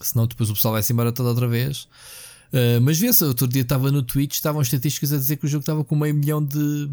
senão 0.00 0.28
depois 0.28 0.48
o 0.48 0.54
pessoal 0.54 0.74
vai-se 0.74 0.92
embora 0.92 1.10
toda 1.10 1.30
outra 1.30 1.48
vez. 1.48 1.88
Uh, 2.52 2.80
mas 2.80 3.00
vê-se, 3.00 3.24
outro 3.24 3.48
dia 3.48 3.62
estava 3.62 3.90
no 3.90 4.00
Twitch, 4.02 4.34
estavam 4.34 4.62
estatísticas 4.62 5.12
a 5.12 5.16
dizer 5.16 5.36
que 5.36 5.46
o 5.46 5.48
jogo 5.48 5.62
estava 5.62 5.82
com 5.82 5.96
meio 5.96 6.14
milhão 6.14 6.42
de, 6.42 6.88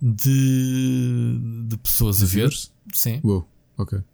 de, 0.00 1.38
de 1.68 1.76
pessoas 1.76 2.18
de 2.18 2.24
a 2.24 2.26
ver. 2.26 2.50
Sim. 2.94 3.20
Uou, 3.22 3.46
ok. 3.76 3.98
Uh, 3.98 4.04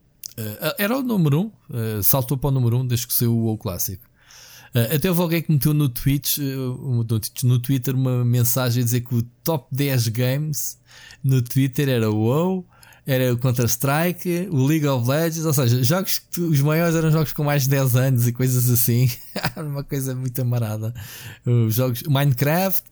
era 0.77 0.99
o 0.99 1.03
número 1.03 1.41
1, 1.41 1.43
um, 1.43 1.99
uh, 1.99 2.03
saltou 2.03 2.37
para 2.37 2.49
o 2.49 2.51
número 2.51 2.79
1 2.79 2.81
um 2.81 2.87
desde 2.87 3.07
que 3.07 3.15
saiu 3.15 3.33
o 3.33 3.45
WoW 3.45 3.59
Classic. 3.59 4.01
Uh, 4.75 4.95
até 4.95 5.09
houve 5.09 5.23
alguém 5.23 5.43
que 5.43 5.53
meteu 5.53 5.73
no 5.73 5.89
Twitch, 5.89 6.39
no 7.43 7.59
Twitter 7.59 7.95
uma 7.95 8.25
mensagem 8.25 8.83
a 8.83 8.85
dizer 8.85 9.01
que 9.01 9.15
o 9.15 9.23
top 9.43 9.67
10 9.73 10.09
games 10.09 10.79
no 11.23 11.41
Twitter 11.43 11.89
era 11.89 12.11
o 12.11 12.17
WoW, 12.17 12.67
era 13.07 13.33
o 13.33 13.39
Counter-Strike, 13.39 14.49
o 14.51 14.67
League 14.67 14.87
of 14.87 15.09
Legends, 15.09 15.47
ou 15.47 15.55
seja, 15.55 15.83
jogos 15.83 16.21
os 16.37 16.61
maiores 16.61 16.95
eram 16.95 17.11
jogos 17.11 17.33
com 17.33 17.43
mais 17.43 17.63
de 17.63 17.71
10 17.71 17.97
anos 17.97 18.27
e 18.27 18.33
coisas 18.33 18.69
assim. 18.69 19.11
uma 19.57 19.83
coisa 19.83 20.15
muito 20.15 20.39
amarada. 20.43 20.95
Os 21.47 21.75
jogos 21.75 22.03
Minecraft. 22.03 22.85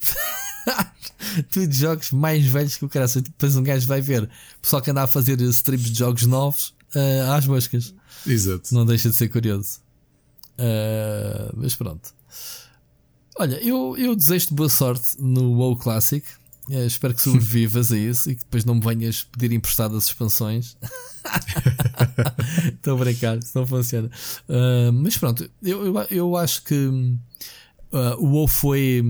tudo 1.50 1.72
jogos 1.72 2.10
mais 2.12 2.46
velhos 2.46 2.76
que 2.76 2.84
o 2.84 2.88
cara. 2.88 3.06
Depois 3.06 3.56
um 3.56 3.62
gajo 3.62 3.86
vai 3.86 4.00
ver 4.00 4.28
pessoal 4.60 4.80
que 4.80 4.90
anda 4.90 5.02
a 5.02 5.06
fazer 5.06 5.40
strips 5.40 5.90
de 5.90 5.98
jogos 5.98 6.24
novos 6.24 6.74
uh, 6.94 7.32
às 7.32 7.46
moscas. 7.46 7.94
Exato. 8.26 8.74
Não 8.74 8.86
deixa 8.86 9.10
de 9.10 9.16
ser 9.16 9.28
curioso. 9.28 9.80
Uh, 10.58 11.52
mas 11.54 11.74
pronto. 11.74 12.14
Olha, 13.38 13.56
eu, 13.62 13.96
eu 13.98 14.16
desejo-te 14.16 14.54
boa 14.54 14.68
sorte 14.68 15.16
no 15.18 15.52
WoW 15.52 15.76
Classic. 15.76 16.26
Uh, 16.68 16.86
espero 16.86 17.14
que 17.14 17.20
sobrevivas 17.20 17.92
a 17.92 17.98
isso 17.98 18.30
e 18.30 18.34
que 18.34 18.42
depois 18.42 18.64
não 18.64 18.74
me 18.74 18.80
venhas 18.80 19.22
pedir 19.22 19.52
emprestadas 19.52 20.04
expansões. 20.04 20.76
Estou 22.74 22.96
a 22.96 22.98
brincar, 22.98 23.38
isso 23.38 23.52
não 23.54 23.66
funciona. 23.66 24.10
Uh, 24.48 24.92
mas 24.92 25.16
pronto, 25.16 25.48
eu, 25.62 25.86
eu, 25.86 26.06
eu 26.10 26.36
acho 26.36 26.64
que 26.64 26.74
uh, 26.74 28.16
o 28.18 28.26
WoW 28.32 28.48
foi 28.48 29.02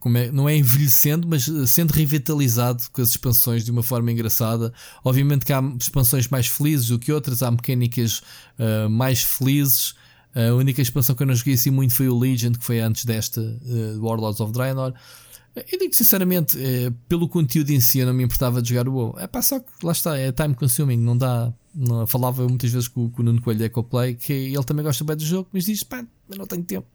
como 0.00 0.16
é, 0.16 0.32
não 0.32 0.48
é 0.48 0.56
envelhecendo, 0.56 1.28
mas 1.28 1.46
sendo 1.66 1.92
revitalizado 1.92 2.84
com 2.90 3.02
as 3.02 3.10
expansões 3.10 3.64
de 3.64 3.70
uma 3.70 3.82
forma 3.82 4.10
engraçada. 4.10 4.72
Obviamente 5.04 5.44
que 5.44 5.52
há 5.52 5.62
expansões 5.78 6.26
mais 6.26 6.46
felizes 6.46 6.88
do 6.88 6.98
que 6.98 7.12
outras, 7.12 7.42
há 7.42 7.50
mecânicas 7.50 8.22
uh, 8.58 8.88
mais 8.88 9.22
felizes. 9.22 9.94
A 10.34 10.54
única 10.54 10.80
expansão 10.80 11.14
que 11.14 11.22
eu 11.22 11.26
não 11.26 11.34
joguei 11.34 11.54
assim 11.54 11.70
muito 11.70 11.94
foi 11.94 12.08
o 12.08 12.18
Legend, 12.18 12.58
que 12.58 12.64
foi 12.64 12.80
antes 12.80 13.04
desta, 13.04 13.40
uh, 13.40 14.04
Warlords 14.04 14.40
of 14.40 14.52
Draenor. 14.52 14.94
Eu 15.56 15.78
digo 15.78 15.92
sinceramente, 15.92 16.56
uh, 16.56 16.92
pelo 17.08 17.28
conteúdo 17.28 17.70
em 17.70 17.80
si, 17.80 17.98
eu 17.98 18.06
não 18.06 18.14
me 18.14 18.22
importava 18.22 18.62
de 18.62 18.68
jogar 18.68 18.88
o 18.88 18.92
WoW. 18.92 19.16
É 19.18 19.26
pá, 19.26 19.42
só 19.42 19.58
que 19.58 19.70
lá 19.82 19.92
está, 19.92 20.16
é 20.16 20.30
time 20.30 20.54
consuming, 20.54 20.98
não 20.98 21.16
dá. 21.16 21.52
Não, 21.74 22.06
falava 22.06 22.46
muitas 22.48 22.70
vezes 22.70 22.88
com, 22.88 23.08
com 23.10 23.22
o 23.22 23.24
Nuno 23.24 23.40
Coelho 23.40 23.60
da 23.60 23.66
EcoPlay 23.66 24.14
que 24.14 24.32
ele 24.32 24.64
também 24.64 24.84
gosta 24.84 25.04
bem 25.04 25.16
do 25.16 25.24
jogo, 25.24 25.48
mas 25.52 25.64
diz: 25.64 25.82
pá, 25.82 26.04
eu 26.28 26.38
não 26.38 26.46
tenho 26.46 26.64
tempo 26.64 26.86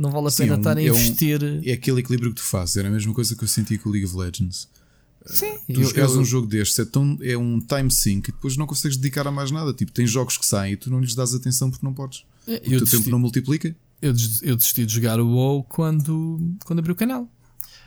não 0.00 0.10
vale 0.10 0.28
a 0.28 0.30
pena 0.30 0.54
Sim, 0.54 0.60
estar 0.60 0.76
a 0.76 0.82
investir. 0.82 1.42
É, 1.42 1.46
um, 1.46 1.62
é, 1.64 1.72
aquele 1.72 2.00
equilíbrio 2.00 2.30
que 2.30 2.40
tu 2.40 2.44
fazes, 2.44 2.76
era 2.76 2.88
a 2.88 2.90
mesma 2.90 3.12
coisa 3.12 3.36
que 3.36 3.44
eu 3.44 3.48
senti 3.48 3.76
com 3.76 3.88
o 3.88 3.92
League 3.92 4.06
of 4.06 4.16
Legends. 4.16 4.68
Sim, 5.26 5.58
tu 5.72 5.82
jogas 5.84 6.16
um 6.16 6.24
jogo 6.24 6.46
destes, 6.46 6.78
é, 6.78 6.84
tão, 6.86 7.18
é 7.20 7.36
um 7.36 7.60
time 7.60 7.90
sync 7.90 8.30
e 8.30 8.32
depois 8.32 8.56
não 8.56 8.66
consegues 8.66 8.96
dedicar 8.96 9.26
a 9.26 9.30
mais 9.30 9.50
nada. 9.50 9.72
Tipo, 9.74 9.92
tem 9.92 10.06
jogos 10.06 10.38
que 10.38 10.46
saem 10.46 10.72
e 10.72 10.76
tu 10.76 10.90
não 10.90 11.00
lhes 11.00 11.14
dás 11.14 11.34
atenção 11.34 11.70
porque 11.70 11.84
não 11.84 11.92
podes. 11.92 12.24
É, 12.46 12.56
o 12.56 12.78
teu 12.78 12.86
tempo 12.86 13.10
não 13.10 13.18
multiplica. 13.18 13.74
Eu, 14.00 14.14
eu 14.42 14.56
desisti 14.56 14.86
de 14.86 14.94
jogar 14.94 15.20
o 15.20 15.28
WoW 15.28 15.64
quando, 15.64 16.56
quando 16.64 16.78
abri 16.78 16.92
o 16.92 16.96
canal. 16.96 17.28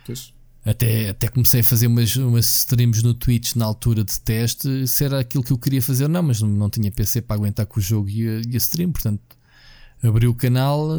Pois. 0.05 0.33
Até, 0.65 1.09
até 1.09 1.27
comecei 1.27 1.59
a 1.59 1.63
fazer 1.63 1.87
umas, 1.87 2.15
umas 2.15 2.45
streams 2.45 3.03
no 3.03 3.13
Twitch 3.13 3.55
na 3.55 3.65
altura 3.65 4.03
de 4.03 4.17
teste, 4.21 4.87
se 4.87 5.03
era 5.03 5.19
aquilo 5.19 5.43
que 5.43 5.51
eu 5.51 5.57
queria 5.57 5.81
fazer 5.81 6.03
ou 6.03 6.09
não, 6.09 6.23
mas 6.23 6.41
não, 6.41 6.47
não 6.47 6.69
tinha 6.69 6.89
PC 6.89 7.21
para 7.21 7.35
aguentar 7.35 7.65
com 7.65 7.79
o 7.79 7.83
jogo 7.83 8.09
e 8.09 8.27
a, 8.27 8.41
e 8.47 8.53
a 8.53 8.57
stream, 8.57 8.91
portanto 8.91 9.21
abri 10.01 10.27
o 10.27 10.35
canal 10.35 10.89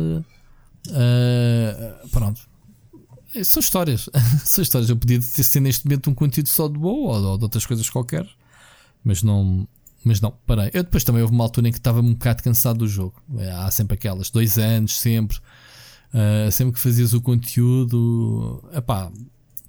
Uh, 0.89 2.09
pronto. 2.11 2.41
São 3.43 3.61
histórias. 3.61 4.09
São 4.45 4.63
histórias. 4.63 4.91
Eu 4.91 4.97
podia 4.97 5.19
ter 5.19 5.43
sido 5.43 5.63
neste 5.63 5.85
momento 5.87 6.11
um 6.11 6.15
conteúdo 6.15 6.49
só 6.49 6.69
de 6.69 6.79
boa 6.79 7.19
ou, 7.19 7.25
ou 7.31 7.39
de 7.39 7.45
outras 7.45 7.67
coisas 7.67 7.89
qualquer. 7.89 8.29
Mas 9.03 9.23
não. 9.23 9.67
Mas 10.05 10.21
não, 10.21 10.33
parei. 10.47 10.71
Eu 10.75 10.83
depois 10.83 11.03
também 11.03 11.23
houve 11.23 11.35
uma 11.35 11.45
altura 11.45 11.69
em 11.69 11.73
que 11.73 11.79
estava 11.79 12.01
um 12.01 12.13
bocado 12.13 12.43
cansado 12.43 12.81
do 12.81 12.89
jogo. 12.89 13.23
É, 13.39 13.51
há 13.51 13.71
sempre 13.71 13.95
aquelas, 13.95 14.31
dois 14.31 14.59
anos, 14.59 14.99
sempre. 15.01 15.39
Uh, 16.13 16.51
sempre 16.53 16.75
que 16.75 16.79
fazias 16.79 17.13
o 17.13 17.21
conteúdo, 17.21 18.63
epá, 18.73 19.11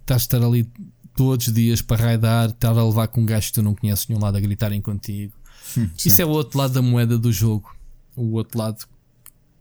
estás 0.02 0.22
a 0.22 0.26
estar 0.26 0.44
ali 0.44 0.70
todos 1.16 1.48
os 1.48 1.54
dias 1.54 1.82
para 1.82 2.04
raidar, 2.04 2.50
estar 2.50 2.78
a 2.78 2.86
levar 2.86 3.08
com 3.08 3.22
um 3.22 3.26
gajo 3.26 3.48
que 3.48 3.54
tu 3.54 3.64
não 3.64 3.74
conheces 3.74 4.08
nenhum 4.08 4.22
lado 4.22 4.38
a 4.38 4.40
gritarem 4.40 4.80
contigo. 4.80 5.34
Hum, 5.76 5.90
Isso 6.06 6.22
é 6.22 6.26
o 6.26 6.30
outro 6.30 6.60
lado 6.60 6.74
da 6.74 6.82
moeda 6.82 7.18
do 7.18 7.32
jogo. 7.32 7.76
O 8.16 8.34
outro 8.34 8.60
lado 8.60 8.86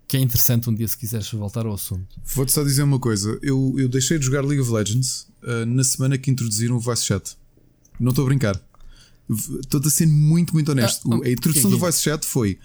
que 0.06 0.16
é 0.16 0.20
interessante 0.20 0.68
um 0.68 0.74
dia 0.74 0.86
se 0.86 0.98
quiseres 0.98 1.30
voltar 1.32 1.64
ao 1.64 1.72
assunto. 1.72 2.20
Vou-te 2.24 2.52
só 2.52 2.62
dizer 2.62 2.82
uma 2.82 2.98
coisa: 2.98 3.38
eu, 3.42 3.74
eu 3.78 3.88
deixei 3.88 4.18
de 4.18 4.26
jogar 4.26 4.44
League 4.44 4.60
of 4.60 4.70
Legends 4.70 5.26
uh, 5.42 5.64
na 5.66 5.82
semana 5.82 6.18
que 6.18 6.30
introduziram 6.30 6.76
o 6.76 6.80
voice 6.80 7.04
chat. 7.04 7.36
Não 7.98 8.10
estou 8.10 8.24
a 8.24 8.28
brincar. 8.28 8.60
Estou 9.28 9.80
a 9.84 9.90
ser 9.90 10.06
muito, 10.06 10.52
muito 10.52 10.70
honesto. 10.70 11.12
Ah, 11.12 11.26
a 11.26 11.30
introdução 11.30 11.52
que 11.52 11.58
é 11.58 11.62
que... 11.62 11.68
do 11.76 11.78
voice 11.78 12.02
chat 12.02 12.24
foi 12.24 12.58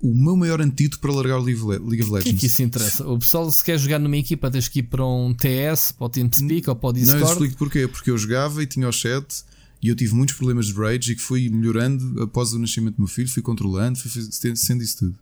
o 0.00 0.14
meu 0.14 0.36
maior 0.36 0.60
antídoto 0.60 1.00
para 1.00 1.12
largar 1.12 1.38
o 1.38 1.42
League 1.42 1.60
of 1.60 2.10
Legends. 2.10 2.22
que 2.22 2.30
é 2.30 2.34
que 2.34 2.46
isso 2.46 2.62
interessa? 2.62 3.06
O 3.08 3.18
pessoal, 3.18 3.50
se 3.50 3.64
quer 3.64 3.78
jogar 3.78 3.98
numa 3.98 4.16
equipa, 4.16 4.50
tens 4.50 4.68
que 4.68 4.78
ir 4.78 4.84
para 4.84 5.04
um 5.04 5.34
TS, 5.34 5.92
para 5.92 6.06
o 6.06 6.08
TeamSpeak 6.08 6.70
ou 6.70 6.76
para 6.76 6.88
o 6.88 6.92
Discord. 6.92 7.20
Não, 7.20 7.28
eu 7.28 7.32
explico 7.32 7.56
porquê. 7.56 7.88
Porque 7.88 8.10
eu 8.10 8.18
jogava 8.18 8.62
e 8.62 8.66
tinha 8.66 8.88
o 8.88 8.92
chat 8.92 9.44
e 9.82 9.88
eu 9.88 9.96
tive 9.96 10.14
muitos 10.14 10.36
problemas 10.36 10.66
de 10.66 10.72
rage 10.74 11.12
e 11.12 11.16
que 11.16 11.22
fui 11.22 11.48
melhorando 11.48 12.22
após 12.22 12.52
o 12.52 12.58
nascimento 12.58 12.96
do 12.96 13.00
meu 13.00 13.08
filho, 13.08 13.28
fui 13.28 13.42
controlando, 13.42 13.98
fui 13.98 14.10
sendo 14.54 14.82
isso 14.82 14.98
tudo. 14.98 15.18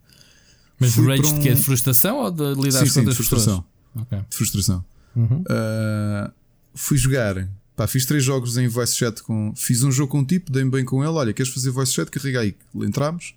Mas 0.78 0.94
Fui 0.94 1.06
rage 1.06 1.22
um... 1.26 1.38
de 1.38 1.40
quê? 1.40 1.54
De 1.54 1.62
frustração 1.62 2.18
ou 2.18 2.30
de 2.30 2.54
lidar 2.54 2.80
sim, 2.80 2.84
com 2.86 2.90
sim, 2.90 2.98
outras 3.00 3.16
frustração. 3.16 3.64
Okay. 3.94 4.18
De 4.28 4.36
frustração. 4.36 4.84
Uhum. 5.14 5.40
Uh, 5.40 6.32
fui 6.74 6.98
jogar. 6.98 7.48
Pá, 7.76 7.86
fiz 7.86 8.06
três 8.06 8.24
jogos 8.24 8.56
em 8.56 8.66
voice 8.66 8.96
chat 8.96 9.22
com. 9.22 9.52
Fiz 9.54 9.82
um 9.82 9.92
jogo 9.92 10.10
com 10.10 10.20
um 10.20 10.24
tipo, 10.24 10.50
dei-me 10.50 10.70
bem 10.70 10.84
com 10.84 11.04
ele. 11.04 11.12
Olha, 11.12 11.32
queres 11.34 11.52
fazer 11.52 11.70
voice 11.70 11.92
chat? 11.92 12.10
Carrega 12.10 12.40
aí. 12.40 12.56
Entramos. 12.76 13.34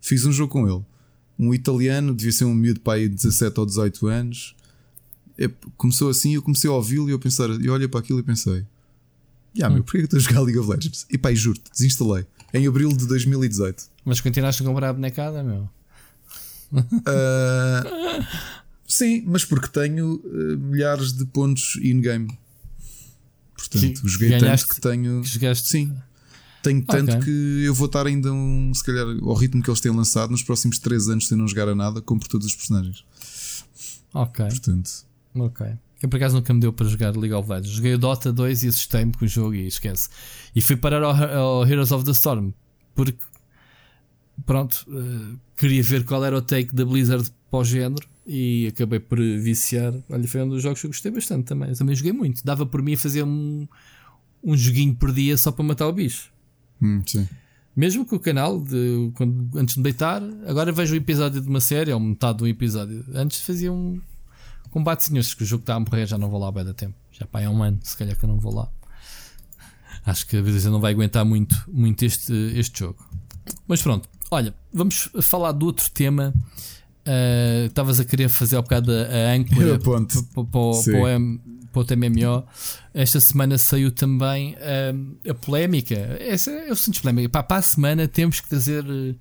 Fiz 0.00 0.26
um 0.26 0.32
jogo 0.32 0.52
com 0.52 0.68
ele. 0.68 0.84
Um 1.38 1.54
italiano, 1.54 2.12
devia 2.12 2.32
ser 2.32 2.46
um 2.46 2.54
miúdo 2.54 2.80
pai 2.80 3.08
de 3.08 3.14
17 3.14 3.60
ou 3.60 3.66
18 3.66 4.06
anos. 4.08 4.56
Começou 5.76 6.08
assim, 6.08 6.34
eu 6.34 6.42
comecei 6.42 6.68
a 6.68 6.72
ouvi-lo 6.72 7.08
e 7.08 7.12
eu 7.12 7.18
pensar, 7.18 7.48
e 7.50 7.68
olha 7.68 7.88
para 7.88 8.00
aquilo 8.00 8.18
e 8.18 8.22
pensei: 8.22 8.64
Ya, 9.54 9.68
hum. 9.68 9.74
meu, 9.74 9.84
porquê 9.84 9.98
que 9.98 10.04
estou 10.04 10.18
a 10.18 10.20
jogar 10.20 10.40
League 10.40 10.58
of 10.58 10.68
Legends? 10.68 11.06
E 11.10 11.16
pá, 11.16 11.32
juro-te, 11.32 11.70
desinstalei. 11.70 12.26
Em 12.52 12.66
abril 12.66 12.88
de 12.88 13.06
2018. 13.06 13.84
Mas 14.04 14.20
continuaste 14.20 14.62
a 14.62 14.66
comprar 14.66 14.90
a 14.90 14.92
bonecada, 14.92 15.42
meu? 15.42 15.68
Uh, 16.72 18.24
sim, 18.86 19.22
mas 19.26 19.44
porque 19.44 19.68
tenho 19.68 20.14
uh, 20.16 20.58
milhares 20.58 21.12
de 21.12 21.24
pontos 21.26 21.78
in-game. 21.82 22.28
Portanto, 23.56 24.02
que, 24.02 24.08
joguei 24.08 24.28
ganhaste, 24.30 24.68
tanto 24.68 24.74
que 24.74 24.80
tenho. 24.80 25.22
Que 25.22 25.28
jogaste... 25.28 25.68
Sim. 25.68 25.96
Tenho 26.62 26.84
tanto 26.84 27.10
okay. 27.12 27.22
que 27.22 27.64
eu 27.64 27.72
vou 27.74 27.86
estar 27.86 28.06
ainda 28.06 28.32
um, 28.32 28.72
se 28.74 28.82
calhar, 28.82 29.06
ao 29.22 29.34
ritmo 29.34 29.62
que 29.62 29.70
eles 29.70 29.80
têm 29.80 29.92
lançado 29.92 30.30
nos 30.30 30.42
próximos 30.42 30.80
3 30.80 31.10
anos, 31.10 31.28
se 31.28 31.36
não 31.36 31.46
jogar 31.46 31.68
a 31.68 31.76
nada, 31.76 32.02
compro 32.02 32.28
todos 32.28 32.46
os 32.46 32.54
personagens. 32.56 33.04
Ok. 34.12 34.44
Portanto. 34.48 34.90
Ok. 35.36 35.66
Eu 36.02 36.08
por 36.08 36.16
acaso 36.16 36.34
nunca 36.34 36.52
me 36.52 36.60
deu 36.60 36.72
para 36.72 36.88
jogar 36.88 37.16
League 37.16 37.32
of 37.32 37.48
Legends. 37.48 37.70
Joguei 37.70 37.94
o 37.94 37.98
Dota 37.98 38.32
2 38.32 38.64
e 38.64 38.68
assustei-me 38.68 39.12
com 39.12 39.24
o 39.24 39.28
jogo 39.28 39.54
e 39.54 39.66
esquece. 39.66 40.08
E 40.54 40.60
fui 40.60 40.76
parar 40.76 41.02
ao, 41.02 41.14
ao 41.14 41.66
Heroes 41.66 41.92
of 41.92 42.04
the 42.04 42.10
Storm 42.10 42.52
porque 42.96 43.18
pronto, 44.44 44.84
uh, 44.88 45.38
queria 45.56 45.82
ver 45.82 46.04
qual 46.04 46.24
era 46.24 46.36
o 46.36 46.42
take 46.42 46.74
da 46.74 46.84
Blizzard 46.84 47.30
para 47.50 47.60
o 47.60 47.64
género 47.64 48.08
e 48.26 48.66
acabei 48.68 48.98
por 48.98 49.18
viciar. 49.18 49.94
Olha, 50.10 50.26
foi 50.26 50.42
um 50.42 50.48
dos 50.48 50.62
jogos 50.62 50.80
que 50.80 50.86
eu 50.86 50.90
gostei 50.90 51.10
bastante 51.10 51.44
também. 51.44 51.70
Eu 51.70 51.76
também 51.76 51.94
joguei 51.94 52.12
muito. 52.12 52.44
Dava 52.44 52.66
por 52.66 52.82
mim 52.82 52.94
a 52.94 52.98
fazer 52.98 53.22
um, 53.22 53.66
um 54.42 54.56
joguinho 54.56 54.94
por 54.94 55.12
dia 55.12 55.36
só 55.36 55.52
para 55.52 55.64
matar 55.64 55.86
o 55.86 55.92
bicho. 55.92 56.30
Hum, 56.82 57.02
sim. 57.06 57.28
Mesmo 57.74 58.04
com 58.04 58.16
o 58.16 58.20
canal, 58.20 58.60
de, 58.60 59.10
quando, 59.14 59.58
antes 59.58 59.74
de 59.74 59.82
deitar, 59.82 60.22
agora 60.46 60.72
vejo 60.72 60.94
um 60.94 60.96
episódio 60.96 61.40
de 61.40 61.48
uma 61.48 61.60
série, 61.60 61.92
ou 61.92 62.00
metade 62.00 62.38
de 62.38 62.44
um 62.44 62.46
episódio. 62.46 63.04
Antes 63.14 63.40
fazia 63.40 63.72
um 63.72 64.00
combatezinhos, 64.70 65.34
que 65.34 65.42
o 65.42 65.46
jogo 65.46 65.62
está 65.62 65.74
a 65.74 65.80
morrer, 65.80 66.06
já 66.06 66.18
não 66.18 66.28
vou 66.28 66.40
lá 66.40 66.50
bem 66.50 66.64
da 66.64 66.74
tempo. 66.74 66.94
Já 67.12 67.26
pá, 67.26 67.40
é 67.40 67.48
um 67.48 67.62
ano, 67.62 67.78
se 67.82 67.96
calhar 67.96 68.16
que 68.16 68.24
eu 68.24 68.28
não 68.28 68.38
vou 68.38 68.54
lá. 68.54 68.68
Acho 70.04 70.26
que 70.26 70.36
a 70.36 70.42
Blizzard 70.42 70.72
não 70.72 70.80
vai 70.80 70.92
aguentar 70.92 71.24
muito, 71.24 71.54
muito 71.68 72.04
este, 72.04 72.32
este 72.54 72.78
jogo. 72.78 73.04
Mas 73.66 73.82
pronto, 73.82 74.08
Olha, 74.30 74.52
vamos 74.72 75.08
falar 75.22 75.52
de 75.52 75.64
outro 75.64 75.88
tema. 75.90 76.34
Estavas 77.66 77.98
uh, 77.98 78.02
a 78.02 78.04
querer 78.04 78.28
fazer 78.28 78.56
ao 78.56 78.62
bocado 78.62 78.92
a, 78.92 79.32
âncora 79.32 79.78
para 79.80 79.90
o 81.80 81.84
TMMO. 81.84 82.44
Esta 82.94 83.20
semana 83.20 83.58
saiu 83.58 83.90
também 83.90 84.54
uh, 84.54 85.30
a 85.30 85.34
polémica. 85.34 86.16
Essa 86.20 86.50
é 86.50 86.72
o 86.72 86.76
simples 86.76 87.02
polémica. 87.02 87.28
Pá, 87.28 87.42
para 87.42 87.58
a 87.58 87.62
semana 87.62 88.08
temos 88.08 88.40
que 88.40 88.48
trazer. 88.48 88.84
Uh, 88.84 89.14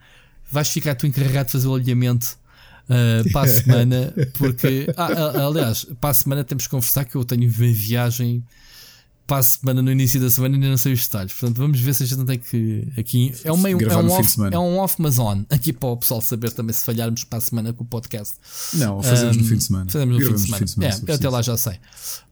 vais 0.50 0.70
ficar 0.70 0.96
tu 0.96 1.08
encarregado 1.08 1.48
de 1.48 1.52
fazer 1.54 1.68
o 1.68 1.76
alinhamento 1.76 2.38
para 3.34 3.42
a 3.42 3.48
semana, 3.50 4.14
porque, 4.38 4.86
ah, 4.96 5.48
aliás, 5.48 5.86
para 6.00 6.12
a 6.12 6.14
semana 6.14 6.44
temos 6.44 6.66
que 6.66 6.70
conversar 6.70 7.04
que 7.04 7.16
eu 7.16 7.26
tenho 7.26 7.44
uma 7.44 7.50
viagem 7.50 8.44
para 9.28 9.38
a 9.38 9.44
semana, 9.44 9.82
no 9.82 9.92
início 9.92 10.20
da 10.20 10.30
semana, 10.30 10.56
ainda 10.56 10.70
não 10.70 10.78
sei 10.78 10.94
os 10.94 11.04
detalhes. 11.04 11.34
Portanto, 11.34 11.58
vamos 11.58 11.80
ver 11.80 11.96
se 11.96 12.04
a 12.04 12.06
gente 12.06 12.18
não 12.18 12.26
tem 12.26 12.38
que. 12.38 12.88
Aqui 12.98 13.34
é 13.44 13.52
um 13.52 13.58
meio. 13.58 13.82
É 13.82 13.98
um, 13.98 14.12
off, 14.12 14.38
é 14.52 14.60
um 14.60 14.78
off, 14.78 14.96
mas 15.00 15.18
on. 15.18 15.44
Aqui 15.50 15.74
para 15.74 15.90
o 15.90 15.98
pessoal 15.98 16.22
saber 16.22 16.52
também 16.52 16.74
se 16.74 16.86
falharmos 16.86 17.24
para 17.24 17.40
a 17.40 17.42
semana 17.42 17.74
com 17.74 17.84
o 17.84 17.88
podcast. 17.88 18.36
Não, 18.76 19.02
fazemos 19.02 19.38
um, 19.38 19.40
no 19.42 19.46
fim 19.48 19.58
de 19.58 19.64
semana. 19.64 19.90
Fazemos 19.90 20.16
no 20.16 20.26
fim 20.26 20.34
de 20.34 20.42
semana. 20.42 20.58
Fim 20.58 20.66
de 20.66 20.72
semana 20.72 20.96
é, 21.08 21.14
até 21.14 21.30
lá 21.30 21.42
já 21.42 21.58
sei. 21.58 21.80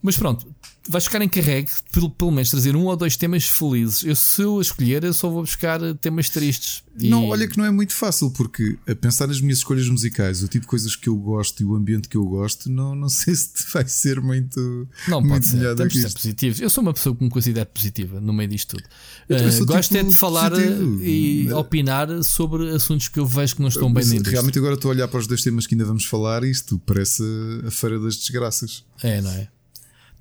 Mas 0.01 0.17
pronto, 0.17 0.47
vais 0.89 1.05
ficar 1.05 1.21
encarregue 1.23 1.69
pelo, 1.91 2.09
pelo 2.09 2.31
menos 2.31 2.49
trazer 2.49 2.75
um 2.75 2.85
ou 2.85 2.95
dois 2.95 3.15
temas 3.15 3.47
felizes. 3.47 4.03
Eu, 4.03 4.15
se 4.15 4.41
eu 4.41 4.59
escolher, 4.59 5.03
eu 5.03 5.13
só 5.13 5.29
vou 5.29 5.41
buscar 5.41 5.79
temas 5.95 6.29
tristes. 6.29 6.83
E... 6.99 7.09
Não, 7.09 7.27
olha 7.27 7.47
que 7.47 7.57
não 7.57 7.65
é 7.65 7.71
muito 7.71 7.93
fácil, 7.93 8.29
porque 8.31 8.77
a 8.87 8.93
pensar 8.93 9.27
nas 9.27 9.39
minhas 9.41 9.59
escolhas 9.59 9.87
musicais, 9.87 10.43
o 10.43 10.47
tipo 10.47 10.61
de 10.61 10.67
coisas 10.67 10.95
que 10.95 11.07
eu 11.07 11.15
gosto 11.15 11.61
e 11.61 11.65
o 11.65 11.75
ambiente 11.75 12.07
que 12.07 12.17
eu 12.17 12.25
gosto, 12.25 12.69
não, 12.69 12.95
não 12.95 13.07
sei 13.09 13.33
se 13.35 13.49
vai 13.73 13.87
ser 13.87 14.21
muito. 14.21 14.87
Não, 15.07 15.21
muito 15.21 15.33
pode 15.33 15.45
ser. 15.45 15.75
Temos 15.75 15.93
ser 15.93 16.11
positivos. 16.11 16.59
Eu 16.59 16.69
sou 16.69 16.81
uma 16.81 16.93
pessoa 16.93 17.15
com 17.15 17.29
considero 17.29 17.65
positiva 17.67 18.19
no 18.19 18.33
meio 18.33 18.49
disto 18.49 18.75
tudo. 18.75 18.83
Uh, 19.29 19.65
gosto 19.65 19.89
tipo 19.89 20.05
é 20.05 20.09
de 20.09 20.13
falar 20.13 20.51
positivo. 20.51 21.03
e 21.03 21.51
opinar 21.53 22.23
sobre 22.23 22.69
assuntos 22.71 23.07
que 23.07 23.19
eu 23.19 23.25
vejo 23.25 23.55
que 23.55 23.61
não 23.61 23.69
estão 23.69 23.91
bem 23.91 24.05
dentro. 24.05 24.31
Realmente, 24.31 24.57
agora 24.57 24.75
estou 24.75 24.91
a 24.91 24.93
olhar 24.93 25.07
para 25.07 25.19
os 25.19 25.27
dois 25.27 25.41
temas 25.41 25.65
que 25.65 25.75
ainda 25.75 25.85
vamos 25.85 26.05
falar 26.05 26.43
e 26.43 26.51
isto 26.51 26.79
parece 26.85 27.23
a 27.65 27.71
Feira 27.71 27.99
das 27.99 28.17
Desgraças. 28.17 28.83
É, 29.01 29.21
não 29.21 29.31
é? 29.31 29.47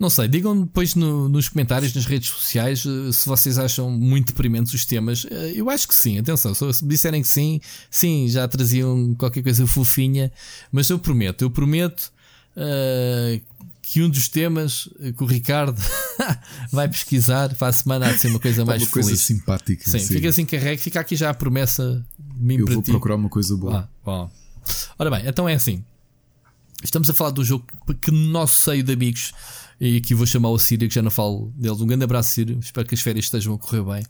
Não 0.02 0.10
sei, 0.10 0.26
digam 0.26 0.62
depois 0.62 0.96
no, 0.96 1.28
nos 1.28 1.48
comentários, 1.48 1.94
nas 1.94 2.06
redes 2.06 2.28
sociais, 2.28 2.84
eh, 2.84 3.12
se 3.12 3.24
vocês 3.24 3.56
acham 3.56 3.88
muito 3.88 4.32
deprimentes 4.32 4.74
os 4.74 4.84
temas. 4.84 5.24
Eh, 5.30 5.52
eu 5.54 5.70
acho 5.70 5.86
que 5.86 5.94
sim, 5.94 6.18
atenção, 6.18 6.52
se 6.52 6.84
disserem 6.84 7.22
que 7.22 7.28
sim, 7.28 7.60
sim, 7.88 8.26
já 8.28 8.48
traziam 8.48 9.14
qualquer 9.14 9.44
coisa 9.44 9.64
fofinha, 9.64 10.32
mas 10.72 10.90
eu 10.90 10.98
prometo, 10.98 11.42
eu 11.42 11.50
prometo 11.52 12.12
uh, 12.56 13.40
que 13.80 14.02
um 14.02 14.10
dos 14.10 14.28
temas 14.28 14.88
que 15.16 15.22
o 15.22 15.26
Ricardo 15.26 15.80
vai 16.72 16.88
pesquisar 16.88 17.54
para 17.54 17.68
a 17.68 17.72
semana 17.72 18.08
há 18.08 18.12
de 18.12 18.18
ser 18.18 18.26
uma 18.26 18.40
coisa 18.40 18.64
mais 18.64 18.82
uma 18.82 18.90
feliz. 18.90 19.06
coisa 19.06 19.22
simpática. 19.22 19.88
Sim, 19.88 20.00
sim, 20.00 20.14
fica 20.14 20.30
assim 20.30 20.44
carregue, 20.44 20.82
fica 20.82 20.98
aqui 20.98 21.14
já 21.14 21.30
a 21.30 21.34
promessa 21.34 22.04
mim 22.34 22.56
Eu 22.58 22.66
vou 22.66 22.82
ti. 22.82 22.90
procurar 22.90 23.14
uma 23.14 23.28
coisa 23.28 23.56
boa. 23.56 23.88
Ah. 24.04 24.28
Ora 24.98 25.10
bem, 25.12 25.28
então 25.28 25.48
é 25.48 25.54
assim. 25.54 25.84
Estamos 26.82 27.08
a 27.08 27.14
falar 27.14 27.30
do 27.30 27.44
jogo 27.44 27.64
que 28.00 28.10
nosso 28.10 28.62
seio 28.64 28.82
de 28.82 28.92
amigos 28.92 29.32
e 29.84 29.96
aqui 29.96 30.14
vou 30.14 30.24
chamar 30.24 30.50
o 30.50 30.58
Sírio, 30.60 30.88
que 30.88 30.94
já 30.94 31.02
não 31.02 31.10
falo 31.10 31.52
deles. 31.56 31.80
Um 31.80 31.86
grande 31.88 32.04
abraço, 32.04 32.30
Sírio. 32.30 32.56
Espero 32.60 32.86
que 32.86 32.94
as 32.94 33.00
férias 33.00 33.24
estejam 33.24 33.52
a 33.52 33.58
correr 33.58 33.82
bem. 33.82 34.06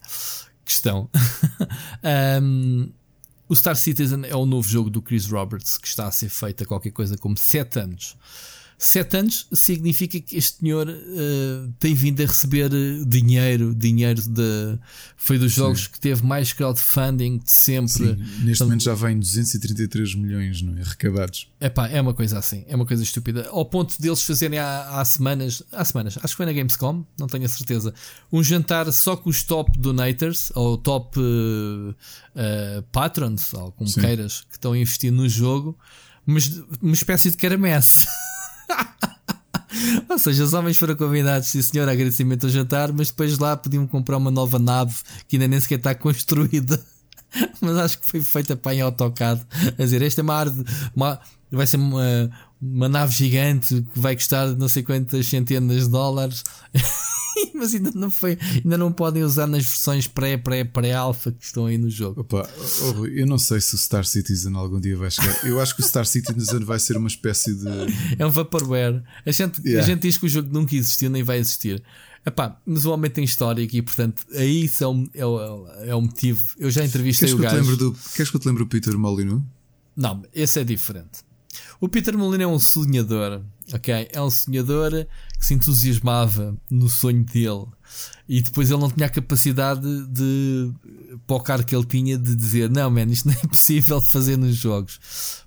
Questão. 0.67 1.09
um, 2.43 2.93
o 3.49 3.57
Star 3.57 3.75
Citizen 3.75 4.27
é 4.27 4.37
o 4.37 4.45
novo 4.45 4.69
jogo 4.69 4.91
do 4.91 5.01
Chris 5.01 5.25
Roberts 5.25 5.79
que 5.79 5.89
está 5.89 6.07
a 6.07 6.11
ser 6.11 6.29
feito 6.29 6.63
há 6.63 6.67
qualquer 6.67 6.91
coisa 6.91 7.17
como 7.17 7.39
7 7.39 7.79
anos. 7.79 8.19
Sete 8.79 9.17
anos 9.17 9.47
significa 9.53 10.19
que 10.21 10.37
este 10.37 10.59
senhor 10.59 10.89
uh, 10.89 11.73
tem 11.79 11.95
vindo 11.95 12.21
a 12.21 12.27
receber 12.27 12.71
eh, 12.73 13.05
dinheiro, 13.07 13.75
dinheiro 13.75 14.21
de. 14.21 14.79
Foi 15.17 15.39
dos 15.39 15.53
jogos 15.53 15.85
Sim. 15.85 15.91
que 15.93 16.01
teve 16.01 16.25
mais 16.25 16.53
crowdfunding 16.53 17.39
de 17.39 17.53
sempre. 17.53 17.93
Sim, 17.93 18.17
neste 18.17 18.51
então, 18.51 18.67
momento 18.67 18.83
já 18.83 18.95
vem 18.95 19.19
233 19.19 20.17
milhões 20.17 20.63
não 20.63 20.77
é? 20.77 20.83
recabados. 20.83 21.49
Epá, 21.61 21.89
é 21.89 22.01
uma 22.01 22.13
coisa 22.13 22.39
assim, 22.39 22.65
é 22.67 22.75
uma 22.75 22.85
coisa 22.85 23.03
estúpida. 23.03 23.47
Ao 23.51 23.65
ponto 23.65 24.01
deles 24.03 24.23
fazerem 24.25 24.59
há, 24.59 25.01
há 25.01 25.05
semanas, 25.05 25.63
há 25.71 25.85
semanas, 25.85 26.17
acho 26.17 26.35
que 26.35 26.37
foi 26.37 26.47
na 26.47 26.53
Gamescom, 26.53 27.05
não 27.19 27.29
tenho 27.29 27.45
a 27.45 27.49
certeza, 27.49 27.95
um 28.33 28.43
jantar 28.43 28.93
só 28.93 29.17
com 29.17 29.31
os 29.31 29.45
top 29.45 29.79
donators 29.79 30.51
ou 30.57 30.77
top 30.77 31.21
uh, 31.21 31.91
uh, 31.93 32.83
patrons, 32.91 33.55
ou 33.55 33.71
como 33.73 33.89
Sim. 33.89 34.01
queiras, 34.01 34.41
que 34.49 34.57
estão 34.57 34.73
a 34.73 34.79
investir 34.79 35.13
no 35.13 35.29
jogo, 35.29 35.79
mas 36.27 36.63
uma 36.81 36.95
espécie 36.95 37.31
de 37.31 37.37
caramesse. 37.37 38.07
Ou 40.13 40.19
seja, 40.19 40.45
os 40.45 40.53
homens 40.53 40.77
foram 40.77 40.95
convidados, 40.95 41.49
sim 41.49 41.63
senhor, 41.63 41.89
agradecimento 41.89 42.45
ao 42.45 42.51
jantar, 42.51 42.93
mas 42.93 43.09
depois 43.09 43.39
lá 43.39 43.57
podiam 43.57 43.87
comprar 43.87 44.19
uma 44.19 44.31
nova 44.31 44.59
nave 44.59 44.95
que 45.27 45.37
ainda 45.37 45.49
nem 45.49 45.59
sequer 45.59 45.79
está 45.79 45.95
construída. 45.95 46.79
Mas 47.63 47.79
acho 47.79 47.99
que 47.99 48.07
foi 48.07 48.23
feita 48.23 48.55
para 48.55 48.75
em 48.75 48.83
AutoCAD. 48.83 49.41
A 49.79 49.83
dizer, 49.83 50.03
esta 50.03 50.21
é 50.21 50.23
uma 50.23 50.35
árvore, 50.35 50.69
uma, 50.95 51.19
vai 51.51 51.67
ser 51.67 51.79
uma, 51.79 52.31
uma 52.61 52.91
nave 52.91 53.15
gigante 53.15 53.83
que 53.95 53.99
vai 53.99 54.15
custar 54.15 54.49
não 54.49 54.69
sei 54.69 54.83
quantas 54.83 55.27
centenas 55.27 55.85
de 55.85 55.89
dólares. 55.89 56.45
mas 57.55 57.75
ainda 57.75 57.91
não 57.95 58.11
foi, 58.11 58.39
ainda 58.65 58.79
não 58.79 58.93
podem 58.93 59.23
usar 59.23 59.47
nas 59.47 59.65
versões 59.65 60.07
pré, 60.07 60.37
pré, 60.37 60.65
pré-alfa 60.65 61.33
que 61.33 61.45
estão 61.45 61.67
aí 61.67 61.79
no 61.79 61.91
jogo. 61.91 62.21
Opa, 62.21 62.49
oh, 62.83 63.07
eu 63.07 63.27
não 63.27 63.39
sei 63.39 63.61
se 63.61 63.75
o 63.75 63.79
Star 63.79 64.05
Citizen 64.05 64.55
algum 64.55 64.81
dia 64.81 64.97
vai 64.97 65.11
chegar. 65.11 65.45
Eu 65.45 65.61
acho 65.61 65.75
que 65.75 65.83
o 65.83 65.85
Star 65.85 66.07
Citizen 66.07 66.61
vai 66.61 66.79
ser 66.79 66.97
uma 66.97 67.09
espécie 67.09 67.55
de. 67.55 67.73
É 68.19 68.27
um 68.27 68.31
vaporware. 68.31 69.03
A 69.25 69.31
gente, 69.31 69.61
yeah. 69.65 69.83
a 69.83 69.87
gente 69.87 70.03
diz 70.03 70.19
que 70.19 70.27
o 70.27 70.29
jogo 70.29 70.49
nunca 70.53 70.75
existiu 70.77 71.11
nem 71.11 71.23
vai 71.23 71.39
existir. 71.39 71.83
Epá, 72.25 72.61
mas 72.65 72.85
o 72.85 72.93
homem 72.93 73.11
tem 73.11 73.25
história 73.25 73.65
aqui, 73.65 73.83
portanto, 73.83 74.25
aí 74.35 74.65
isso 74.65 74.85
é 74.85 74.87
o, 74.87 75.09
é 75.15 75.27
o, 75.27 75.69
é 75.87 75.95
o 75.95 76.01
motivo. 76.01 76.41
Eu 76.57 76.71
já 76.71 76.85
entrevistei 76.85 77.29
queres 77.29 77.41
o 77.41 77.43
gajo. 77.43 77.77
Do, 77.77 77.97
queres 78.15 78.31
que 78.31 78.37
eu 78.37 78.41
te 78.41 78.47
lembre 78.47 78.63
o 78.63 78.67
Peter 78.67 78.97
Molyneux? 78.97 79.43
Não, 79.97 80.23
esse 80.33 80.61
é 80.61 80.65
diferente. 80.65 81.25
O 81.81 81.89
Peter 81.89 82.17
Molyneux 82.17 82.51
é 82.51 82.55
um 82.55 82.61
sonhador, 82.61 83.43
ok? 83.75 84.09
É 84.13 84.23
um 84.23 84.31
sonhador 84.31 84.91
que 85.39 85.47
se 85.47 85.55
entusiasmava 85.55 86.57
no 86.71 86.89
sonho 86.89 87.25
dele 87.25 87.67
e 88.29 88.41
depois 88.41 88.71
ele 88.71 88.81
não 88.81 88.91
tinha 88.91 89.07
a 89.07 89.11
capacidade 89.11 90.07
de, 90.07 90.73
para 91.27 91.37
o 91.37 91.41
cargo 91.41 91.67
que 91.67 91.75
ele 91.75 91.85
tinha, 91.85 92.17
de 92.17 92.35
dizer: 92.35 92.71
Não, 92.71 92.91
man, 92.91 93.05
isto 93.05 93.29
não 93.29 93.35
é 93.35 93.47
possível 93.47 94.01
de 94.01 94.07
fazer 94.07 94.37
nos 94.37 94.57
jogos. 94.57 94.99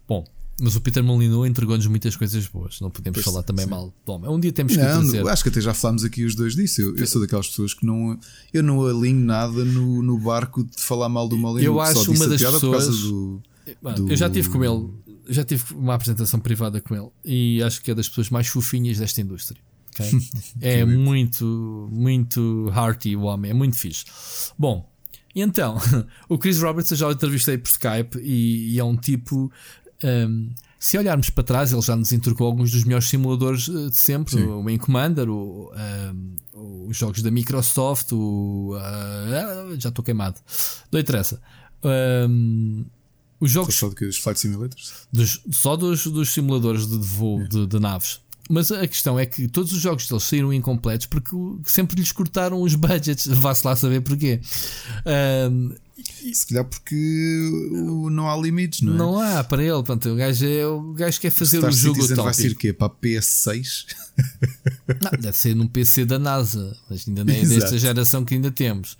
Bom, 0.08 0.24
mas 0.62 0.76
o 0.76 0.82
Peter 0.82 1.04
Molyneux 1.04 1.50
entregou-nos 1.50 1.86
muitas 1.88 2.16
coisas 2.16 2.48
boas. 2.48 2.80
Não 2.80 2.90
podemos 2.90 3.16
pois 3.16 3.26
falar 3.26 3.44
também 3.44 3.66
sim. 3.66 3.72
mal. 3.72 3.94
Bom, 4.06 4.22
um 4.28 4.40
dia 4.40 4.52
temos 4.52 4.74
que 4.74 4.82
não, 4.82 5.02
trazer. 5.02 5.28
Acho 5.28 5.44
que 5.44 5.50
até 5.50 5.62
já 5.62 5.74
falámos 5.74 6.04
aqui 6.04 6.24
os 6.24 6.36
dois 6.36 6.56
disso. 6.56 6.82
Eu, 6.82 6.96
eu, 6.96 7.08
sou 7.08 7.22
daquelas 7.22 7.48
pessoas 7.48 7.74
que 7.74 7.86
não. 7.86 8.18
Eu 8.54 8.64
não 8.64 8.86
alinho 8.86 9.26
nada 9.26 9.66
no, 9.66 10.02
no 10.02 10.18
barco 10.18 10.64
de 10.64 10.82
falar 10.82 11.10
mal 11.10 11.28
do 11.28 11.38
Molyneux. 11.38 11.66
Eu 11.66 11.80
acho 11.82 12.12
uma 12.12 12.28
das 12.28 12.42
pessoas. 12.42 13.00
Do, 13.00 13.42
do... 13.96 14.12
Eu 14.12 14.16
já 14.16 14.30
tive 14.30 14.50
com 14.50 14.64
ele 14.64 14.90
já 15.28 15.44
tive 15.44 15.74
uma 15.74 15.96
apresentação 15.96 16.40
privada 16.40 16.80
com 16.82 16.96
ele 16.96 17.10
e 17.24 17.64
acho 17.64 17.82
que 17.82 17.92
é 17.92 17.96
das 17.96 18.08
pessoas 18.08 18.30
mais 18.30 18.48
fofinhas 18.48 18.98
desta 18.98 19.22
indústria. 19.22 19.62
Okay? 19.92 20.12
é 20.62 20.86
muito, 20.86 21.88
muito 21.92 22.72
hearty 22.76 23.16
o 23.16 23.24
homem, 23.24 23.52
é 23.52 23.54
muito 23.54 23.78
fixe. 23.78 24.06
Bom, 24.58 24.90
então, 25.36 25.78
o 26.30 26.38
Chris 26.38 26.62
Roberts 26.62 26.92
eu 26.92 26.98
já 26.98 27.08
o 27.08 27.12
entrevistei 27.12 27.58
por 27.58 27.70
Skype 27.70 28.18
e, 28.22 28.74
e 28.74 28.80
é 28.80 28.84
um 28.84 28.96
tipo. 28.96 29.52
Um, 30.04 30.50
se 30.80 31.00
olharmos 31.00 31.32
para 31.32 31.44
trás, 31.44 31.72
ele 31.72 31.82
já 31.82 31.96
nos 31.96 32.12
entregou 32.12 32.46
alguns 32.46 32.72
dos 32.72 32.84
melhores 32.84 33.08
simuladores 33.08 33.68
eh, 33.68 33.90
de 33.90 33.98
sempre: 33.98 34.36
Sim. 34.36 34.44
o 34.44 34.62
Wing 34.62 34.78
Commander, 34.78 35.28
o, 35.30 35.72
um, 35.74 36.88
os 36.88 36.96
jogos 36.96 37.24
da 37.24 37.32
Microsoft, 37.32 38.12
o. 38.12 38.76
Uh, 38.76 39.80
já 39.80 39.90
estou 39.90 40.06
queimado. 40.06 40.40
Não 40.92 41.00
interessa. 41.00 41.42
Um, 41.84 42.86
os 43.40 43.52
jogos. 43.52 43.76
Só 43.76 43.90
dos 43.90 44.18
Flight 44.18 44.40
Simulators? 44.40 44.94
Dos, 45.12 45.42
só 45.52 45.76
dos, 45.76 46.08
dos 46.08 46.30
simuladores 46.32 46.88
de 46.88 46.98
voo 46.98 47.42
é. 47.42 47.48
de, 47.48 47.68
de, 47.68 47.80
naves. 47.80 48.20
Mas 48.50 48.72
a 48.72 48.88
questão 48.88 49.18
é 49.18 49.26
que 49.26 49.48
todos 49.48 49.74
os 49.74 49.82
jogos 49.82 50.08
deles 50.08 50.24
saíram 50.24 50.54
incompletos 50.54 51.08
porque 51.08 51.36
sempre 51.66 52.00
lhes 52.00 52.12
cortaram 52.12 52.62
os 52.62 52.76
budgets. 52.76 53.26
Vá-se 53.40 53.66
lá 53.66 53.76
saber 53.76 54.02
porquê. 54.02 54.40
Um, 55.52 55.74
se 56.34 56.46
calhar 56.48 56.66
porque 56.66 56.96
não 58.12 58.30
há 58.30 58.38
limites, 58.38 58.82
não 58.82 58.94
é? 58.94 58.98
Não 58.98 59.20
há 59.20 59.44
para 59.44 59.64
ele. 59.64 59.72
Portanto, 59.72 60.10
o 60.10 60.16
gajo, 60.16 60.46
é, 60.46 60.68
o 60.68 60.94
gajo 60.94 61.20
quer 61.20 61.32
fazer 61.32 61.58
Star 61.58 61.70
o 61.70 61.74
jogo 61.74 61.96
Citizen 62.02 62.24
vai 62.24 62.34
ser 62.34 62.52
o 62.52 62.56
quê? 62.56 62.74
Para 62.74 62.88
a 62.88 62.90
PS6? 62.90 63.86
Não, 65.02 65.12
deve 65.20 65.38
ser 65.38 65.56
num 65.56 65.68
PC 65.68 66.06
da 66.06 66.20
NASA, 66.20 66.78
mas 66.90 67.08
ainda 67.08 67.24
nem 67.24 67.42
é 67.42 67.46
desta 67.46 67.78
geração 67.78 68.24
que 68.24 68.36
ainda 68.36 68.52
temos. 68.52 68.98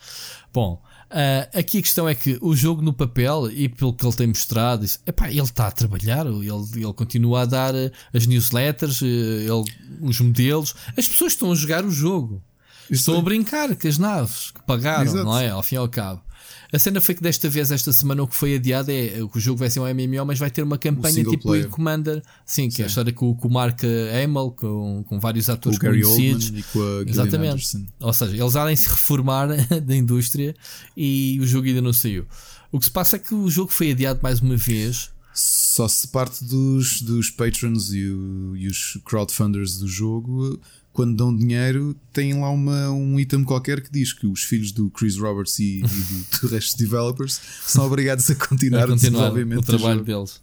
Bom, 0.54 0.82
Uh, 1.16 1.60
aqui 1.60 1.78
a 1.78 1.82
questão 1.82 2.10
é 2.10 2.14
que 2.14 2.38
o 2.42 2.54
jogo 2.54 2.82
no 2.82 2.92
papel 2.92 3.50
e 3.50 3.70
pelo 3.70 3.94
que 3.94 4.06
ele 4.06 4.14
tem 4.14 4.28
mostrado, 4.28 4.84
isso, 4.84 5.00
epá, 5.08 5.30
ele 5.30 5.40
está 5.40 5.68
a 5.68 5.72
trabalhar, 5.72 6.26
ele, 6.26 6.50
ele 6.50 6.94
continua 6.94 7.44
a 7.44 7.46
dar 7.46 7.74
ah, 7.74 7.90
as 8.14 8.28
newsletters, 8.28 9.02
ah, 9.02 9.06
ele, 9.06 9.64
os 10.02 10.20
modelos, 10.20 10.76
as 10.98 11.08
pessoas 11.08 11.32
estão 11.32 11.54
a 11.54 11.56
jogar 11.56 11.86
o 11.86 11.90
jogo, 11.90 12.44
estão 12.92 13.16
é. 13.16 13.20
a 13.20 13.22
brincar 13.22 13.74
com 13.74 13.88
as 13.88 13.98
naves 13.98 14.52
que 14.52 14.62
pagaram, 14.64 15.04
Exato. 15.04 15.24
não 15.24 15.40
é? 15.40 15.52
Ao 15.52 15.64
fim 15.64 15.76
e 15.76 15.78
ao 15.78 15.88
cabo. 15.88 16.22
A 16.76 16.80
cena 16.80 17.00
foi 17.00 17.16
que 17.16 17.24
desta 17.24 17.50
vez, 17.50 17.72
esta 17.72 17.94
semana, 17.94 18.22
o 18.22 18.28
que 18.28 18.36
foi 18.36 18.56
adiado 18.56 18.92
é 18.92 19.20
o 19.24 19.40
jogo 19.40 19.58
vai 19.58 19.70
ser 19.70 19.80
um 19.80 19.86
MMO, 19.86 20.26
mas 20.26 20.38
vai 20.38 20.52
ter 20.52 20.62
uma 20.62 20.78
campanha 20.78 21.24
tipo 21.24 21.44
player. 21.44 21.70
Commander, 21.70 22.22
sim, 22.46 22.68
que 22.68 22.76
sim. 22.76 22.82
é 22.82 22.86
a 22.86 22.88
história 22.90 23.14
com, 23.14 23.34
com 23.34 23.48
o 23.48 23.52
Mark 23.52 23.80
Hamill, 23.82 24.52
com, 24.52 25.02
com 25.08 25.18
vários 25.18 25.50
atores 25.50 25.80
com 25.80 25.88
o 25.88 25.90
conhecidos. 25.92 26.50
e 26.50 26.64
com 26.64 26.82
a 26.82 27.10
Exatamente. 27.10 27.54
Anderson. 27.54 27.86
Ou 28.02 28.12
seja, 28.12 28.36
eles 28.36 28.56
além 28.58 28.76
se 28.76 28.90
reformar 28.90 29.48
da 29.82 29.96
indústria 29.96 30.54
e 30.98 31.40
o 31.40 31.48
jogo 31.48 31.66
ainda 31.66 31.82
não 31.82 31.94
saiu. 31.94 32.26
O 32.74 32.78
que 32.78 32.84
se 32.84 32.92
passa 32.92 33.16
é 33.16 33.20
que 33.20 33.34
o 33.34 33.50
jogo 33.50 33.72
foi 33.72 33.92
adiado 33.92 34.20
mais 34.22 34.42
uma 34.42 34.58
vez. 34.58 35.12
Só 35.34 35.88
se 35.88 36.10
parte 36.10 36.44
dos, 36.44 37.02
dos 37.02 37.30
patrons 37.30 37.94
e, 37.94 38.06
o, 38.06 38.54
e 38.58 38.68
os 38.68 39.00
crowdfunders 39.06 39.78
do 39.78 39.88
jogo 39.88 40.60
quando 40.96 41.14
dão 41.14 41.36
dinheiro, 41.36 41.94
têm 42.14 42.40
lá 42.40 42.50
uma, 42.50 42.90
um 42.90 43.20
item 43.20 43.44
qualquer 43.44 43.82
que 43.82 43.92
diz 43.92 44.14
que 44.14 44.26
os 44.26 44.44
filhos 44.44 44.72
do 44.72 44.90
Chris 44.90 45.18
Roberts 45.18 45.60
e, 45.60 45.80
e 45.80 45.82
do, 45.82 46.40
do 46.42 46.48
resto 46.48 46.72
dos 46.72 46.76
developers 46.76 47.42
são 47.66 47.86
obrigados 47.86 48.32
a 48.32 48.36
continuar, 48.36 48.86
a 48.86 48.88
continuar 48.88 49.34
o, 49.34 49.60
o 49.60 49.62
trabalho 49.62 50.04
deles. 50.06 50.38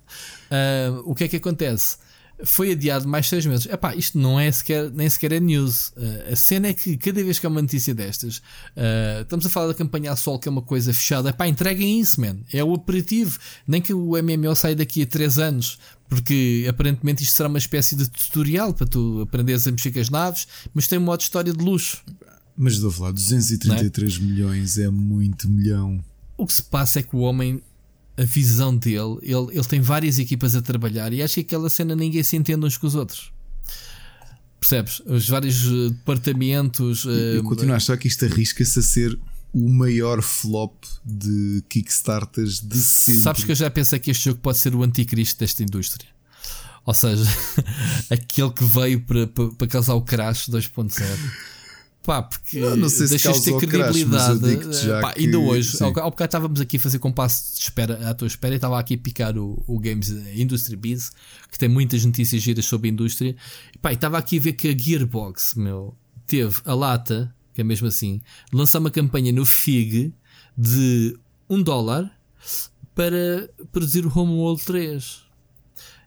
Uh, 0.50 1.00
o 1.06 1.14
que 1.14 1.24
é 1.24 1.28
que 1.28 1.36
acontece? 1.36 1.96
Foi 2.44 2.72
adiado 2.72 3.08
mais 3.08 3.28
seis 3.28 3.46
meses. 3.46 3.66
Epá, 3.66 3.94
isto 3.94 4.18
não 4.18 4.38
é 4.38 4.50
sequer, 4.50 4.90
nem 4.90 5.08
sequer 5.08 5.32
é 5.32 5.40
news. 5.40 5.88
Uh, 5.88 6.32
a 6.32 6.36
cena 6.36 6.68
é 6.68 6.74
que 6.74 6.96
cada 6.96 7.22
vez 7.22 7.38
que 7.38 7.46
há 7.46 7.48
uma 7.48 7.62
notícia 7.62 7.94
destas, 7.94 8.38
uh, 8.38 9.22
estamos 9.22 9.46
a 9.46 9.50
falar 9.50 9.68
da 9.68 9.74
campanha 9.74 10.12
a 10.12 10.16
sol, 10.16 10.38
que 10.38 10.48
é 10.48 10.50
uma 10.50 10.62
coisa 10.62 10.92
fechada. 10.92 11.30
Epá, 11.30 11.46
entreguem 11.46 12.00
isso, 12.00 12.20
man. 12.20 12.38
É 12.52 12.62
o 12.62 12.72
operativo. 12.72 13.38
Nem 13.66 13.80
que 13.80 13.94
o 13.94 14.12
MMO 14.22 14.54
saia 14.56 14.74
daqui 14.74 15.02
a 15.02 15.06
três 15.06 15.38
anos, 15.38 15.78
porque 16.08 16.66
aparentemente 16.68 17.22
isto 17.22 17.36
será 17.36 17.48
uma 17.48 17.58
espécie 17.58 17.94
de 17.94 18.08
tutorial 18.08 18.74
para 18.74 18.86
tu 18.86 19.20
aprenderes 19.22 19.66
a 19.66 19.70
mexer 19.70 19.92
com 19.92 20.00
as 20.00 20.10
naves, 20.10 20.48
mas 20.74 20.86
tem 20.86 20.98
um 20.98 21.02
modo 21.02 21.18
de 21.18 21.24
história 21.24 21.52
de 21.52 21.64
luxo. 21.64 22.02
Mas 22.56 22.74
estou 22.74 22.90
a 22.90 22.92
falar, 22.92 23.12
233 23.12 24.16
é? 24.16 24.18
milhões 24.20 24.78
é 24.78 24.90
muito 24.90 25.48
milhão. 25.48 26.04
O 26.36 26.46
que 26.46 26.52
se 26.52 26.62
passa 26.62 26.98
é 26.98 27.02
que 27.02 27.16
o 27.16 27.20
homem 27.20 27.62
a 28.22 28.24
visão 28.24 28.76
dele, 28.76 29.18
ele, 29.22 29.48
ele 29.52 29.64
tem 29.64 29.80
várias 29.80 30.18
equipas 30.18 30.54
a 30.54 30.62
trabalhar 30.62 31.12
e 31.12 31.22
acho 31.22 31.34
que 31.34 31.40
aquela 31.40 31.68
cena 31.68 31.96
ninguém 31.96 32.22
se 32.22 32.36
entende 32.36 32.64
uns 32.64 32.76
com 32.76 32.86
os 32.86 32.94
outros. 32.94 33.32
Percebes? 34.60 35.02
Os 35.06 35.28
vários 35.28 35.64
eh, 35.64 35.88
departamentos. 35.88 37.04
Eu 37.04 37.40
uh, 37.40 37.44
continuo 37.44 37.74
a 37.74 37.78
achar 37.78 37.96
que 37.96 38.06
isto 38.06 38.24
arrisca-se 38.24 38.78
a 38.78 38.82
ser 38.82 39.18
o 39.52 39.68
maior 39.68 40.22
flop 40.22 40.84
de 41.04 41.64
Kickstarters 41.68 42.60
de 42.60 42.78
sempre. 42.78 43.22
Sabes 43.22 43.44
que 43.44 43.50
eu 43.50 43.56
já 43.56 43.68
pensei 43.68 43.98
que 43.98 44.12
este 44.12 44.26
jogo 44.26 44.40
pode 44.40 44.58
ser 44.58 44.72
o 44.74 44.84
anticristo 44.84 45.40
desta 45.40 45.64
indústria. 45.64 46.08
Ou 46.86 46.94
seja, 46.94 47.24
aquele 48.08 48.50
que 48.50 48.64
veio 48.64 49.00
para, 49.00 49.26
para, 49.26 49.50
para 49.50 49.66
causar 49.66 49.94
o 49.94 50.02
crash 50.02 50.48
2.0. 50.48 51.02
Pá, 52.02 52.20
porque 52.22 52.58
não, 52.58 52.76
não 52.76 52.88
sei 52.88 53.06
se 53.06 53.16
de 53.16 53.58
ter 53.58 53.66
credibilidade. 53.68 54.56
Crash, 54.56 54.86
pá, 55.00 55.12
que, 55.12 55.20
ainda 55.20 55.38
hoje, 55.38 55.76
sim. 55.76 55.84
ao, 55.84 55.98
ao 56.00 56.10
bocado 56.10 56.28
estávamos 56.28 56.60
aqui 56.60 56.76
a 56.76 56.80
fazer 56.80 56.98
compasso 56.98 57.54
de 57.54 57.62
espera 57.62 58.10
à 58.10 58.14
tua 58.14 58.26
espera 58.26 58.54
e 58.54 58.56
estava 58.56 58.78
aqui 58.78 58.94
a 58.94 58.98
picar 58.98 59.38
o, 59.38 59.62
o 59.66 59.78
Games 59.78 60.08
Industry 60.34 60.74
Biz, 60.74 61.12
que 61.50 61.58
tem 61.58 61.68
muitas 61.68 62.04
notícias 62.04 62.42
giras 62.42 62.64
sobre 62.64 62.88
a 62.88 62.92
indústria. 62.92 63.36
E, 63.72 63.78
pá, 63.78 63.92
e 63.92 63.94
estava 63.94 64.18
aqui 64.18 64.38
a 64.38 64.40
ver 64.40 64.52
que 64.54 64.68
a 64.68 64.76
Gearbox, 64.76 65.54
meu, 65.54 65.96
teve 66.26 66.56
a 66.64 66.74
lata, 66.74 67.32
que 67.54 67.60
é 67.60 67.64
mesmo 67.64 67.86
assim, 67.86 68.20
de 68.50 68.56
lançar 68.56 68.80
uma 68.80 68.90
campanha 68.90 69.32
no 69.32 69.44
FIG 69.44 70.12
de 70.58 71.16
um 71.48 71.62
dólar 71.62 72.10
para 72.94 73.48
produzir 73.70 74.04
o 74.04 74.18
Homeworld 74.18 74.62
3 74.64 75.22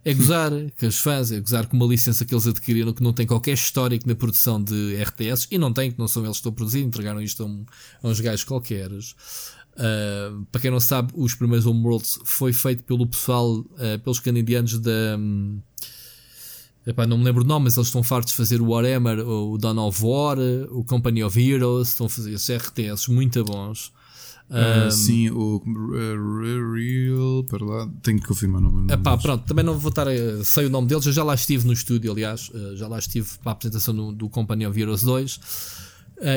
é 0.05 0.13
gozar 0.13 0.51
que 0.77 0.85
os 0.85 0.99
fãs, 0.99 1.31
é 1.31 1.39
gozar 1.39 1.65
com 1.65 1.75
uma 1.75 1.87
licença 1.87 2.23
que 2.23 2.33
eles 2.33 2.45
adquiriram 2.45 2.93
que 2.93 3.01
não 3.01 3.11
tem 3.11 3.25
qualquer 3.25 3.53
histórico 3.53 4.07
na 4.07 4.13
produção 4.13 4.63
de 4.63 4.95
RTS 5.01 5.47
e 5.49 5.57
não 5.57 5.73
tem, 5.73 5.91
que 5.91 5.97
não 5.97 6.07
são 6.07 6.23
eles 6.23 6.37
que 6.37 6.41
estão 6.41 6.51
a 6.51 6.55
produzir, 6.55 6.81
entregaram 6.81 7.19
isto 7.19 7.41
a, 7.41 7.47
um, 7.47 7.65
a 8.03 8.07
uns 8.07 8.19
gajos 8.19 8.43
qualquer. 8.43 8.91
Uh, 8.91 10.45
para 10.51 10.61
quem 10.61 10.69
não 10.69 10.79
sabe, 10.79 11.11
os 11.15 11.33
primeiros 11.33 11.65
Homeworlds 11.65 12.19
foi 12.23 12.53
feito 12.53 12.83
pelo 12.83 13.07
pessoal, 13.07 13.57
uh, 13.57 13.99
pelos 14.03 14.19
canadianos 14.19 14.77
da. 14.77 15.17
Um, 15.17 15.59
epá, 16.85 17.07
não 17.07 17.17
me 17.17 17.23
lembro 17.23 17.43
o 17.43 17.47
nome, 17.47 17.63
mas 17.63 17.75
eles 17.75 17.87
estão 17.87 18.03
fartos 18.03 18.31
de 18.31 18.37
fazer 18.37 18.61
o 18.61 18.69
Warhammer, 18.69 19.27
o 19.27 19.57
Dawn 19.57 19.87
of 19.87 20.03
War, 20.05 20.37
o 20.69 20.83
Company 20.83 21.23
of 21.23 21.41
Heroes, 21.41 21.89
estão 21.89 22.05
a 22.05 22.09
fazer 22.09 22.31
esses 22.31 22.47
RTS 22.47 23.09
muito 23.09 23.43
bons. 23.43 23.91
Uh, 24.49 24.91
sim, 24.91 25.29
o 25.29 25.57
uh, 25.57 26.73
Real. 26.73 27.43
Para 27.45 27.65
lá, 27.65 27.89
tenho 28.03 28.19
que 28.19 28.27
confirmar 28.27 28.61
o 28.61 28.69
nome. 28.69 28.93
Epá, 28.93 29.17
pronto, 29.17 29.43
também 29.45 29.65
não 29.65 29.77
vou 29.77 29.89
estar 29.89 30.07
a. 30.07 30.43
Sei 30.43 30.67
o 30.67 30.69
nome 30.69 30.87
deles, 30.87 31.05
eu 31.05 31.13
já 31.13 31.23
lá 31.23 31.33
estive 31.33 31.65
no 31.65 31.73
estúdio, 31.73 32.11
aliás, 32.11 32.49
uh, 32.49 32.75
já 32.75 32.87
lá 32.87 32.99
estive 32.99 33.27
para 33.41 33.51
a 33.51 33.53
apresentação 33.53 33.95
do, 33.95 34.11
do 34.11 34.29
Company 34.29 34.67
of 34.67 34.79
Heroes 34.79 35.01
2 35.01 35.35
uh, 35.35 35.41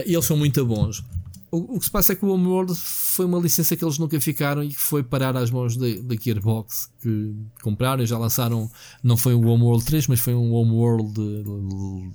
e 0.06 0.14
eles 0.14 0.24
são 0.24 0.36
muito 0.36 0.64
bons. 0.64 1.04
O, 1.50 1.76
o, 1.76 1.78
que 1.78 1.84
se 1.84 1.90
passa 1.90 2.12
é 2.12 2.16
que 2.16 2.24
o 2.24 2.28
Homeworld 2.28 2.74
foi 2.74 3.24
uma 3.24 3.38
licença 3.38 3.74
que 3.74 3.82
eles 3.82 3.98
nunca 3.98 4.20
ficaram 4.20 4.62
e 4.62 4.68
que 4.68 4.80
foi 4.80 5.02
parar 5.02 5.34
às 5.34 5.50
mãos 5.50 5.76
da 5.76 6.14
Gearbox 6.22 6.90
que 7.00 7.34
compraram 7.62 8.02
e 8.02 8.06
já 8.06 8.18
lançaram. 8.18 8.70
Não 9.02 9.16
foi 9.16 9.34
um 9.34 9.46
Homeworld 9.46 9.84
3, 9.84 10.08
mas 10.08 10.20
foi 10.20 10.34
um 10.34 10.52
Homeworld 10.52 11.14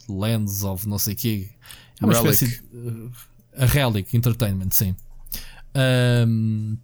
Lands 0.07 0.63
of 0.63 0.87
não 0.87 0.99
sei 0.99 1.15
o 1.15 1.17
quê. 1.17 1.49
É 1.99 2.05
uma 2.05 2.13
Relic. 2.13 2.31
espécie 2.31 2.61
de. 2.61 3.09
a 3.57 3.65
Relic 3.65 4.15
Entertainment, 4.15 4.69
sim. 4.69 4.95
Um, 5.75 6.77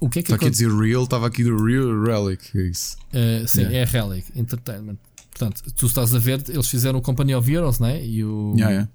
o 0.00 0.08
que 0.08 0.18
é 0.18 0.22
que 0.22 0.26
Está 0.26 0.36
aqui 0.36 0.46
a 0.46 0.50
dizer 0.50 0.70
Real, 0.70 1.04
estava 1.04 1.26
aqui 1.26 1.42
do 1.42 1.62
Real 1.64 2.02
Relic, 2.02 2.58
é 2.58 2.62
isso. 2.62 2.96
Uh, 3.12 3.46
sim, 3.46 3.62
yeah. 3.62 3.78
é 3.78 3.84
Relic 3.84 4.26
Entertainment. 4.38 4.98
Portanto, 5.30 5.62
tu 5.74 5.86
estás 5.86 6.14
a 6.14 6.18
ver, 6.18 6.42
eles 6.48 6.68
fizeram 6.68 6.98
o 6.98 7.02
Company 7.02 7.34
of 7.34 7.50
Heroes, 7.50 7.78
né? 7.78 8.04
E 8.04 8.24
o. 8.24 8.54
Yeah, 8.56 8.70
yeah. 8.70 8.90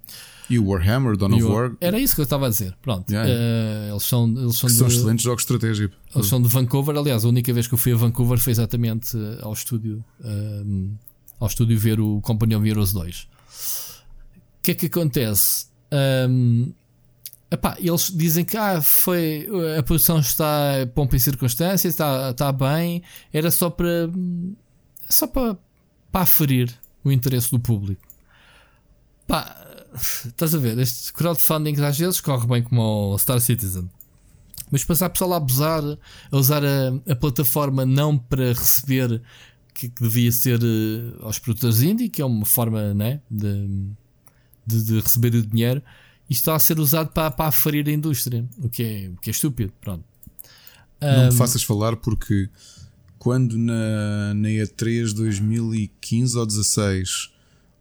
E 0.50 0.58
o 0.58 0.66
Warhammer, 0.66 1.16
Dawn 1.16 1.34
of 1.34 1.44
War. 1.44 1.72
Era 1.80 1.98
isso 1.98 2.14
que 2.14 2.20
eu 2.20 2.24
estava 2.24 2.46
a 2.46 2.48
dizer. 2.50 2.76
Pronto. 2.82 3.08
Yeah, 3.10 3.28
yeah. 3.28 3.86
Uh, 3.86 3.92
eles 3.92 4.02
são, 4.02 4.26
eles 4.26 4.58
são, 4.58 4.68
de, 4.68 4.74
são 4.74 4.88
excelentes 4.88 5.24
jogos 5.24 5.44
de 5.44 5.52
estratégia. 5.52 5.90
Eles 6.14 6.26
são 6.26 6.42
de 6.42 6.48
Vancouver. 6.48 6.96
Aliás, 6.96 7.24
a 7.24 7.28
única 7.28 7.52
vez 7.52 7.66
que 7.66 7.74
eu 7.74 7.78
fui 7.78 7.92
a 7.92 7.96
Vancouver 7.96 8.38
foi 8.38 8.50
exatamente 8.50 9.16
eh, 9.16 9.38
ao 9.40 9.52
estúdio. 9.52 10.04
Uh, 10.20 10.90
ao 11.40 11.46
estúdio 11.46 11.78
ver 11.78 12.00
o 12.00 12.20
Company 12.20 12.54
of 12.54 12.68
Heroes 12.68 12.92
2. 12.92 13.20
O 13.22 14.62
que 14.62 14.72
é 14.72 14.74
que 14.74 14.86
acontece? 14.86 15.66
Um, 16.28 16.72
Epá, 17.52 17.76
eles 17.78 18.10
dizem 18.10 18.46
que 18.46 18.56
ah, 18.56 18.80
foi, 18.80 19.46
a 19.78 19.82
produção 19.82 20.18
está 20.18 20.86
pompa 20.94 21.16
em 21.16 21.18
circunstâncias, 21.18 21.92
está, 21.92 22.30
está 22.30 22.50
bem, 22.50 23.02
era 23.30 23.50
só 23.50 23.68
para 23.68 24.08
só 25.06 25.26
para, 25.26 25.58
para 26.10 26.22
aferir 26.22 26.74
o 27.04 27.12
interesse 27.12 27.50
do 27.50 27.60
público. 27.60 28.00
Pá, 29.26 29.54
estás 29.94 30.54
a 30.54 30.58
ver? 30.58 30.78
Estes 30.78 31.10
crowdfunding 31.10 31.78
às 31.82 31.98
vezes 31.98 32.22
corre 32.22 32.46
bem 32.46 32.62
como 32.62 33.12
o 33.12 33.18
Star 33.18 33.38
Citizen. 33.38 33.90
Mas 34.70 34.82
passar 34.82 35.10
pessoal 35.10 35.34
a 35.34 35.36
abusar, 35.36 35.82
a 35.84 36.36
usar 36.36 36.64
a, 36.64 37.12
a 37.12 37.14
plataforma 37.14 37.84
não 37.84 38.16
para 38.16 38.54
receber 38.54 39.20
que, 39.74 39.90
que 39.90 40.02
devia 40.02 40.32
ser 40.32 40.58
uh, 40.58 41.26
aos 41.26 41.38
produtores 41.38 41.82
indie, 41.82 42.08
que 42.08 42.22
é 42.22 42.24
uma 42.24 42.46
forma 42.46 42.94
né, 42.94 43.20
de, 43.30 43.68
de, 44.66 44.82
de 44.84 45.00
receber 45.00 45.34
o 45.34 45.46
dinheiro 45.46 45.82
e 46.32 46.34
está 46.34 46.56
a 46.56 46.58
ser 46.58 46.80
usado 46.80 47.10
para, 47.10 47.30
para 47.30 47.48
aferir 47.48 47.86
a 47.86 47.92
indústria, 47.92 48.42
o 48.56 48.66
que 48.66 48.82
é, 48.82 49.10
o 49.10 49.20
que 49.20 49.28
é 49.28 49.32
estúpido. 49.32 49.70
Pronto. 49.82 50.02
Não 50.98 51.24
um, 51.24 51.26
me 51.26 51.32
faças 51.32 51.62
falar 51.62 51.94
porque 51.96 52.48
quando 53.18 53.58
na, 53.58 54.32
na 54.32 54.48
E3 54.48 55.12
2015 55.12 56.38
ou 56.38 56.46
16 56.46 57.30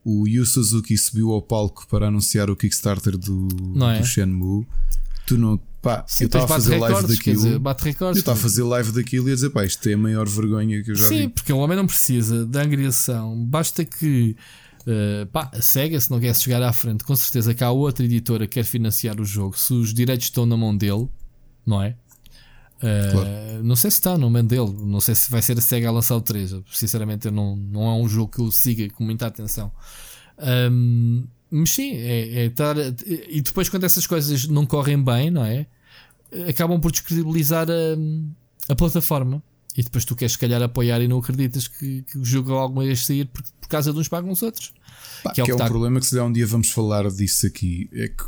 o 0.03 0.27
Yu 0.27 0.45
Suzuki 0.45 0.97
subiu 0.97 1.31
ao 1.31 1.41
palco 1.41 1.87
para 1.87 2.07
anunciar 2.07 2.49
o 2.49 2.55
Kickstarter 2.55 3.17
do, 3.17 3.47
é? 3.85 3.99
do 3.99 4.05
Shenmue, 4.05 4.67
tu 5.25 5.37
não. 5.37 5.57
Pá, 5.81 6.03
Sim, 6.05 6.25
eu 6.25 6.27
estava 6.27 6.45
a 6.45 6.47
fazer 6.47 6.77
live 6.77 7.07
daquilo. 7.07 7.35
Dizer, 7.37 7.59
bate 7.59 7.83
recordes, 7.85 8.17
eu 8.17 8.19
estava 8.19 8.37
a 8.37 8.41
fazer 8.41 8.63
live 8.63 8.91
daquilo 8.91 9.29
e 9.29 9.31
a 9.31 9.35
dizer, 9.35 9.49
pá, 9.49 9.63
isto 9.63 9.87
é 9.87 9.93
a 9.93 9.97
maior 9.97 10.27
vergonha 10.27 10.83
que 10.83 10.91
eu 10.91 10.95
já 10.95 11.07
Sim, 11.07 11.15
vi. 11.15 11.21
Sim, 11.21 11.29
porque 11.29 11.53
o 11.53 11.57
homem 11.57 11.77
não 11.77 11.87
precisa 11.87 12.45
de 12.45 12.59
angriação, 12.59 13.43
basta 13.45 13.85
que 13.85 14.35
Uh, 14.81 15.25
pá, 15.27 15.49
a 15.53 15.61
SEGA, 15.61 15.99
se 15.99 16.09
não 16.09 16.19
quer 16.19 16.35
chegar 16.35 16.61
à 16.63 16.73
frente, 16.73 17.03
com 17.03 17.15
certeza 17.15 17.53
que 17.53 17.63
há 17.63 17.71
outra 17.71 18.03
editora 18.03 18.47
que 18.47 18.55
quer 18.55 18.63
financiar 18.63 19.19
o 19.19 19.25
jogo. 19.25 19.57
Se 19.57 19.73
os 19.73 19.93
direitos 19.93 20.27
estão 20.27 20.45
na 20.45 20.57
mão 20.57 20.75
dele, 20.75 21.07
não 21.65 21.81
é? 21.81 21.95
Uh, 22.77 23.11
claro. 23.11 23.63
Não 23.63 23.75
sei 23.75 23.91
se 23.91 23.99
está 23.99 24.17
na 24.17 24.29
mão 24.29 24.43
dele, 24.43 24.73
não 24.83 24.99
sei 24.99 25.13
se 25.13 25.29
vai 25.29 25.41
ser 25.41 25.57
a 25.57 25.61
SEGA 25.61 25.89
a 25.89 25.91
lançar 25.91 26.15
o 26.15 26.21
3. 26.21 26.55
Sinceramente, 26.71 27.29
não, 27.29 27.55
não 27.55 27.83
é 27.83 27.93
um 27.93 28.07
jogo 28.07 28.31
que 28.31 28.39
eu 28.39 28.51
siga 28.51 28.89
com 28.89 29.03
muita 29.03 29.27
atenção. 29.27 29.71
Um, 30.71 31.25
mas 31.51 31.69
sim, 31.69 31.93
é, 31.93 32.43
é 32.43 32.45
estar. 32.45 32.75
E 32.77 33.41
depois, 33.41 33.69
quando 33.69 33.83
essas 33.83 34.07
coisas 34.07 34.47
não 34.47 34.65
correm 34.65 35.01
bem, 35.03 35.29
não 35.29 35.45
é? 35.45 35.67
Acabam 36.47 36.79
por 36.79 36.91
descredibilizar 36.91 37.67
a, 37.69 38.71
a 38.71 38.75
plataforma. 38.75 39.43
E 39.75 39.83
depois 39.83 40.03
tu 40.03 40.15
queres, 40.15 40.33
se 40.33 40.39
calhar, 40.39 40.61
apoiar 40.61 41.01
e 41.01 41.07
não 41.07 41.19
acreditas 41.19 41.67
que, 41.67 42.03
que 42.03 42.17
o 42.17 42.25
jogo 42.25 42.53
alguma 42.53 42.83
vez 42.83 43.05
sair 43.05 43.25
por, 43.25 43.41
por 43.41 43.69
causa 43.69 43.93
de 43.93 43.99
uns 43.99 44.07
pagam 44.07 44.31
os 44.31 44.41
outros. 44.41 44.73
Pá, 45.23 45.31
que 45.31 45.41
é, 45.41 45.45
que 45.45 45.51
é 45.51 45.55
um 45.55 45.57
tá... 45.57 45.67
problema 45.67 45.99
que 45.99 46.05
se 46.05 46.15
der 46.15 46.23
um 46.23 46.31
dia 46.31 46.45
vamos 46.45 46.69
falar 46.69 47.09
disso 47.09 47.47
aqui. 47.47 47.89
É 47.93 48.09
que 48.09 48.23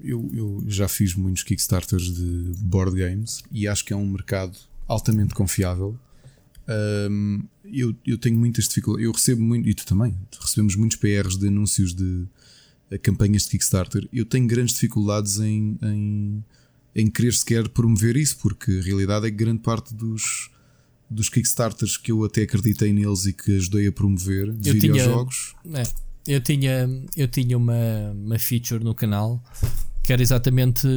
eu, 0.00 0.30
eu 0.32 0.64
já 0.66 0.88
fiz 0.88 1.14
muitos 1.14 1.42
Kickstarters 1.42 2.14
de 2.14 2.54
board 2.62 2.98
games 2.98 3.42
e 3.52 3.68
acho 3.68 3.84
que 3.84 3.92
é 3.92 3.96
um 3.96 4.06
mercado 4.06 4.56
altamente 4.86 5.34
confiável. 5.34 5.98
Um, 7.10 7.44
eu, 7.64 7.94
eu 8.06 8.16
tenho 8.16 8.38
muitas 8.38 8.66
dificuldades. 8.68 9.04
Eu 9.04 9.12
recebo 9.12 9.42
muito, 9.42 9.68
e 9.68 9.74
tu 9.74 9.84
também, 9.84 10.16
recebemos 10.40 10.76
muitos 10.76 10.96
PRs 10.96 11.36
de 11.36 11.48
anúncios 11.48 11.94
de 11.94 12.26
campanhas 13.02 13.42
de 13.42 13.50
Kickstarter. 13.50 14.08
Eu 14.12 14.24
tenho 14.24 14.46
grandes 14.46 14.74
dificuldades 14.74 15.40
em, 15.40 15.78
em 15.82 16.44
em 16.98 17.08
querer 17.08 17.32
sequer 17.32 17.68
promover 17.68 18.16
isso, 18.16 18.36
porque 18.38 18.80
a 18.80 18.82
realidade 18.82 19.26
é 19.26 19.30
que 19.30 19.36
grande 19.36 19.60
parte 19.60 19.94
dos, 19.94 20.50
dos 21.08 21.28
Kickstarters 21.28 21.96
que 21.96 22.10
eu 22.10 22.24
até 22.24 22.42
acreditei 22.42 22.92
neles 22.92 23.24
e 23.24 23.32
que 23.32 23.56
ajudei 23.56 23.86
a 23.86 23.92
promover 23.92 24.52
de 24.52 24.68
eu 24.68 24.74
videojogos. 24.74 25.54
Tinha, 25.62 25.80
é, 25.80 25.84
eu 26.26 26.40
tinha, 26.40 27.02
eu 27.16 27.28
tinha 27.28 27.56
uma, 27.56 28.10
uma 28.12 28.38
feature 28.38 28.82
no 28.82 28.94
canal 28.94 29.42
que 30.02 30.12
era 30.12 30.20
exatamente 30.20 30.88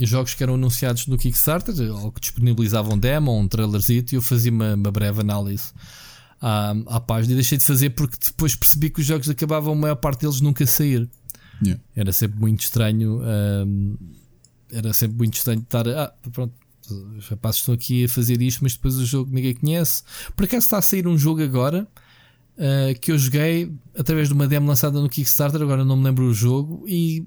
jogos 0.00 0.34
que 0.34 0.42
eram 0.42 0.54
anunciados 0.54 1.06
no 1.06 1.16
Kickstarter 1.16 1.74
ou 1.94 2.10
que 2.10 2.20
disponibilizavam 2.20 2.98
demo, 2.98 3.38
um 3.38 3.46
trailerzito, 3.46 4.14
e 4.14 4.16
eu 4.16 4.22
fazia 4.22 4.50
uma, 4.50 4.74
uma 4.74 4.90
breve 4.90 5.20
análise. 5.20 5.72
à, 6.40 6.70
à 6.86 7.00
página 7.00 7.32
e 7.32 7.36
deixei 7.36 7.58
de 7.58 7.64
fazer 7.64 7.90
porque 7.90 8.16
depois 8.26 8.56
percebi 8.56 8.90
que 8.90 9.00
os 9.00 9.06
jogos 9.06 9.28
acabavam, 9.28 9.74
a 9.74 9.76
maior 9.76 9.96
parte 9.96 10.22
deles 10.22 10.40
nunca 10.40 10.66
sair. 10.66 11.08
Yeah. 11.62 11.80
Era 11.94 12.12
sempre 12.12 12.40
muito 12.40 12.60
estranho. 12.60 13.20
Um, 13.20 13.96
era 14.72 14.92
sempre 14.92 15.18
muito 15.18 15.34
estranho 15.34 15.60
estar. 15.60 15.88
Ah, 15.88 16.12
pronto, 16.32 16.54
os 17.16 17.28
rapazes 17.28 17.60
estão 17.60 17.74
aqui 17.74 18.04
a 18.04 18.08
fazer 18.08 18.40
isto, 18.42 18.60
mas 18.62 18.74
depois 18.74 18.96
o 18.96 19.06
jogo 19.06 19.32
ninguém 19.32 19.54
conhece. 19.54 20.02
Por 20.34 20.44
acaso 20.44 20.66
está 20.66 20.78
a 20.78 20.82
sair 20.82 21.06
um 21.06 21.16
jogo 21.16 21.42
agora 21.42 21.86
uh, 22.56 22.98
que 23.00 23.12
eu 23.12 23.18
joguei 23.18 23.72
através 23.96 24.28
de 24.28 24.34
uma 24.34 24.46
demo 24.46 24.68
lançada 24.68 25.00
no 25.00 25.08
Kickstarter, 25.08 25.60
agora 25.62 25.84
não 25.84 25.96
me 25.96 26.04
lembro 26.04 26.24
o 26.24 26.34
jogo, 26.34 26.84
e 26.86 27.26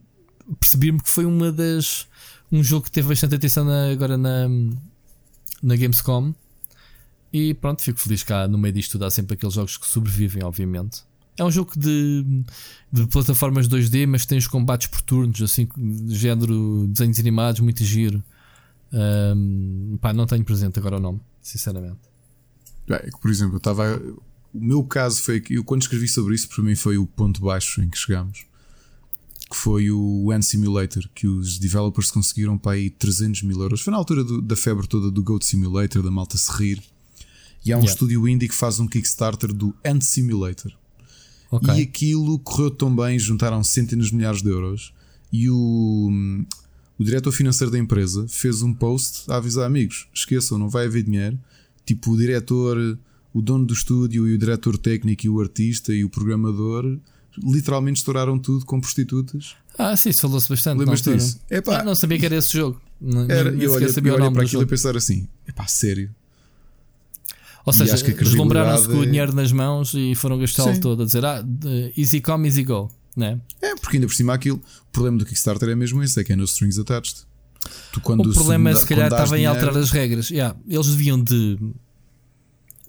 percebi-me 0.60 1.02
que 1.02 1.10
foi 1.10 1.26
uma 1.26 1.52
das. 1.52 2.08
um 2.52 2.64
jogo 2.64 2.86
que 2.86 2.92
teve 2.92 3.08
bastante 3.08 3.36
atenção 3.36 3.66
na, 3.66 3.92
agora 3.92 4.18
na, 4.18 4.48
na 5.62 5.76
Gamescom. 5.76 6.34
E 7.32 7.56
pronto, 7.56 7.82
fico 7.82 8.00
feliz 8.00 8.22
cá 8.22 8.48
no 8.48 8.60
meio 8.60 8.74
disto 8.74 8.92
tudo. 8.92 9.06
Há 9.06 9.12
sempre 9.12 9.34
aqueles 9.34 9.56
jogos 9.56 9.76
que 9.78 9.88
sobrevivem, 9.88 10.44
obviamente. 10.44 11.04
É 11.38 11.44
um 11.44 11.50
jogo 11.52 11.72
de, 11.78 12.44
de 12.92 13.08
plataformas 13.08 13.68
2D, 13.68 14.08
mas 14.08 14.26
tem 14.26 14.38
os 14.38 14.48
combates 14.48 14.88
por 14.88 15.02
turnos, 15.02 15.42
assim, 15.42 15.68
de 15.76 16.16
género 16.16 16.88
desenhos 16.88 17.20
animados, 17.20 17.60
muito 17.62 17.84
giro. 17.84 18.24
Um, 18.94 19.98
pá, 20.00 20.14
não 20.14 20.28
tenho 20.28 20.46
presente 20.46 20.78
agora 20.78 20.98
o 20.98 21.00
nome, 21.00 21.20
sinceramente. 21.42 21.98
É, 22.88 23.10
por 23.20 23.32
exemplo, 23.32 23.56
eu 23.56 23.58
estava. 23.58 24.00
O 24.54 24.64
meu 24.64 24.84
caso 24.84 25.22
foi 25.24 25.42
que 25.42 25.56
eu, 25.56 25.64
quando 25.64 25.82
escrevi 25.82 26.08
sobre 26.08 26.36
isso, 26.36 26.48
para 26.48 26.64
mim 26.64 26.76
foi 26.76 26.98
o 26.98 27.08
ponto 27.08 27.42
baixo 27.42 27.82
em 27.82 27.90
que 27.90 27.98
chegámos. 27.98 28.46
Que 29.50 29.58
foi 29.58 29.90
o 29.90 30.30
One 30.30 30.44
Simulator, 30.44 31.10
que 31.16 31.28
os 31.28 31.58
developers 31.58 32.12
conseguiram 32.12 32.58
para 32.58 32.74
aí 32.74 32.92
300 32.92 33.42
mil 33.44 33.60
euros. 33.60 33.82
Foi 33.82 33.92
na 33.92 33.98
altura 33.98 34.24
do, 34.24 34.42
da 34.42 34.56
febre 34.56 34.88
toda 34.88 35.10
do 35.10 35.24
Goat 35.24 35.44
Simulator, 35.46 36.04
da 36.04 36.12
malta 36.12 36.38
se 36.38 36.52
rir. 36.52 36.84
E 37.66 37.72
há 37.72 37.78
um 37.78 37.80
yeah. 37.80 37.92
estúdio 37.92 38.28
indie 38.28 38.48
que 38.48 38.56
faz 38.56 38.80
um 38.80 38.88
Kickstarter 38.88 39.52
do 39.52 39.74
Ant 39.84 40.04
Simulator. 40.04 40.72
Okay. 41.56 41.76
E 41.76 41.82
aquilo 41.84 42.40
correu 42.40 42.72
tão 42.72 42.96
bem, 42.96 43.20
juntaram 43.20 43.64
centenas 43.64 44.08
de 44.08 44.16
milhares 44.16 44.42
de 44.42 44.50
euros. 44.50 44.92
E 45.32 45.50
o, 45.52 46.10
o 46.98 47.04
diretor 47.04 47.32
financeiro 47.32 47.72
da 47.72 47.78
empresa 47.78 48.26
fez 48.28 48.64
um 48.64 48.74
post 48.74 49.30
a 49.30 49.38
avisar 49.38 49.66
amigos: 49.68 50.08
esqueçam, 50.12 50.58
não 50.58 50.68
vai 50.68 50.88
haver 50.88 51.04
dinheiro. 51.04 51.38
Tipo, 51.86 52.12
o 52.12 52.18
diretor, 52.18 52.98
o 53.32 53.42
dono 53.42 53.66
do 53.66 53.74
estúdio 53.74 54.28
e 54.28 54.34
o 54.34 54.38
diretor 54.38 54.78
técnico 54.80 55.28
e 55.28 55.30
o 55.30 55.40
artista 55.40 55.94
e 55.94 56.04
o 56.04 56.10
programador 56.10 56.98
literalmente 57.38 58.00
estouraram 58.00 58.40
tudo 58.40 58.66
com 58.66 58.82
prostitutas. 58.82 59.56
Ah, 59.78 59.96
sim, 59.96 60.12
falou-se 60.14 60.50
bastante. 60.50 60.80
Lembras 60.80 61.02
disso? 61.02 61.40
Epá, 61.52 61.84
não 61.84 61.94
sabia 61.94 62.18
que 62.18 62.26
era 62.26 62.36
esse 62.36 62.54
jogo. 62.54 62.82
Era, 63.30 63.50
eu 63.50 63.74
olhei, 63.74 63.90
eu 63.90 64.14
olhei 64.16 64.32
para 64.32 64.44
aquilo 64.44 64.64
e 64.64 64.66
pensar 64.66 64.98
assim: 64.98 65.28
epá, 65.48 65.68
sério. 65.68 66.10
Ou 67.66 67.72
seja, 67.72 67.96
deslumbraram-se 67.96 68.88
com 68.88 68.98
o 68.98 69.06
dinheiro 69.06 69.34
nas 69.34 69.52
mãos 69.52 69.94
e 69.94 70.14
foram 70.16 70.38
gastá-lo 70.38 70.80
todo 70.80 71.04
a 71.04 71.06
dizer 71.06 71.24
ah, 71.26 71.44
easy 71.98 72.20
come, 72.20 72.48
easy 72.48 72.64
go. 72.64 72.92
Né? 73.16 73.40
É, 73.62 73.76
porque 73.76 73.98
ainda 73.98 74.08
por 74.08 74.16
cima 74.16 74.34
aquilo, 74.34 74.58
o 74.58 74.92
problema 74.92 75.18
do 75.18 75.26
Kickstarter 75.26 75.70
é 75.70 75.76
mesmo 75.76 76.02
esse, 76.04 76.20
é 76.20 76.24
que 76.24 76.34
é 76.34 76.36
no 76.36 76.44
strings 76.44 76.80
attached. 76.80 77.26
Tu, 77.92 78.02
quando 78.02 78.30
o 78.30 78.34
problema 78.34 78.74
se, 78.74 78.82
se 78.82 78.88
calhar 78.88 79.08
estava 79.08 79.40
em 79.40 79.46
alterar 79.46 79.78
as 79.78 79.92
regras. 79.92 80.30
Yeah, 80.30 80.58
eles 80.68 80.88
deviam 80.88 81.22
de. 81.22 81.58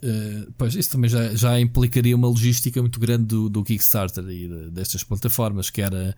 Uh, 0.02 0.52
pois 0.58 0.74
isso 0.74 0.90
também 0.90 1.08
já, 1.08 1.34
já 1.34 1.60
implicaria 1.60 2.14
uma 2.16 2.28
logística 2.28 2.80
muito 2.80 2.98
grande 2.98 3.24
do, 3.24 3.48
do 3.48 3.62
Kickstarter 3.62 4.24
e 4.24 4.48
de, 4.48 4.70
destas 4.70 5.04
plataformas, 5.04 5.70
que 5.70 5.80
era 5.80 6.16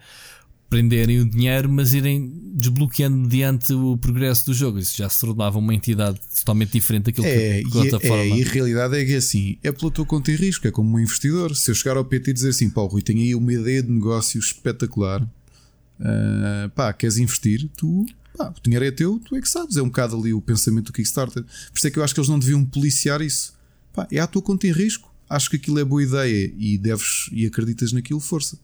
prenderem 0.69 1.21
o 1.21 1.29
dinheiro, 1.29 1.69
mas 1.69 1.95
irem 1.95 2.33
desbloqueando 2.55 3.17
mediante 3.17 3.73
o 3.73 3.97
progresso 3.97 4.47
do 4.47 4.55
jogo. 4.55 4.79
Isso 4.79 4.97
já 4.97 5.09
se 5.09 5.21
tornava 5.21 5.59
uma 5.59 5.75
entidade 5.75 6.19
totalmente 6.39 6.73
diferente 6.73 7.05
daquilo 7.05 7.27
é, 7.27 7.61
que 7.61 7.67
a 7.67 7.71
plataforma. 7.71 8.23
É, 8.23 8.29
e 8.29 8.43
a 8.43 8.49
realidade 8.49 8.97
é 8.97 9.05
que 9.05 9.13
é 9.13 9.17
assim: 9.17 9.59
é 9.63 9.71
pela 9.71 9.91
tua 9.91 10.05
conta 10.05 10.33
e 10.33 10.37
risco, 10.37 10.67
é 10.67 10.71
como 10.71 10.97
um 10.97 11.01
investidor. 11.01 11.55
Se 11.55 11.71
eu 11.71 11.75
chegar 11.75 11.97
ao 11.97 12.05
PT 12.05 12.31
e 12.31 12.35
dizer 12.35 12.49
assim, 12.51 12.69
pá, 12.71 12.83
Rui, 12.83 13.03
tenho 13.03 13.21
aí 13.21 13.35
uma 13.35 13.53
ideia 13.53 13.83
de 13.83 13.91
negócio 13.91 14.39
espetacular, 14.39 15.23
uh, 15.23 16.69
pá, 16.75 16.93
queres 16.93 17.19
investir? 17.19 17.69
Tu, 17.77 18.07
pá, 18.37 18.53
o 18.57 18.63
dinheiro 18.63 18.85
é 18.85 18.91
teu, 18.91 19.21
tu 19.25 19.37
é 19.37 19.41
que 19.41 19.49
sabes. 19.49 19.77
É 19.77 19.83
um 19.83 19.87
bocado 19.87 20.17
ali 20.17 20.33
o 20.33 20.41
pensamento 20.41 20.87
do 20.87 20.93
Kickstarter. 20.93 21.43
Por 21.43 21.77
isso 21.77 21.87
é 21.87 21.91
que 21.91 21.99
eu 21.99 22.05
acho 22.05 22.15
que 22.15 22.21
eles 22.21 22.31
não 22.31 22.39
deviam 22.39 22.65
policiar 22.65 23.21
isso. 23.21 23.55
Pá, 23.93 24.09
é 24.11 24.19
à 24.19 24.27
tua 24.27 24.43
conta 24.43 24.67
e 24.67 24.73
risco. 24.73 25.15
Acho 25.29 25.51
que 25.51 25.57
aquilo 25.57 25.79
é 25.79 25.85
boa 25.85 26.03
ideia 26.03 26.53
e 26.57 26.79
deves 26.79 27.29
e 27.33 27.47
acreditas 27.47 27.93
naquilo, 27.93 28.21
força. 28.21 28.57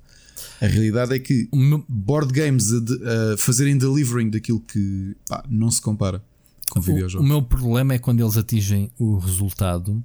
A 0.61 0.67
realidade 0.67 1.15
é 1.15 1.19
que 1.19 1.49
board 1.89 2.33
games 2.33 2.73
a, 2.73 3.35
a, 3.35 3.37
fazerem 3.37 3.77
delivering 3.77 4.31
daquilo 4.31 4.61
que 4.61 5.17
pá, 5.29 5.45
não 5.49 5.71
se 5.71 5.81
compara 5.81 6.23
com 6.71 6.81
videojogos. 6.81 7.27
O 7.27 7.29
meu 7.29 7.43
problema 7.43 7.95
é 7.95 7.99
quando 7.99 8.21
eles 8.21 8.37
atingem 8.37 8.91
o 8.99 9.19
resultado. 9.19 10.03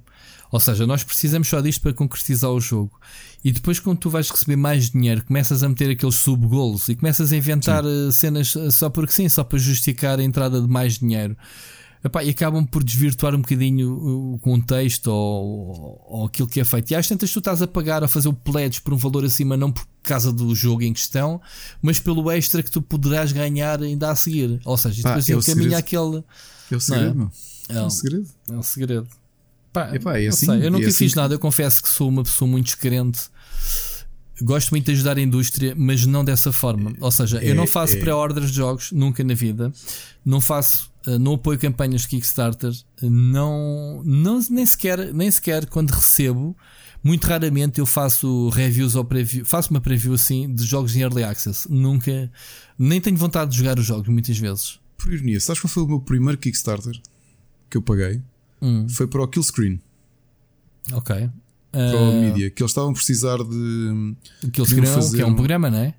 Ou 0.50 0.60
seja, 0.60 0.86
nós 0.86 1.04
precisamos 1.04 1.48
só 1.48 1.60
disto 1.60 1.82
para 1.82 1.92
concretizar 1.92 2.50
o 2.50 2.60
jogo. 2.60 2.98
E 3.44 3.52
depois, 3.52 3.78
quando 3.78 3.98
tu 3.98 4.10
vais 4.10 4.28
receber 4.30 4.56
mais 4.56 4.90
dinheiro, 4.90 5.24
começas 5.24 5.62
a 5.62 5.68
meter 5.68 5.90
aqueles 5.90 6.16
sub-goals 6.16 6.88
e 6.88 6.96
começas 6.96 7.32
a 7.32 7.36
inventar 7.36 7.84
sim. 7.84 8.08
Eh, 8.08 8.12
cenas 8.12 8.56
eh, 8.56 8.70
só 8.70 8.90
porque 8.90 9.12
sim, 9.12 9.28
só 9.28 9.44
para 9.44 9.58
justificar 9.58 10.18
a 10.18 10.22
entrada 10.22 10.60
de 10.60 10.68
mais 10.68 10.98
dinheiro. 10.98 11.36
Epá, 12.04 12.22
e 12.22 12.30
acabam 12.30 12.64
por 12.64 12.84
desvirtuar 12.84 13.34
um 13.34 13.40
bocadinho 13.40 14.34
o 14.34 14.38
contexto 14.38 15.08
ou, 15.08 16.04
ou 16.06 16.26
aquilo 16.26 16.46
que 16.46 16.60
é 16.60 16.64
feito. 16.64 16.92
E 16.92 16.94
às 16.94 17.08
tantas 17.08 17.30
tu 17.30 17.40
estás 17.40 17.60
a 17.60 17.66
pagar 17.66 18.04
a 18.04 18.08
fazer 18.08 18.28
o 18.28 18.32
pledge 18.32 18.80
por 18.80 18.94
um 18.94 18.96
valor 18.96 19.24
acima, 19.24 19.56
não 19.56 19.72
por 19.72 19.86
causa 20.02 20.32
do 20.32 20.54
jogo 20.54 20.82
em 20.82 20.92
questão, 20.92 21.40
mas 21.82 21.98
pelo 21.98 22.30
extra 22.30 22.62
que 22.62 22.70
tu 22.70 22.80
poderás 22.80 23.32
ganhar 23.32 23.82
ainda 23.82 24.10
a 24.10 24.14
seguir. 24.14 24.60
Ou 24.64 24.76
seja, 24.76 25.02
Pá, 25.02 25.16
depois 25.16 25.28
é 25.28 25.52
encaminha 25.52 25.78
aquele. 25.78 26.22
É 26.70 26.76
o 26.76 26.80
segredo, 26.80 27.32
é? 27.68 27.74
É, 27.74 27.82
um 27.82 27.90
segredo. 27.90 28.28
É 28.50 28.54
um 28.54 28.62
segredo. 28.62 29.08
Pá, 29.72 29.94
Epá, 29.94 30.18
é 30.18 30.28
assim, 30.28 30.46
sei, 30.46 30.66
eu 30.66 30.70
nunca 30.70 30.86
é 30.86 30.92
fiz 30.92 31.10
assim. 31.10 31.20
nada, 31.20 31.34
eu 31.34 31.38
confesso 31.38 31.82
que 31.82 31.88
sou 31.88 32.08
uma 32.08 32.22
pessoa 32.22 32.48
muito 32.48 32.66
descrente. 32.66 33.22
Gosto 34.40 34.70
muito 34.70 34.86
de 34.86 34.92
ajudar 34.92 35.16
a 35.18 35.20
indústria, 35.20 35.74
mas 35.76 36.06
não 36.06 36.24
dessa 36.24 36.52
forma. 36.52 36.92
Ou 37.00 37.10
seja, 37.10 37.42
eu 37.42 37.56
não 37.56 37.64
é, 37.64 37.66
faço 37.66 37.96
é. 37.96 38.00
pré-orders 38.00 38.50
de 38.50 38.56
jogos, 38.56 38.92
nunca 38.92 39.24
na 39.24 39.34
vida. 39.34 39.72
Não 40.24 40.40
faço 40.40 40.90
não 41.16 41.34
apoio 41.34 41.58
campanhas 41.58 42.02
de 42.02 42.08
Kickstarter, 42.08 42.72
não, 43.00 44.02
não 44.04 44.40
nem 44.50 44.66
sequer, 44.66 45.14
nem 45.14 45.30
sequer 45.30 45.66
quando 45.66 45.90
recebo, 45.90 46.56
muito 47.02 47.24
raramente 47.26 47.78
eu 47.78 47.86
faço 47.86 48.48
reviews 48.50 48.94
ou 48.94 49.04
preview, 49.04 49.44
faço 49.44 49.70
uma 49.70 49.80
preview 49.80 50.12
assim 50.14 50.52
de 50.52 50.64
jogos 50.64 50.96
em 50.96 51.00
early 51.00 51.22
access. 51.22 51.70
Nunca, 51.70 52.30
nem 52.78 53.00
tenho 53.00 53.16
vontade 53.16 53.52
de 53.52 53.58
jogar 53.58 53.78
os 53.78 53.86
jogos 53.86 54.08
muitas 54.08 54.36
vezes. 54.36 54.80
Por 54.96 55.12
ironia, 55.12 55.40
sabes 55.40 55.60
qual 55.60 55.70
foi 55.70 55.84
o 55.84 55.86
meu 55.86 56.00
primeiro 56.00 56.36
Kickstarter 56.36 57.00
que 57.70 57.76
eu 57.76 57.82
paguei? 57.82 58.20
Hum. 58.60 58.88
Foi 58.88 59.06
para 59.06 59.22
o 59.22 59.28
Killscreen. 59.28 59.80
Ok. 60.92 61.30
Para 61.70 61.96
uh... 61.96 62.10
o 62.10 62.20
Media, 62.20 62.50
que 62.50 62.62
eles 62.62 62.70
estavam 62.70 62.90
a 62.90 62.94
precisar 62.94 63.38
de. 63.38 64.16
Killscreen 64.52 64.86
fazer 64.86 65.16
que 65.16 65.22
é 65.22 65.26
um 65.26 65.34
programa, 65.34 65.70
não 65.70 65.78
é? 65.78 65.94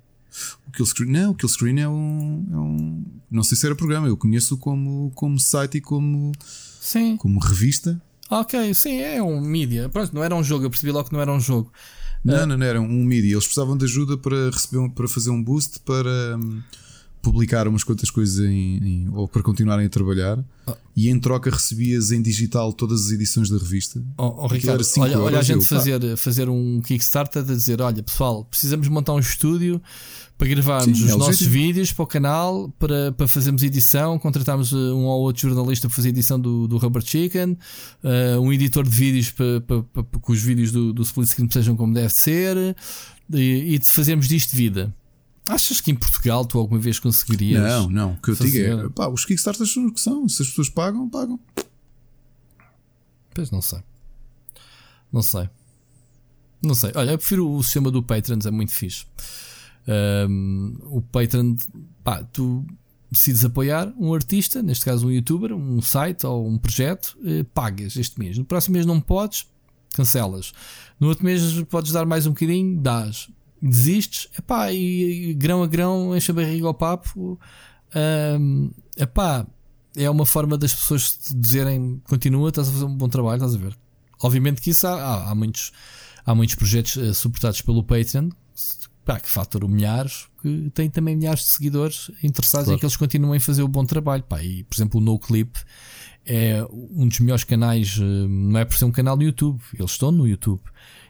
O 0.66 0.72
Killscreen, 0.72 1.10
não, 1.10 1.30
o 1.32 1.34
Killscreen 1.34 1.80
é 1.80 1.88
um, 1.88 2.46
é 2.52 2.56
um. 2.56 3.04
Não 3.30 3.42
sei 3.42 3.56
se 3.56 3.66
era 3.66 3.74
programa, 3.74 4.06
eu 4.08 4.16
conheço 4.16 4.56
como, 4.56 5.10
como 5.14 5.38
site 5.38 5.78
e 5.78 5.80
como. 5.80 6.32
Sim. 6.80 7.16
Como 7.16 7.40
revista. 7.40 8.00
Ok, 8.30 8.72
sim, 8.74 9.00
é 9.00 9.22
um 9.22 9.40
mídia. 9.40 9.88
Pronto, 9.88 10.14
não 10.14 10.22
era 10.22 10.34
um 10.34 10.42
jogo, 10.42 10.64
eu 10.64 10.70
percebi 10.70 10.92
logo 10.92 11.08
que 11.08 11.12
não 11.12 11.20
era 11.20 11.32
um 11.32 11.40
jogo. 11.40 11.72
Não, 12.24 12.44
uh, 12.44 12.46
não, 12.46 12.56
não, 12.56 12.66
era 12.66 12.80
um 12.80 13.04
mídia. 13.04 13.32
Eles 13.32 13.44
precisavam 13.44 13.76
de 13.76 13.84
ajuda 13.84 14.16
para 14.16 14.50
receber 14.50 14.88
para 14.90 15.08
fazer 15.08 15.30
um 15.30 15.42
boost 15.42 15.80
para. 15.80 16.36
Um, 16.36 16.62
publicar 17.22 17.68
umas 17.68 17.84
quantas 17.84 18.10
coisas 18.10 18.38
em, 18.40 18.78
em, 18.78 19.08
ou 19.12 19.28
para 19.28 19.42
continuarem 19.42 19.86
a 19.86 19.88
trabalhar 19.88 20.42
oh. 20.66 20.72
e 20.96 21.08
em 21.08 21.18
troca 21.18 21.50
recebias 21.50 22.12
em 22.12 22.22
digital 22.22 22.72
todas 22.72 23.06
as 23.06 23.12
edições 23.12 23.50
da 23.50 23.58
revista. 23.58 24.02
Oh, 24.16 24.44
oh 24.44 24.46
Ricardo, 24.46 24.84
olha, 24.98 25.20
olha 25.20 25.38
a 25.38 25.42
gente 25.42 25.64
fazer, 25.64 26.16
fazer 26.16 26.48
um 26.48 26.80
Kickstarter 26.80 27.42
a 27.42 27.44
dizer: 27.44 27.80
olha 27.80 28.02
pessoal, 28.02 28.44
precisamos 28.44 28.88
montar 28.88 29.12
um 29.12 29.18
estúdio 29.18 29.80
para 30.40 30.48
gravarmos 30.48 30.98
Sim, 30.98 31.04
os 31.04 31.10
é 31.10 31.16
nossos 31.16 31.42
vídeos 31.42 31.92
para 31.92 32.02
o 32.02 32.06
canal, 32.06 32.72
para, 32.78 33.12
para 33.12 33.28
fazermos 33.28 33.62
edição, 33.62 34.18
contratarmos 34.18 34.72
uh, 34.72 34.76
um 34.76 35.04
ou 35.04 35.20
outro 35.20 35.46
jornalista 35.46 35.86
para 35.86 35.94
fazer 35.94 36.08
edição 36.08 36.40
do, 36.40 36.66
do 36.66 36.78
Rubber 36.78 37.02
Chicken, 37.04 37.58
uh, 38.02 38.40
um 38.40 38.50
editor 38.50 38.84
de 38.84 38.90
vídeos 38.90 39.30
para, 39.30 39.60
para, 39.60 39.82
para, 39.82 40.02
para 40.02 40.20
que 40.20 40.32
os 40.32 40.40
vídeos 40.40 40.72
do, 40.72 40.94
do 40.94 41.02
split 41.02 41.28
screen 41.28 41.50
sejam 41.50 41.76
como 41.76 41.92
deve 41.92 42.14
ser 42.14 42.74
e, 43.30 43.74
e 43.74 43.78
de 43.78 43.86
fazermos 43.86 44.26
disto 44.26 44.56
vida. 44.56 44.94
Achas 45.50 45.80
que 45.80 45.90
em 45.90 45.96
Portugal 45.96 46.44
tu 46.44 46.58
alguma 46.58 46.78
vez 46.78 47.00
conseguirias? 47.00 47.60
Não, 47.60 47.90
não. 47.90 48.12
O 48.12 48.16
que 48.18 48.30
eu 48.30 48.36
fazer... 48.36 48.70
digo 48.70 48.86
é 48.86 48.88
pá, 48.88 49.08
os 49.08 49.24
Kickstarters 49.24 49.72
são 49.72 49.86
o 49.86 49.92
que 49.92 50.00
são. 50.00 50.28
Se 50.28 50.42
as 50.42 50.48
pessoas 50.48 50.68
pagam, 50.68 51.08
pagam. 51.08 51.40
Pois 53.34 53.50
não 53.50 53.60
sei. 53.60 53.80
Não 55.12 55.22
sei. 55.22 55.50
Não 56.62 56.74
sei. 56.74 56.92
Olha, 56.94 57.10
eu 57.10 57.18
prefiro 57.18 57.50
o 57.50 57.60
sistema 57.64 57.90
do 57.90 58.00
Patreon, 58.00 58.38
é 58.44 58.50
muito 58.52 58.72
fixe. 58.72 59.06
Um, 60.28 60.76
o 60.84 61.02
Patreon, 61.02 61.56
pá, 62.04 62.22
tu 62.22 62.64
decides 63.10 63.44
apoiar 63.44 63.92
um 63.98 64.14
artista, 64.14 64.62
neste 64.62 64.84
caso 64.84 65.08
um 65.08 65.10
youtuber, 65.10 65.52
um 65.52 65.82
site 65.82 66.24
ou 66.26 66.46
um 66.46 66.58
projeto, 66.58 67.18
eh, 67.24 67.44
pagas 67.52 67.96
este 67.96 68.20
mês. 68.20 68.38
No 68.38 68.44
próximo 68.44 68.74
mês 68.74 68.86
não 68.86 69.00
podes, 69.00 69.48
cancelas. 69.94 70.52
No 71.00 71.08
outro 71.08 71.24
mês 71.24 71.60
podes 71.62 71.90
dar 71.90 72.06
mais 72.06 72.24
um 72.24 72.30
bocadinho, 72.30 72.80
dás 72.80 73.28
desistes, 73.62 74.28
epá, 74.38 74.72
e, 74.72 75.30
e 75.30 75.34
grão 75.34 75.62
a 75.62 75.66
grão 75.66 76.16
enche 76.16 76.30
a 76.30 76.34
barriga 76.34 76.66
ao 76.66 76.74
papo. 76.74 77.38
Um, 77.94 78.70
epá, 78.96 79.46
é 79.96 80.08
uma 80.08 80.24
forma 80.24 80.56
das 80.56 80.74
pessoas 80.74 81.16
te 81.16 81.34
dizerem 81.34 82.00
continua, 82.04 82.48
estás 82.48 82.68
a 82.68 82.72
fazer 82.72 82.84
um 82.84 82.96
bom 82.96 83.08
trabalho, 83.08 83.36
estás 83.36 83.54
a 83.54 83.58
ver? 83.58 83.76
Obviamente 84.22 84.60
que 84.60 84.70
isso 84.70 84.86
há, 84.86 84.94
há, 84.94 85.30
há 85.30 85.34
muitos, 85.34 85.72
há 86.24 86.34
muitos 86.34 86.54
projetos 86.54 86.96
uh, 86.96 87.14
suportados 87.14 87.60
pelo 87.60 87.82
Patreon 87.82 88.30
pá, 89.04 89.18
que 89.18 89.30
faturam 89.30 89.68
milhares, 89.68 90.28
que 90.40 90.70
têm 90.70 90.88
também 90.88 91.16
milhares 91.16 91.40
de 91.40 91.50
seguidores 91.50 92.10
interessados 92.22 92.66
claro. 92.66 92.76
em 92.76 92.78
que 92.78 92.84
eles 92.84 92.96
continuem 92.96 93.38
a 93.38 93.40
fazer 93.40 93.62
o 93.62 93.68
bom 93.68 93.84
trabalho. 93.84 94.22
Pá. 94.22 94.42
E, 94.42 94.62
por 94.64 94.76
exemplo, 94.76 95.00
o 95.00 95.02
NoClip 95.02 95.58
é 96.24 96.64
um 96.70 97.08
dos 97.08 97.18
melhores 97.20 97.44
canais, 97.44 97.96
uh, 97.98 98.28
não 98.28 98.60
é 98.60 98.64
por 98.64 98.76
ser 98.76 98.84
um 98.84 98.92
canal 98.92 99.16
no 99.16 99.22
YouTube, 99.22 99.60
eles 99.74 99.90
estão 99.90 100.12
no 100.12 100.28
YouTube. 100.28 100.60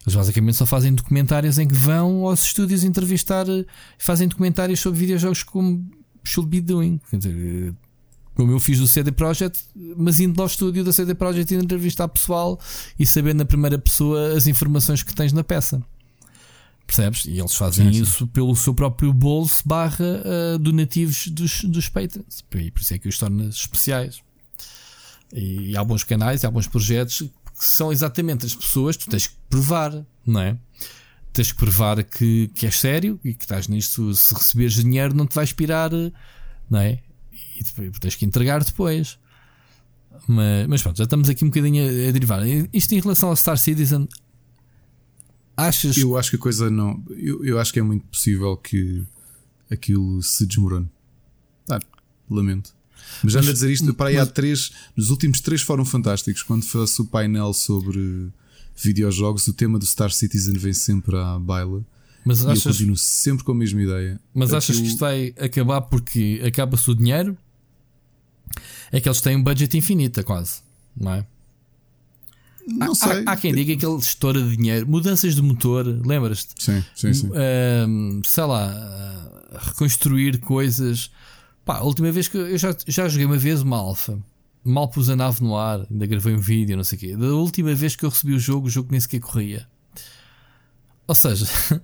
Eles 0.06 0.14
basicamente 0.14 0.56
só 0.56 0.64
fazem 0.64 0.94
documentários 0.94 1.58
em 1.58 1.68
que 1.68 1.74
vão 1.74 2.26
aos 2.26 2.44
estúdios 2.44 2.84
entrevistar, 2.84 3.46
fazem 3.98 4.28
documentários 4.28 4.80
sobre 4.80 5.00
videojogos 5.00 5.42
como 5.42 5.88
Should 6.24 6.48
Be 6.48 6.60
Doing. 6.60 7.00
Dizer, 7.12 7.74
como 8.34 8.52
eu 8.52 8.60
fiz 8.60 8.78
do 8.78 8.88
CD 8.88 9.12
Projekt, 9.12 9.64
mas 9.96 10.18
indo 10.18 10.40
ao 10.40 10.46
estúdio 10.46 10.82
da 10.82 10.92
CD 10.92 11.14
Projekt 11.14 11.52
e 11.52 11.58
entrevistar 11.58 12.08
pessoal 12.08 12.58
e 12.98 13.06
saber 13.06 13.34
na 13.34 13.44
primeira 13.44 13.78
pessoa 13.78 14.34
as 14.34 14.46
informações 14.46 15.02
que 15.02 15.14
tens 15.14 15.32
na 15.32 15.44
peça. 15.44 15.82
Percebes? 16.86 17.26
E 17.26 17.38
eles 17.38 17.54
fazem 17.54 17.92
sim, 17.92 18.02
isso 18.02 18.24
sim. 18.24 18.26
pelo 18.26 18.56
seu 18.56 18.74
próprio 18.74 19.12
bolso 19.12 19.62
barra 19.66 20.22
uh, 20.54 20.58
donativos 20.58 21.28
dos, 21.28 21.62
dos 21.64 21.88
patrons. 21.88 22.42
E 22.54 22.70
por 22.70 22.80
isso 22.80 22.94
é 22.94 22.98
que 22.98 23.08
os 23.08 23.18
torna 23.18 23.44
especiais. 23.44 24.22
E, 25.32 25.70
e 25.70 25.76
há 25.76 25.84
bons 25.84 26.02
canais, 26.02 26.44
há 26.44 26.50
bons 26.50 26.66
projetos 26.66 27.22
que 27.60 27.66
são 27.66 27.92
exatamente 27.92 28.46
as 28.46 28.54
pessoas, 28.54 28.96
tu 28.96 29.06
tens 29.06 29.26
que 29.26 29.36
provar, 29.50 30.04
não 30.26 30.40
é? 30.40 30.56
Tens 31.30 31.52
que 31.52 31.58
provar 31.58 32.02
que, 32.02 32.48
que 32.54 32.64
és 32.64 32.78
sério 32.78 33.20
e 33.22 33.34
que 33.34 33.44
estás 33.44 33.68
nisto. 33.68 34.14
Se 34.14 34.34
receberes 34.34 34.74
dinheiro, 34.74 35.14
não 35.14 35.26
te 35.26 35.34
vais 35.34 35.50
expirar, 35.50 35.90
não 36.68 36.80
é? 36.80 37.00
e 37.60 37.90
tens 38.00 38.16
que 38.16 38.24
entregar 38.24 38.64
depois. 38.64 39.18
Mas, 40.26 40.66
mas 40.66 40.82
pronto, 40.82 40.96
já 40.96 41.04
estamos 41.04 41.28
aqui 41.28 41.44
um 41.44 41.48
bocadinho 41.48 41.84
a, 41.84 42.08
a 42.08 42.12
derivar. 42.12 42.42
Isto 42.72 42.94
em 42.94 43.00
relação 43.00 43.28
ao 43.28 43.36
Star 43.36 43.58
Citizen, 43.58 44.08
achas. 45.56 45.96
Eu 45.96 46.16
acho 46.16 46.30
que 46.30 46.36
a 46.36 46.38
coisa 46.38 46.70
não. 46.70 47.04
Eu, 47.10 47.44
eu 47.44 47.60
acho 47.60 47.72
que 47.72 47.78
é 47.78 47.82
muito 47.82 48.06
possível 48.06 48.56
que 48.56 49.04
aquilo 49.70 50.22
se 50.22 50.46
desmorone. 50.46 50.88
Ah, 51.70 51.78
lamento. 52.28 52.74
Mas 53.22 53.32
já 53.32 53.40
ando 53.40 53.50
a 53.50 53.52
dizer 53.52 53.70
isto 53.70 53.94
para 53.94 54.10
aí 54.10 54.16
mas, 54.16 54.28
há 54.28 54.30
três. 54.30 54.72
Nos 54.96 55.10
últimos 55.10 55.40
três 55.40 55.62
foram 55.62 55.84
fantásticos. 55.84 56.42
Quando 56.42 56.64
faço 56.64 57.02
o 57.02 57.06
painel 57.06 57.52
sobre 57.52 58.28
videojogos, 58.76 59.46
o 59.46 59.52
tema 59.52 59.78
do 59.78 59.86
Star 59.86 60.10
Citizen 60.10 60.56
vem 60.56 60.72
sempre 60.72 61.16
à 61.16 61.38
baila. 61.38 61.84
Mas 62.24 62.44
achas, 62.44 62.64
eu 62.64 62.72
continuo 62.72 62.96
sempre 62.96 63.44
com 63.44 63.52
a 63.52 63.54
mesma 63.54 63.82
ideia. 63.82 64.20
Mas 64.34 64.52
achas 64.52 64.78
que 64.78 64.86
isto 64.86 64.98
vai 64.98 65.34
acabar 65.40 65.80
porque 65.82 66.40
acaba-se 66.44 66.90
o 66.90 66.94
dinheiro? 66.94 67.36
é 68.92 69.00
que 69.00 69.08
eles 69.08 69.20
têm 69.20 69.36
um 69.36 69.42
budget 69.42 69.76
infinito, 69.76 70.22
quase, 70.24 70.60
não 70.96 71.14
é? 71.14 71.26
Não 72.66 72.92
há, 72.92 72.94
sei. 72.94 73.24
Há, 73.24 73.32
há, 73.32 73.36
quem 73.36 73.54
diga 73.54 73.76
que 73.76 73.84
ele 73.84 73.96
estoura 73.96 74.42
de 74.42 74.56
dinheiro. 74.56 74.86
Mudanças 74.86 75.34
de 75.34 75.42
motor, 75.42 75.86
lembras-te? 76.06 76.62
Sim, 76.62 76.84
sim, 76.94 77.12
sim. 77.12 77.28
Uh, 77.28 78.22
sei 78.24 78.44
lá, 78.44 79.30
reconstruir 79.58 80.38
coisas. 80.38 81.10
Pá, 81.64 81.78
a 81.78 81.82
última 81.82 82.10
vez 82.10 82.28
que 82.28 82.36
eu 82.36 82.58
já, 82.58 82.74
já 82.86 83.08
joguei 83.08 83.26
uma 83.26 83.36
vez 83.36 83.62
uma 83.62 83.76
alfa. 83.76 84.18
Mal 84.64 84.88
pus 84.88 85.08
a 85.08 85.16
nave 85.16 85.42
no 85.42 85.56
ar, 85.56 85.86
ainda 85.90 86.06
gravei 86.06 86.34
um 86.34 86.40
vídeo, 86.40 86.76
não 86.76 86.84
sei 86.84 86.96
o 86.96 87.00
quê. 87.00 87.16
Da 87.16 87.26
última 87.28 87.74
vez 87.74 87.96
que 87.96 88.04
eu 88.04 88.10
recebi 88.10 88.34
o 88.34 88.38
jogo, 88.38 88.66
o 88.66 88.70
jogo 88.70 88.88
nem 88.90 89.00
sequer 89.00 89.20
corria. 89.20 89.66
Ou 91.06 91.14
seja, 91.14 91.46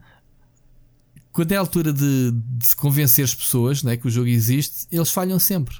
quando 1.32 1.52
é 1.52 1.56
a 1.56 1.60
altura 1.60 1.92
de, 1.92 2.32
de 2.32 2.76
convencer 2.76 3.24
as 3.24 3.34
pessoas 3.34 3.82
né, 3.82 3.96
que 3.96 4.06
o 4.06 4.10
jogo 4.10 4.28
existe, 4.28 4.86
eles 4.92 5.10
falham 5.10 5.38
sempre. 5.38 5.76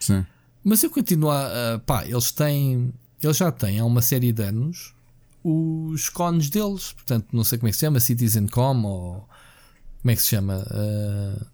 Sim. 0.00 0.26
Mas 0.62 0.82
eu 0.82 0.90
continuo 0.90 1.30
a. 1.30 1.80
pá, 1.84 2.04
eles 2.06 2.32
têm. 2.32 2.92
Eles 3.22 3.36
já 3.36 3.52
têm 3.52 3.78
há 3.78 3.84
uma 3.84 4.02
série 4.02 4.32
de 4.32 4.42
anos 4.42 4.94
os 5.44 6.08
cones 6.08 6.48
deles. 6.48 6.92
Portanto, 6.94 7.28
não 7.32 7.44
sei 7.44 7.58
como 7.58 7.68
é 7.68 7.70
que 7.70 7.76
se 7.76 7.84
chama, 7.84 8.00
CitizenCom 8.00 8.82
ou. 8.84 9.28
Como 10.00 10.10
é 10.10 10.16
que 10.16 10.22
se 10.22 10.28
chama? 10.28 10.64
Uh, 10.70 11.46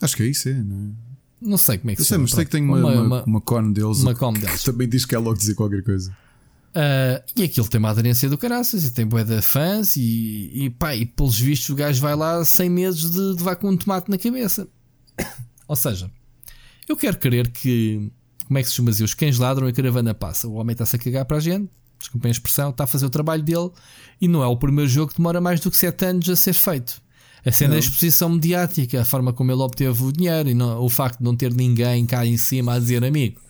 Acho 0.00 0.16
que 0.16 0.22
é 0.22 0.26
isso, 0.26 0.48
é, 0.48 0.54
não 0.54 0.76
é? 0.76 1.10
Não 1.40 1.58
sei 1.58 1.78
como 1.78 1.90
é 1.90 1.94
que 1.94 2.00
eu 2.00 2.04
se 2.04 2.10
chama. 2.10 2.22
Mas 2.22 2.32
sei 2.32 2.44
que 2.44 2.50
tem 2.50 2.62
uma, 2.62 2.78
uma, 2.78 3.02
uma, 3.02 3.24
uma 3.24 3.40
cone 3.40 3.72
deles. 3.72 4.02
Uma 4.02 4.14
cone 4.14 4.38
deles. 4.38 4.62
Também 4.62 4.88
diz 4.88 5.04
que 5.04 5.14
é 5.14 5.18
logo 5.18 5.36
dizer 5.36 5.54
qualquer 5.54 5.82
coisa. 5.82 6.10
Uh, 6.70 7.18
e 7.34 7.42
aquilo 7.42 7.66
tem 7.68 7.80
uma 7.80 7.90
aderência 7.90 8.28
do 8.28 8.38
caraças 8.38 8.84
e 8.84 8.92
tem 8.92 9.04
bué 9.04 9.24
de 9.24 9.42
fãs 9.42 9.96
e, 9.96 10.50
e 10.54 10.70
pá, 10.70 10.94
e 10.94 11.04
pelos 11.04 11.36
vistos 11.36 11.68
o 11.70 11.74
gajo 11.74 12.00
vai 12.00 12.14
lá 12.14 12.44
sem 12.44 12.70
medos 12.70 13.10
de, 13.10 13.34
de 13.34 13.56
com 13.56 13.70
um 13.70 13.76
tomate 13.76 14.08
na 14.08 14.16
cabeça. 14.16 14.68
Ou 15.66 15.74
seja, 15.74 16.10
eu 16.88 16.96
quero 16.96 17.18
crer 17.18 17.50
que 17.50 18.12
como 18.46 18.58
é 18.58 18.62
que 18.62 18.68
se 18.68 18.74
chama? 18.74 18.90
Os 18.90 19.14
cães 19.14 19.38
ladram 19.38 19.66
e 19.68 19.70
a 19.70 19.72
caravana 19.72 20.14
passa. 20.14 20.46
O 20.46 20.54
homem 20.54 20.72
está-se 20.72 20.96
a 20.96 20.98
cagar 20.98 21.24
para 21.24 21.38
a 21.38 21.40
gente, 21.40 21.68
desculpem 21.98 22.28
a 22.28 22.32
expressão, 22.32 22.70
está 22.70 22.84
a 22.84 22.86
fazer 22.86 23.06
o 23.06 23.10
trabalho 23.10 23.42
dele 23.42 23.70
e 24.20 24.28
não 24.28 24.42
é 24.42 24.46
o 24.46 24.56
primeiro 24.56 24.88
jogo 24.88 25.10
que 25.10 25.18
demora 25.18 25.40
mais 25.40 25.60
do 25.60 25.70
que 25.70 25.76
7 25.76 26.04
anos 26.04 26.28
a 26.28 26.36
ser 26.36 26.52
feito. 26.52 27.02
A 27.44 27.50
cena 27.50 27.74
da 27.74 27.78
exposição 27.78 28.28
mediática, 28.28 29.00
a 29.00 29.04
forma 29.04 29.32
como 29.32 29.50
ele 29.50 29.62
obteve 29.62 30.04
o 30.04 30.12
dinheiro 30.12 30.48
e 30.48 30.54
não, 30.54 30.82
o 30.82 30.90
facto 30.90 31.18
de 31.18 31.24
não 31.24 31.34
ter 31.34 31.54
ninguém 31.54 32.04
cá 32.06 32.24
em 32.26 32.36
cima 32.36 32.74
a 32.74 32.78
dizer 32.78 33.02
amigo. 33.04 33.40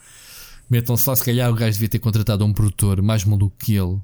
Metam 0.68 0.96
só, 0.96 1.14
se 1.14 1.24
calhar 1.24 1.50
o 1.50 1.54
gajo 1.54 1.72
devia 1.72 1.88
ter 1.88 1.98
contratado 1.98 2.44
um 2.44 2.52
produtor 2.52 3.02
mais 3.02 3.24
maluco 3.24 3.56
que 3.58 3.74
ele, 3.74 3.98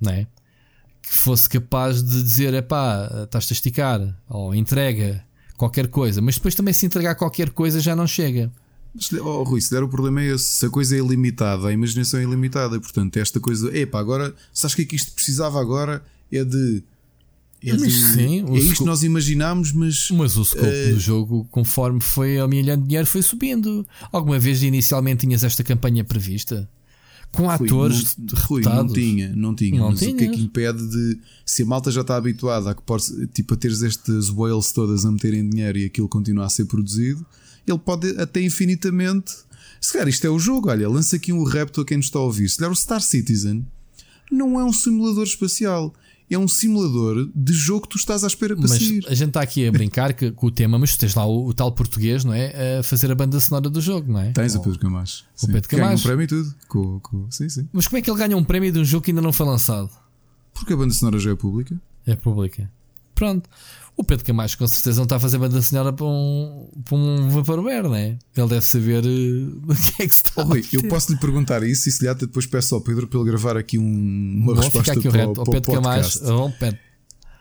não 0.00 0.12
é? 0.12 0.26
Que 1.00 1.16
fosse 1.16 1.48
capaz 1.48 2.02
de 2.02 2.22
dizer: 2.22 2.52
é 2.54 2.62
pá, 2.62 3.08
estás-te 3.24 3.52
a 3.52 3.54
esticar, 3.54 4.22
ou 4.28 4.54
entrega 4.54 5.24
qualquer 5.56 5.88
coisa, 5.88 6.20
mas 6.20 6.34
depois 6.34 6.54
também 6.54 6.74
se 6.74 6.84
entregar 6.84 7.14
qualquer 7.14 7.50
coisa 7.50 7.78
já 7.78 7.94
não 7.94 8.06
chega. 8.06 8.52
Oh, 9.20 9.42
Rui, 9.42 9.60
se 9.60 9.70
der 9.70 9.82
o 9.82 9.88
problema 9.88 10.22
é 10.22 10.34
esse. 10.34 10.44
Se 10.44 10.66
a 10.66 10.70
coisa 10.70 10.94
é 10.94 10.98
ilimitada, 11.00 11.66
a 11.66 11.72
imaginação 11.72 12.20
é 12.20 12.22
ilimitada. 12.22 12.78
Portanto, 12.78 13.16
esta 13.16 13.40
coisa. 13.40 13.76
Epá, 13.76 13.98
agora. 13.98 14.34
Sabes 14.52 14.74
o 14.74 14.76
que 14.76 14.82
é 14.82 14.84
que 14.84 14.96
isto 14.96 15.12
precisava 15.12 15.60
agora? 15.60 16.04
É 16.30 16.44
de. 16.44 16.84
É, 17.66 17.76
de, 17.76 17.90
sim, 17.90 18.44
é 18.46 18.58
isto 18.58 18.76
que 18.76 18.84
nós 18.84 19.02
imaginámos, 19.02 19.72
mas. 19.72 20.08
Mas 20.10 20.36
o 20.36 20.44
scope 20.44 20.66
uh, 20.66 20.94
do 20.94 21.00
jogo, 21.00 21.46
conforme 21.50 22.00
foi 22.00 22.38
amelhando 22.38 22.86
dinheiro, 22.86 23.06
foi 23.06 23.22
subindo. 23.22 23.86
Alguma 24.12 24.38
vez 24.38 24.62
inicialmente 24.62 25.26
tinhas 25.26 25.42
esta 25.42 25.64
campanha 25.64 26.04
prevista? 26.04 26.68
Com 27.32 27.46
Rui, 27.46 27.66
atores 27.66 28.16
não, 28.16 28.42
Rui, 28.42 28.62
não 28.62 28.86
tinha, 28.86 29.34
não 29.34 29.54
tinha. 29.54 29.80
Não 29.80 29.90
mas 29.90 29.98
tinhas. 29.98 30.14
o 30.14 30.16
que 30.16 30.24
é 30.24 30.28
que 30.28 30.40
impede 30.40 30.88
de. 30.88 31.18
Se 31.44 31.62
a 31.62 31.66
malta 31.66 31.90
já 31.90 32.02
está 32.02 32.16
habituada 32.16 32.70
a, 32.70 32.74
que 32.74 32.82
pode, 32.82 33.26
tipo, 33.28 33.54
a 33.54 33.56
teres 33.56 33.82
estas 33.82 34.28
whales 34.30 34.70
todas 34.70 35.04
a 35.04 35.10
meterem 35.10 35.48
dinheiro 35.48 35.78
e 35.78 35.84
aquilo 35.84 36.08
continua 36.08 36.44
a 36.44 36.48
ser 36.48 36.66
produzido 36.66 37.26
ele 37.66 37.78
pode 37.78 38.20
até 38.20 38.40
infinitamente. 38.40 39.32
Se 39.80 39.92
calhar 39.92 40.08
isto 40.08 40.26
é 40.26 40.30
o 40.30 40.38
jogo, 40.38 40.70
olha, 40.70 40.88
lança 40.88 41.16
aqui 41.16 41.32
um 41.32 41.44
repto 41.44 41.80
a 41.80 41.84
quem 41.84 41.96
nos 41.96 42.06
está 42.06 42.18
a 42.18 42.22
ouvir. 42.22 42.48
Se 42.48 42.56
calhar 42.56 42.72
o 42.72 42.76
Star 42.76 43.00
Citizen 43.00 43.66
não 44.30 44.58
é 44.58 44.64
um 44.64 44.72
simulador 44.72 45.24
espacial. 45.24 45.94
É 46.30 46.38
um 46.38 46.48
simulador 46.48 47.30
de 47.34 47.52
jogo 47.52 47.82
que 47.82 47.90
tu 47.90 47.98
estás 47.98 48.24
à 48.24 48.26
espera 48.26 48.56
para 48.56 48.62
mas 48.62 48.72
sair. 48.72 49.04
A 49.06 49.14
gente 49.14 49.28
está 49.28 49.42
aqui 49.42 49.66
a 49.68 49.70
brincar 49.70 50.12
que, 50.14 50.32
com 50.32 50.46
o 50.46 50.50
tema, 50.50 50.78
mas 50.78 50.96
tu 50.96 50.98
tens 50.98 51.14
lá 51.14 51.24
o, 51.24 51.46
o, 51.46 51.54
tal 51.54 51.70
português, 51.70 52.24
não 52.24 52.32
é? 52.32 52.78
A 52.78 52.82
fazer 52.82 53.10
a 53.10 53.14
banda 53.14 53.38
sonora 53.38 53.68
do 53.68 53.80
jogo, 53.80 54.12
não 54.12 54.20
é? 54.20 54.32
Tens 54.32 54.54
o 54.54 54.60
Pedro 54.60 54.78
Camacho. 54.78 55.24
O 55.42 55.46
Pedro 55.46 55.68
Camacho. 55.68 55.88
Ganha 55.88 55.98
um 55.98 56.02
prémio 56.02 56.24
e 56.24 56.26
tudo. 56.26 56.54
Com, 56.66 57.00
com... 57.00 57.30
Sim, 57.30 57.48
sim. 57.48 57.68
Mas 57.72 57.86
como 57.86 57.98
é 57.98 58.02
que 58.02 58.10
ele 58.10 58.18
ganha 58.18 58.36
um 58.36 58.42
prémio 58.42 58.72
de 58.72 58.78
um 58.78 58.84
jogo 58.84 59.04
que 59.04 59.10
ainda 59.10 59.20
não 59.20 59.32
foi 59.32 59.46
lançado? 59.46 59.90
Porque 60.52 60.72
a 60.72 60.76
banda 60.76 60.92
sonora 60.94 61.18
já 61.18 61.30
é 61.30 61.34
pública. 61.36 61.80
É 62.06 62.16
pública. 62.16 62.70
Pronto. 63.14 63.48
O 63.96 64.02
Pedro 64.02 64.24
Camacho 64.24 64.58
com 64.58 64.66
certeza 64.66 64.96
não 64.96 65.04
está 65.04 65.16
a 65.16 65.20
fazer 65.20 65.38
banda 65.38 65.62
sonora 65.62 65.92
para 65.92 66.04
um, 66.04 66.68
para 66.84 66.96
um 66.96 67.28
Vaporware, 67.28 67.88
né? 67.88 68.18
Ele 68.36 68.48
deve 68.48 68.66
saber 68.66 69.04
uh, 69.04 69.62
o 69.70 69.74
que 69.76 70.02
é 70.02 70.08
que 70.08 70.14
se 70.14 70.22
está 70.22 70.44
oh, 70.44 70.52
a 70.52 70.58
Eu 70.72 70.88
posso 70.88 71.12
lhe 71.12 71.18
perguntar 71.18 71.62
isso 71.62 71.88
e 71.88 71.92
se 71.92 72.04
lhe 72.04 72.12
depois 72.14 72.44
peço 72.44 72.74
ao 72.74 72.80
Pedro 72.80 73.06
para 73.06 73.20
ele 73.20 73.30
gravar 73.30 73.56
aqui 73.56 73.78
um, 73.78 73.84
uma 73.84 74.54
Vou 74.54 74.64
resposta 74.64 74.92
aqui 74.92 75.08
para, 75.08 75.28
o, 75.28 75.32
para 75.32 75.42
o 75.42 75.46
Pedro 75.46 75.72
podcast. 75.72 76.18
Camacho. 76.18 76.44
Oh, 76.44 76.50
Pedro. 76.58 76.78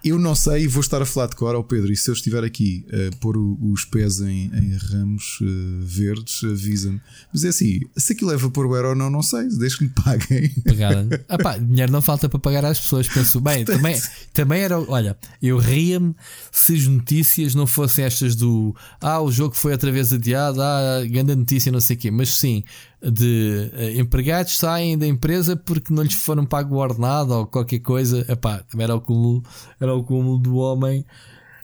Eu 0.04 0.20
não 0.20 0.36
sei 0.36 0.64
e 0.64 0.68
vou 0.68 0.82
estar 0.82 1.02
a 1.02 1.06
falar 1.06 1.28
de 1.28 1.36
cor 1.36 1.56
ao 1.56 1.64
Pedro. 1.64 1.92
E 1.92 1.96
se 1.96 2.10
eu 2.10 2.14
estiver 2.14 2.44
aqui 2.44 2.86
a 2.92 3.16
pôr 3.18 3.38
os 3.38 3.86
pés 3.86 4.20
em, 4.20 4.52
em 4.54 4.78
ramos 4.78 5.40
uh, 5.42 5.80
verdes, 5.82 6.44
avisa-me. 6.44 7.02
Mas 7.34 7.46
é 7.46 7.50
assim, 7.50 7.80
se 7.96 8.12
aquilo 8.12 8.32
leva 8.32 8.50
por 8.50 8.66
o 8.66 8.74
ou 8.74 8.96
não, 8.96 9.10
não 9.10 9.22
sei. 9.22 9.48
Desde 9.48 9.78
que 9.78 9.84
me 9.86 9.90
paguem. 9.92 10.50
Pagar. 10.68 11.06
ah, 11.30 11.38
pá, 11.38 11.58
dinheiro 11.58 11.92
não 11.92 12.02
falta 12.02 12.28
para 12.28 12.40
pagar 12.40 12.66
às 12.66 12.80
pessoas. 12.80 13.08
Penso, 13.08 13.40
bem, 13.40 13.64
Portanto... 13.64 13.78
também, 13.78 14.02
também 14.34 14.62
era. 14.62 14.80
Olha, 14.80 15.18
eu 15.42 15.58
ria-me 15.58 16.14
se 16.52 16.76
as 16.76 16.86
notícias 16.86 17.56
não 17.56 17.66
fossem 17.66 18.04
estas 18.04 18.36
do. 18.36 18.76
Ah, 19.00 19.22
o 19.22 19.32
jogo 19.32 19.56
foi 19.56 19.72
outra 19.72 19.92
vez 19.92 20.12
adiado. 20.12 20.62
Ah, 20.62 21.02
grande 21.10 21.34
notícia, 21.34 21.72
não 21.72 21.80
sei 21.80 21.96
o 21.96 22.00
quê. 22.00 22.12
Mas 22.12 22.30
sim, 22.30 22.64
de 23.12 23.72
uh, 23.74 24.00
empregados 24.00 24.58
saem 24.58 24.98
da 24.98 25.06
empresa 25.06 25.56
porque 25.56 25.94
não 25.94 26.04
lhes 26.04 26.14
foram 26.14 26.46
pago 26.46 26.76
o 26.76 26.78
ordenado 26.80 27.34
ou 27.34 27.48
qualquer 27.48 27.80
coisa. 27.80 28.26
Epá, 28.30 28.64
era 28.78 28.96
o 28.96 29.02
cúmulo, 29.02 29.44
era 29.80 29.94
o 29.94 30.04
cúmulo 30.04 30.38
do 30.38 30.56
homem. 30.56 31.06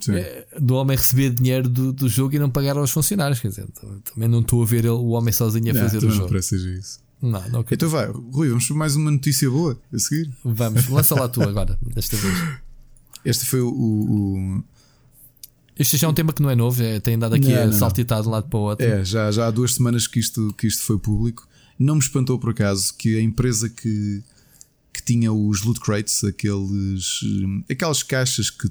Eh, 0.07 0.47
do 0.57 0.75
homem 0.75 0.95
receber 0.95 1.29
dinheiro 1.29 1.67
do, 1.67 1.91
do 1.91 2.07
jogo 2.07 2.33
e 2.33 2.39
não 2.39 2.49
pagar 2.49 2.77
aos 2.77 2.89
funcionários. 2.91 3.39
Quer 3.39 3.49
dizer, 3.49 3.67
também 4.13 4.29
não 4.29 4.39
estou 4.39 4.63
a 4.63 4.65
ver 4.65 4.79
ele, 4.79 4.89
o 4.89 5.09
homem 5.09 5.33
sozinho 5.33 5.71
a 5.71 5.73
não, 5.73 5.81
fazer 5.81 5.97
o 5.97 6.09
jogo. 6.09 6.33
Não 6.33 6.41
seja 6.41 6.69
isso. 6.69 6.99
Não, 7.21 7.49
não 7.49 7.65
então 7.69 7.89
vai, 7.89 8.07
Rui, 8.07 8.47
vamos 8.47 8.65
para 8.65 8.77
mais 8.77 8.95
uma 8.95 9.11
notícia 9.11 9.49
boa 9.49 9.77
a 9.93 9.99
seguir. 9.99 10.31
Vamos, 10.43 10.87
lança 10.87 11.15
lá 11.15 11.27
tu 11.27 11.43
agora, 11.43 11.77
desta 11.81 12.15
vez. 12.15 12.37
Este 13.25 13.45
foi 13.45 13.59
o, 13.59 13.69
o, 13.69 14.63
este 15.79 15.97
já 15.97 16.07
é 16.07 16.09
um 16.09 16.13
tema 16.13 16.33
que 16.33 16.41
não 16.41 16.49
é 16.49 16.55
novo, 16.55 16.83
é, 16.83 16.99
tem 16.99 17.15
andado 17.15 17.33
aqui 17.35 17.51
não, 17.51 17.63
a 17.63 17.65
não, 17.65 17.73
saltitar 17.73 18.21
de 18.21 18.27
um 18.27 18.31
lado 18.31 18.49
para 18.49 18.59
o 18.59 18.63
outro. 18.63 18.85
É, 18.85 19.03
já, 19.03 19.31
já 19.31 19.47
há 19.47 19.51
duas 19.51 19.73
semanas 19.73 20.05
que 20.05 20.19
isto, 20.19 20.53
que 20.57 20.67
isto 20.67 20.83
foi 20.83 20.99
público. 20.99 21.47
Não 21.77 21.95
me 21.95 22.01
espantou 22.01 22.37
por 22.37 22.51
acaso 22.51 22.93
que 22.97 23.17
a 23.17 23.21
empresa 23.21 23.69
que 23.69 24.23
tinha 25.09 25.33
os 25.33 25.63
loot 25.63 25.79
crates, 25.79 26.23
aqueles, 26.23 27.21
aquelas 27.69 28.03
caixas 28.03 28.51
que 28.51 28.69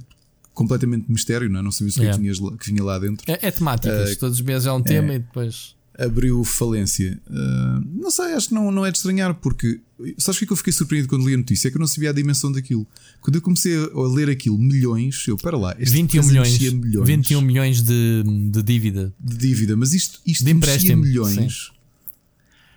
completamente 0.55 1.11
mistério, 1.11 1.49
não, 1.49 1.61
é? 1.61 1.63
não 1.63 1.73
sabia 1.73 1.93
o 1.93 2.13
que, 2.13 2.19
tinhas, 2.19 2.39
que 2.39 2.71
vinha 2.71 2.85
lá 2.85 2.99
dentro. 2.99 3.25
É, 3.31 3.49
é 3.49 3.51
temáticas, 3.51 4.13
uh, 4.13 4.19
todos 4.19 4.39
os 4.39 4.45
meses 4.45 4.67
é 4.67 4.73
um 4.73 4.83
tema 4.83 5.13
é, 5.13 5.17
e 5.17 5.19
depois. 5.19 5.75
Abriu 5.99 6.45
falência. 6.45 7.21
Uh, 7.27 8.01
não 8.01 8.11
sei, 8.11 8.27
acho 8.35 8.49
que 8.49 8.55
não, 8.55 8.71
não 8.71 8.87
é 8.87 8.91
de 8.91 8.99
estranhar, 8.99 9.35
porque. 9.35 9.81
Sabes 10.17 10.41
o 10.41 10.47
que 10.47 10.53
eu 10.53 10.57
fiquei 10.57 10.73
surpreendido 10.73 11.09
quando 11.09 11.27
li 11.27 11.35
a 11.35 11.39
notícia? 11.39 11.67
É 11.67 11.71
que 11.73 11.77
eu 11.77 11.81
não 11.81 11.89
sabia 11.89 12.11
a 12.11 12.13
dimensão 12.13 12.53
daquilo. 12.53 12.87
Quando 13.21 13.35
eu 13.35 13.43
comecei 13.43 13.75
a 13.77 14.15
ler 14.15 14.31
aquilo, 14.31 14.57
milhões, 14.57 15.27
eu, 15.27 15.37
para 15.37 15.59
lá, 15.59 15.75
21 15.77 16.23
milhões, 16.25 16.59
milhões. 16.73 17.07
21 17.09 17.41
milhões 17.41 17.83
de, 17.83 18.23
de 18.49 18.63
dívida. 18.63 19.13
De 19.19 19.37
dívida, 19.37 19.77
mas 19.77 19.93
isto, 19.95 20.21
isto 20.25 20.45
de 20.45 20.53
empréstimo. 20.53 21.03
milhões. 21.03 21.73
Sim. 21.73 21.79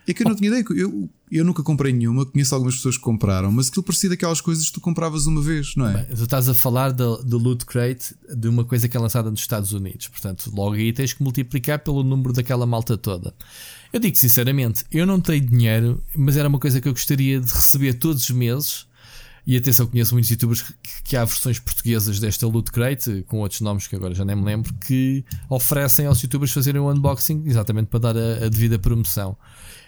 É 0.07 0.14
que 0.15 0.23
eu 0.23 0.30
não 0.30 0.35
tinha 0.35 0.48
ideia. 0.49 0.65
Eu, 0.72 1.07
eu 1.37 1.45
nunca 1.45 1.63
comprei 1.63 1.93
nenhuma, 1.93 2.25
conheço 2.25 2.53
algumas 2.53 2.75
pessoas 2.75 2.97
que 2.97 3.03
compraram, 3.03 3.51
mas 3.51 3.69
aquilo 3.69 3.83
parecia 3.83 4.09
daquelas 4.09 4.41
coisas 4.41 4.65
que 4.65 4.73
tu 4.73 4.81
compravas 4.81 5.25
uma 5.27 5.41
vez, 5.41 5.75
não 5.77 5.87
é? 5.87 5.93
Bem, 5.93 6.15
tu 6.15 6.23
estás 6.23 6.49
a 6.49 6.53
falar 6.53 6.91
do, 6.91 7.23
do 7.23 7.37
Loot 7.37 7.65
Crate 7.65 8.13
de 8.35 8.49
uma 8.49 8.65
coisa 8.65 8.87
que 8.87 8.97
é 8.97 8.99
lançada 8.99 9.31
nos 9.31 9.39
Estados 9.39 9.71
Unidos. 9.71 10.09
Portanto, 10.09 10.51
logo 10.53 10.75
aí 10.75 10.91
tens 10.91 11.13
que 11.13 11.23
multiplicar 11.23 11.79
pelo 11.79 12.03
número 12.03 12.33
daquela 12.33 12.65
malta 12.65 12.97
toda. 12.97 13.33
Eu 13.93 13.99
digo 13.99 14.15
sinceramente, 14.17 14.83
eu 14.91 15.05
não 15.05 15.21
tenho 15.21 15.45
dinheiro, 15.45 16.03
mas 16.15 16.35
era 16.35 16.49
uma 16.49 16.59
coisa 16.59 16.81
que 16.81 16.87
eu 16.87 16.93
gostaria 16.93 17.39
de 17.39 17.51
receber 17.53 17.93
todos 17.93 18.23
os 18.23 18.31
meses. 18.31 18.85
E 19.45 19.57
atenção, 19.57 19.87
conheço 19.87 20.13
muitos 20.13 20.29
youtubers 20.29 20.61
que, 20.61 20.73
que 21.03 21.17
há 21.17 21.25
versões 21.25 21.57
portuguesas 21.59 22.19
desta 22.19 22.45
Loot 22.45 22.71
Crate, 22.71 23.23
com 23.27 23.39
outros 23.39 23.61
nomes 23.61 23.87
que 23.87 23.95
agora 23.95 24.13
já 24.13 24.23
nem 24.23 24.35
me 24.35 24.43
lembro, 24.43 24.71
que 24.85 25.25
oferecem 25.49 26.05
aos 26.05 26.21
youtubers 26.21 26.51
fazerem 26.51 26.79
um 26.79 26.89
unboxing 26.89 27.43
exatamente 27.45 27.87
para 27.87 27.99
dar 27.99 28.17
a, 28.17 28.45
a 28.45 28.49
devida 28.49 28.77
promoção. 28.77 29.35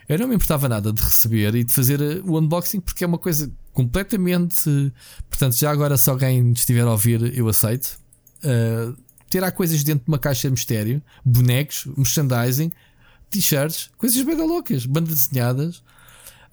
Eu 0.08 0.20
não 0.20 0.28
me 0.28 0.36
importava 0.36 0.68
nada 0.68 0.92
de 0.92 1.02
receber 1.02 1.56
e 1.56 1.64
de 1.64 1.74
fazer 1.74 2.02
eh, 2.02 2.22
o 2.24 2.38
unboxing 2.38 2.80
porque 2.80 3.04
é 3.04 3.08
uma 3.08 3.18
coisa 3.18 3.52
completamente. 3.72 4.94
Portanto, 5.30 5.56
já 5.56 5.72
agora, 5.72 5.98
se 5.98 6.10
alguém 6.10 6.52
estiver 6.52 6.82
a 6.82 6.92
ouvir, 6.92 7.38
eu 7.38 7.48
aceito. 7.48 7.98
Uh, 8.44 8.96
terá 9.30 9.52
coisas 9.52 9.84
dentro 9.84 10.06
de 10.06 10.12
uma 10.12 10.20
caixa 10.20 10.48
de 10.48 10.52
mistério, 10.52 11.02
bonecos, 11.24 11.86
merchandising, 11.98 12.72
t-shirts, 13.30 13.90
coisas 13.98 14.22
bem 14.22 14.36
loucas, 14.36 14.86
bandas 14.86 15.28
desenhadas. 15.28 15.82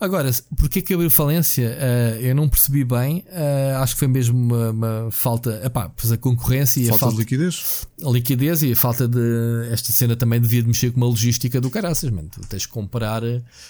Agora, 0.01 0.31
porquê 0.56 0.81
que 0.81 0.94
abriu 0.94 1.10
falência? 1.10 1.77
Uh, 1.77 2.20
eu 2.22 2.35
não 2.35 2.48
percebi 2.48 2.82
bem. 2.85 3.22
Uh, 3.28 3.82
acho 3.82 3.94
que 3.94 3.98
foi 3.98 4.09
mesmo 4.09 4.39
uma, 4.39 4.70
uma 4.70 5.10
falta. 5.10 5.60
Epá, 5.62 5.90
pois 5.90 6.10
a 6.10 6.16
concorrência 6.16 6.81
e 6.81 6.86
falta 6.86 6.97
a 6.97 6.98
falta 7.01 7.16
de 7.16 7.20
liquidez. 7.20 7.86
A 8.02 8.09
liquidez 8.09 8.62
e 8.62 8.72
a 8.72 8.77
falta 8.77 9.06
de. 9.06 9.68
Esta 9.70 9.93
cena 9.93 10.16
também 10.16 10.40
devia 10.40 10.62
de 10.62 10.68
mexer 10.68 10.90
com 10.90 10.97
uma 10.97 11.06
logística 11.06 11.60
do 11.60 11.70
caraças, 11.70 12.10
mano. 12.10 12.31
Tu 12.31 12.40
tens 12.48 12.64
que 12.64 12.72
comprar, 12.72 13.20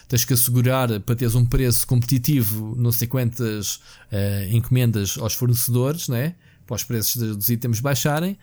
tens 0.07 0.24
que 0.24 0.32
assegurar 0.32 1.01
para 1.01 1.16
teres 1.16 1.35
um 1.35 1.44
preço 1.44 1.85
competitivo, 1.85 2.77
não 2.78 2.93
sei 2.93 3.09
quantas 3.09 3.77
uh, 3.77 4.52
encomendas 4.52 5.19
aos 5.19 5.35
fornecedores, 5.35 6.07
né? 6.07 6.36
Para 6.65 6.77
os 6.77 6.85
preços 6.85 7.36
dos 7.36 7.48
itens 7.48 7.81
baixarem 7.81 8.39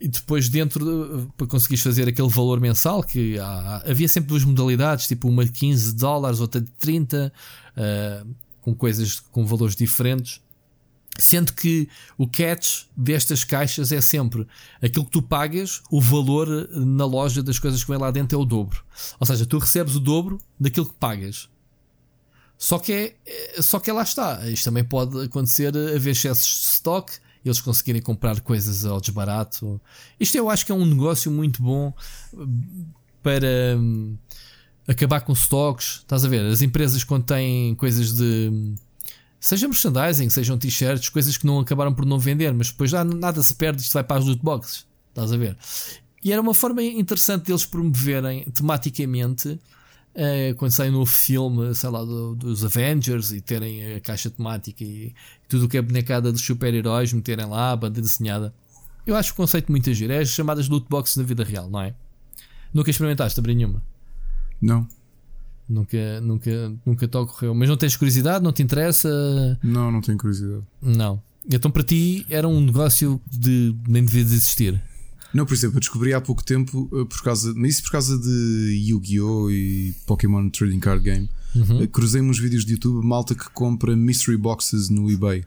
e 0.00 0.08
depois 0.08 0.48
dentro 0.48 0.84
de, 0.84 1.26
para 1.36 1.46
conseguires 1.46 1.82
fazer 1.82 2.08
aquele 2.08 2.28
valor 2.28 2.58
mensal 2.58 3.02
que 3.02 3.38
há, 3.38 3.82
havia 3.86 4.08
sempre 4.08 4.30
duas 4.30 4.44
modalidades, 4.44 5.06
tipo 5.06 5.28
uma 5.28 5.44
de 5.44 5.52
15 5.52 5.94
dólares, 5.94 6.40
outra 6.40 6.60
de 6.60 6.70
30, 6.78 7.30
uh, 7.76 8.34
com 8.62 8.74
coisas 8.74 9.20
com 9.20 9.44
valores 9.44 9.76
diferentes. 9.76 10.40
Sendo 11.18 11.52
que 11.52 11.86
o 12.16 12.26
catch 12.26 12.84
destas 12.96 13.44
caixas 13.44 13.92
é 13.92 14.00
sempre 14.00 14.46
aquilo 14.80 15.04
que 15.04 15.10
tu 15.10 15.20
pagas, 15.20 15.82
o 15.90 16.00
valor 16.00 16.48
na 16.70 17.04
loja 17.04 17.42
das 17.42 17.58
coisas 17.58 17.84
que 17.84 17.90
vem 17.90 17.98
lá 17.98 18.10
dentro 18.10 18.38
é 18.38 18.40
o 18.40 18.44
dobro. 18.44 18.82
Ou 19.18 19.26
seja, 19.26 19.44
tu 19.44 19.58
recebes 19.58 19.96
o 19.96 20.00
dobro 20.00 20.40
daquilo 20.58 20.86
que 20.86 20.94
pagas. 20.94 21.50
Só 22.56 22.78
que 22.78 22.92
é, 22.92 23.16
é 23.56 23.60
só 23.60 23.78
que 23.78 23.92
lá 23.92 24.02
está. 24.02 24.48
Isto 24.48 24.64
também 24.64 24.84
pode 24.84 25.24
acontecer 25.24 25.76
haver 25.76 26.12
excessos 26.12 26.46
de 26.46 26.66
stock 26.68 27.12
eles 27.44 27.60
conseguirem 27.60 28.02
comprar 28.02 28.40
coisas 28.40 28.84
ao 28.84 29.00
desbarato. 29.00 29.80
Isto 30.18 30.36
eu 30.36 30.50
acho 30.50 30.66
que 30.66 30.72
é 30.72 30.74
um 30.74 30.84
negócio 30.84 31.30
muito 31.30 31.62
bom 31.62 31.92
hum, 32.34 32.86
para 33.22 33.76
hum, 33.78 34.16
acabar 34.86 35.20
com 35.20 35.32
stocks. 35.32 36.00
Estás 36.00 36.24
a 36.24 36.28
ver? 36.28 36.44
As 36.46 36.62
empresas 36.62 37.04
quando 37.04 37.24
têm 37.24 37.74
coisas 37.74 38.14
de. 38.14 38.50
Hum, 38.52 38.74
seja 39.38 39.66
merchandising, 39.66 40.28
sejam 40.28 40.58
t-shirts, 40.58 41.08
coisas 41.08 41.36
que 41.36 41.46
não 41.46 41.60
acabaram 41.60 41.94
por 41.94 42.04
não 42.04 42.18
vender, 42.18 42.52
mas 42.52 42.70
depois 42.70 42.90
já 42.90 43.02
nada 43.02 43.42
se 43.42 43.54
perde, 43.54 43.80
isto 43.80 43.94
vai 43.94 44.04
para 44.04 44.18
as 44.18 44.26
loot 44.26 44.42
boxes. 44.42 44.86
Estás 45.08 45.32
a 45.32 45.36
ver? 45.36 45.56
E 46.22 46.32
era 46.32 46.42
uma 46.42 46.52
forma 46.52 46.82
interessante 46.82 47.46
deles 47.46 47.64
promoverem 47.64 48.44
tematicamente 48.50 49.58
Uh, 50.12 50.54
quando 50.56 50.72
sai 50.72 50.88
um 50.90 50.94
novo 50.94 51.10
filme, 51.10 51.72
sei 51.74 51.88
lá, 51.88 52.04
do, 52.04 52.34
dos 52.34 52.64
Avengers 52.64 53.30
e 53.30 53.40
terem 53.40 53.94
a 53.94 54.00
caixa 54.00 54.28
temática 54.28 54.82
e 54.82 55.14
tudo 55.48 55.66
o 55.66 55.68
que 55.68 55.76
é 55.76 55.82
bonecada 55.82 56.32
dos 56.32 56.40
super-heróis, 56.42 57.12
meterem 57.12 57.46
lá 57.46 57.72
a 57.72 57.76
banda 57.76 58.00
desenhada. 58.00 58.52
Eu 59.06 59.16
acho 59.16 59.32
o 59.32 59.36
conceito 59.36 59.70
muito 59.70 59.92
giro. 59.94 60.12
É 60.12 60.18
as 60.18 60.28
chamadas 60.28 60.68
loot 60.68 60.86
boxes 60.88 61.16
na 61.16 61.22
vida 61.22 61.44
real, 61.44 61.70
não 61.70 61.80
é? 61.80 61.94
Nunca 62.74 62.90
experimentaste 62.90 63.38
abrir 63.38 63.54
nenhuma? 63.54 63.82
Não. 64.60 64.86
Nunca, 65.68 66.20
nunca, 66.20 66.72
nunca 66.84 67.06
te 67.06 67.16
ocorreu. 67.16 67.54
Mas 67.54 67.68
não 67.68 67.76
tens 67.76 67.96
curiosidade? 67.96 68.42
Não 68.42 68.52
te 68.52 68.62
interessa? 68.62 69.58
Não, 69.62 69.90
não 69.90 70.00
tenho 70.00 70.18
curiosidade. 70.18 70.64
Não. 70.82 71.22
Então 71.48 71.70
para 71.70 71.82
ti 71.82 72.26
era 72.28 72.46
um 72.46 72.60
negócio 72.60 73.20
de 73.30 73.74
nem 73.88 74.04
devia 74.04 74.24
de 74.24 74.34
existir. 74.34 74.82
Não, 75.32 75.46
por 75.46 75.54
exemplo, 75.54 75.76
eu 75.76 75.80
descobri 75.80 76.12
há 76.12 76.20
pouco 76.20 76.44
tempo, 76.44 76.90
eh, 76.92 77.04
por 77.04 77.22
causa, 77.22 77.52
mas 77.54 77.74
isso 77.74 77.82
por 77.84 77.92
causa 77.92 78.18
de 78.18 78.84
Yu-Gi-Oh! 78.88 79.50
e 79.50 79.94
Pokémon 80.06 80.48
Trading 80.50 80.80
Card 80.80 81.02
Game. 81.02 81.28
Uhum. 81.54 81.82
Eh, 81.82 81.86
cruzei 81.86 82.20
uns 82.20 82.38
vídeos 82.38 82.64
de 82.64 82.72
YouTube, 82.72 83.04
malta 83.04 83.34
que 83.34 83.48
compra 83.50 83.96
mystery 83.96 84.36
boxes 84.36 84.88
no 84.88 85.10
eBay. 85.10 85.44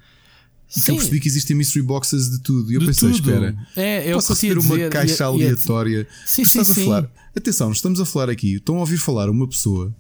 Que 0.68 0.89
eu 0.89 0.95
percebi 0.95 1.19
que 1.19 1.27
existem 1.27 1.55
mystery 1.55 1.85
boxes 1.85 2.30
de 2.30 2.39
tudo. 2.39 2.72
E 2.72 2.76
eu 2.76 2.80
de 2.80 2.88
pensei, 2.88 3.11
tudo. 3.11 3.30
espera, 3.30 3.55
é, 3.76 4.11
eu 4.11 4.15
posso 4.15 4.35
ter 4.35 4.57
uma 4.57 4.89
caixa 4.89 5.23
e, 5.23 5.26
aleatória. 5.26 6.07
E, 6.26 6.30
sim, 6.30 6.45
sim, 6.45 6.64
sim. 6.64 6.81
A 6.81 6.85
falar, 6.85 7.11
atenção, 7.35 7.72
estamos 7.72 7.99
a 7.99 8.05
falar 8.05 8.30
aqui, 8.30 8.55
estão 8.55 8.77
a 8.77 8.80
ouvir 8.80 8.97
falar 8.97 9.30
uma 9.30 9.47
pessoa 9.47 9.93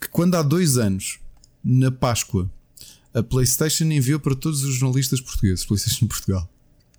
que 0.00 0.08
quando 0.08 0.34
há 0.34 0.42
dois 0.42 0.78
anos, 0.78 1.18
na 1.62 1.90
Páscoa, 1.90 2.50
a 3.14 3.22
PlayStation 3.22 3.84
enviou 3.84 4.18
para 4.18 4.34
todos 4.34 4.64
os 4.64 4.74
jornalistas 4.74 5.20
portugueses, 5.20 5.64
PlayStation 5.64 6.06
Portugal, 6.06 6.50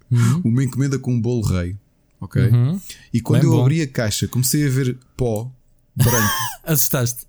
uhum. 0.09 0.41
uma 0.45 0.64
encomenda 0.64 0.97
com 0.97 1.14
um 1.14 1.22
bolo 1.22 1.41
rei 1.41 1.76
ok? 2.19 2.41
Uhum. 2.41 2.80
E 3.14 3.22
quando 3.22 3.41
Bem 3.41 3.49
eu 3.49 3.56
bom. 3.56 3.61
abri 3.61 3.81
a 3.81 3.88
caixa, 3.88 4.27
comecei 4.27 4.65
a 4.65 4.69
ver 4.69 4.98
pó 5.15 5.52
branco. 5.95 6.34
Assustaste? 6.64 7.26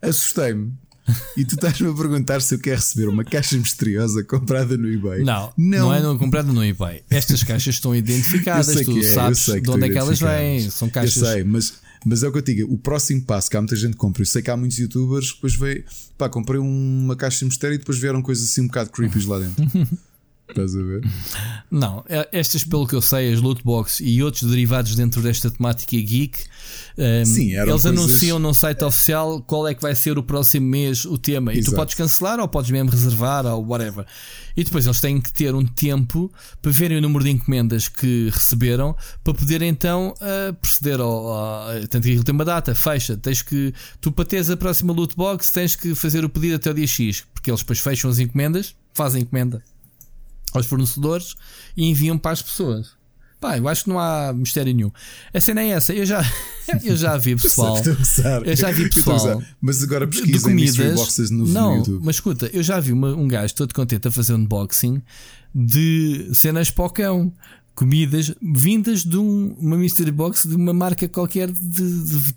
Assustei-me. 0.00 0.72
E 1.36 1.44
tu 1.44 1.56
estás-me 1.56 1.90
a 1.90 1.94
perguntar 1.94 2.40
se 2.40 2.54
eu 2.54 2.58
quero 2.60 2.76
receber 2.76 3.08
uma 3.08 3.24
caixa 3.24 3.56
misteriosa 3.56 4.22
comprada 4.24 4.76
no 4.76 4.88
eBay. 4.88 5.24
Não, 5.24 5.52
não, 5.56 5.78
não 5.78 5.94
é 5.94 6.00
no, 6.00 6.18
comprada 6.18 6.52
no 6.52 6.64
eBay. 6.64 7.02
Estas 7.10 7.42
caixas 7.42 7.74
estão 7.74 7.94
identificadas, 7.96 8.66
tu 8.84 8.98
é, 8.98 9.02
sabes 9.02 9.44
de 9.44 9.70
onde 9.70 9.86
é 9.86 9.90
que 9.90 9.98
elas 9.98 10.20
vêm. 10.20 10.70
São 10.70 10.88
caixas. 10.88 11.16
Eu 11.16 11.28
sei, 11.28 11.44
mas, 11.44 11.74
mas 12.04 12.22
é 12.22 12.28
o 12.28 12.32
que 12.32 12.38
eu 12.38 12.42
te 12.42 12.54
digo: 12.54 12.72
o 12.72 12.78
próximo 12.78 13.22
passo 13.22 13.50
que 13.50 13.56
há 13.56 13.60
muita 13.60 13.76
gente 13.76 13.92
que 13.92 13.98
compra. 13.98 14.22
Eu 14.22 14.26
sei 14.26 14.42
que 14.42 14.50
há 14.50 14.56
muitos 14.56 14.78
youtubers 14.78 15.30
que 15.30 15.36
depois 15.36 15.54
veio, 15.56 15.84
pá, 16.16 16.28
comprei 16.28 16.60
uma 16.60 17.16
caixa 17.16 17.40
de 17.40 17.46
mistério 17.46 17.74
e 17.74 17.78
depois 17.78 17.98
vieram 17.98 18.22
coisas 18.22 18.44
assim 18.48 18.62
um 18.62 18.66
bocado 18.68 18.90
creepy 18.90 19.26
lá 19.26 19.40
dentro. 19.40 19.88
Estás 20.52 20.76
a 20.76 20.82
ver? 20.82 21.02
Não, 21.70 22.04
é, 22.08 22.28
estas, 22.32 22.62
pelo 22.64 22.86
que 22.86 22.94
eu 22.94 23.02
sei, 23.02 23.32
as 23.32 23.40
loot 23.40 23.62
box 23.64 24.00
e 24.00 24.22
outros 24.22 24.42
derivados 24.42 24.94
dentro 24.94 25.22
desta 25.22 25.50
temática 25.50 25.96
geek, 25.96 26.38
um, 26.98 27.02
ehm, 27.02 27.24
Sim, 27.24 27.52
eles 27.52 27.64
coisas... 27.64 27.86
anunciam 27.86 28.38
no 28.38 28.52
site 28.54 28.84
oficial 28.84 29.40
qual 29.42 29.66
é 29.66 29.74
que 29.74 29.80
vai 29.80 29.94
ser 29.94 30.18
o 30.18 30.22
próximo 30.22 30.66
mês 30.66 31.04
o 31.04 31.16
tema. 31.16 31.52
Exato. 31.52 31.68
E 31.68 31.70
tu 31.70 31.76
podes 31.76 31.94
cancelar 31.94 32.38
ou 32.38 32.46
podes 32.46 32.70
mesmo 32.70 32.90
reservar 32.90 33.46
ou 33.46 33.66
whatever. 33.66 34.04
E 34.54 34.62
depois 34.62 34.84
eles 34.84 35.00
têm 35.00 35.20
que 35.20 35.32
ter 35.32 35.54
um 35.54 35.64
tempo 35.64 36.30
para 36.60 36.70
verem 36.70 36.98
o 36.98 37.00
número 37.00 37.24
de 37.24 37.30
encomendas 37.30 37.88
que 37.88 38.28
receberam 38.30 38.94
para 39.24 39.32
poder 39.32 39.62
então 39.62 40.14
uh, 40.20 40.52
proceder 40.54 41.00
ao. 41.00 41.24
Uh, 41.26 41.88
tanto 41.88 42.02
que 42.02 42.10
ele 42.10 42.22
tem 42.22 42.34
uma 42.34 42.44
data, 42.44 42.74
fecha. 42.74 43.16
Tens 43.16 43.40
que. 43.40 43.72
Tu 44.00 44.12
para 44.12 44.26
teres 44.26 44.50
a 44.50 44.56
próxima 44.56 44.92
loot 44.92 45.16
box 45.16 45.50
tens 45.50 45.74
que 45.74 45.94
fazer 45.94 46.24
o 46.24 46.28
pedido 46.28 46.56
até 46.56 46.70
o 46.70 46.74
dia 46.74 46.86
X, 46.86 47.24
porque 47.32 47.50
eles 47.50 47.60
depois 47.60 47.78
fecham 47.78 48.10
as 48.10 48.18
encomendas, 48.18 48.74
fazem 48.92 49.22
encomenda 49.22 49.62
aos 50.52 50.66
fornecedores 50.66 51.34
e 51.76 51.88
enviam 51.88 52.18
para 52.18 52.32
as 52.32 52.42
pessoas. 52.42 53.02
Pá, 53.42 53.58
eu 53.58 53.66
acho 53.66 53.82
que 53.82 53.90
não 53.90 53.98
há 53.98 54.32
mistério 54.32 54.72
nenhum. 54.72 54.92
A 55.34 55.40
cena 55.40 55.62
é 55.62 55.70
essa, 55.70 55.92
eu 55.92 56.06
já, 56.06 56.24
eu 56.84 56.96
já 56.96 57.16
vi 57.16 57.34
pessoal. 57.34 57.76
eu 58.44 58.54
já 58.54 58.70
vi 58.70 58.86
pessoal. 58.94 59.42
Mas 59.60 59.82
agora 59.82 60.06
pesquisa 60.06 60.48
comidas, 60.48 60.94
boxes 60.94 61.28
no, 61.28 61.44
não, 61.48 61.78
YouTube. 61.78 62.04
Mas 62.04 62.16
escuta, 62.16 62.48
eu 62.52 62.62
já 62.62 62.78
vi 62.78 62.92
uma, 62.92 63.08
um 63.08 63.26
gajo 63.26 63.52
todo 63.52 63.74
contente 63.74 64.06
a 64.06 64.12
fazer 64.12 64.34
um 64.34 64.36
unboxing 64.36 65.02
de 65.52 66.28
cenas 66.32 66.70
para 66.70 66.84
o 66.84 66.90
cão. 66.90 67.32
Comidas 67.74 68.32
vindas 68.40 69.02
de 69.02 69.16
um, 69.16 69.56
uma 69.58 69.76
mystery 69.76 70.12
box 70.12 70.46
de 70.46 70.54
uma 70.54 70.74
marca 70.74 71.08
qualquer 71.08 71.50
de, 71.50 72.04
de, 72.04 72.34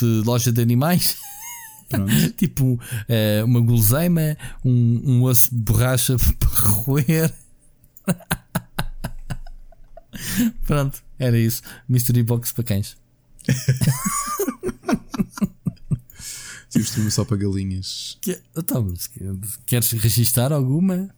de 0.00 0.22
loja 0.24 0.50
de 0.50 0.60
animais. 0.60 1.14
tipo 2.36 2.74
uh, 2.74 3.44
uma 3.44 3.60
guloseima, 3.60 4.36
um, 4.64 5.00
um 5.04 5.22
osso 5.22 5.54
de 5.54 5.60
borracha 5.60 6.16
para 6.38 6.48
roer. 6.48 7.32
Pronto, 10.66 11.02
era 11.18 11.38
isso. 11.38 11.62
Mystery 11.88 12.22
Box 12.22 12.52
para 12.52 12.64
cães. 12.64 12.96
Stream 16.78 17.10
só 17.10 17.24
para 17.24 17.36
galinhas. 17.36 18.18
Que, 18.20 18.38
então, 18.56 18.92
queres 19.66 19.90
registrar 19.92 20.52
alguma? 20.52 21.10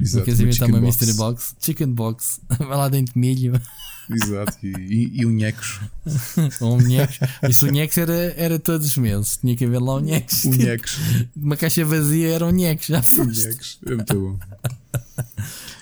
Exato, 0.00 0.24
queres 0.24 0.40
inventar 0.40 0.68
uma 0.68 0.80
box. 0.80 0.86
mystery 0.86 1.16
box? 1.16 1.56
Chicken 1.60 1.92
box, 1.92 2.40
vai 2.58 2.76
lá 2.76 2.88
dentro 2.88 3.14
de 3.14 3.18
milho. 3.18 3.60
Exato, 4.10 4.56
e, 4.64 5.20
e, 5.20 5.26
unhecos. 5.26 5.80
um 6.62 6.76
unhecos. 6.76 7.18
Isso 7.48 7.66
unhecos 7.66 7.98
era, 7.98 8.14
era 8.36 8.58
todos 8.58 8.86
os 8.86 8.96
meses. 8.96 9.36
Tinha 9.36 9.54
que 9.54 9.64
haver 9.64 9.80
lá 9.80 9.96
unhecos. 9.96 10.44
Unhecos. 10.44 10.96
Uma 11.36 11.56
caixa 11.56 11.84
vazia 11.84 12.28
era 12.28 12.46
unhecos, 12.46 12.86
já 12.86 13.02
foste. 13.02 13.46
Unhecos, 13.46 13.78
é 13.86 13.94
muito 13.94 14.14
bom. 14.14 14.38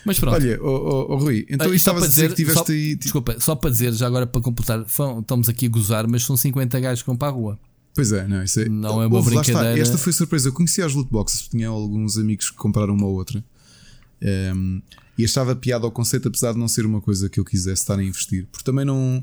Mas 0.07 0.20
pronto. 0.20 0.35
Olha, 0.35 0.59
oh, 0.62 0.66
oh, 0.69 1.15
oh 1.15 1.16
Rui, 1.16 1.45
então 1.51 1.66
isto 1.66 1.77
estavas 1.78 2.05
a 2.05 2.07
dizer, 2.07 2.28
que 2.31 2.37
tiveste 2.37 2.66
só, 2.66 2.73
aí. 2.73 2.95
Desculpa, 2.95 3.41
só 3.41 3.57
para 3.57 3.70
dizer, 3.70 3.93
já 3.93 4.07
agora 4.07 4.27
para 4.27 4.41
completar, 4.41 4.87
estamos 4.87 5.49
aqui 5.49 5.66
a 5.66 5.69
gozar, 5.69 6.07
mas 6.07 6.23
são 6.23 6.37
50 6.37 6.78
gajos 6.78 7.03
que 7.03 7.07
vão 7.07 7.16
para 7.16 7.28
a 7.28 7.33
rua. 7.33 7.59
Pois 7.93 8.12
é, 8.12 8.27
não, 8.28 8.43
isso 8.45 8.61
é, 8.61 8.69
não 8.69 9.03
é 9.03 9.07
uma 9.07 9.23
brincadeira. 9.23 9.78
Esta 9.78 9.99
foi 9.99 10.12
surpresa. 10.12 10.49
Eu 10.49 10.53
conhecia 10.53 10.87
as 10.87 10.95
loot 10.95 11.11
boxes, 11.11 11.49
tinha 11.49 11.69
alguns 11.69 12.19
amigos 12.19 12.51
que 12.51 12.57
compraram 12.57 12.95
uma 12.95 13.07
ou 13.07 13.15
outra. 13.15 13.43
Um, 14.23 14.27
ehm, 14.27 14.83
e 15.19 15.24
achava 15.24 15.57
piada 15.57 15.87
ao 15.87 15.91
conceito, 15.91 16.28
apesar 16.28 16.53
de 16.53 16.59
não 16.59 16.69
ser 16.69 16.85
uma 16.85 17.01
coisa 17.01 17.28
que 17.28 17.41
eu 17.41 17.45
quisesse 17.45 17.81
estar 17.81 17.99
a 17.99 18.05
investir, 18.05 18.47
porque 18.53 18.65
também 18.65 18.85
não, 18.85 19.23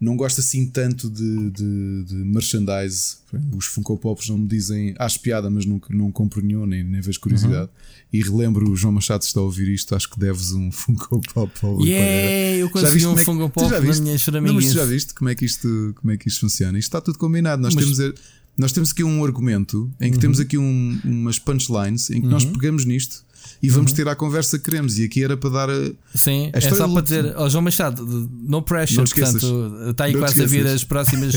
não 0.00 0.16
gosto 0.16 0.40
assim 0.40 0.66
tanto 0.66 1.10
de, 1.10 1.50
de, 1.50 2.04
de 2.04 2.14
merchandise. 2.14 3.16
Os 3.56 3.66
Funko 3.66 3.96
Pops 3.96 4.28
não 4.28 4.38
me 4.38 4.46
dizem 4.46 4.94
acho 4.98 5.20
piada, 5.20 5.50
mas 5.50 5.66
nunca, 5.66 5.92
não 5.92 6.12
compro 6.12 6.40
nenhum, 6.40 6.66
nem, 6.66 6.84
nem 6.84 7.00
vejo 7.00 7.18
curiosidade. 7.18 7.68
Uhum. 7.68 8.08
E 8.12 8.22
relembro 8.22 8.70
o 8.70 8.76
João 8.76 8.92
Machado 8.92 9.22
está 9.22 9.40
a 9.40 9.42
ouvir 9.42 9.68
isto, 9.68 9.94
acho 9.94 10.08
que 10.08 10.18
deves 10.18 10.52
um 10.52 10.70
Funko 10.72 11.20
Pop 11.34 11.52
ao 11.62 11.84
Yeah, 11.84 12.58
eu 12.58 12.70
consegui 12.70 13.06
um 13.06 13.14
é 13.14 13.16
Funko 13.16 13.50
Pop 13.50 13.68
na 13.70 13.80
minha 13.80 14.18
não, 14.40 14.54
mas 14.54 14.72
já 14.72 14.84
viste 14.84 15.12
como 15.14 15.30
é, 15.30 15.34
que 15.34 15.44
isto, 15.44 15.94
como 15.96 16.12
é 16.12 16.16
que 16.16 16.28
isto 16.28 16.40
funciona? 16.40 16.78
Isto 16.78 16.88
está 16.88 17.00
tudo 17.00 17.18
combinado. 17.18 17.60
Nós 17.60 17.74
mas... 17.74 17.84
temos. 17.84 18.14
Nós 18.56 18.72
temos 18.72 18.90
aqui 18.90 19.04
um 19.04 19.24
argumento 19.24 19.88
em 20.00 20.10
que 20.10 20.16
uhum. 20.16 20.20
temos 20.20 20.40
aqui 20.40 20.58
um, 20.58 21.00
umas 21.04 21.38
punchlines 21.38 22.10
em 22.10 22.14
que 22.14 22.26
uhum. 22.26 22.32
nós 22.32 22.44
pegamos 22.44 22.84
nisto 22.84 23.24
e 23.62 23.68
vamos 23.68 23.90
uhum. 23.90 23.96
ter 23.96 24.08
a 24.08 24.14
conversa 24.14 24.58
que 24.58 24.64
queremos. 24.64 24.98
E 24.98 25.04
aqui 25.04 25.22
era 25.22 25.36
para 25.36 25.50
dar 25.50 25.70
a. 25.70 25.90
Sim, 26.14 26.50
a 26.54 26.58
é 26.58 26.60
só 26.60 26.88
para 26.88 27.02
dizer, 27.02 27.34
oh, 27.36 27.48
João 27.48 27.62
Machado, 27.62 28.04
no 28.06 28.62
pressure, 28.62 29.08
portanto, 29.08 29.90
está 29.90 30.04
aí 30.04 30.12
não 30.12 30.20
quase 30.20 30.42
a 30.42 30.46
vir 30.46 30.66
as 30.66 30.84
próximas, 30.84 31.34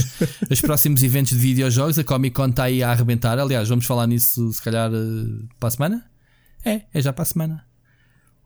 os 0.50 0.60
próximos 0.60 1.02
eventos 1.02 1.32
de 1.32 1.38
videojogos. 1.38 1.98
A 1.98 2.04
Comic 2.04 2.34
Con 2.34 2.48
está 2.48 2.64
aí 2.64 2.82
a 2.82 2.90
arrebentar. 2.90 3.38
Aliás, 3.38 3.68
vamos 3.68 3.86
falar 3.86 4.06
nisso 4.06 4.52
se 4.52 4.62
calhar 4.62 4.90
eh, 4.92 5.44
para 5.58 5.68
a 5.68 5.70
semana. 5.70 6.04
É, 6.64 6.82
é 6.94 7.02
já 7.02 7.12
para 7.12 7.22
a 7.22 7.26
semana. 7.26 7.64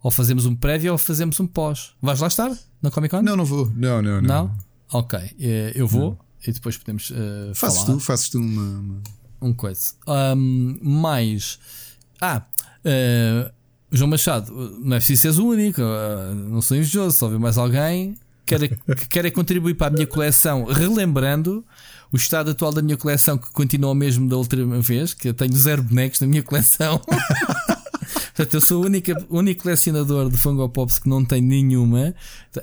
Ou 0.03 0.11
fazemos 0.11 0.47
um 0.47 0.55
prévio 0.55 0.93
ou 0.93 0.99
fazemos 0.99 1.39
um 1.41 1.47
pós. 1.47 1.93
Vais 2.01 2.21
lá 2.21 2.29
estar 2.29 2.57
na 2.81 2.91
Comic 2.91 3.15
Con? 3.15 3.23
Não, 3.23 3.37
não 3.37 3.45
vou. 3.45 3.71
Não, 3.75 4.01
não, 4.01 4.21
não. 4.21 4.23
Não? 4.23 4.57
Ok, 4.93 5.19
eh, 5.41 5.73
eu 5.75 5.87
vou 5.87 6.11
não. 6.11 6.19
e 6.47 6.53
depois 6.53 6.77
podemos 6.77 7.11
uh, 7.11 7.55
fazes 7.55 7.81
falar. 7.81 7.93
Tu, 7.93 8.01
fazes 8.01 8.29
tu 8.29 8.39
uma, 8.39 8.79
uma... 8.79 9.03
Um 9.41 9.53
coisa. 9.53 9.95
Um, 10.07 10.79
mais. 10.81 11.59
Ah, 12.21 12.47
uh, 12.85 13.56
João 13.91 14.11
Machado, 14.11 14.53
não 14.83 14.97
é 14.97 14.99
preciso 14.99 15.23
seres 15.23 15.39
o 15.39 15.47
único, 15.47 15.81
uh, 15.81 16.35
não 16.35 16.61
sou 16.61 16.77
invejoso, 16.77 17.17
só 17.17 17.29
ver 17.29 17.39
mais 17.39 17.57
alguém 17.57 18.17
que 18.45 18.57
quer 19.11 19.31
contribuir 19.31 19.75
para 19.75 19.89
a 19.89 19.91
minha 19.91 20.07
coleção, 20.07 20.65
relembrando 20.65 21.65
o 22.13 22.17
estado 22.17 22.53
atual 22.53 22.73
da 22.73 22.81
minha 22.81 22.97
coleção, 22.97 23.37
que 23.37 23.51
continua 23.53 23.91
o 23.91 23.95
mesmo 23.95 24.29
da 24.29 24.37
última 24.37 24.81
vez, 24.81 25.13
que 25.13 25.29
eu 25.29 25.35
tenho 25.35 25.55
zero 25.55 25.83
bonecos 25.83 26.21
na 26.21 26.27
minha 26.27 26.43
coleção. 26.43 27.01
Portanto, 28.37 28.55
eu 28.55 28.61
sou 28.61 28.83
o 28.83 28.85
único, 28.85 29.13
único 29.31 29.63
colecionador 29.63 30.31
de 30.31 30.37
Fungo 30.37 30.69
Pops 30.69 30.99
que 30.99 31.09
não 31.09 31.25
tem 31.25 31.41
nenhuma. 31.41 32.15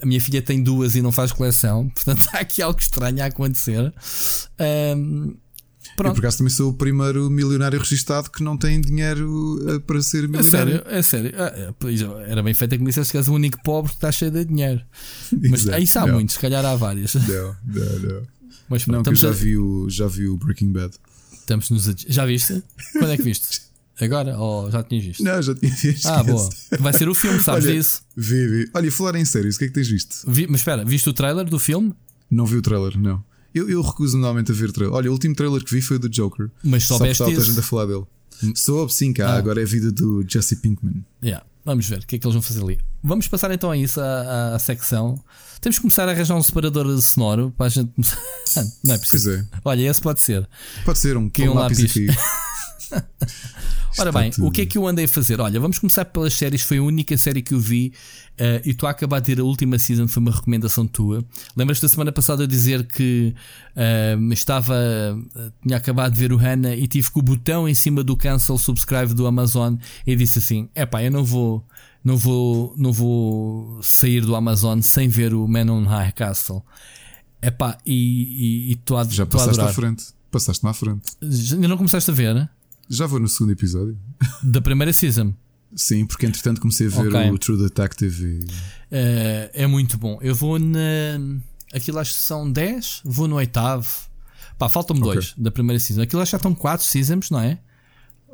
A 0.01 0.05
minha 0.05 0.21
filha 0.21 0.39
tem 0.39 0.61
duas 0.61 0.95
e 0.95 1.01
não 1.01 1.11
faz 1.11 1.31
coleção. 1.31 1.89
Portanto, 1.89 2.29
há 2.31 2.39
aqui 2.39 2.61
algo 2.61 2.79
estranho 2.79 3.23
a 3.23 3.25
acontecer. 3.25 3.91
Um, 4.95 5.35
Pronto. 5.95 6.09
Eu 6.09 6.15
por 6.15 6.21
acaso 6.21 6.39
também 6.39 6.51
sou 6.51 6.71
o 6.71 6.73
primeiro 6.73 7.29
milionário 7.29 7.77
registado 7.79 8.29
que 8.29 8.43
não 8.43 8.57
tem 8.57 8.81
dinheiro 8.81 9.59
eh, 9.69 9.79
para 9.79 10.01
ser 10.01 10.27
milionário. 10.27 10.83
É 10.87 11.01
sério, 11.01 11.29
é 11.33 11.33
sério. 11.33 11.33
Ah, 11.37 12.23
era 12.27 12.41
bem 12.41 12.53
feito 12.53 12.71
que 12.71 12.79
me 12.79 12.87
dissesse 12.87 13.11
que 13.11 13.17
és 13.17 13.27
o 13.27 13.33
único 13.33 13.61
pobre 13.63 13.91
que 13.91 13.97
está 13.97 14.11
cheio 14.11 14.31
de 14.31 14.45
dinheiro. 14.45 14.81
Mas 15.49 15.67
aí 15.67 15.85
há 15.95 16.07
não. 16.07 16.15
muitos, 16.15 16.35
se 16.35 16.41
calhar 16.41 16.65
há 16.65 16.75
vários. 16.75 17.13
Não, 17.13 17.55
não, 17.65 17.99
não. 17.99 18.27
Mas 18.69 18.85
pronto, 18.85 18.95
não, 18.97 19.03
que 19.03 19.09
eu 19.09 19.15
já, 19.15 19.29
a... 19.29 19.31
vi 19.31 19.57
o, 19.57 19.89
já 19.89 20.07
vi 20.07 20.27
o 20.27 20.37
Breaking 20.37 20.71
Bad. 20.71 20.93
Estamos 21.33 21.69
nos 21.69 21.89
a... 21.89 21.93
Já 22.07 22.25
viste? 22.25 22.63
Quando 22.93 23.11
é 23.11 23.17
que 23.17 23.23
viste? 23.23 23.61
Agora? 24.01 24.37
Ou 24.39 24.71
já 24.71 24.81
tinhas 24.81 25.05
visto? 25.05 25.23
Não, 25.23 25.41
já 25.41 25.53
tinha 25.53 25.71
visto. 25.71 26.07
Ah, 26.07 26.23
boa. 26.23 26.49
Vai 26.79 26.93
ser 26.93 27.07
o 27.07 27.13
filme, 27.13 27.39
sabes 27.39 27.65
Olha, 27.65 27.75
disso? 27.75 28.01
Vi, 28.15 28.47
vi. 28.47 28.69
Olha, 28.73 28.91
falar 28.91 29.15
em 29.15 29.25
sério, 29.25 29.51
o 29.51 29.57
que 29.57 29.65
é 29.65 29.67
que 29.67 29.73
tens 29.73 29.87
visto? 29.87 30.23
Vi, 30.27 30.47
mas 30.47 30.61
espera, 30.61 30.83
viste 30.83 31.07
o 31.09 31.13
trailer 31.13 31.45
do 31.45 31.59
filme? 31.59 31.93
Não 32.29 32.45
vi 32.45 32.57
o 32.57 32.61
trailer, 32.61 32.97
não. 32.97 33.23
Eu, 33.53 33.69
eu 33.69 33.81
recuso 33.81 34.17
normalmente 34.17 34.51
a 34.51 34.55
ver 34.55 34.71
trailer. 34.71 34.95
Olha, 34.95 35.09
o 35.09 35.13
último 35.13 35.35
trailer 35.35 35.63
que 35.63 35.73
vi 35.73 35.81
foi 35.81 35.97
o 35.97 35.99
do 35.99 36.09
Joker. 36.09 36.49
Mas 36.63 36.85
soubeste 36.85 37.17
Só 37.17 37.25
que 37.25 37.37
a 37.37 37.39
gente 37.39 37.59
a 37.59 37.63
falar 37.63 37.85
dele. 37.85 38.03
Soube 38.55 38.93
sim, 38.93 39.13
cá. 39.13 39.29
Ah. 39.29 39.37
Agora 39.37 39.61
é 39.61 39.63
a 39.63 39.67
vida 39.67 39.91
do 39.91 40.25
Jesse 40.27 40.55
Pinkman. 40.57 41.05
Yeah. 41.23 41.45
Vamos 41.65 41.87
ver 41.87 41.99
o 41.99 42.07
que 42.07 42.17
é 42.17 42.19
que 42.19 42.25
eles 42.25 42.33
vão 42.33 42.41
fazer 42.41 42.61
ali. 42.61 42.79
Vamos 43.01 43.27
passar 43.27 43.49
então 43.51 43.71
a 43.71 43.77
isso, 43.77 44.01
a, 44.01 44.57
secção. 44.59 45.23
Temos 45.61 45.77
que 45.77 45.81
começar 45.81 46.07
a 46.09 46.11
arranjar 46.11 46.35
um 46.35 46.43
separador 46.43 47.01
sonoro 47.01 47.53
para 47.55 47.67
a 47.67 47.69
gente 47.69 47.89
começar. 47.93 48.19
Não 48.83 48.95
é 48.95 48.97
preciso. 48.97 49.31
É. 49.31 49.45
Olha, 49.63 49.89
esse 49.89 50.01
pode 50.01 50.19
ser. 50.19 50.47
Pode 50.83 50.99
ser 50.99 51.15
um, 51.15 51.29
que 51.29 51.47
um 51.47 51.53
lápis, 51.53 51.79
lápis 51.79 51.91
aqui. 51.91 52.07
Ora 53.97 54.11
bem, 54.11 54.31
tudo. 54.31 54.47
o 54.47 54.51
que 54.51 54.61
é 54.61 54.65
que 54.65 54.77
eu 54.77 54.87
andei 54.87 55.05
a 55.05 55.07
fazer? 55.07 55.39
Olha, 55.39 55.59
vamos 55.59 55.79
começar 55.79 56.05
pelas 56.05 56.33
séries. 56.33 56.61
Foi 56.63 56.77
a 56.77 56.83
única 56.83 57.17
série 57.17 57.41
que 57.41 57.53
eu 57.53 57.59
vi 57.59 57.93
uh, 58.33 58.61
e 58.65 58.73
tu 58.73 58.87
a 58.87 58.89
acabar 58.89 59.19
de 59.19 59.27
ter 59.27 59.41
a 59.41 59.43
última 59.43 59.77
season. 59.77 60.07
Foi 60.07 60.21
uma 60.21 60.31
recomendação 60.31 60.87
tua. 60.87 61.23
Lembras-te 61.55 61.83
da 61.83 61.89
semana 61.89 62.11
passada 62.11 62.43
eu 62.43 62.47
dizer 62.47 62.85
que 62.85 63.33
uh, 63.75 64.33
estava. 64.33 64.75
Uh, 64.75 65.51
tinha 65.61 65.77
acabado 65.77 66.13
de 66.13 66.19
ver 66.19 66.33
o 66.33 66.37
Hannah 66.37 66.75
e 66.75 66.87
tive 66.87 67.11
com 67.11 67.19
o 67.19 67.23
botão 67.23 67.67
em 67.67 67.75
cima 67.75 68.03
do 68.03 68.17
cancel 68.17 68.57
subscribe 68.57 69.13
do 69.13 69.27
Amazon 69.27 69.75
e 70.05 70.15
disse 70.15 70.39
assim: 70.39 70.69
é 70.73 70.85
pá, 70.85 71.03
eu 71.03 71.11
não 71.11 71.23
vou. 71.23 71.65
Não 72.05 72.17
vou, 72.17 72.73
não 72.75 72.91
vou 72.91 73.81
sair 73.81 74.19
do 74.25 74.35
Amazon 74.35 74.81
sem 74.81 75.07
ver 75.07 75.33
o 75.33 75.47
Man 75.47 75.71
on 75.71 75.85
High 75.85 76.11
Castle. 76.11 76.61
Epá, 77.41 77.77
e 77.85 78.73
estou 78.73 78.97
a, 78.97 79.05
Já 79.05 79.25
passaste 79.25 79.61
à 79.61 79.69
frente. 79.69 80.05
Passaste-me 80.29 80.69
à 80.69 80.73
frente. 80.73 81.03
Ainda 81.21 81.67
não 81.67 81.77
começaste 81.77 82.11
a 82.11 82.13
ver, 82.13 82.35
né? 82.35 82.49
Já 82.93 83.07
vou 83.07 83.19
no 83.19 83.27
segundo 83.27 83.51
episódio. 83.51 83.97
Da 84.43 84.61
primeira 84.61 84.93
season. 84.93 85.33
Sim, 85.75 86.05
porque 86.05 86.25
entretanto 86.25 86.61
comecei 86.61 86.87
a 86.87 86.89
ver 86.89 87.07
okay. 87.07 87.31
o 87.31 87.37
True 87.37 87.57
Detective. 87.57 88.25
E... 88.25 88.45
Uh, 88.45 89.49
é 89.53 89.67
muito 89.67 89.97
bom. 89.97 90.19
Eu 90.21 90.35
vou 90.35 90.59
na. 90.59 90.79
Aquilo 91.73 91.97
acho 91.97 92.13
que 92.13 92.19
são 92.19 92.51
10, 92.51 93.01
vou 93.03 93.27
no 93.27 93.35
oitavo. 93.37 93.89
Pá, 94.57 94.69
faltam-me 94.69 95.01
okay. 95.01 95.13
dois 95.13 95.33
da 95.35 95.49
primeira 95.49 95.79
season. 95.79 96.03
Aquilo 96.03 96.21
acho 96.21 96.29
que 96.29 96.33
já 96.33 96.37
estão 96.37 96.53
4 96.53 96.85
seasons, 96.85 97.31
não 97.31 97.39
é? 97.39 97.57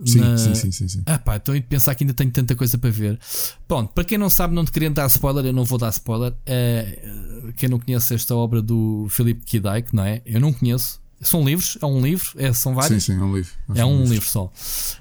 Sim, 0.06 0.20
na... 0.20 0.38
sim, 0.38 0.56
sim, 0.56 0.72
sim, 0.72 0.88
sim. 0.88 1.04
Ah, 1.06 1.18
pá, 1.18 1.38
estou 1.38 1.56
a 1.56 1.62
pensar 1.62 1.96
que 1.96 2.04
ainda 2.04 2.14
tenho 2.14 2.32
tanta 2.32 2.56
coisa 2.56 2.78
para 2.78 2.90
ver. 2.90 3.20
Pronto, 3.68 3.94
para 3.94 4.04
quem 4.04 4.18
não 4.18 4.30
sabe, 4.30 4.54
não 4.54 4.66
te 4.66 4.72
querendo 4.72 4.96
dar 4.96 5.08
spoiler, 5.08 5.46
eu 5.46 5.54
não 5.54 5.64
vou 5.64 5.78
dar 5.78 5.90
spoiler. 5.90 6.32
Uh, 6.34 7.54
quem 7.54 7.70
não 7.70 7.80
conhece 7.80 8.14
esta 8.14 8.36
obra 8.36 8.62
do 8.62 9.08
Philip 9.10 9.44
K. 9.46 9.60
Dick, 9.60 9.96
não 9.96 10.04
é? 10.04 10.22
Eu 10.26 10.40
não 10.40 10.52
conheço. 10.52 11.02
São 11.22 11.44
livros? 11.44 11.78
É 11.82 11.86
um 11.86 12.02
livro? 12.02 12.30
É, 12.38 12.54
são 12.54 12.74
vários? 12.74 13.04
Sim, 13.04 13.14
sim, 13.14 13.20
é 13.20 13.24
um 13.24 13.36
livro. 13.36 13.52
É 13.76 13.86
um 13.86 14.04
livro 14.06 14.28
só. 14.28 14.52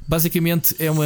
Basicamente 0.06 0.74
é 0.78 0.90
uma. 0.90 1.04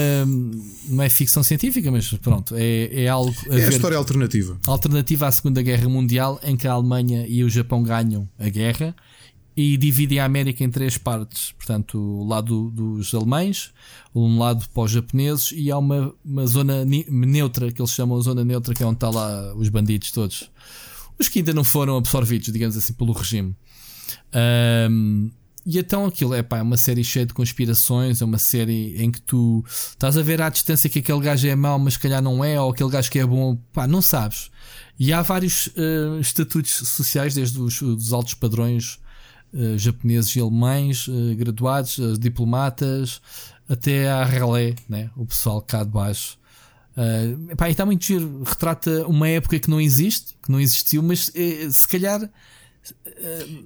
Não 0.89 1.03
é 1.03 1.11
ficção 1.11 1.43
científica, 1.43 1.91
mas 1.91 2.11
pronto, 2.15 2.55
é, 2.57 3.05
é 3.05 3.09
algo. 3.09 3.35
A 3.51 3.59
é 3.59 3.67
a 3.67 3.69
história 3.69 3.97
alternativa. 3.97 4.59
Alternativa 4.67 5.27
à 5.27 5.33
Segunda 5.33 5.61
Guerra 5.61 5.89
Mundial, 5.89 6.41
em 6.43 6.57
que 6.57 6.67
a 6.67 6.73
Alemanha 6.73 7.27
e 7.27 7.45
o 7.45 7.51
Japão 7.51 7.83
ganham 7.83 8.27
a 8.39 8.49
guerra 8.49 8.95
e 9.57 9.77
dividem 9.77 10.19
a 10.19 10.25
América 10.25 10.65
em 10.65 10.71
três 10.71 10.97
partes. 10.97 11.53
Portanto, 11.53 11.99
o 11.99 12.27
lado 12.27 12.71
dos 12.71 13.15
alemães, 13.15 13.71
um 14.15 14.39
lado 14.39 14.67
para 14.71 14.83
os 14.83 14.91
japoneses 14.91 15.53
e 15.55 15.71
há 15.71 15.79
uma, 15.79 16.15
uma 16.25 16.47
zona 16.47 16.85
neutra, 16.85 17.71
que 17.71 17.81
eles 17.81 17.93
chamam 17.93 18.19
a 18.19 18.23
zona 18.23 18.45
neutra, 18.45 18.75
que 18.75 18.83
é 18.83 18.87
onde 18.87 18.97
está 18.97 19.11
lá 19.11 19.55
os 19.55 19.69
bandidos 19.69 20.11
todos. 20.11 20.51
Os 21.19 21.29
que 21.29 21.41
ainda 21.41 21.53
não 21.53 21.65
foram 21.65 21.97
absorvidos, 21.97 22.51
digamos 22.53 22.77
assim, 22.77 22.95
pelo 22.95 23.13
regime. 23.13 23.55
Um, 24.91 25.31
e 25.65 25.79
então 25.79 26.07
aquilo 26.07 26.35
é 26.35 26.45
é 26.51 26.63
uma 26.63 26.77
série 26.77 27.05
cheia 27.05 27.25
de 27.25 27.33
conspirações, 27.33 28.21
é 28.21 28.25
uma 28.25 28.39
série 28.39 29.01
em 29.01 29.13
que 29.13 29.21
tu 29.21 29.65
estás 29.69 30.19
a 30.19 30.23
ver 30.23 30.43
à 30.43 30.49
distância 30.49 30.91
que 30.91 30.99
aquele 30.99 31.21
gajo 31.21 31.47
é 31.47 31.55
mau, 31.55 31.79
mas 31.79 31.95
se 31.95 32.01
calhar 32.01 32.21
não 32.21 32.45
é, 32.45 32.61
ou 32.61 32.71
aquele 32.71 32.91
gajo 32.91 33.11
que 33.11 33.19
é 33.19 33.27
bom, 33.27 33.57
pá, 33.73 33.87
não 33.87 34.03
sabes. 34.03 34.51
E 34.99 35.13
há 35.13 35.23
vários 35.23 35.69
uh, 35.69 36.21
estatutos 36.21 36.73
sociais, 36.73 37.35
desde 37.35 37.61
os, 37.61 37.81
os 37.81 38.13
altos 38.13 38.35
padrões 38.35 38.99
uh, 39.53 39.79
japoneses 39.79 40.35
e 40.35 40.41
alemães, 40.41 41.07
uh, 41.07 41.35
graduados, 41.37 41.99
diplomatas, 42.19 43.21
até 43.69 44.11
à 44.11 44.25
relé, 44.25 44.75
né? 44.89 45.11
o 45.17 45.25
pessoal 45.25 45.63
cá 45.63 45.85
de 45.85 45.91
baixo. 45.91 46.39
Uh, 46.97 47.51
e 47.51 47.71
está 47.71 47.87
muito 47.87 48.05
giro, 48.05 48.43
retrata 48.45 49.07
uma 49.07 49.29
época 49.29 49.59
que 49.59 49.71
não 49.71 49.81
existe, 49.81 50.35
que 50.43 50.51
não 50.51 50.61
existiu, 50.61 51.03
mas 51.03 51.33
se 51.71 51.89
calhar 51.89 52.29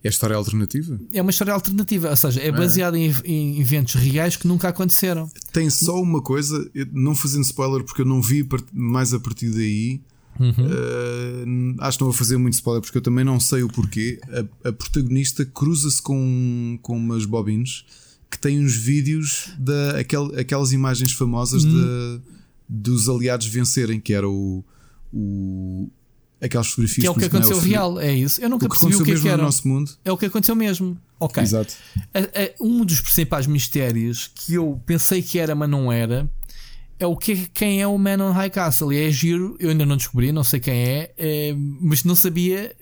é 0.05 0.09
história 0.09 0.37
alternativa? 0.37 1.01
É 1.13 1.23
uma 1.23 1.31
história 1.31 1.53
alternativa, 1.53 2.11
ou 2.11 2.17
seja, 2.17 2.41
é, 2.41 2.49
é. 2.49 2.53
baseada 2.53 2.99
em, 2.99 3.13
em, 3.25 3.61
eventos 3.61 3.95
reais 3.95 4.37
que 4.37 4.47
nunca 4.47 4.69
aconteceram. 4.69 5.31
Tem 5.53 5.71
só 5.71 6.01
uma 6.01 6.21
coisa, 6.21 6.71
não 6.93 7.15
fazendo 7.15 7.45
spoiler 7.45 7.83
porque 7.83 8.03
eu 8.03 8.07
não 8.07 8.21
vi 8.21 8.47
mais 8.73 9.15
a 9.15 9.21
partir 9.21 9.51
daí. 9.51 10.01
Uhum. 10.39 10.51
Uh, 10.51 11.77
acho 11.79 11.97
que 11.97 12.05
não 12.05 12.11
vou 12.11 12.19
fazer 12.19 12.37
muito 12.37 12.53
spoiler 12.53 12.83
porque 12.83 12.99
eu 12.99 13.03
também 13.03 13.25
não 13.25 13.41
sei 13.41 13.63
o 13.63 13.69
porquê. 13.69 14.21
A, 14.65 14.69
a 14.69 14.73
protagonista 14.73 15.45
cruza-se 15.47 16.03
com, 16.03 16.79
com 16.83 16.97
umas 16.97 17.25
bobines 17.25 17.85
que 18.31 18.39
tem 18.39 18.63
uns 18.63 18.75
vídeos 18.75 19.53
da 19.59 20.01
aquel, 20.01 20.27
aquelas 20.39 20.73
imagens 20.73 21.13
famosas 21.13 21.65
hum. 21.65 21.71
de, 21.71 22.21
dos 22.69 23.09
aliados 23.09 23.47
vencerem, 23.47 23.99
que 23.99 24.13
era 24.13 24.29
o, 24.29 24.63
o 25.13 25.89
aquelas 26.41 26.69
fotografias 26.69 27.03
que 27.03 27.07
é 27.07 27.11
o 27.11 27.15
que 27.15 27.25
aconteceu 27.25 27.59
real, 27.59 28.01
é 28.01 28.13
isso. 28.13 28.41
Eu 28.41 28.49
nunca 28.49 28.67
o 28.67 28.69
percebi 28.69 28.95
o 28.95 29.05
que, 29.05 29.13
é 29.13 29.15
que 29.19 29.29
era. 29.29 29.39
no 29.39 29.45
nosso 29.45 29.67
mundo. 29.67 29.91
É 30.05 30.13
o 30.13 30.17
que 30.17 30.27
aconteceu 30.27 30.55
mesmo. 30.55 30.99
Ok. 31.19 31.43
Exato. 31.43 31.75
Um 32.61 32.85
dos 32.85 33.01
principais 33.01 33.47
mistérios 33.47 34.31
que 34.35 34.55
eu 34.55 34.81
pensei 34.85 35.23
que 35.23 35.39
era, 35.39 35.55
mas 35.55 35.69
não 35.69 35.91
era, 35.91 36.31
é 36.99 37.07
o 37.07 37.17
que 37.17 37.49
quem 37.49 37.81
é 37.81 37.87
o 37.87 37.97
Man 37.99 38.23
on 38.23 38.33
High 38.33 38.51
Castle. 38.51 38.93
E 38.93 39.03
é 39.03 39.11
giro, 39.11 39.57
eu 39.59 39.71
ainda 39.71 39.87
não 39.87 39.97
descobri, 39.97 40.33
não 40.33 40.45
sei 40.45 40.61
quem 40.61 40.75
é, 40.75 41.13
é 41.17 41.55
mas 41.81 42.05
não 42.05 42.15
sabia. 42.15 42.75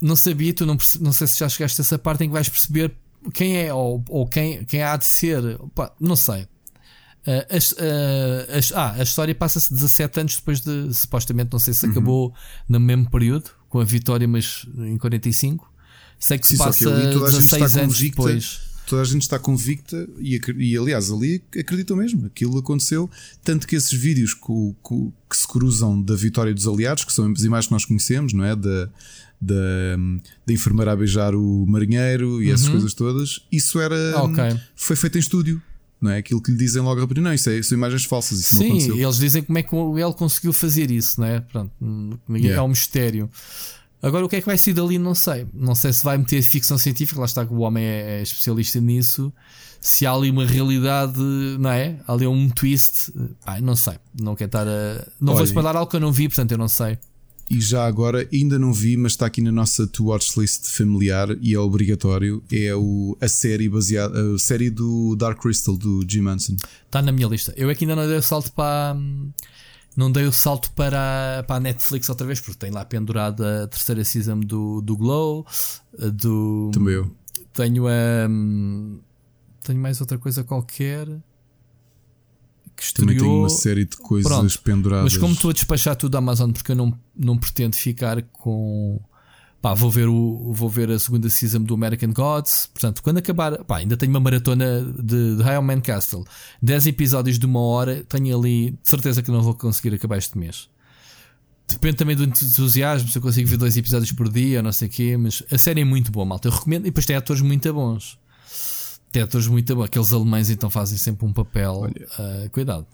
Não 0.00 0.16
sabia, 0.16 0.52
tu 0.52 0.66
não, 0.66 0.76
não 1.00 1.12
sei 1.12 1.26
se 1.28 1.38
já 1.38 1.48
chegaste 1.48 1.80
a 1.80 1.82
essa 1.82 1.98
parte 1.98 2.24
em 2.24 2.26
que 2.26 2.32
vais 2.32 2.48
perceber 2.48 2.92
quem 3.32 3.56
é 3.56 3.72
ou, 3.72 4.04
ou 4.08 4.26
quem, 4.26 4.64
quem 4.64 4.82
há 4.82 4.96
de 4.96 5.04
ser. 5.04 5.40
Pá, 5.74 5.92
não 6.00 6.16
sei. 6.16 6.46
Uh, 7.26 7.56
as, 7.56 7.70
uh, 7.72 8.58
as, 8.58 8.72
ah, 8.72 8.94
a 8.98 9.02
história 9.02 9.32
passa-se 9.34 9.72
17 9.72 10.20
anos 10.20 10.36
depois 10.36 10.60
de. 10.60 10.92
Supostamente, 10.92 11.50
não 11.52 11.58
sei 11.58 11.72
se 11.72 11.86
uhum. 11.86 11.92
acabou 11.92 12.34
no 12.68 12.80
mesmo 12.80 13.08
período, 13.10 13.50
com 13.68 13.80
a 13.80 13.84
vitória, 13.84 14.26
mas 14.26 14.66
em 14.78 14.98
45. 14.98 15.70
Sei 16.18 16.38
que 16.38 16.46
Sim, 16.46 16.56
se 16.56 16.58
passa 16.58 16.90
que 16.90 17.18
16 17.18 17.76
anos 17.76 17.98
depois. 18.00 18.72
Toda 18.86 19.02
a 19.02 19.04
gente 19.04 19.22
está 19.22 19.38
convicta 19.38 20.08
e, 20.18 20.38
e, 20.58 20.76
aliás, 20.76 21.10
ali 21.10 21.42
acreditam 21.58 21.96
mesmo. 21.96 22.26
Aquilo 22.26 22.58
aconteceu. 22.58 23.08
Tanto 23.42 23.66
que 23.66 23.76
esses 23.76 23.92
vídeos 23.92 24.34
que, 24.34 24.76
que, 24.86 25.12
que, 25.30 25.36
se 25.36 25.46
cruzam 25.46 26.02
da 26.02 26.14
vitória 26.14 26.52
dos 26.52 26.66
aliados, 26.66 27.04
que 27.04 27.12
são 27.12 27.32
as 27.32 27.42
imagens 27.42 27.68
que 27.68 27.72
nós 27.72 27.84
conhecemos, 27.84 28.32
não 28.32 28.44
é? 28.44 28.54
Da, 28.54 28.90
da, 29.40 29.96
da 30.46 30.52
enfermeira 30.52 30.92
a 30.92 30.96
beijar 30.96 31.34
o 31.34 31.64
marinheiro 31.66 32.42
e 32.42 32.50
essas 32.50 32.66
uhum. 32.66 32.72
coisas 32.72 32.94
todas, 32.94 33.40
isso 33.50 33.80
era. 33.80 34.20
Okay. 34.24 34.60
Foi 34.74 34.96
feito 34.96 35.16
em 35.16 35.20
estúdio 35.20 35.62
não 36.02 36.10
é? 36.10 36.18
Aquilo 36.18 36.42
que 36.42 36.50
lhe 36.50 36.58
dizem 36.58 36.82
logo 36.82 37.00
a 37.00 37.06
primeiro, 37.06 37.28
não, 37.28 37.34
isso 37.34 37.48
é, 37.48 37.62
são 37.62 37.76
imagens 37.76 38.04
falsas. 38.04 38.40
Isso 38.40 38.58
Sim, 38.58 39.00
eles 39.00 39.16
dizem 39.16 39.42
como 39.42 39.58
é 39.58 39.62
que 39.62 39.74
ele 39.74 40.12
conseguiu 40.14 40.52
fazer 40.52 40.90
isso, 40.90 41.20
não 41.20 41.26
é? 41.26 41.40
Pronto, 41.40 41.72
é 42.30 42.38
yeah. 42.38 42.60
é 42.60 42.62
um 42.62 42.68
mistério. 42.68 43.30
Agora, 44.02 44.26
o 44.26 44.28
que 44.28 44.36
é 44.36 44.40
que 44.40 44.46
vai 44.46 44.58
ser 44.58 44.74
dali? 44.74 44.98
Não 44.98 45.14
sei. 45.14 45.46
Não 45.54 45.76
sei 45.76 45.92
se 45.92 46.02
vai 46.02 46.18
meter 46.18 46.42
ficção 46.42 46.76
científica, 46.76 47.20
lá 47.20 47.26
está 47.26 47.46
que 47.46 47.52
o 47.54 47.60
homem 47.60 47.84
é, 47.84 48.18
é 48.18 48.22
especialista 48.22 48.80
nisso. 48.80 49.32
Se 49.80 50.04
há 50.04 50.12
ali 50.12 50.28
uma 50.28 50.44
realidade, 50.44 51.18
não 51.58 51.70
é? 51.70 52.00
Há 52.06 52.12
ali 52.12 52.26
um 52.26 52.50
twist, 52.50 53.12
ai, 53.46 53.60
não 53.60 53.76
sei. 53.76 53.94
Não 54.20 54.34
quero 54.34 54.48
estar 54.48 54.66
a. 54.66 55.06
Não 55.20 55.32
Olha, 55.32 55.36
vou 55.36 55.44
espalhar 55.44 55.76
algo 55.76 55.88
que 55.88 55.96
eu 55.96 56.00
não 56.00 56.10
vi, 56.10 56.28
portanto 56.28 56.50
eu 56.50 56.58
não 56.58 56.68
sei. 56.68 56.98
E 57.52 57.60
já 57.60 57.86
agora, 57.86 58.26
ainda 58.32 58.58
não 58.58 58.72
vi, 58.72 58.96
mas 58.96 59.12
está 59.12 59.26
aqui 59.26 59.42
na 59.42 59.52
nossa 59.52 59.86
to 59.86 60.06
watch 60.06 60.40
list 60.40 60.74
familiar 60.74 61.36
e 61.38 61.52
é 61.52 61.58
obrigatório. 61.58 62.42
É 62.50 62.74
o, 62.74 63.14
a 63.20 63.28
série 63.28 63.68
baseada, 63.68 64.18
a 64.34 64.38
série 64.38 64.70
do 64.70 65.14
Dark 65.16 65.38
Crystal 65.38 65.76
do 65.76 66.02
Jim 66.08 66.22
Manson. 66.22 66.56
Está 66.86 67.02
na 67.02 67.12
minha 67.12 67.28
lista. 67.28 67.52
Eu 67.54 67.68
é 67.68 67.74
que 67.74 67.84
ainda 67.84 67.94
não 67.94 68.08
dei 68.08 68.16
o 68.16 68.22
salto 68.22 68.50
para. 68.52 68.96
Não 69.94 70.10
dei 70.10 70.24
o 70.24 70.32
salto 70.32 70.70
para, 70.70 71.44
para 71.46 71.56
a 71.56 71.60
Netflix 71.60 72.08
outra 72.08 72.26
vez, 72.26 72.40
porque 72.40 72.56
tem 72.56 72.70
lá 72.70 72.86
pendurado 72.86 73.44
a 73.44 73.66
terceira 73.66 74.02
season 74.02 74.40
do, 74.40 74.80
do 74.80 74.96
Glow. 74.96 75.46
Do, 76.14 76.70
Também 76.72 76.94
eu. 76.94 77.14
Tenho 77.52 77.86
a. 77.86 78.26
Um, 78.30 78.98
tenho 79.62 79.78
mais 79.78 80.00
outra 80.00 80.16
coisa 80.16 80.42
qualquer 80.42 81.06
que 82.76 82.82
estreou. 82.82 83.08
Também 83.08 83.22
tenho 83.22 83.38
uma 83.40 83.48
série 83.48 83.84
de 83.84 83.96
coisas 83.96 84.30
Pronto, 84.30 84.62
penduradas. 84.62 85.12
Mas 85.12 85.16
como 85.16 85.34
estou 85.34 85.50
a 85.50 85.54
despachar 85.54 85.96
tudo 85.96 86.12
da 86.12 86.18
Amazon 86.18 86.50
porque 86.50 86.72
eu 86.72 86.76
não, 86.76 86.98
não 87.16 87.36
pretendo 87.36 87.76
ficar 87.76 88.22
com. 88.22 89.00
Pá, 89.60 89.74
vou 89.74 89.88
ver, 89.88 90.08
o, 90.08 90.52
vou 90.52 90.68
ver 90.68 90.90
a 90.90 90.98
segunda 90.98 91.30
season 91.30 91.60
do 91.60 91.74
American 91.74 92.12
Gods. 92.12 92.68
Portanto, 92.72 93.00
quando 93.00 93.18
acabar, 93.18 93.62
pá, 93.64 93.78
ainda 93.78 93.96
tenho 93.96 94.10
uma 94.10 94.18
maratona 94.18 94.82
de, 94.98 95.36
de 95.36 95.42
High 95.42 95.60
Man 95.62 95.80
Castle. 95.80 96.24
10 96.60 96.88
episódios 96.88 97.38
de 97.38 97.46
uma 97.46 97.60
hora. 97.60 98.02
Tenho 98.08 98.36
ali, 98.36 98.72
de 98.72 98.88
certeza 98.88 99.22
que 99.22 99.30
não 99.30 99.40
vou 99.40 99.54
conseguir 99.54 99.94
acabar 99.94 100.18
este 100.18 100.36
mês. 100.36 100.68
Depende 101.68 101.96
também 101.96 102.16
do 102.16 102.24
entusiasmo, 102.24 103.08
se 103.08 103.16
eu 103.16 103.22
consigo 103.22 103.48
ver 103.48 103.56
dois 103.56 103.76
episódios 103.76 104.12
por 104.12 104.28
dia, 104.28 104.62
não 104.62 104.72
sei 104.72 104.88
o 104.88 104.90
quê. 104.90 105.16
Mas 105.16 105.42
a 105.50 105.56
série 105.56 105.80
é 105.80 105.84
muito 105.84 106.10
boa, 106.10 106.26
malta. 106.26 106.48
Eu 106.48 106.52
recomendo. 106.52 106.82
E 106.82 106.90
depois 106.90 107.06
tem 107.06 107.14
atores 107.14 107.40
muito 107.40 107.72
bons. 107.72 108.18
Tem 109.12 109.22
atores 109.22 109.46
muito 109.46 109.76
bons. 109.76 109.84
Aqueles 109.84 110.12
alemães 110.12 110.48
então 110.48 110.70
fazem 110.70 110.96
sempre 110.96 111.26
um 111.26 111.32
papel. 111.32 111.74
Olha, 111.74 112.08
uh, 112.18 112.50
cuidado. 112.50 112.86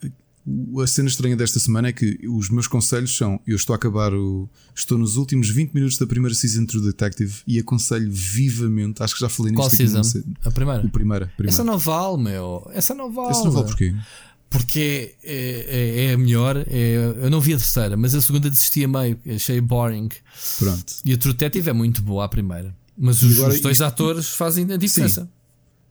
A 0.82 0.86
cena 0.86 1.08
estranha 1.08 1.36
desta 1.36 1.60
semana 1.60 1.88
é 1.88 1.92
que 1.92 2.26
os 2.26 2.50
meus 2.50 2.66
conselhos 2.66 3.16
são: 3.16 3.38
eu 3.46 3.54
estou 3.54 3.72
a 3.74 3.76
acabar 3.76 4.12
o. 4.12 4.48
Estou 4.74 4.98
nos 4.98 5.16
últimos 5.16 5.48
20 5.48 5.72
minutos 5.72 5.96
da 5.96 6.06
primeira 6.06 6.34
season 6.34 6.66
True 6.66 6.82
Detective 6.82 7.42
e 7.46 7.58
aconselho 7.58 8.10
vivamente. 8.10 9.02
Acho 9.02 9.14
que 9.14 9.20
já 9.20 9.28
falei 9.28 9.52
nisso. 9.52 9.62
Qual 9.62 9.70
season? 9.70 10.02
A 10.44 10.50
primeira? 10.50 10.84
O 10.84 10.90
primeira, 10.90 11.26
primeira. 11.36 11.54
Essa 11.54 11.62
não 11.62 11.78
vale, 11.78 12.22
meu. 12.22 12.68
Essa 12.72 12.94
não 12.94 13.12
vale. 13.12 13.30
Essa 13.30 13.44
não 13.44 13.52
vale 13.52 13.66
porquê? 13.66 13.94
Porque 14.50 15.14
é, 15.22 15.66
é, 15.68 16.04
é 16.06 16.12
a 16.14 16.18
melhor. 16.18 16.56
É, 16.66 17.14
eu 17.22 17.30
não 17.30 17.40
vi 17.40 17.52
a 17.52 17.58
terceira, 17.58 17.96
mas 17.96 18.14
a 18.14 18.20
segunda 18.20 18.48
desisti 18.50 18.82
a 18.82 18.88
meio. 18.88 19.20
Achei 19.32 19.60
boring. 19.60 20.08
Pronto. 20.58 20.94
E 21.04 21.12
a 21.12 21.18
True 21.18 21.34
Detective 21.34 21.68
é 21.68 21.72
muito 21.72 22.02
boa 22.02 22.24
a 22.24 22.28
primeira. 22.28 22.74
Mas 22.96 23.22
os, 23.22 23.38
agora, 23.38 23.54
os 23.54 23.60
dois 23.60 23.76
isto... 23.76 23.84
atores 23.84 24.28
fazem 24.30 24.72
a 24.72 24.76
diferença. 24.76 25.22
Sim. 25.22 25.37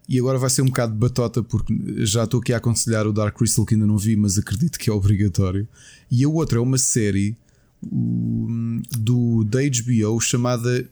E 0.08 0.18
agora 0.18 0.38
vai 0.38 0.50
ser 0.50 0.62
um 0.62 0.68
bocado 0.68 0.94
de 0.94 1.00
batota, 1.00 1.44
porque 1.44 1.74
já 2.06 2.24
estou 2.24 2.40
aqui 2.40 2.54
a 2.54 2.58
aconselhar 2.58 3.06
o 3.06 3.12
Dark 3.12 3.38
Crystal 3.38 3.66
que 3.66 3.76
ainda 3.76 3.86
não 3.86 3.98
vi, 3.98 4.16
mas 4.16 4.38
acredito 4.38 4.80
que 4.80 4.90
é 4.90 4.94
obrigatório. 4.94 5.68
E 6.10 6.24
a 6.24 6.30
outra 6.30 6.60
é 6.60 6.62
uma 6.62 6.78
série 6.78 7.36
um, 7.84 8.82
do, 8.98 9.44
da 9.44 9.60
HBO 9.60 10.20
chamada 10.22 10.90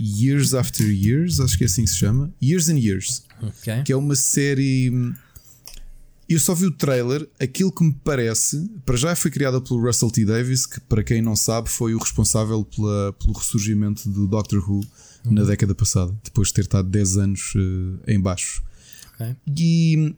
Years 0.00 0.54
After 0.54 0.88
Years, 0.88 1.40
acho 1.40 1.58
que 1.58 1.64
é 1.64 1.66
assim 1.66 1.84
que 1.84 1.90
se 1.90 1.96
chama. 1.96 2.32
Years 2.42 2.68
and 2.68 2.78
Years. 2.78 3.22
Okay. 3.42 3.82
Que 3.82 3.92
é 3.92 3.96
uma 3.96 4.16
série. 4.16 4.90
Eu 6.26 6.40
só 6.40 6.54
vi 6.54 6.64
o 6.64 6.72
trailer, 6.72 7.28
aquilo 7.38 7.70
que 7.70 7.84
me 7.84 7.94
parece, 8.02 8.70
para 8.86 8.96
já 8.96 9.14
foi 9.14 9.30
criada 9.30 9.60
pelo 9.60 9.84
Russell 9.84 10.10
T. 10.10 10.24
Davis, 10.24 10.64
que 10.64 10.80
para 10.80 11.04
quem 11.04 11.20
não 11.20 11.36
sabe 11.36 11.68
foi 11.68 11.94
o 11.94 11.98
responsável 11.98 12.64
pela, 12.64 13.12
pelo 13.12 13.34
ressurgimento 13.34 14.08
do 14.08 14.26
Doctor 14.26 14.58
Who 14.58 14.80
na 15.24 15.44
década 15.44 15.74
passada, 15.74 16.14
depois 16.22 16.48
de 16.48 16.54
ter 16.54 16.60
estado 16.62 16.88
10 16.88 17.16
anos 17.16 17.54
uh, 17.54 17.98
em 18.06 18.20
baixo. 18.20 18.62
Okay. 19.14 19.36
E, 19.56 20.14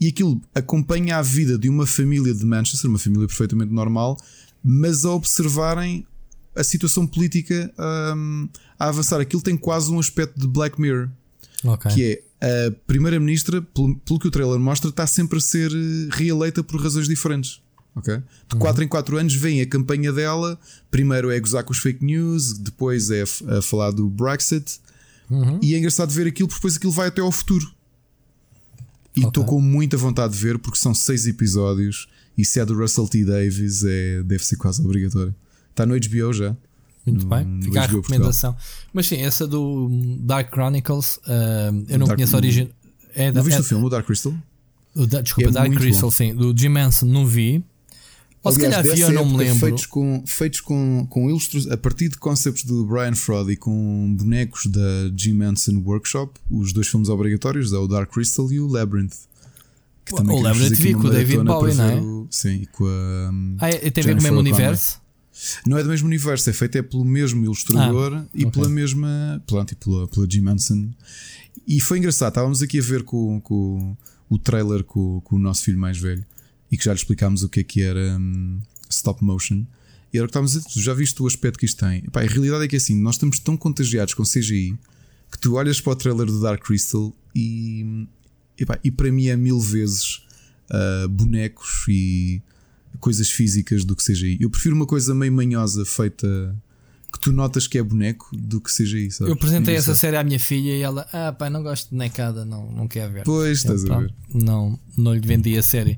e 0.00 0.08
aquilo 0.08 0.40
acompanha 0.54 1.18
a 1.18 1.22
vida 1.22 1.58
de 1.58 1.68
uma 1.68 1.86
família 1.86 2.34
de 2.34 2.44
Manchester, 2.44 2.90
uma 2.90 2.98
família 2.98 3.26
perfeitamente 3.26 3.72
normal, 3.72 4.16
mas 4.62 5.04
a 5.04 5.10
observarem 5.10 6.06
a 6.56 6.62
situação 6.62 7.06
política 7.06 7.72
um, 8.16 8.48
a 8.78 8.88
avançar. 8.88 9.20
Aquilo 9.20 9.42
tem 9.42 9.56
quase 9.56 9.90
um 9.90 9.98
aspecto 9.98 10.40
de 10.40 10.46
Black 10.46 10.80
Mirror. 10.80 11.08
Okay. 11.64 11.92
Que 11.92 12.22
é 12.40 12.68
a 12.68 12.70
Primeira-Ministra, 12.86 13.62
pelo, 13.62 13.96
pelo, 13.96 14.18
que 14.18 14.28
o 14.28 14.30
trailer 14.30 14.58
mostra, 14.58 14.90
está 14.90 15.06
sempre 15.06 15.38
a 15.38 15.40
ser 15.40 15.70
eh, 15.72 16.08
reeleita 16.10 16.62
por 16.62 16.80
razões 16.80 17.08
diferentes. 17.08 17.60
Okay? 17.96 18.16
De 18.48 18.56
4 18.56 18.80
uhum. 18.80 18.86
em 18.86 18.88
4 18.88 19.18
anos 19.18 19.34
vem 19.34 19.60
a 19.60 19.66
campanha 19.66 20.12
dela. 20.12 20.58
Primeiro 20.90 21.30
é 21.30 21.38
gozar 21.38 21.62
com 21.64 21.72
os 21.72 21.78
fake 21.78 22.04
news, 22.04 22.58
depois 22.58 23.10
é 23.10 23.22
a 23.22 23.62
falar 23.62 23.92
do 23.92 24.08
Brexit. 24.08 24.80
Uhum. 25.30 25.58
E 25.62 25.74
é 25.74 25.78
engraçado 25.78 26.10
ver 26.10 26.26
aquilo, 26.26 26.48
porque 26.48 26.58
depois 26.58 26.76
aquilo 26.76 26.92
vai 26.92 27.08
até 27.08 27.20
ao 27.20 27.32
futuro. 27.32 27.72
E 29.16 29.20
estou 29.20 29.44
okay. 29.44 29.54
com 29.54 29.60
muita 29.60 29.96
vontade 29.96 30.32
de 30.32 30.38
ver, 30.40 30.58
porque 30.58 30.78
são 30.78 30.92
6 30.92 31.28
episódios. 31.28 32.08
E 32.36 32.44
se 32.44 32.58
é 32.58 32.64
do 32.64 32.76
Russell 32.76 33.06
T. 33.06 33.24
Davis, 33.24 33.84
é, 33.84 34.22
deve 34.24 34.44
ser 34.44 34.56
quase 34.56 34.82
obrigatório. 34.82 35.34
Está 35.70 35.86
no 35.86 35.94
HBO 35.94 36.32
já. 36.32 36.56
Muito 37.06 37.26
bem, 37.26 37.44
no 37.44 37.62
fica 37.62 37.82
a 37.82 37.86
recomendação. 37.86 38.54
Portugal. 38.54 38.88
Mas 38.92 39.06
sim, 39.06 39.20
essa 39.20 39.46
do 39.46 39.88
Dark 40.20 40.50
Chronicles, 40.50 41.16
uh, 41.16 41.84
eu 41.88 41.98
não 41.98 42.06
Dark, 42.06 42.16
conheço 42.16 42.34
a 42.34 42.38
origem. 42.38 42.70
É 43.14 43.30
não 43.30 43.42
viste 43.42 43.58
é, 43.58 43.60
o 43.60 43.64
filme, 43.64 43.84
o 43.84 43.88
Dark 43.90 44.06
Crystal? 44.06 44.34
O 44.94 45.06
da, 45.06 45.20
desculpa, 45.20 45.50
é 45.50 45.52
Dark 45.52 45.72
Crystal, 45.74 46.08
bom. 46.08 46.10
sim. 46.10 46.34
Do 46.34 46.56
Jim 46.56 46.70
Manson, 46.70 47.06
não 47.06 47.26
vi. 47.26 47.62
Ou 48.44 48.52
se 48.52 48.60
calhar 48.60 48.80
havia, 48.80 49.06
eu 49.06 49.12
não 49.12 49.24
me 49.24 49.38
lembro. 49.38 49.58
Feitos 49.58 49.86
com, 49.86 50.22
feitos 50.26 50.60
com, 50.60 51.06
com 51.08 51.30
ilustros, 51.30 51.66
a 51.70 51.78
partir 51.78 52.10
de 52.10 52.18
conceitos 52.18 52.62
do 52.62 52.84
Brian 52.84 53.14
Froud 53.14 53.50
e 53.50 53.56
com 53.56 54.14
bonecos 54.14 54.66
da 54.66 55.10
Jim 55.16 55.32
Manson 55.32 55.82
Workshop, 55.82 56.38
os 56.50 56.70
dois 56.74 56.86
filmes 56.86 57.08
obrigatórios, 57.08 57.72
é 57.72 57.78
o 57.78 57.88
Dark 57.88 58.12
Crystal 58.12 58.52
e 58.52 58.60
o 58.60 58.66
Labyrinth. 58.66 59.14
Que 60.04 60.14
o 60.14 60.40
Labyrinth 60.40 60.76
vi 60.76 60.92
com 60.92 61.06
o 61.06 61.10
David 61.10 61.42
Bowie, 61.42 61.74
não 61.74 61.84
é? 61.84 61.94
O, 61.96 62.26
sim, 62.30 62.66
com 62.70 62.84
a. 62.84 63.30
Um, 63.32 63.56
ah, 63.58 63.70
é, 63.70 63.90
tem 63.90 64.04
a 64.04 64.06
ver 64.08 64.14
com 64.14 64.20
o 64.20 64.22
mesmo 64.22 64.38
universo? 64.38 65.02
Não 65.66 65.78
é 65.78 65.82
do 65.82 65.88
mesmo 65.88 66.06
universo, 66.06 66.48
é 66.50 66.52
feito 66.52 66.76
é 66.76 66.82
pelo 66.82 67.04
mesmo 67.04 67.42
ilustrador 67.42 68.14
ah, 68.14 68.26
e 68.34 68.44
okay. 68.44 68.50
pela 68.50 68.68
mesma. 68.68 69.42
E 69.42 69.74
pela, 69.74 70.06
pela 70.06 70.30
Jim 70.30 70.42
Manson. 70.42 70.90
E 71.66 71.80
foi 71.80 71.96
engraçado, 71.96 72.28
estávamos 72.28 72.60
aqui 72.60 72.78
a 72.78 72.82
ver 72.82 73.04
com, 73.04 73.40
com 73.40 73.96
o 74.28 74.38
trailer 74.38 74.84
com, 74.84 75.22
com 75.22 75.36
o 75.36 75.38
nosso 75.38 75.64
filho 75.64 75.78
mais 75.78 75.96
velho 75.96 76.24
e 76.74 76.76
que 76.76 76.84
já 76.84 76.92
lhe 76.92 76.98
explicámos 76.98 77.44
o 77.44 77.48
que 77.48 77.60
é 77.60 77.62
que 77.62 77.82
era 77.82 78.18
um, 78.18 78.60
stop 78.90 79.22
motion. 79.22 79.64
E 80.12 80.18
era 80.18 80.24
o 80.24 80.26
que 80.26 80.30
estávamos 80.30 80.56
a 80.56 80.58
dizer, 80.58 80.72
tu 80.72 80.80
já 80.80 80.92
viste 80.92 81.22
o 81.22 81.26
aspecto 81.26 81.56
que 81.56 81.66
isto 81.66 81.86
tem. 81.86 81.98
Epá, 81.98 82.22
a 82.22 82.26
realidade 82.26 82.64
é 82.64 82.68
que 82.68 82.74
é 82.74 82.78
assim, 82.78 83.00
nós 83.00 83.14
estamos 83.14 83.38
tão 83.38 83.56
contagiados 83.56 84.12
com 84.12 84.24
CGI 84.24 84.76
que 85.30 85.38
tu 85.38 85.54
olhas 85.54 85.80
para 85.80 85.92
o 85.92 85.96
trailer 85.96 86.26
do 86.26 86.40
Dark 86.40 86.64
Crystal 86.64 87.14
e, 87.34 88.08
epá, 88.58 88.78
e 88.82 88.90
para 88.90 89.12
mim 89.12 89.28
é 89.28 89.36
mil 89.36 89.60
vezes 89.60 90.22
uh, 90.68 91.08
bonecos 91.08 91.84
e 91.88 92.42
coisas 92.98 93.30
físicas 93.30 93.84
do 93.84 93.94
que 93.94 94.04
CGI. 94.04 94.38
Eu 94.40 94.50
prefiro 94.50 94.74
uma 94.74 94.86
coisa 94.86 95.14
meio 95.14 95.32
manhosa 95.32 95.84
feita 95.84 96.56
que 97.12 97.20
tu 97.20 97.30
notas 97.30 97.68
que 97.68 97.78
é 97.78 97.82
boneco 97.84 98.28
do 98.32 98.60
que 98.60 98.72
seja 98.72 98.98
isso. 98.98 99.24
Eu 99.24 99.34
apresentei 99.34 99.76
essa 99.76 99.94
série 99.94 100.16
à 100.16 100.24
minha 100.24 100.40
filha 100.40 100.72
e 100.72 100.80
ela, 100.80 101.06
ah, 101.12 101.32
pai, 101.32 101.48
não 101.48 101.62
gosto 101.62 101.84
de 101.84 101.90
bonecada, 101.92 102.44
não, 102.44 102.72
não 102.72 102.88
quer 102.88 103.08
ver. 103.08 103.22
Pois, 103.22 103.58
estás 103.58 103.88
a 103.88 104.00
ver. 104.00 104.12
Não, 104.34 104.76
não 104.98 105.14
lhe 105.14 105.24
vendi 105.24 105.56
a 105.56 105.62
série. 105.62 105.96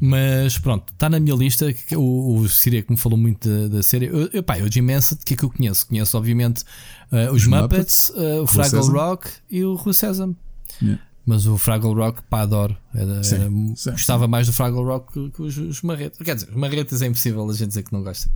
Mas 0.00 0.58
pronto, 0.58 0.92
está 0.92 1.10
na 1.10 1.20
minha 1.20 1.36
lista. 1.36 1.66
O, 1.94 2.36
o 2.36 2.48
Siria 2.48 2.82
que 2.82 2.90
me 2.90 2.96
falou 2.96 3.18
muito 3.18 3.46
da, 3.46 3.68
da 3.68 3.82
série. 3.82 4.06
Eu, 4.06 4.30
eu, 4.32 4.42
pá, 4.42 4.58
eu 4.58 4.70
Jim 4.72 4.80
Mansett, 4.80 5.22
que 5.24 5.34
é 5.34 5.36
que 5.36 5.44
eu 5.44 5.50
conheço? 5.50 5.86
Conheço, 5.86 6.16
obviamente, 6.16 6.64
uh, 7.12 7.32
os, 7.32 7.42
os, 7.42 7.46
Muppets, 7.46 8.08
Muppets 8.08 8.38
uh, 8.38 8.42
o 8.42 8.46
Fraggle 8.46 8.88
Rock 8.88 9.30
e 9.50 9.62
o 9.62 9.74
Rue 9.74 9.92
Sesame. 9.92 10.36
Yeah. 10.80 11.02
Mas 11.26 11.46
o 11.46 11.58
Fraggle 11.58 11.92
Rock, 11.92 12.22
pá, 12.30 12.40
adoro. 12.40 12.74
Era, 12.94 13.22
sim, 13.22 13.34
era, 13.34 13.50
sim, 13.76 13.90
gostava 13.90 14.24
sim. 14.24 14.30
mais 14.30 14.46
do 14.46 14.54
Fraggle 14.54 14.84
Rock 14.84 15.12
que, 15.12 15.30
que 15.30 15.42
os, 15.42 15.56
os 15.58 15.82
marretas. 15.82 16.18
Quer 16.24 16.34
dizer, 16.34 16.48
os 16.48 16.56
marretas 16.56 17.02
é 17.02 17.06
impossível 17.06 17.48
a 17.48 17.52
gente 17.52 17.68
dizer 17.68 17.82
que 17.82 17.92
não 17.92 18.02
gosta, 18.02 18.30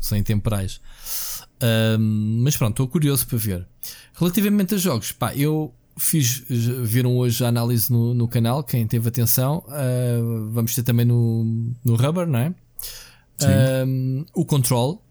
são 0.00 0.16
intemporais. 0.16 0.80
Um, 1.62 2.40
mas 2.42 2.56
pronto, 2.56 2.72
estou 2.72 2.88
curioso 2.88 3.26
para 3.26 3.36
ver. 3.36 3.66
Relativamente 4.14 4.74
a 4.74 4.78
jogos, 4.78 5.12
pá, 5.12 5.34
eu 5.34 5.74
fiz, 6.00 6.42
viram 6.48 7.16
hoje 7.16 7.44
a 7.44 7.48
análise 7.48 7.92
no, 7.92 8.14
no 8.14 8.26
canal, 8.26 8.64
quem 8.64 8.86
teve 8.86 9.06
atenção. 9.06 9.62
Uh, 9.68 10.50
vamos 10.50 10.74
ter 10.74 10.82
também 10.82 11.04
no, 11.04 11.72
no 11.84 11.94
Rubber, 11.94 12.26
não 12.26 12.38
é? 12.38 12.54
Um, 13.86 14.24
o 14.34 14.44
Control. 14.44 15.04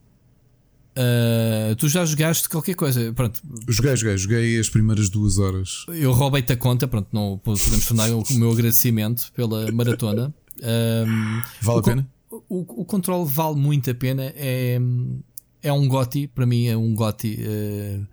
Uh, 0.98 1.76
tu 1.78 1.88
já 1.88 2.03
jogaste 2.03 2.49
qualquer 2.49 2.74
coisa? 2.74 3.14
Pronto. 3.14 3.40
Joguei, 3.70 3.95
joguei, 3.95 4.18
joguei 4.18 4.60
as 4.60 4.68
primeiras 4.68 5.10
duas 5.10 5.38
horas. 5.38 5.86
Eu 5.90 6.11
roubei-te 6.11 6.53
a 6.53 6.57
conta, 6.57 6.88
pronto, 6.88 7.07
não 7.14 7.38
podemos 7.38 7.86
tornar 7.86 8.10
o 8.10 8.24
meu 8.34 8.52
agradecimento 8.52 9.32
pela 9.34 9.72
maratona. 9.72 10.34
Um, 10.61 11.41
vale 11.61 11.80
a 11.80 11.84
pena? 11.84 12.10
O, 12.49 12.82
o 12.82 12.86
Control 12.86 13.26
vale 13.26 13.56
muito 13.56 13.91
a 13.91 13.94
pena. 13.94 14.34
É, 14.36 14.80
é 15.61 15.72
um 15.72 15.88
GOTI, 15.88 16.28
para 16.28 16.45
mim 16.48 16.66
é 16.66 16.76
um 16.76 16.94
GOTI. 16.95 17.36
Uh, 17.36 18.07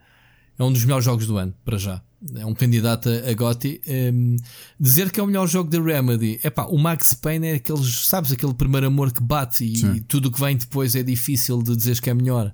é 0.58 0.62
um 0.62 0.72
dos 0.72 0.84
melhores 0.84 1.04
jogos 1.04 1.26
do 1.26 1.38
ano, 1.38 1.54
para 1.64 1.78
já 1.78 2.02
é 2.34 2.44
um 2.44 2.54
candidato 2.54 3.08
a, 3.08 3.32
GOTY. 3.32 3.80
Um, 3.86 4.36
dizer 4.78 5.10
que 5.10 5.20
é 5.20 5.22
o 5.22 5.26
melhor 5.26 5.46
jogo 5.46 5.70
da 5.70 5.80
Remedy, 5.80 6.40
é 6.42 6.50
pá, 6.50 6.64
o 6.64 6.78
Max 6.78 7.14
Payne 7.14 7.46
é 7.46 7.54
aqueles, 7.54 8.06
sabes, 8.06 8.32
aquele 8.32 8.54
primeiro 8.54 8.86
amor 8.86 9.12
que 9.12 9.22
bate 9.22 9.64
e, 9.64 9.84
e 9.96 10.00
tudo 10.00 10.26
o 10.28 10.32
que 10.32 10.40
vem 10.40 10.56
depois 10.56 10.94
é 10.94 11.02
difícil 11.02 11.62
de 11.62 11.76
dizer 11.76 12.00
que 12.00 12.10
é 12.10 12.14
melhor. 12.14 12.52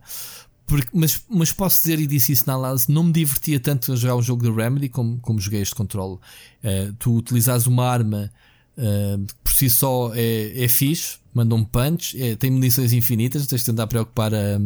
Porque, 0.67 0.89
mas, 0.93 1.23
mas 1.29 1.53
posso 1.53 1.83
dizer, 1.83 2.01
e 2.01 2.07
disse 2.07 2.33
isso 2.33 2.45
na 2.47 2.55
análise, 2.55 2.91
não 2.91 3.05
me 3.05 3.13
divertia 3.13 3.61
tanto 3.61 3.93
a 3.93 3.97
jogar 3.97 4.17
o 4.17 4.23
jogo 4.23 4.43
da 4.43 4.63
Remedy 4.63 4.89
como, 4.89 5.19
como 5.21 5.39
joguei 5.41 5.61
este 5.61 5.75
controle. 5.75 6.15
Uh, 6.15 6.93
tu 6.99 7.17
utilizas 7.17 7.67
uma 7.67 7.87
arma 7.87 8.31
uh, 8.77 9.25
por 9.43 9.53
si 9.53 9.69
só 9.71 10.13
é, 10.15 10.65
é 10.65 10.69
fixe, 10.69 11.23
manda 11.35 11.55
um 11.55 11.65
punch, 11.65 12.21
é, 12.21 12.37
tem 12.37 12.51
munições 12.51 12.93
infinitas, 12.93 13.47
tens 13.47 13.61
de 13.61 13.67
tentar 13.67 13.87
preocupar 13.87 14.35
a, 14.35 14.61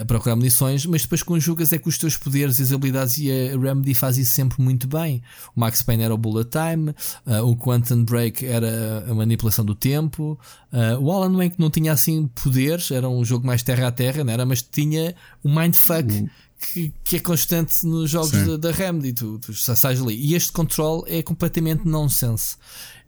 a, 0.00 0.04
procurar 0.04 0.36
munições, 0.36 0.84
mas 0.84 1.02
depois 1.02 1.22
conjugas 1.22 1.72
é 1.72 1.78
com 1.78 1.88
os 1.88 1.96
teus 1.96 2.16
poderes 2.16 2.58
e 2.58 2.62
as 2.62 2.72
habilidades 2.72 3.18
e 3.18 3.30
a 3.30 3.58
Remedy 3.58 3.94
faz 3.94 4.18
isso 4.18 4.32
sempre 4.32 4.62
muito 4.62 4.86
bem. 4.86 5.22
O 5.56 5.60
Max 5.60 5.82
Payne 5.82 6.02
era 6.02 6.14
o 6.14 6.18
bullet 6.18 6.50
time, 6.50 6.90
uh, 7.26 7.44
o 7.46 7.56
Quantum 7.56 8.04
Break 8.04 8.44
era 8.44 9.06
a 9.08 9.14
manipulação 9.14 9.64
do 9.64 9.74
tempo, 9.74 10.38
uh, 10.72 11.02
o 11.02 11.10
Alan 11.10 11.36
Wake 11.36 11.56
não 11.58 11.70
tinha 11.70 11.92
assim 11.92 12.26
poderes, 12.26 12.90
era 12.90 13.08
um 13.08 13.24
jogo 13.24 13.46
mais 13.46 13.62
terra 13.62 13.88
a 13.88 13.92
terra, 13.92 14.22
não 14.22 14.32
era? 14.32 14.44
mas 14.44 14.62
tinha 14.62 15.14
o 15.42 15.48
mindfuck. 15.48 16.12
Uhum. 16.12 16.28
Que, 16.74 16.92
que, 17.02 17.16
é 17.16 17.20
constante 17.20 17.86
nos 17.86 18.10
jogos 18.10 18.32
da, 18.32 18.58
da 18.58 18.70
Remedy, 18.70 19.14
tu, 19.14 19.38
tu 19.38 19.54
sais 19.54 19.82
ali. 19.98 20.14
E 20.14 20.34
este 20.34 20.52
control 20.52 21.06
é 21.08 21.22
completamente 21.22 21.88
nonsense. 21.88 22.56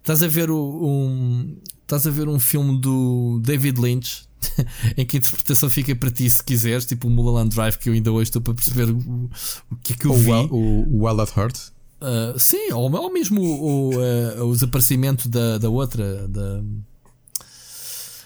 Estás 0.03 0.21
a 0.21 0.27
ver 0.27 0.51
o, 0.51 0.59
um, 0.85 1.57
estás 1.83 2.09
a 2.09 2.11
ver 2.11 2.29
um 2.29 2.41
filme 2.41 2.77
do 2.81 3.41
David 3.41 3.81
Lynch 3.81 4.25
em 4.99 5.07
que 5.07 5.17
a 5.17 5.21
interpretação 5.21 5.71
fica 5.71 5.95
para 5.95 6.11
ti 6.11 6.29
se 6.29 6.43
quiseres, 6.43 6.85
tipo 6.85 7.07
o 7.07 7.11
Mulholland 7.11 7.55
Drive, 7.55 7.77
que 7.77 7.89
eu 7.89 7.93
ainda 7.93 8.11
hoje 8.11 8.31
estou 8.31 8.43
para 8.43 8.53
perceber 8.53 8.91
o, 8.91 9.31
o 9.71 9.77
que 9.77 9.93
é 9.93 9.97
que 9.97 10.07
eu 10.07 10.15
vi. 10.15 10.33
O, 10.51 10.89
o 10.91 11.07
Wild 11.07 11.21
at 11.21 11.37
Heart? 11.37 11.57
Uh, 12.01 12.39
sim, 12.39 12.73
ou, 12.73 12.93
ou 12.93 13.13
mesmo 13.13 13.41
o, 13.41 13.45
o, 13.45 13.91
uh, 13.95 14.45
o 14.49 14.53
desaparecimento 14.53 15.29
da, 15.29 15.59
da 15.59 15.71
outra, 15.71 16.27
da. 16.27 16.61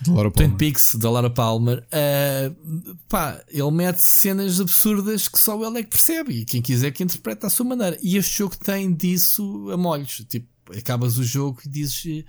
Laura 0.08 0.30
Palmer. 0.30 0.32
Twin 0.32 0.56
Peaks, 0.56 0.94
da 0.94 1.10
Laura 1.10 1.30
Palmer. 1.30 1.86
Uh, 1.92 2.96
pá, 3.06 3.38
ele 3.48 3.70
mete 3.70 4.02
cenas 4.02 4.60
absurdas 4.62 5.28
que 5.28 5.38
só 5.38 5.62
ele 5.62 5.80
é 5.80 5.82
que 5.82 5.90
percebe 5.90 6.40
e 6.40 6.44
quem 6.46 6.62
quiser 6.62 6.90
que 6.90 7.04
interpreta 7.04 7.48
à 7.48 7.50
sua 7.50 7.66
maneira. 7.66 7.98
E 8.02 8.16
este 8.16 8.38
jogo 8.38 8.56
tem 8.56 8.94
disso 8.94 9.70
a 9.70 9.76
molhos. 9.76 10.24
Tipo, 10.26 10.46
acabas 10.76 11.18
o 11.18 11.24
jogo 11.24 11.60
e 11.64 11.68
dizes 11.68 12.24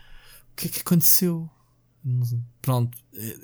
que 0.58 0.68
é 0.68 0.70
que 0.70 0.82
aconteceu? 0.82 1.50
Pronto, 2.62 2.98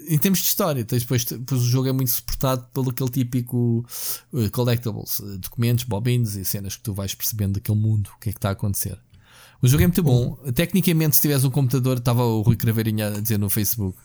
em 0.07 0.17
termos 0.17 0.39
de 0.39 0.45
história, 0.45 0.83
depois, 0.83 1.25
depois 1.25 1.61
o 1.61 1.65
jogo 1.65 1.89
é 1.89 1.91
muito 1.91 2.11
suportado 2.11 2.65
pelo 2.73 2.89
aquele 2.89 3.09
típico 3.09 3.85
uh, 4.31 4.49
collectibles, 4.51 5.21
documentos, 5.39 5.83
bobines 5.83 6.35
e 6.35 6.45
cenas 6.45 6.77
que 6.77 6.83
tu 6.83 6.93
vais 6.93 7.13
percebendo 7.13 7.53
daquele 7.53 7.77
mundo, 7.77 8.09
o 8.15 8.19
que 8.19 8.29
é 8.29 8.31
que 8.31 8.37
está 8.37 8.49
a 8.49 8.53
acontecer. 8.53 8.97
O 9.61 9.67
jogo 9.67 9.83
é 9.83 9.87
muito 9.87 10.03
bom. 10.03 10.35
Tecnicamente, 10.53 11.15
se 11.15 11.21
tiveres 11.21 11.43
um 11.43 11.49
computador, 11.49 11.97
estava 11.97 12.23
o 12.23 12.41
Rui 12.41 12.55
Craveirinha 12.55 13.07
a 13.07 13.21
dizer 13.21 13.37
no 13.37 13.49
Facebook. 13.49 13.97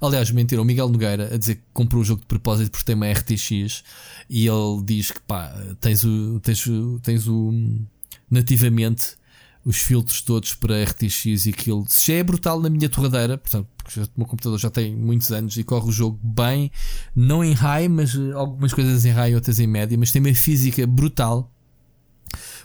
Aliás, 0.00 0.30
mentira, 0.30 0.60
o 0.60 0.64
Miguel 0.64 0.88
Nogueira 0.88 1.34
a 1.34 1.38
dizer 1.38 1.56
que 1.56 1.62
comprou 1.72 2.02
o 2.02 2.04
jogo 2.04 2.20
de 2.20 2.26
propósito 2.26 2.70
porque 2.70 2.84
tem 2.84 2.94
uma 2.94 3.10
RTX 3.10 3.82
e 4.28 4.46
ele 4.46 4.82
diz 4.84 5.10
que 5.10 5.20
pá, 5.20 5.54
tens 5.80 6.04
o, 6.04 6.38
tens, 6.40 6.64
tens 7.02 7.26
o 7.28 7.52
nativamente 8.30 9.16
os 9.66 9.78
filtros 9.78 10.20
todos 10.20 10.54
para 10.54 10.84
RTX 10.84 11.46
e 11.46 11.50
aquilo. 11.50 11.84
Já 11.90 12.14
é 12.14 12.22
brutal 12.22 12.60
na 12.60 12.70
minha 12.70 12.88
torradeira, 12.88 13.36
portanto, 13.36 13.66
porque 13.76 14.00
o 14.00 14.08
meu 14.16 14.26
computador 14.26 14.60
já 14.60 14.70
tem 14.70 14.94
muitos 14.94 15.32
anos 15.32 15.56
e 15.56 15.64
corre 15.64 15.88
o 15.88 15.92
jogo 15.92 16.20
bem, 16.22 16.70
não 17.16 17.42
em 17.42 17.52
high, 17.52 17.88
mas 17.88 18.14
eh, 18.14 18.32
algumas 18.32 18.72
coisas 18.72 19.04
em 19.04 19.10
high, 19.10 19.34
outras 19.34 19.58
em 19.58 19.66
média, 19.66 19.98
mas 19.98 20.12
tem 20.12 20.22
uma 20.22 20.32
física 20.32 20.86
brutal. 20.86 21.52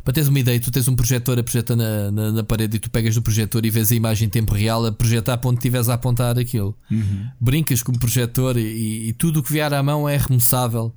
Para 0.03 0.13
teres 0.13 0.29
uma 0.29 0.39
ideia, 0.39 0.59
tu 0.59 0.69
tens 0.69 0.87
um 0.87 0.95
projetor 0.95 1.39
a 1.39 1.43
projetar 1.43 1.75
na, 1.75 2.11
na, 2.11 2.31
na, 2.31 2.43
parede 2.43 2.77
e 2.77 2.79
tu 2.79 2.91
pegas 2.91 3.15
do 3.15 3.21
projetor 3.21 3.65
e 3.65 3.71
vês 3.71 3.91
a 3.91 3.95
imagem 3.95 4.27
em 4.27 4.29
tempo 4.29 4.53
real 4.53 4.85
a 4.85 4.91
projetar 4.91 5.37
para 5.39 5.49
onde 5.49 5.57
estiveres 5.57 5.89
a 5.89 5.95
apontar 5.95 6.37
aquilo. 6.37 6.77
Uhum. 6.89 7.27
Brincas 7.39 7.81
com 7.81 7.91
o 7.91 7.99
projetor 7.99 8.57
e, 8.57 9.09
e 9.09 9.13
tudo 9.13 9.39
o 9.39 9.43
que 9.43 9.51
vier 9.51 9.73
à 9.73 9.81
mão 9.81 10.07
é 10.07 10.17
remoçável. 10.17 10.93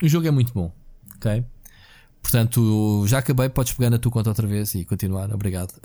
O 0.00 0.08
jogo 0.08 0.28
é 0.28 0.30
muito 0.30 0.52
bom, 0.52 0.72
ok? 1.16 1.44
Portanto, 2.28 3.06
já 3.06 3.20
acabei, 3.20 3.48
podes 3.48 3.72
pegar 3.72 3.88
na 3.88 3.96
tua 3.96 4.12
conta 4.12 4.28
outra 4.28 4.46
vez 4.46 4.74
e 4.74 4.84
continuar. 4.84 5.32
Obrigado. 5.32 5.70
uh, 5.70 5.80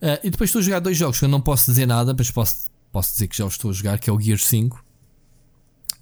e 0.24 0.30
depois 0.30 0.48
estou 0.48 0.60
a 0.60 0.62
jogar 0.62 0.78
dois 0.80 0.96
jogos 0.96 1.18
que 1.18 1.26
eu 1.26 1.28
não 1.28 1.42
posso 1.42 1.70
dizer 1.70 1.84
nada, 1.84 2.14
mas 2.16 2.30
posso, 2.30 2.70
posso 2.90 3.12
dizer 3.12 3.28
que 3.28 3.36
já 3.36 3.44
os 3.44 3.52
estou 3.52 3.70
a 3.70 3.74
jogar, 3.74 3.98
que 3.98 4.08
é 4.08 4.12
o 4.14 4.18
Gears 4.18 4.46
5. 4.46 4.82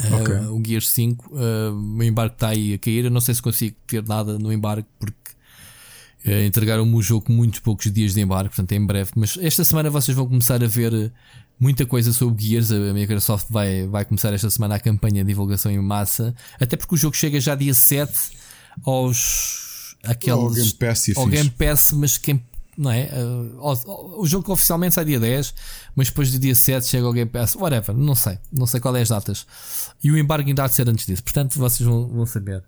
Uh, 0.04 0.22
okay. 0.22 0.36
O 0.46 0.62
Gears 0.64 0.88
5, 0.90 1.34
uh, 1.34 1.98
o 1.98 2.02
embarque 2.04 2.36
está 2.36 2.48
aí 2.50 2.74
a 2.74 2.78
cair. 2.78 3.06
Eu 3.06 3.10
não 3.10 3.20
sei 3.20 3.34
se 3.34 3.42
consigo 3.42 3.74
ter 3.88 4.06
nada 4.06 4.38
no 4.38 4.52
embarque 4.52 4.88
porque 5.00 5.32
uh, 6.24 6.46
entregaram-me 6.46 6.94
o 6.94 7.02
jogo 7.02 7.26
com 7.26 7.32
muitos 7.32 7.58
poucos 7.58 7.90
dias 7.92 8.14
de 8.14 8.20
embarque, 8.20 8.50
portanto, 8.54 8.70
em 8.70 8.86
breve. 8.86 9.10
Mas 9.16 9.36
esta 9.40 9.64
semana 9.64 9.90
vocês 9.90 10.16
vão 10.16 10.28
começar 10.28 10.62
a 10.62 10.68
ver 10.68 11.12
muita 11.58 11.84
coisa 11.84 12.12
sobre 12.12 12.40
Gears. 12.40 12.70
A 12.70 12.92
Microsoft 12.92 13.48
vai, 13.50 13.84
vai 13.84 14.04
começar 14.04 14.32
esta 14.32 14.48
semana 14.48 14.76
a 14.76 14.78
campanha 14.78 15.24
de 15.24 15.28
divulgação 15.28 15.72
em 15.72 15.80
massa, 15.80 16.32
até 16.60 16.76
porque 16.76 16.94
o 16.94 16.98
jogo 16.98 17.16
chega 17.16 17.40
já 17.40 17.56
dia 17.56 17.74
7 17.74 18.41
aos 18.84 19.96
aqueles 20.04 20.38
ao 20.38 20.50
Game 20.50 20.70
Pass, 20.72 21.10
ao 21.16 21.26
Game 21.26 21.50
Pass 21.50 21.92
mas 21.92 22.18
quem 22.18 22.42
não 22.76 22.90
é? 22.90 23.10
Uh, 23.12 24.18
o 24.18 24.26
jogo 24.26 24.50
oficialmente 24.50 24.94
sai 24.94 25.04
dia 25.04 25.20
10, 25.20 25.54
mas 25.94 26.08
depois 26.08 26.32
do 26.32 26.38
dia 26.38 26.54
7 26.54 26.86
chega 26.86 27.06
ao 27.06 27.12
Game 27.12 27.30
Pass, 27.30 27.54
whatever, 27.54 27.94
não 27.94 28.14
sei, 28.14 28.38
não 28.50 28.66
sei 28.66 28.80
qual 28.80 28.96
é 28.96 29.02
as 29.02 29.10
datas. 29.10 29.46
E 30.02 30.10
o 30.10 30.16
embargo 30.16 30.48
ainda 30.48 30.64
há 30.64 30.68
de 30.68 30.74
ser 30.74 30.88
antes 30.88 31.06
disso, 31.06 31.22
portanto 31.22 31.58
vocês 31.58 31.86
vão, 31.86 32.08
vão 32.08 32.26
saber. 32.26 32.64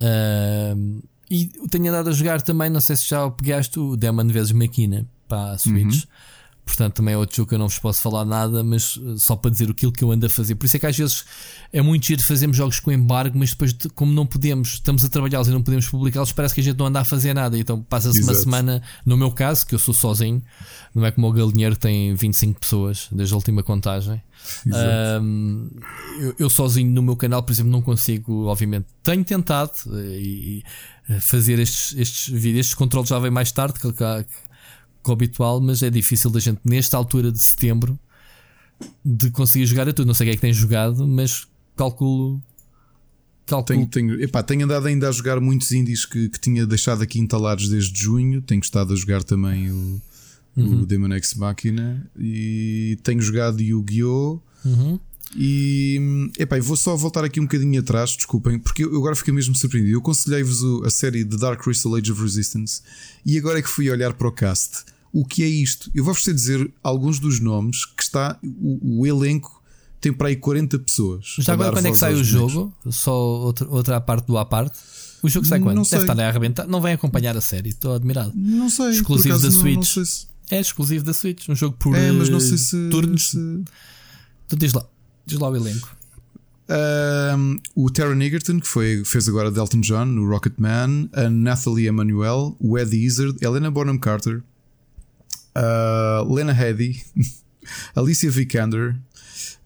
Uh, 0.00 1.02
e 1.30 1.46
tenho 1.70 1.88
andado 1.88 2.08
a 2.08 2.12
jogar 2.12 2.40
também, 2.40 2.70
não 2.70 2.80
sei 2.80 2.96
se 2.96 3.08
já 3.08 3.28
pegaste 3.30 3.78
o 3.78 3.96
Demon 3.96 4.28
vezes 4.28 4.52
Maquina 4.52 5.06
para 5.28 5.52
a 5.52 5.58
Switch. 5.58 6.04
Uhum. 6.04 6.10
Portanto, 6.70 6.94
também 6.94 7.14
é 7.14 7.16
outro 7.18 7.36
jogo 7.36 7.48
que 7.48 7.54
eu 7.56 7.58
não 7.58 7.66
vos 7.66 7.80
posso 7.80 8.00
falar 8.00 8.24
nada, 8.24 8.62
mas 8.62 8.96
eh, 9.04 9.16
só 9.16 9.34
para 9.34 9.50
dizer 9.50 9.68
aquilo 9.68 9.90
que 9.90 10.04
eu 10.04 10.12
ando 10.12 10.24
a 10.24 10.28
fazer. 10.28 10.54
Por 10.54 10.66
isso 10.66 10.76
é 10.76 10.80
que 10.80 10.86
às 10.86 10.96
vezes 10.96 11.24
é 11.72 11.82
muito 11.82 12.06
giro 12.06 12.22
fazermos 12.22 12.56
jogos 12.56 12.78
com 12.78 12.92
embargo, 12.92 13.36
mas 13.36 13.50
depois, 13.50 13.76
como 13.92 14.12
não 14.12 14.24
podemos, 14.24 14.74
estamos 14.74 15.04
a 15.04 15.08
trabalhá-los 15.08 15.48
e 15.48 15.50
não 15.50 15.62
podemos 15.62 15.88
publicá-los, 15.88 16.30
parece 16.30 16.54
que 16.54 16.60
a 16.60 16.64
gente 16.64 16.78
não 16.78 16.86
anda 16.86 17.00
a 17.00 17.04
fazer 17.04 17.34
nada. 17.34 17.58
Então 17.58 17.82
passa-se 17.82 18.22
uma 18.22 18.34
semana, 18.34 18.80
no 19.04 19.16
meu 19.16 19.32
caso, 19.32 19.66
que 19.66 19.74
eu 19.74 19.80
sou 19.80 19.92
sozinho, 19.92 20.40
não 20.94 21.04
é 21.04 21.10
como 21.10 21.28
o 21.28 21.32
Galinheiro 21.32 21.74
tem 21.74 22.14
25 22.14 22.60
pessoas 22.60 23.08
desde 23.10 23.34
a 23.34 23.36
última 23.36 23.64
contagem. 23.64 24.22
Um, 25.20 25.68
eu, 26.20 26.34
eu, 26.38 26.50
sozinho 26.50 26.90
no 26.92 27.02
meu 27.02 27.16
canal, 27.16 27.42
por 27.42 27.52
exemplo, 27.52 27.72
não 27.72 27.82
consigo, 27.82 28.46
obviamente, 28.46 28.86
tenho 29.02 29.24
tentado 29.24 29.72
eh, 29.92 30.18
e, 30.18 30.64
e 31.08 31.20
fazer 31.20 31.58
estes, 31.58 31.94
estes 31.98 32.28
vídeos. 32.28 32.60
Estes 32.60 32.74
controles 32.74 33.08
já 33.08 33.18
vêm 33.18 33.30
mais 33.30 33.50
tarde, 33.50 33.78
que, 33.78 33.92
que 33.92 34.04
com 35.02 35.10
o 35.10 35.14
habitual, 35.14 35.60
mas 35.60 35.82
é 35.82 35.90
difícil 35.90 36.30
da 36.30 36.40
gente, 36.40 36.60
nesta 36.64 36.96
altura 36.96 37.32
de 37.32 37.40
setembro, 37.40 37.98
de 39.04 39.30
conseguir 39.30 39.66
jogar 39.66 39.88
a 39.88 39.92
tudo. 39.92 40.06
Não 40.06 40.14
sei 40.14 40.26
quem 40.26 40.32
é 40.32 40.36
que 40.36 40.40
tem 40.40 40.52
jogado, 40.52 41.06
mas 41.06 41.46
calculo. 41.76 42.40
calculo. 43.46 43.86
Tenho, 43.86 43.86
tenho, 43.86 44.22
epá, 44.22 44.42
tenho 44.42 44.64
andado 44.64 44.86
ainda 44.86 45.08
a 45.08 45.12
jogar 45.12 45.40
muitos 45.40 45.72
indies 45.72 46.04
que, 46.04 46.28
que 46.28 46.38
tinha 46.40 46.66
deixado 46.66 47.02
aqui 47.02 47.18
entalados 47.18 47.68
desde 47.68 48.02
junho. 48.02 48.42
Tenho 48.42 48.60
estado 48.60 48.92
a 48.92 48.96
jogar 48.96 49.22
também 49.22 49.70
o, 49.70 50.00
uhum. 50.56 50.82
o 50.82 50.86
Demon 50.86 51.12
X 51.14 51.34
Machina 51.34 52.06
e 52.18 52.98
tenho 53.02 53.20
jogado 53.20 53.60
Yu-Gi-Oh! 53.60 54.40
Uhum. 54.64 55.00
E 55.36 56.30
epá, 56.38 56.58
vou 56.58 56.76
só 56.76 56.96
voltar 56.96 57.24
aqui 57.24 57.38
um 57.38 57.44
bocadinho 57.44 57.80
atrás, 57.80 58.16
desculpem, 58.16 58.58
porque 58.58 58.84
eu 58.84 58.96
agora 58.96 59.14
fiquei 59.14 59.32
mesmo 59.32 59.54
surpreendido. 59.54 59.94
Eu 59.94 60.00
aconselhei-vos 60.00 60.62
a 60.84 60.90
série 60.90 61.24
The 61.24 61.36
Dark 61.36 61.62
Crystal 61.62 61.94
Age 61.94 62.10
of 62.10 62.20
Resistance 62.20 62.82
e 63.24 63.38
agora 63.38 63.58
é 63.58 63.62
que 63.62 63.68
fui 63.68 63.88
olhar 63.90 64.12
para 64.12 64.26
o 64.26 64.32
cast. 64.32 64.84
O 65.12 65.24
que 65.24 65.42
é 65.42 65.46
isto? 65.46 65.90
Eu 65.94 66.04
vou-vos 66.04 66.22
dizer 66.22 66.72
alguns 66.82 67.18
dos 67.18 67.40
nomes 67.40 67.84
que 67.84 68.02
está. 68.02 68.38
O, 68.42 69.00
o, 69.00 69.06
elenco 69.06 69.62
tem 70.00 70.12
para 70.12 70.28
aí 70.28 70.36
40 70.36 70.78
pessoas. 70.78 71.36
Já 71.38 71.52
agora 71.52 71.72
quando 71.72 71.86
é 71.86 71.90
que 71.90 71.98
sai 71.98 72.14
o 72.14 72.24
jogo? 72.24 72.72
Só 72.90 73.12
outra, 73.12 73.68
outra 73.68 74.00
parte 74.00 74.26
do 74.26 74.38
à 74.38 74.44
parte? 74.44 74.78
O 75.22 75.28
jogo 75.28 75.46
sai 75.46 75.60
quando? 75.60 75.76
Não 75.76 75.82
Deve 75.82 75.88
sei. 75.96 76.00
estar 76.00 76.18
a 76.18 76.28
arrebentar. 76.28 76.66
Não 76.66 76.80
vem 76.80 76.94
acompanhar 76.94 77.36
a 77.36 77.40
série, 77.40 77.70
estou 77.70 77.94
admirado. 77.94 78.32
Não 78.34 78.70
sei. 78.70 78.90
Exclusivo 78.90 79.38
da 79.38 79.50
Switch. 79.50 79.74
Não, 79.74 80.02
não 80.02 80.04
se... 80.04 80.26
É 80.50 80.60
exclusivo 80.60 81.04
da 81.04 81.12
Switch. 81.12 81.48
Um 81.48 81.54
jogo 81.54 81.76
por 81.78 81.94
é, 81.94 82.10
mas 82.10 82.28
não 82.28 82.40
sei 82.40 82.58
se, 82.58 82.88
turnos. 82.88 83.30
Se... 83.30 83.64
Tu 84.48 84.56
diz 84.56 84.72
lá. 84.72 84.84
Diz 85.26 85.38
lá 85.38 85.48
o 85.48 85.56
elenco. 85.56 85.96
Um, 86.70 87.58
o 87.74 87.90
Taron 87.90 88.22
Egerton, 88.22 88.60
que 88.60 88.68
foi, 88.68 89.02
fez 89.04 89.28
agora 89.28 89.50
Delton 89.50 89.80
John 89.80 90.04
no 90.04 90.28
Rocketman, 90.28 91.10
a 91.12 91.28
Nathalie 91.28 91.88
Emanuel, 91.88 92.56
o 92.60 92.78
Eddie 92.78 93.04
Izzard, 93.04 93.36
Helena 93.42 93.72
Bonham 93.72 93.98
Carter, 93.98 94.42
uh, 95.56 96.32
Lena 96.32 96.52
Headey, 96.52 97.02
Alicia 97.96 98.30
Vikander, 98.30 98.96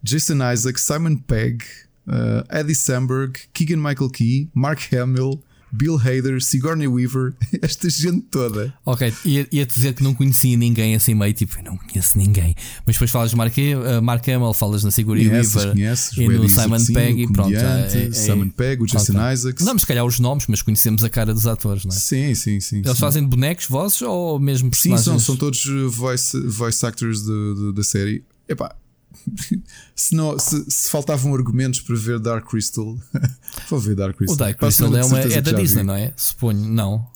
Jason 0.03 0.39
Isaac, 0.51 0.79
Simon 0.79 1.17
Pegg, 1.17 1.63
uh, 2.07 2.43
Eddie 2.49 2.73
Samberg, 2.73 3.37
Keegan 3.53 3.81
Michael 3.81 4.09
Key, 4.09 4.49
Mark 4.55 4.79
Hamill, 4.91 5.43
Bill 5.75 5.97
Hader, 5.97 6.41
Sigourney 6.41 6.87
Weaver, 6.87 7.33
esta 7.61 7.89
gente 7.89 8.21
toda. 8.31 8.73
Ok, 8.85 9.13
ia-te 9.25 9.75
dizer 9.75 9.93
que 9.93 10.03
não 10.03 10.13
conhecia 10.13 10.55
ninguém 10.55 10.95
assim 10.95 11.13
meio, 11.13 11.33
tipo, 11.33 11.57
eu 11.59 11.63
não 11.63 11.77
conheço 11.77 12.17
ninguém. 12.17 12.55
Mas 12.85 12.95
depois 12.95 13.11
falas 13.11 13.31
de 13.31 13.35
Mark, 13.35 13.53
uh, 13.57 14.01
Mark 14.01 14.27
Hamill, 14.27 14.53
falas 14.53 14.83
na 14.83 14.91
Sigourney 14.91 15.27
Weaver 15.27 15.71
conheces, 15.71 16.17
e 16.17 16.27
no 16.27 16.49
Simon 16.49 16.85
Pegg 16.93 17.21
e 17.23 17.31
pronto. 17.31 17.55
É, 17.55 18.07
é, 18.07 18.11
Simon 18.11 18.49
Pegg, 18.49 18.83
o 18.83 18.85
Jason 18.85 19.13
okay. 19.13 19.33
Isaacs. 19.33 19.65
Não, 19.65 19.73
mas 19.73 19.81
se 19.81 19.87
calhar 19.87 20.05
os 20.05 20.19
nomes, 20.19 20.45
mas 20.47 20.61
conhecemos 20.61 21.03
a 21.03 21.09
cara 21.09 21.33
dos 21.33 21.47
atores, 21.47 21.85
não 21.85 21.91
é? 21.91 21.99
Sim, 21.99 22.33
sim, 22.35 22.59
sim. 22.59 22.77
Eles 22.77 22.91
sim. 22.91 22.99
fazem 22.99 23.23
bonecos, 23.23 23.67
vozes 23.67 24.01
ou 24.01 24.39
mesmo 24.39 24.69
personagens? 24.69 25.05
Sim, 25.05 25.11
são, 25.11 25.19
são 25.19 25.35
todos 25.35 25.65
voice, 25.91 26.39
voice 26.47 26.85
actors 26.85 27.21
da 27.73 27.83
série. 27.83 28.23
Epá, 28.47 28.75
se, 29.95 30.15
não, 30.15 30.37
se, 30.37 30.69
se, 30.69 30.89
faltavam 30.89 31.33
argumentos 31.33 31.81
para 31.81 31.95
ver 31.95 32.19
Dark 32.19 32.47
Crystal, 32.47 32.97
vou 33.69 33.79
ver 33.79 33.95
Dark 33.95 34.17
Crystal. 34.17 34.35
O 34.35 34.37
Dark 34.37 34.57
Crystal 34.57 34.95
é, 34.95 35.05
uma, 35.05 35.19
é 35.19 35.41
da 35.41 35.51
Disney, 35.51 35.81
vi. 35.81 35.87
não 35.87 35.95
é? 35.95 36.13
Suponho, 36.15 36.67
não. 36.67 37.07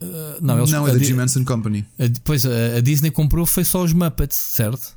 Uh, 0.00 0.38
não, 0.40 0.58
eles, 0.58 0.70
não, 0.70 0.86
é 0.86 0.92
da 0.92 0.98
Jim 0.98 1.20
Henson 1.20 1.44
Company. 1.44 1.84
Depois 1.98 2.46
a, 2.46 2.76
a, 2.76 2.80
Disney 2.80 3.10
comprou 3.10 3.44
foi 3.44 3.64
só 3.64 3.82
os 3.82 3.92
Muppets, 3.92 4.36
certo? 4.36 4.96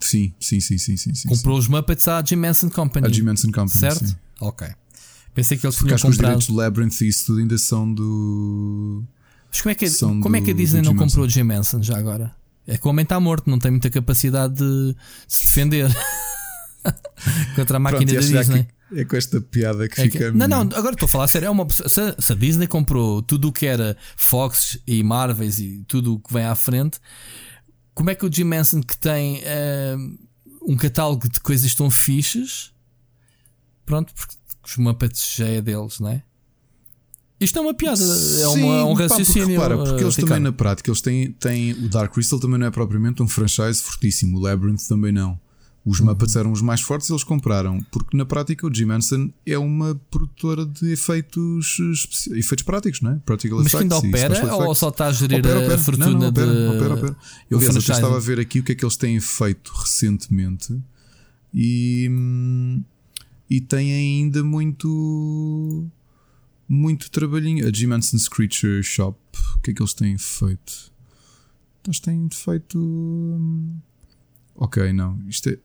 Sim, 0.00 0.34
sim, 0.40 0.60
sim, 0.60 0.78
sim, 0.78 0.96
sim. 0.96 1.28
Comprou 1.28 1.56
sim. 1.56 1.60
os 1.60 1.68
Muppets 1.68 2.08
à 2.08 2.22
Jim 2.24 2.44
Henson 2.44 2.70
Company. 2.70 3.06
A 3.06 3.10
Jim 3.10 3.28
Henson 3.28 3.52
Company, 3.52 3.80
certo? 3.80 4.06
Sim. 4.06 4.16
Ok. 4.40 4.66
Pensei 5.34 5.56
que 5.56 5.66
eles 5.66 5.76
Porque 5.76 5.94
tinham 5.94 5.98
comprado. 5.98 6.10
os 6.10 6.18
direitos 6.18 6.46
do 6.46 6.54
Labyrinth 6.54 7.00
e 7.00 7.08
isso 7.08 7.26
tudo 7.26 7.40
ainda 7.40 7.58
são 7.58 7.92
do. 7.92 9.04
Mas 9.50 9.60
como 9.60 9.70
é 9.70 9.74
que, 9.74 9.90
como 9.98 10.36
é 10.36 10.40
que 10.40 10.50
a 10.50 10.54
Disney 10.54 10.82
não 10.82 10.96
comprou 10.96 11.26
o 11.26 11.28
Jim 11.28 11.50
Henson 11.52 11.82
já 11.82 11.96
agora? 11.96 12.34
É 12.66 12.78
que 12.78 12.86
o 12.86 12.90
homem 12.90 13.02
está 13.02 13.20
morto, 13.20 13.48
não 13.48 13.58
tem 13.58 13.70
muita 13.70 13.90
capacidade 13.90 14.54
de 14.54 14.96
se 15.28 15.42
defender 15.42 15.90
contra 17.54 17.76
a 17.76 17.80
máquina 17.80 18.12
Pronto, 18.12 18.32
da 18.32 18.40
Disney. 18.40 18.68
É 18.94 19.04
com 19.04 19.16
esta 19.16 19.40
piada 19.40 19.88
que 19.88 20.00
é 20.00 20.04
fica. 20.04 20.30
Que... 20.30 20.36
Não, 20.36 20.46
não, 20.46 20.60
agora 20.60 20.92
estou 20.92 21.06
a 21.06 21.08
falar 21.08 21.26
sério. 21.26 21.46
É 21.46 21.50
uma... 21.50 21.66
se, 21.68 22.14
se 22.18 22.32
a 22.32 22.36
Disney 22.36 22.66
comprou 22.66 23.22
tudo 23.22 23.48
o 23.48 23.52
que 23.52 23.66
era 23.66 23.96
Fox 24.16 24.78
e 24.86 25.02
Marvels 25.02 25.58
e 25.58 25.84
tudo 25.88 26.14
o 26.14 26.20
que 26.20 26.32
vem 26.32 26.44
à 26.44 26.54
frente, 26.54 26.98
como 27.94 28.10
é 28.10 28.14
que 28.14 28.24
o 28.24 28.32
Jim 28.32 28.44
Manson, 28.44 28.82
que 28.82 28.96
tem 28.96 29.42
uh, 29.42 30.18
um 30.62 30.76
catálogo 30.76 31.28
de 31.28 31.40
coisas 31.40 31.74
tão 31.74 31.90
fixes, 31.90 32.72
pronto, 33.84 34.12
porque 34.14 34.34
os 34.66 34.76
Muppets 34.76 35.34
já 35.36 35.46
é 35.46 35.60
deles, 35.60 36.00
não 36.00 36.10
é? 36.10 36.22
Isto 37.40 37.58
é 37.58 37.62
uma 37.62 37.74
piada, 37.74 38.02
é 38.02 38.06
Sim, 38.06 38.62
uma, 38.62 38.84
um 38.84 38.94
raciocínio. 38.94 39.60
Pá, 39.60 39.68
porque, 39.68 39.72
repara, 39.72 39.76
porque 39.76 40.04
eles 40.04 40.16
também 40.16 40.40
na 40.40 40.52
prática 40.52 40.90
eles 40.90 41.00
têm, 41.00 41.32
têm. 41.32 41.72
O 41.72 41.88
Dark 41.88 42.12
Crystal 42.12 42.38
também 42.38 42.58
não 42.58 42.66
é 42.66 42.70
propriamente 42.70 43.22
um 43.22 43.28
franchise 43.28 43.82
fortíssimo, 43.82 44.38
o 44.38 44.40
Labyrinth 44.40 44.86
também 44.88 45.12
não. 45.12 45.38
Os 45.84 46.00
uhum. 46.00 46.06
Muppets 46.06 46.34
eram 46.34 46.50
os 46.50 46.62
mais 46.62 46.80
fortes 46.80 47.10
eles 47.10 47.22
compraram, 47.22 47.84
porque 47.90 48.16
na 48.16 48.24
prática 48.24 48.66
o 48.66 48.74
Jim 48.74 48.90
Henson 48.90 49.30
é 49.44 49.58
uma 49.58 50.00
produtora 50.10 50.64
de 50.64 50.92
efeitos 50.92 51.76
efeitos 52.30 52.62
práticos, 52.64 53.02
não 53.02 53.10
é? 53.12 53.20
Practical 53.26 53.62
Mas 53.62 53.74
ainda 53.74 53.98
opera 53.98 54.54
ou 54.54 54.74
só 54.74 54.88
está 54.88 55.08
a 55.08 55.12
gerir 55.12 55.40
opera, 55.40 55.58
opera. 55.58 55.74
a 55.74 55.78
fortuna 55.78 56.06
não, 56.06 56.18
não, 56.20 56.28
opera, 56.28 56.46
de. 56.46 56.76
Opera, 56.76 56.94
opera. 56.94 57.16
Eu, 57.50 57.58
aliás, 57.58 57.76
até 57.76 57.92
estava 57.92 58.16
a 58.16 58.20
ver 58.20 58.40
aqui 58.40 58.60
o 58.60 58.64
que 58.64 58.72
é 58.72 58.74
que 58.74 58.82
eles 58.82 58.96
têm 58.96 59.20
feito 59.20 59.72
recentemente 59.74 60.74
e, 61.52 62.08
hum, 62.10 62.82
e 63.50 63.60
têm 63.60 63.92
ainda 63.92 64.42
muito 64.42 65.86
muito 66.74 67.10
trabalhinho. 67.10 67.66
A 67.66 67.72
Jim 67.72 67.92
Henson's 67.94 68.28
Creature 68.28 68.82
Shop, 68.82 69.18
o 69.56 69.60
que 69.60 69.70
é 69.70 69.74
que 69.74 69.80
eles 69.80 69.94
têm 69.94 70.18
feito? 70.18 70.92
Eles 71.86 72.00
têm 72.00 72.28
feito. 72.30 72.78
Hum, 72.78 73.78
ok, 74.56 74.92
não. 74.92 75.18
Isto 75.28 75.50
é. 75.50 75.58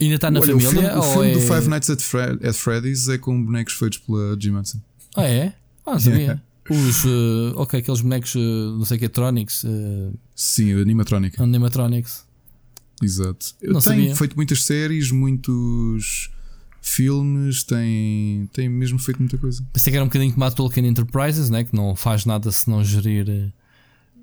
Ainda 0.00 0.16
está 0.16 0.30
na 0.30 0.40
Olha, 0.40 0.52
família? 0.52 0.68
O 0.68 0.72
filme, 0.72 0.98
o 0.98 1.02
filme 1.02 1.30
é... 1.30 1.34
do 1.34 1.40
Five 1.40 1.68
Nights 1.68 1.90
at, 1.90 2.00
Fred, 2.00 2.46
at, 2.46 2.54
Freddy's 2.54 3.08
é 3.08 3.16
com 3.16 3.42
bonecos 3.42 3.74
feitos 3.74 3.98
pela 3.98 4.38
Jim 4.38 4.56
Henson. 4.56 4.80
Ah, 5.16 5.24
é? 5.24 5.54
Ah, 5.84 5.92
não 5.92 6.00
sabia. 6.00 6.42
Yeah. 6.68 6.88
Os. 6.88 7.04
Uh, 7.04 7.52
ok, 7.54 7.78
aqueles 7.78 8.00
bonecos, 8.00 8.34
uh, 8.34 8.38
não 8.76 8.84
sei 8.84 8.96
o 8.96 9.00
que, 9.00 9.08
Tronics. 9.08 9.62
Uh... 9.62 10.18
Sim, 10.34 10.72
Animatronic. 10.72 11.40
Animatronics. 11.40 12.26
Exato. 13.00 13.54
Eu 13.62 13.72
não 13.72 13.80
tenho 13.80 14.00
sabia. 14.00 14.16
feito 14.16 14.34
muitas 14.34 14.64
séries, 14.64 15.12
muitos 15.12 16.28
filmes, 16.88 17.64
tem, 17.64 18.48
tem 18.52 18.68
mesmo 18.68 18.98
feito 18.98 19.18
muita 19.18 19.36
coisa. 19.36 19.64
Pensei 19.72 19.90
que 19.90 19.96
era 19.96 20.04
um 20.04 20.08
bocadinho 20.08 20.32
como 20.32 20.44
a 20.44 20.50
Tolkien 20.50 20.86
Enterprises, 20.86 21.50
né? 21.50 21.64
que 21.64 21.74
não 21.74 21.94
faz 21.94 22.24
nada 22.24 22.50
se 22.50 22.70
não 22.70 22.82
gerir 22.84 23.28
eh, 23.28 23.52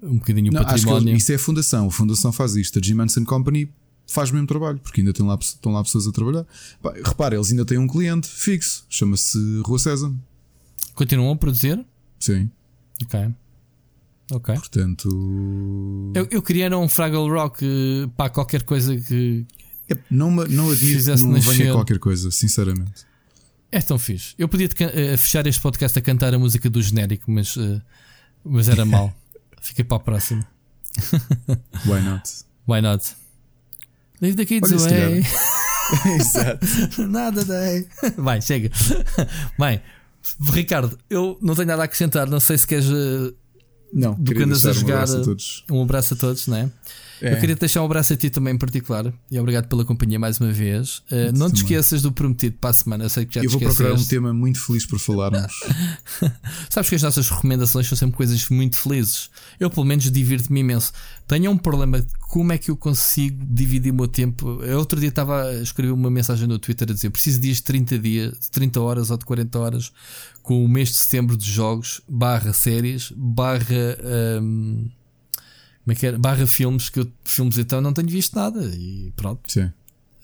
um 0.02 0.18
bocadinho 0.18 0.52
o 0.52 0.54
não, 0.54 0.64
património. 0.64 1.16
Isso 1.16 1.32
é 1.32 1.36
a 1.36 1.40
fundação, 1.40 1.88
a 1.88 1.92
fundação 1.92 2.32
faz 2.32 2.56
isto. 2.56 2.80
A 2.80 2.82
Jim 2.82 3.02
Henson 3.02 3.26
Company 3.26 3.70
faz 4.08 4.30
o 4.30 4.34
mesmo 4.34 4.48
trabalho, 4.48 4.80
porque 4.80 5.02
ainda 5.02 5.14
tem 5.14 5.26
lá, 5.26 5.38
estão 5.40 5.72
lá 5.72 5.84
pessoas 5.84 6.08
a 6.08 6.12
trabalhar. 6.12 6.46
repara, 7.04 7.36
eles 7.36 7.52
ainda 7.52 7.66
têm 7.66 7.78
um 7.78 7.88
cliente 7.88 8.28
fixo, 8.28 8.86
chama-se 8.90 9.38
Rua 9.66 9.80
César. 9.80 10.12
Continuam 10.94 11.34
a 11.34 11.36
produzir? 11.36 11.84
Sim. 12.20 12.50
Ok. 13.04 13.34
Ok. 14.32 14.56
Portanto. 14.56 16.12
Eu, 16.16 16.28
eu 16.32 16.42
queria 16.42 16.76
um 16.78 16.88
Fraggle 16.88 17.30
Rock 17.30 17.66
eh, 17.66 18.10
para 18.16 18.30
qualquer 18.30 18.64
coisa 18.64 18.96
que, 18.96 19.46
não, 20.10 20.32
não 20.32 20.72
admito 20.72 21.04
que 21.04 21.10
não 21.22 21.32
nascer. 21.32 21.58
venha 21.58 21.74
qualquer 21.74 22.00
coisa, 22.00 22.32
sinceramente. 22.32 23.06
É 23.72 23.82
tão 23.82 23.98
fixe. 23.98 24.36
Eu 24.38 24.48
podia 24.48 24.68
uh, 24.68 25.18
fechar 25.18 25.46
este 25.48 25.60
podcast 25.60 25.98
a 25.98 26.02
cantar 26.02 26.34
a 26.34 26.40
música 26.40 26.70
do 26.70 26.82
genérico, 26.82 27.30
mas, 27.32 27.56
uh, 27.56 27.82
mas 28.44 28.70
era 28.70 28.86
mal. 28.86 29.14
Fiquei 29.62 29.84
para 29.84 29.98
a 29.98 30.00
próxima. 30.00 30.48
Why 31.86 32.02
not? 32.02 32.30
Why 32.68 32.82
not? 32.82 33.16
Leave 34.22 34.38
the 34.38 34.46
kids 34.46 34.72
Olha, 34.72 35.08
away. 35.08 35.24
Exato. 36.20 37.08
nada 37.08 37.44
day. 37.44 37.88
Vai, 38.16 38.42
chega. 38.42 38.70
Bem, 39.58 39.82
Ricardo, 40.52 40.98
eu 41.10 41.38
não 41.42 41.56
tenho 41.56 41.68
nada 41.68 41.82
a 41.82 41.86
acrescentar. 41.86 42.30
Não 42.30 42.40
sei 42.40 42.58
se 42.58 42.68
queres. 42.68 42.88
Uh, 42.88 43.34
não, 43.94 44.16
do 44.16 44.34
que 44.34 44.44
andas 44.44 44.66
a 44.66 44.74
jogar. 44.74 44.94
Um 44.94 44.98
abraço 44.98 45.18
a 45.18 45.24
todos. 45.24 45.64
Um 45.70 45.82
abraço 45.82 46.14
a 46.14 46.18
todos, 46.18 46.48
não 46.48 46.58
é? 46.58 46.70
É. 47.22 47.34
Eu 47.34 47.40
queria 47.40 47.56
te 47.56 47.60
deixar 47.60 47.82
um 47.82 47.86
abraço 47.86 48.12
a 48.12 48.18
ti 48.18 48.30
também 48.30 48.54
em 48.54 48.58
particular 48.58 49.14
e 49.32 49.40
obrigado 49.40 49.68
pela 49.68 49.86
companhia 49.86 50.20
mais 50.20 50.42
uma 50.42 50.52
vez. 50.52 50.98
Uh, 51.10 51.32
não 51.34 51.50
te 51.50 51.58
esqueças 51.58 52.02
do 52.02 52.12
prometido 52.12 52.58
para 52.60 52.72
a 52.72 52.74
semana, 52.74 53.06
eu 53.06 53.10
sei 53.10 53.26
que 53.26 53.36
já 53.36 53.44
eu 53.44 53.50
vou 53.50 53.62
procurar 53.62 53.94
um 53.94 54.04
tema 54.04 54.34
muito 54.34 54.60
feliz 54.60 54.86
para 54.86 55.00
falarmos. 55.00 55.54
Sabes 56.70 56.90
que 56.90 56.96
as 56.96 57.02
nossas 57.02 57.30
recomendações 57.30 57.88
são 57.88 57.98
sempre 57.98 58.18
coisas 58.18 58.50
muito 58.50 58.78
felizes. 58.78 59.30
Eu, 59.58 59.70
pelo 59.70 59.86
menos, 59.86 60.12
divirto-me 60.12 60.60
imenso. 60.60 60.92
Tenho 61.34 61.50
um 61.50 61.58
problema 61.58 62.00
de 62.00 62.14
como 62.20 62.54
é 62.54 62.60
que 62.60 62.70
eu 62.70 62.78
consigo 62.78 63.44
dividir 63.44 63.92
o 63.92 63.96
meu 63.96 64.08
tempo. 64.08 64.62
Eu, 64.62 64.78
outro 64.78 65.00
dia 65.00 65.10
estava 65.10 65.46
a 65.46 65.56
escrever 65.56 65.92
uma 65.92 66.12
mensagem 66.12 66.48
no 66.48 66.60
Twitter 66.60 66.88
a 66.88 66.94
dizer: 66.94 67.10
preciso 67.10 67.38
de 67.40 67.48
dias 67.48 67.58
de 67.58 67.64
30 67.64 67.98
dias, 67.98 68.50
30 68.52 68.80
horas 68.80 69.10
ou 69.10 69.18
de 69.18 69.26
40 69.26 69.60
horas 69.60 69.92
com 70.44 70.64
o 70.64 70.68
mês 70.68 70.90
de 70.90 70.96
setembro 70.98 71.36
de 71.36 71.50
jogos, 71.50 72.02
barra 72.08 72.54
séries, 72.54 73.12
barra. 73.18 73.98
Um, 74.44 74.92
como 75.84 75.92
é 75.92 75.96
que 75.96 76.06
era? 76.06 76.20
Barra 76.20 76.46
filmes, 76.46 76.90
que 76.90 77.00
eu, 77.00 77.12
filmes 77.24 77.58
então 77.58 77.82
não 77.82 77.94
tenho 77.94 78.10
visto 78.10 78.36
nada 78.36 78.64
e 78.76 79.12
pronto. 79.16 79.52
Sim. 79.52 79.72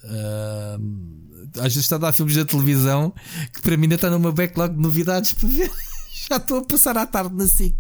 Uh, 0.03 1.49
às 1.55 1.73
vezes 1.73 1.77
está 1.77 1.95
a 1.95 1.99
dar 1.99 2.11
filmes 2.11 2.35
da 2.35 2.45
televisão 2.45 3.11
que 3.51 3.63
para 3.63 3.75
mim 3.75 3.85
ainda 3.85 3.95
está 3.95 4.11
numa 4.11 4.31
backlog 4.31 4.75
de 4.75 4.79
novidades 4.79 5.33
para 5.33 5.49
ver. 5.49 5.71
Já 6.11 6.37
estou 6.37 6.59
a 6.59 6.63
passar 6.63 6.97
à 6.97 7.05
tarde 7.05 7.35
na 7.35 7.47
SIC. 7.47 7.75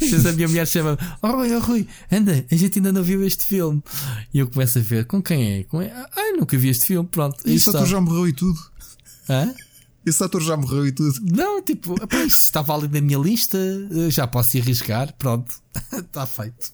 Às 0.00 0.10
vezes 0.10 0.26
a 0.26 0.32
minha 0.32 0.48
mulher 0.48 0.66
chama 0.66 0.98
Oh 1.22 1.28
Rui, 1.28 1.54
oh 1.54 1.60
Rui, 1.60 1.88
anda, 2.10 2.44
a 2.50 2.54
gente 2.54 2.78
ainda 2.78 2.92
não 2.92 3.02
viu 3.02 3.24
este 3.24 3.44
filme. 3.44 3.82
E 4.32 4.38
eu 4.38 4.50
começo 4.50 4.78
a 4.78 4.82
ver 4.82 5.06
com 5.06 5.22
quem 5.22 5.60
é? 5.60 5.64
Com... 5.64 5.80
Ah, 5.80 6.36
nunca 6.36 6.56
vi 6.56 6.68
este 6.68 6.86
filme. 6.86 7.08
Pronto. 7.08 7.36
Esse 7.48 7.68
ator 7.68 7.86
já 7.86 8.00
morreu 8.00 8.28
e 8.28 8.32
tudo. 8.32 8.58
Hã? 9.28 9.54
Esse 10.04 10.22
ator 10.24 10.42
já 10.42 10.56
morreu 10.56 10.86
e 10.86 10.92
tudo. 10.92 11.14
Não, 11.22 11.62
tipo, 11.62 11.94
estava 12.26 12.74
ali 12.74 12.88
na 12.88 13.00
minha 13.00 13.18
lista, 13.18 13.58
já 14.08 14.26
posso 14.26 14.56
ir 14.56 14.62
arriscar. 14.62 15.14
Pronto, 15.16 15.54
está 15.92 16.26
feito. 16.26 16.72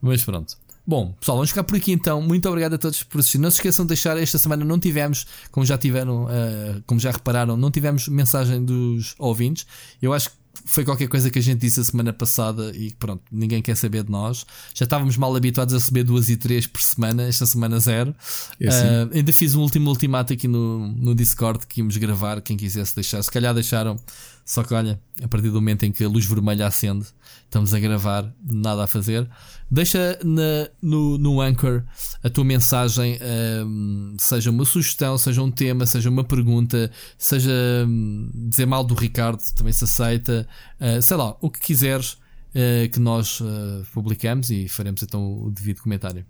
Mas 0.00 0.24
pronto. 0.24 0.56
Bom, 0.84 1.12
pessoal, 1.20 1.38
vamos 1.38 1.50
ficar 1.50 1.62
por 1.62 1.76
aqui 1.76 1.92
então. 1.92 2.20
Muito 2.20 2.48
obrigado 2.48 2.74
a 2.74 2.78
todos 2.78 3.02
por 3.04 3.20
assistir. 3.20 3.38
Não 3.38 3.50
se 3.50 3.58
esqueçam 3.58 3.84
de 3.84 3.88
deixar, 3.88 4.16
esta 4.16 4.38
semana 4.38 4.64
não 4.64 4.78
tivemos, 4.78 5.26
como 5.50 5.64
já 5.64 5.78
tiveram, 5.78 6.24
uh, 6.24 6.82
como 6.86 6.98
já 6.98 7.12
repararam, 7.12 7.56
não 7.56 7.70
tivemos 7.70 8.08
mensagem 8.08 8.64
dos 8.64 9.14
ouvintes. 9.18 9.64
Eu 10.00 10.12
acho 10.12 10.30
que 10.30 10.36
foi 10.64 10.84
qualquer 10.84 11.08
coisa 11.08 11.30
que 11.30 11.38
a 11.38 11.42
gente 11.42 11.60
disse 11.60 11.80
a 11.80 11.84
semana 11.84 12.12
passada 12.12 12.72
e 12.76 12.92
pronto, 12.94 13.22
ninguém 13.30 13.62
quer 13.62 13.76
saber 13.76 14.02
de 14.02 14.10
nós. 14.10 14.44
Já 14.74 14.84
estávamos 14.84 15.16
mal 15.16 15.34
habituados 15.34 15.72
a 15.72 15.78
receber 15.78 16.02
duas 16.02 16.28
e 16.28 16.36
três 16.36 16.66
por 16.66 16.82
semana, 16.82 17.24
esta 17.24 17.46
semana 17.46 17.78
zero. 17.78 18.14
É 18.60 18.68
assim. 18.68 18.86
uh, 18.86 19.10
ainda 19.14 19.32
fiz 19.32 19.54
um 19.54 19.60
último 19.60 19.88
ultimato 19.88 20.32
aqui 20.32 20.48
no, 20.48 20.88
no 20.88 21.14
Discord 21.14 21.66
que 21.66 21.80
íamos 21.80 21.96
gravar, 21.96 22.40
quem 22.40 22.56
quisesse 22.56 22.94
deixar. 22.94 23.22
Se 23.22 23.30
calhar 23.30 23.54
deixaram, 23.54 23.98
só 24.44 24.62
que 24.62 24.74
olha, 24.74 25.00
a 25.22 25.28
partir 25.28 25.48
do 25.48 25.54
momento 25.54 25.84
em 25.84 25.92
que 25.92 26.04
a 26.04 26.08
luz 26.08 26.26
vermelha 26.26 26.66
acende, 26.66 27.06
estamos 27.44 27.72
a 27.72 27.78
gravar, 27.78 28.32
nada 28.42 28.84
a 28.84 28.86
fazer. 28.86 29.28
Deixa 29.70 30.18
na, 30.24 30.68
no, 30.80 31.16
no 31.16 31.40
Anchor 31.40 31.82
a 32.22 32.28
tua 32.28 32.44
mensagem, 32.44 33.18
um, 33.64 34.16
seja 34.18 34.50
uma 34.50 34.64
sugestão, 34.64 35.16
seja 35.16 35.42
um 35.42 35.50
tema, 35.50 35.86
seja 35.86 36.10
uma 36.10 36.24
pergunta, 36.24 36.90
seja 37.16 37.52
um, 37.86 38.30
dizer 38.48 38.66
mal 38.66 38.84
do 38.84 38.94
Ricardo, 38.94 39.42
também 39.54 39.72
se 39.72 39.84
aceita, 39.84 40.46
uh, 40.80 41.00
sei 41.00 41.16
lá, 41.16 41.36
o 41.40 41.48
que 41.48 41.60
quiseres 41.60 42.12
uh, 42.12 42.88
que 42.92 42.98
nós 42.98 43.40
uh, 43.40 43.86
publicamos 43.92 44.50
e 44.50 44.68
faremos 44.68 45.02
então 45.02 45.44
o 45.44 45.50
devido 45.50 45.80
comentário. 45.82 46.26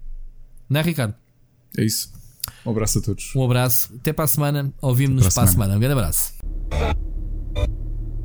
Não 0.68 0.80
é, 0.80 0.82
Ricardo? 0.82 1.14
É 1.76 1.84
isso. 1.84 2.12
Um 2.64 2.70
abraço 2.70 2.98
a 2.98 3.02
todos. 3.02 3.34
Um 3.34 3.44
abraço. 3.44 3.94
Até 3.96 4.12
para 4.12 4.24
a 4.24 4.28
semana. 4.28 4.72
Ouvimos-nos 4.80 5.26
para, 5.26 5.34
para 5.34 5.44
a 5.44 5.52
semana. 5.52 5.76
Um 5.76 5.80
grande 5.80 5.94
abraço. 5.94 6.32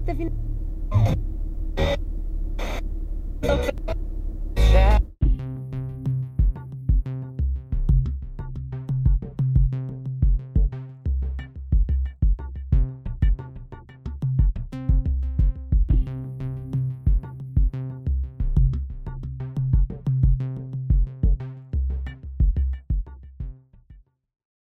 Tá 0.08 0.14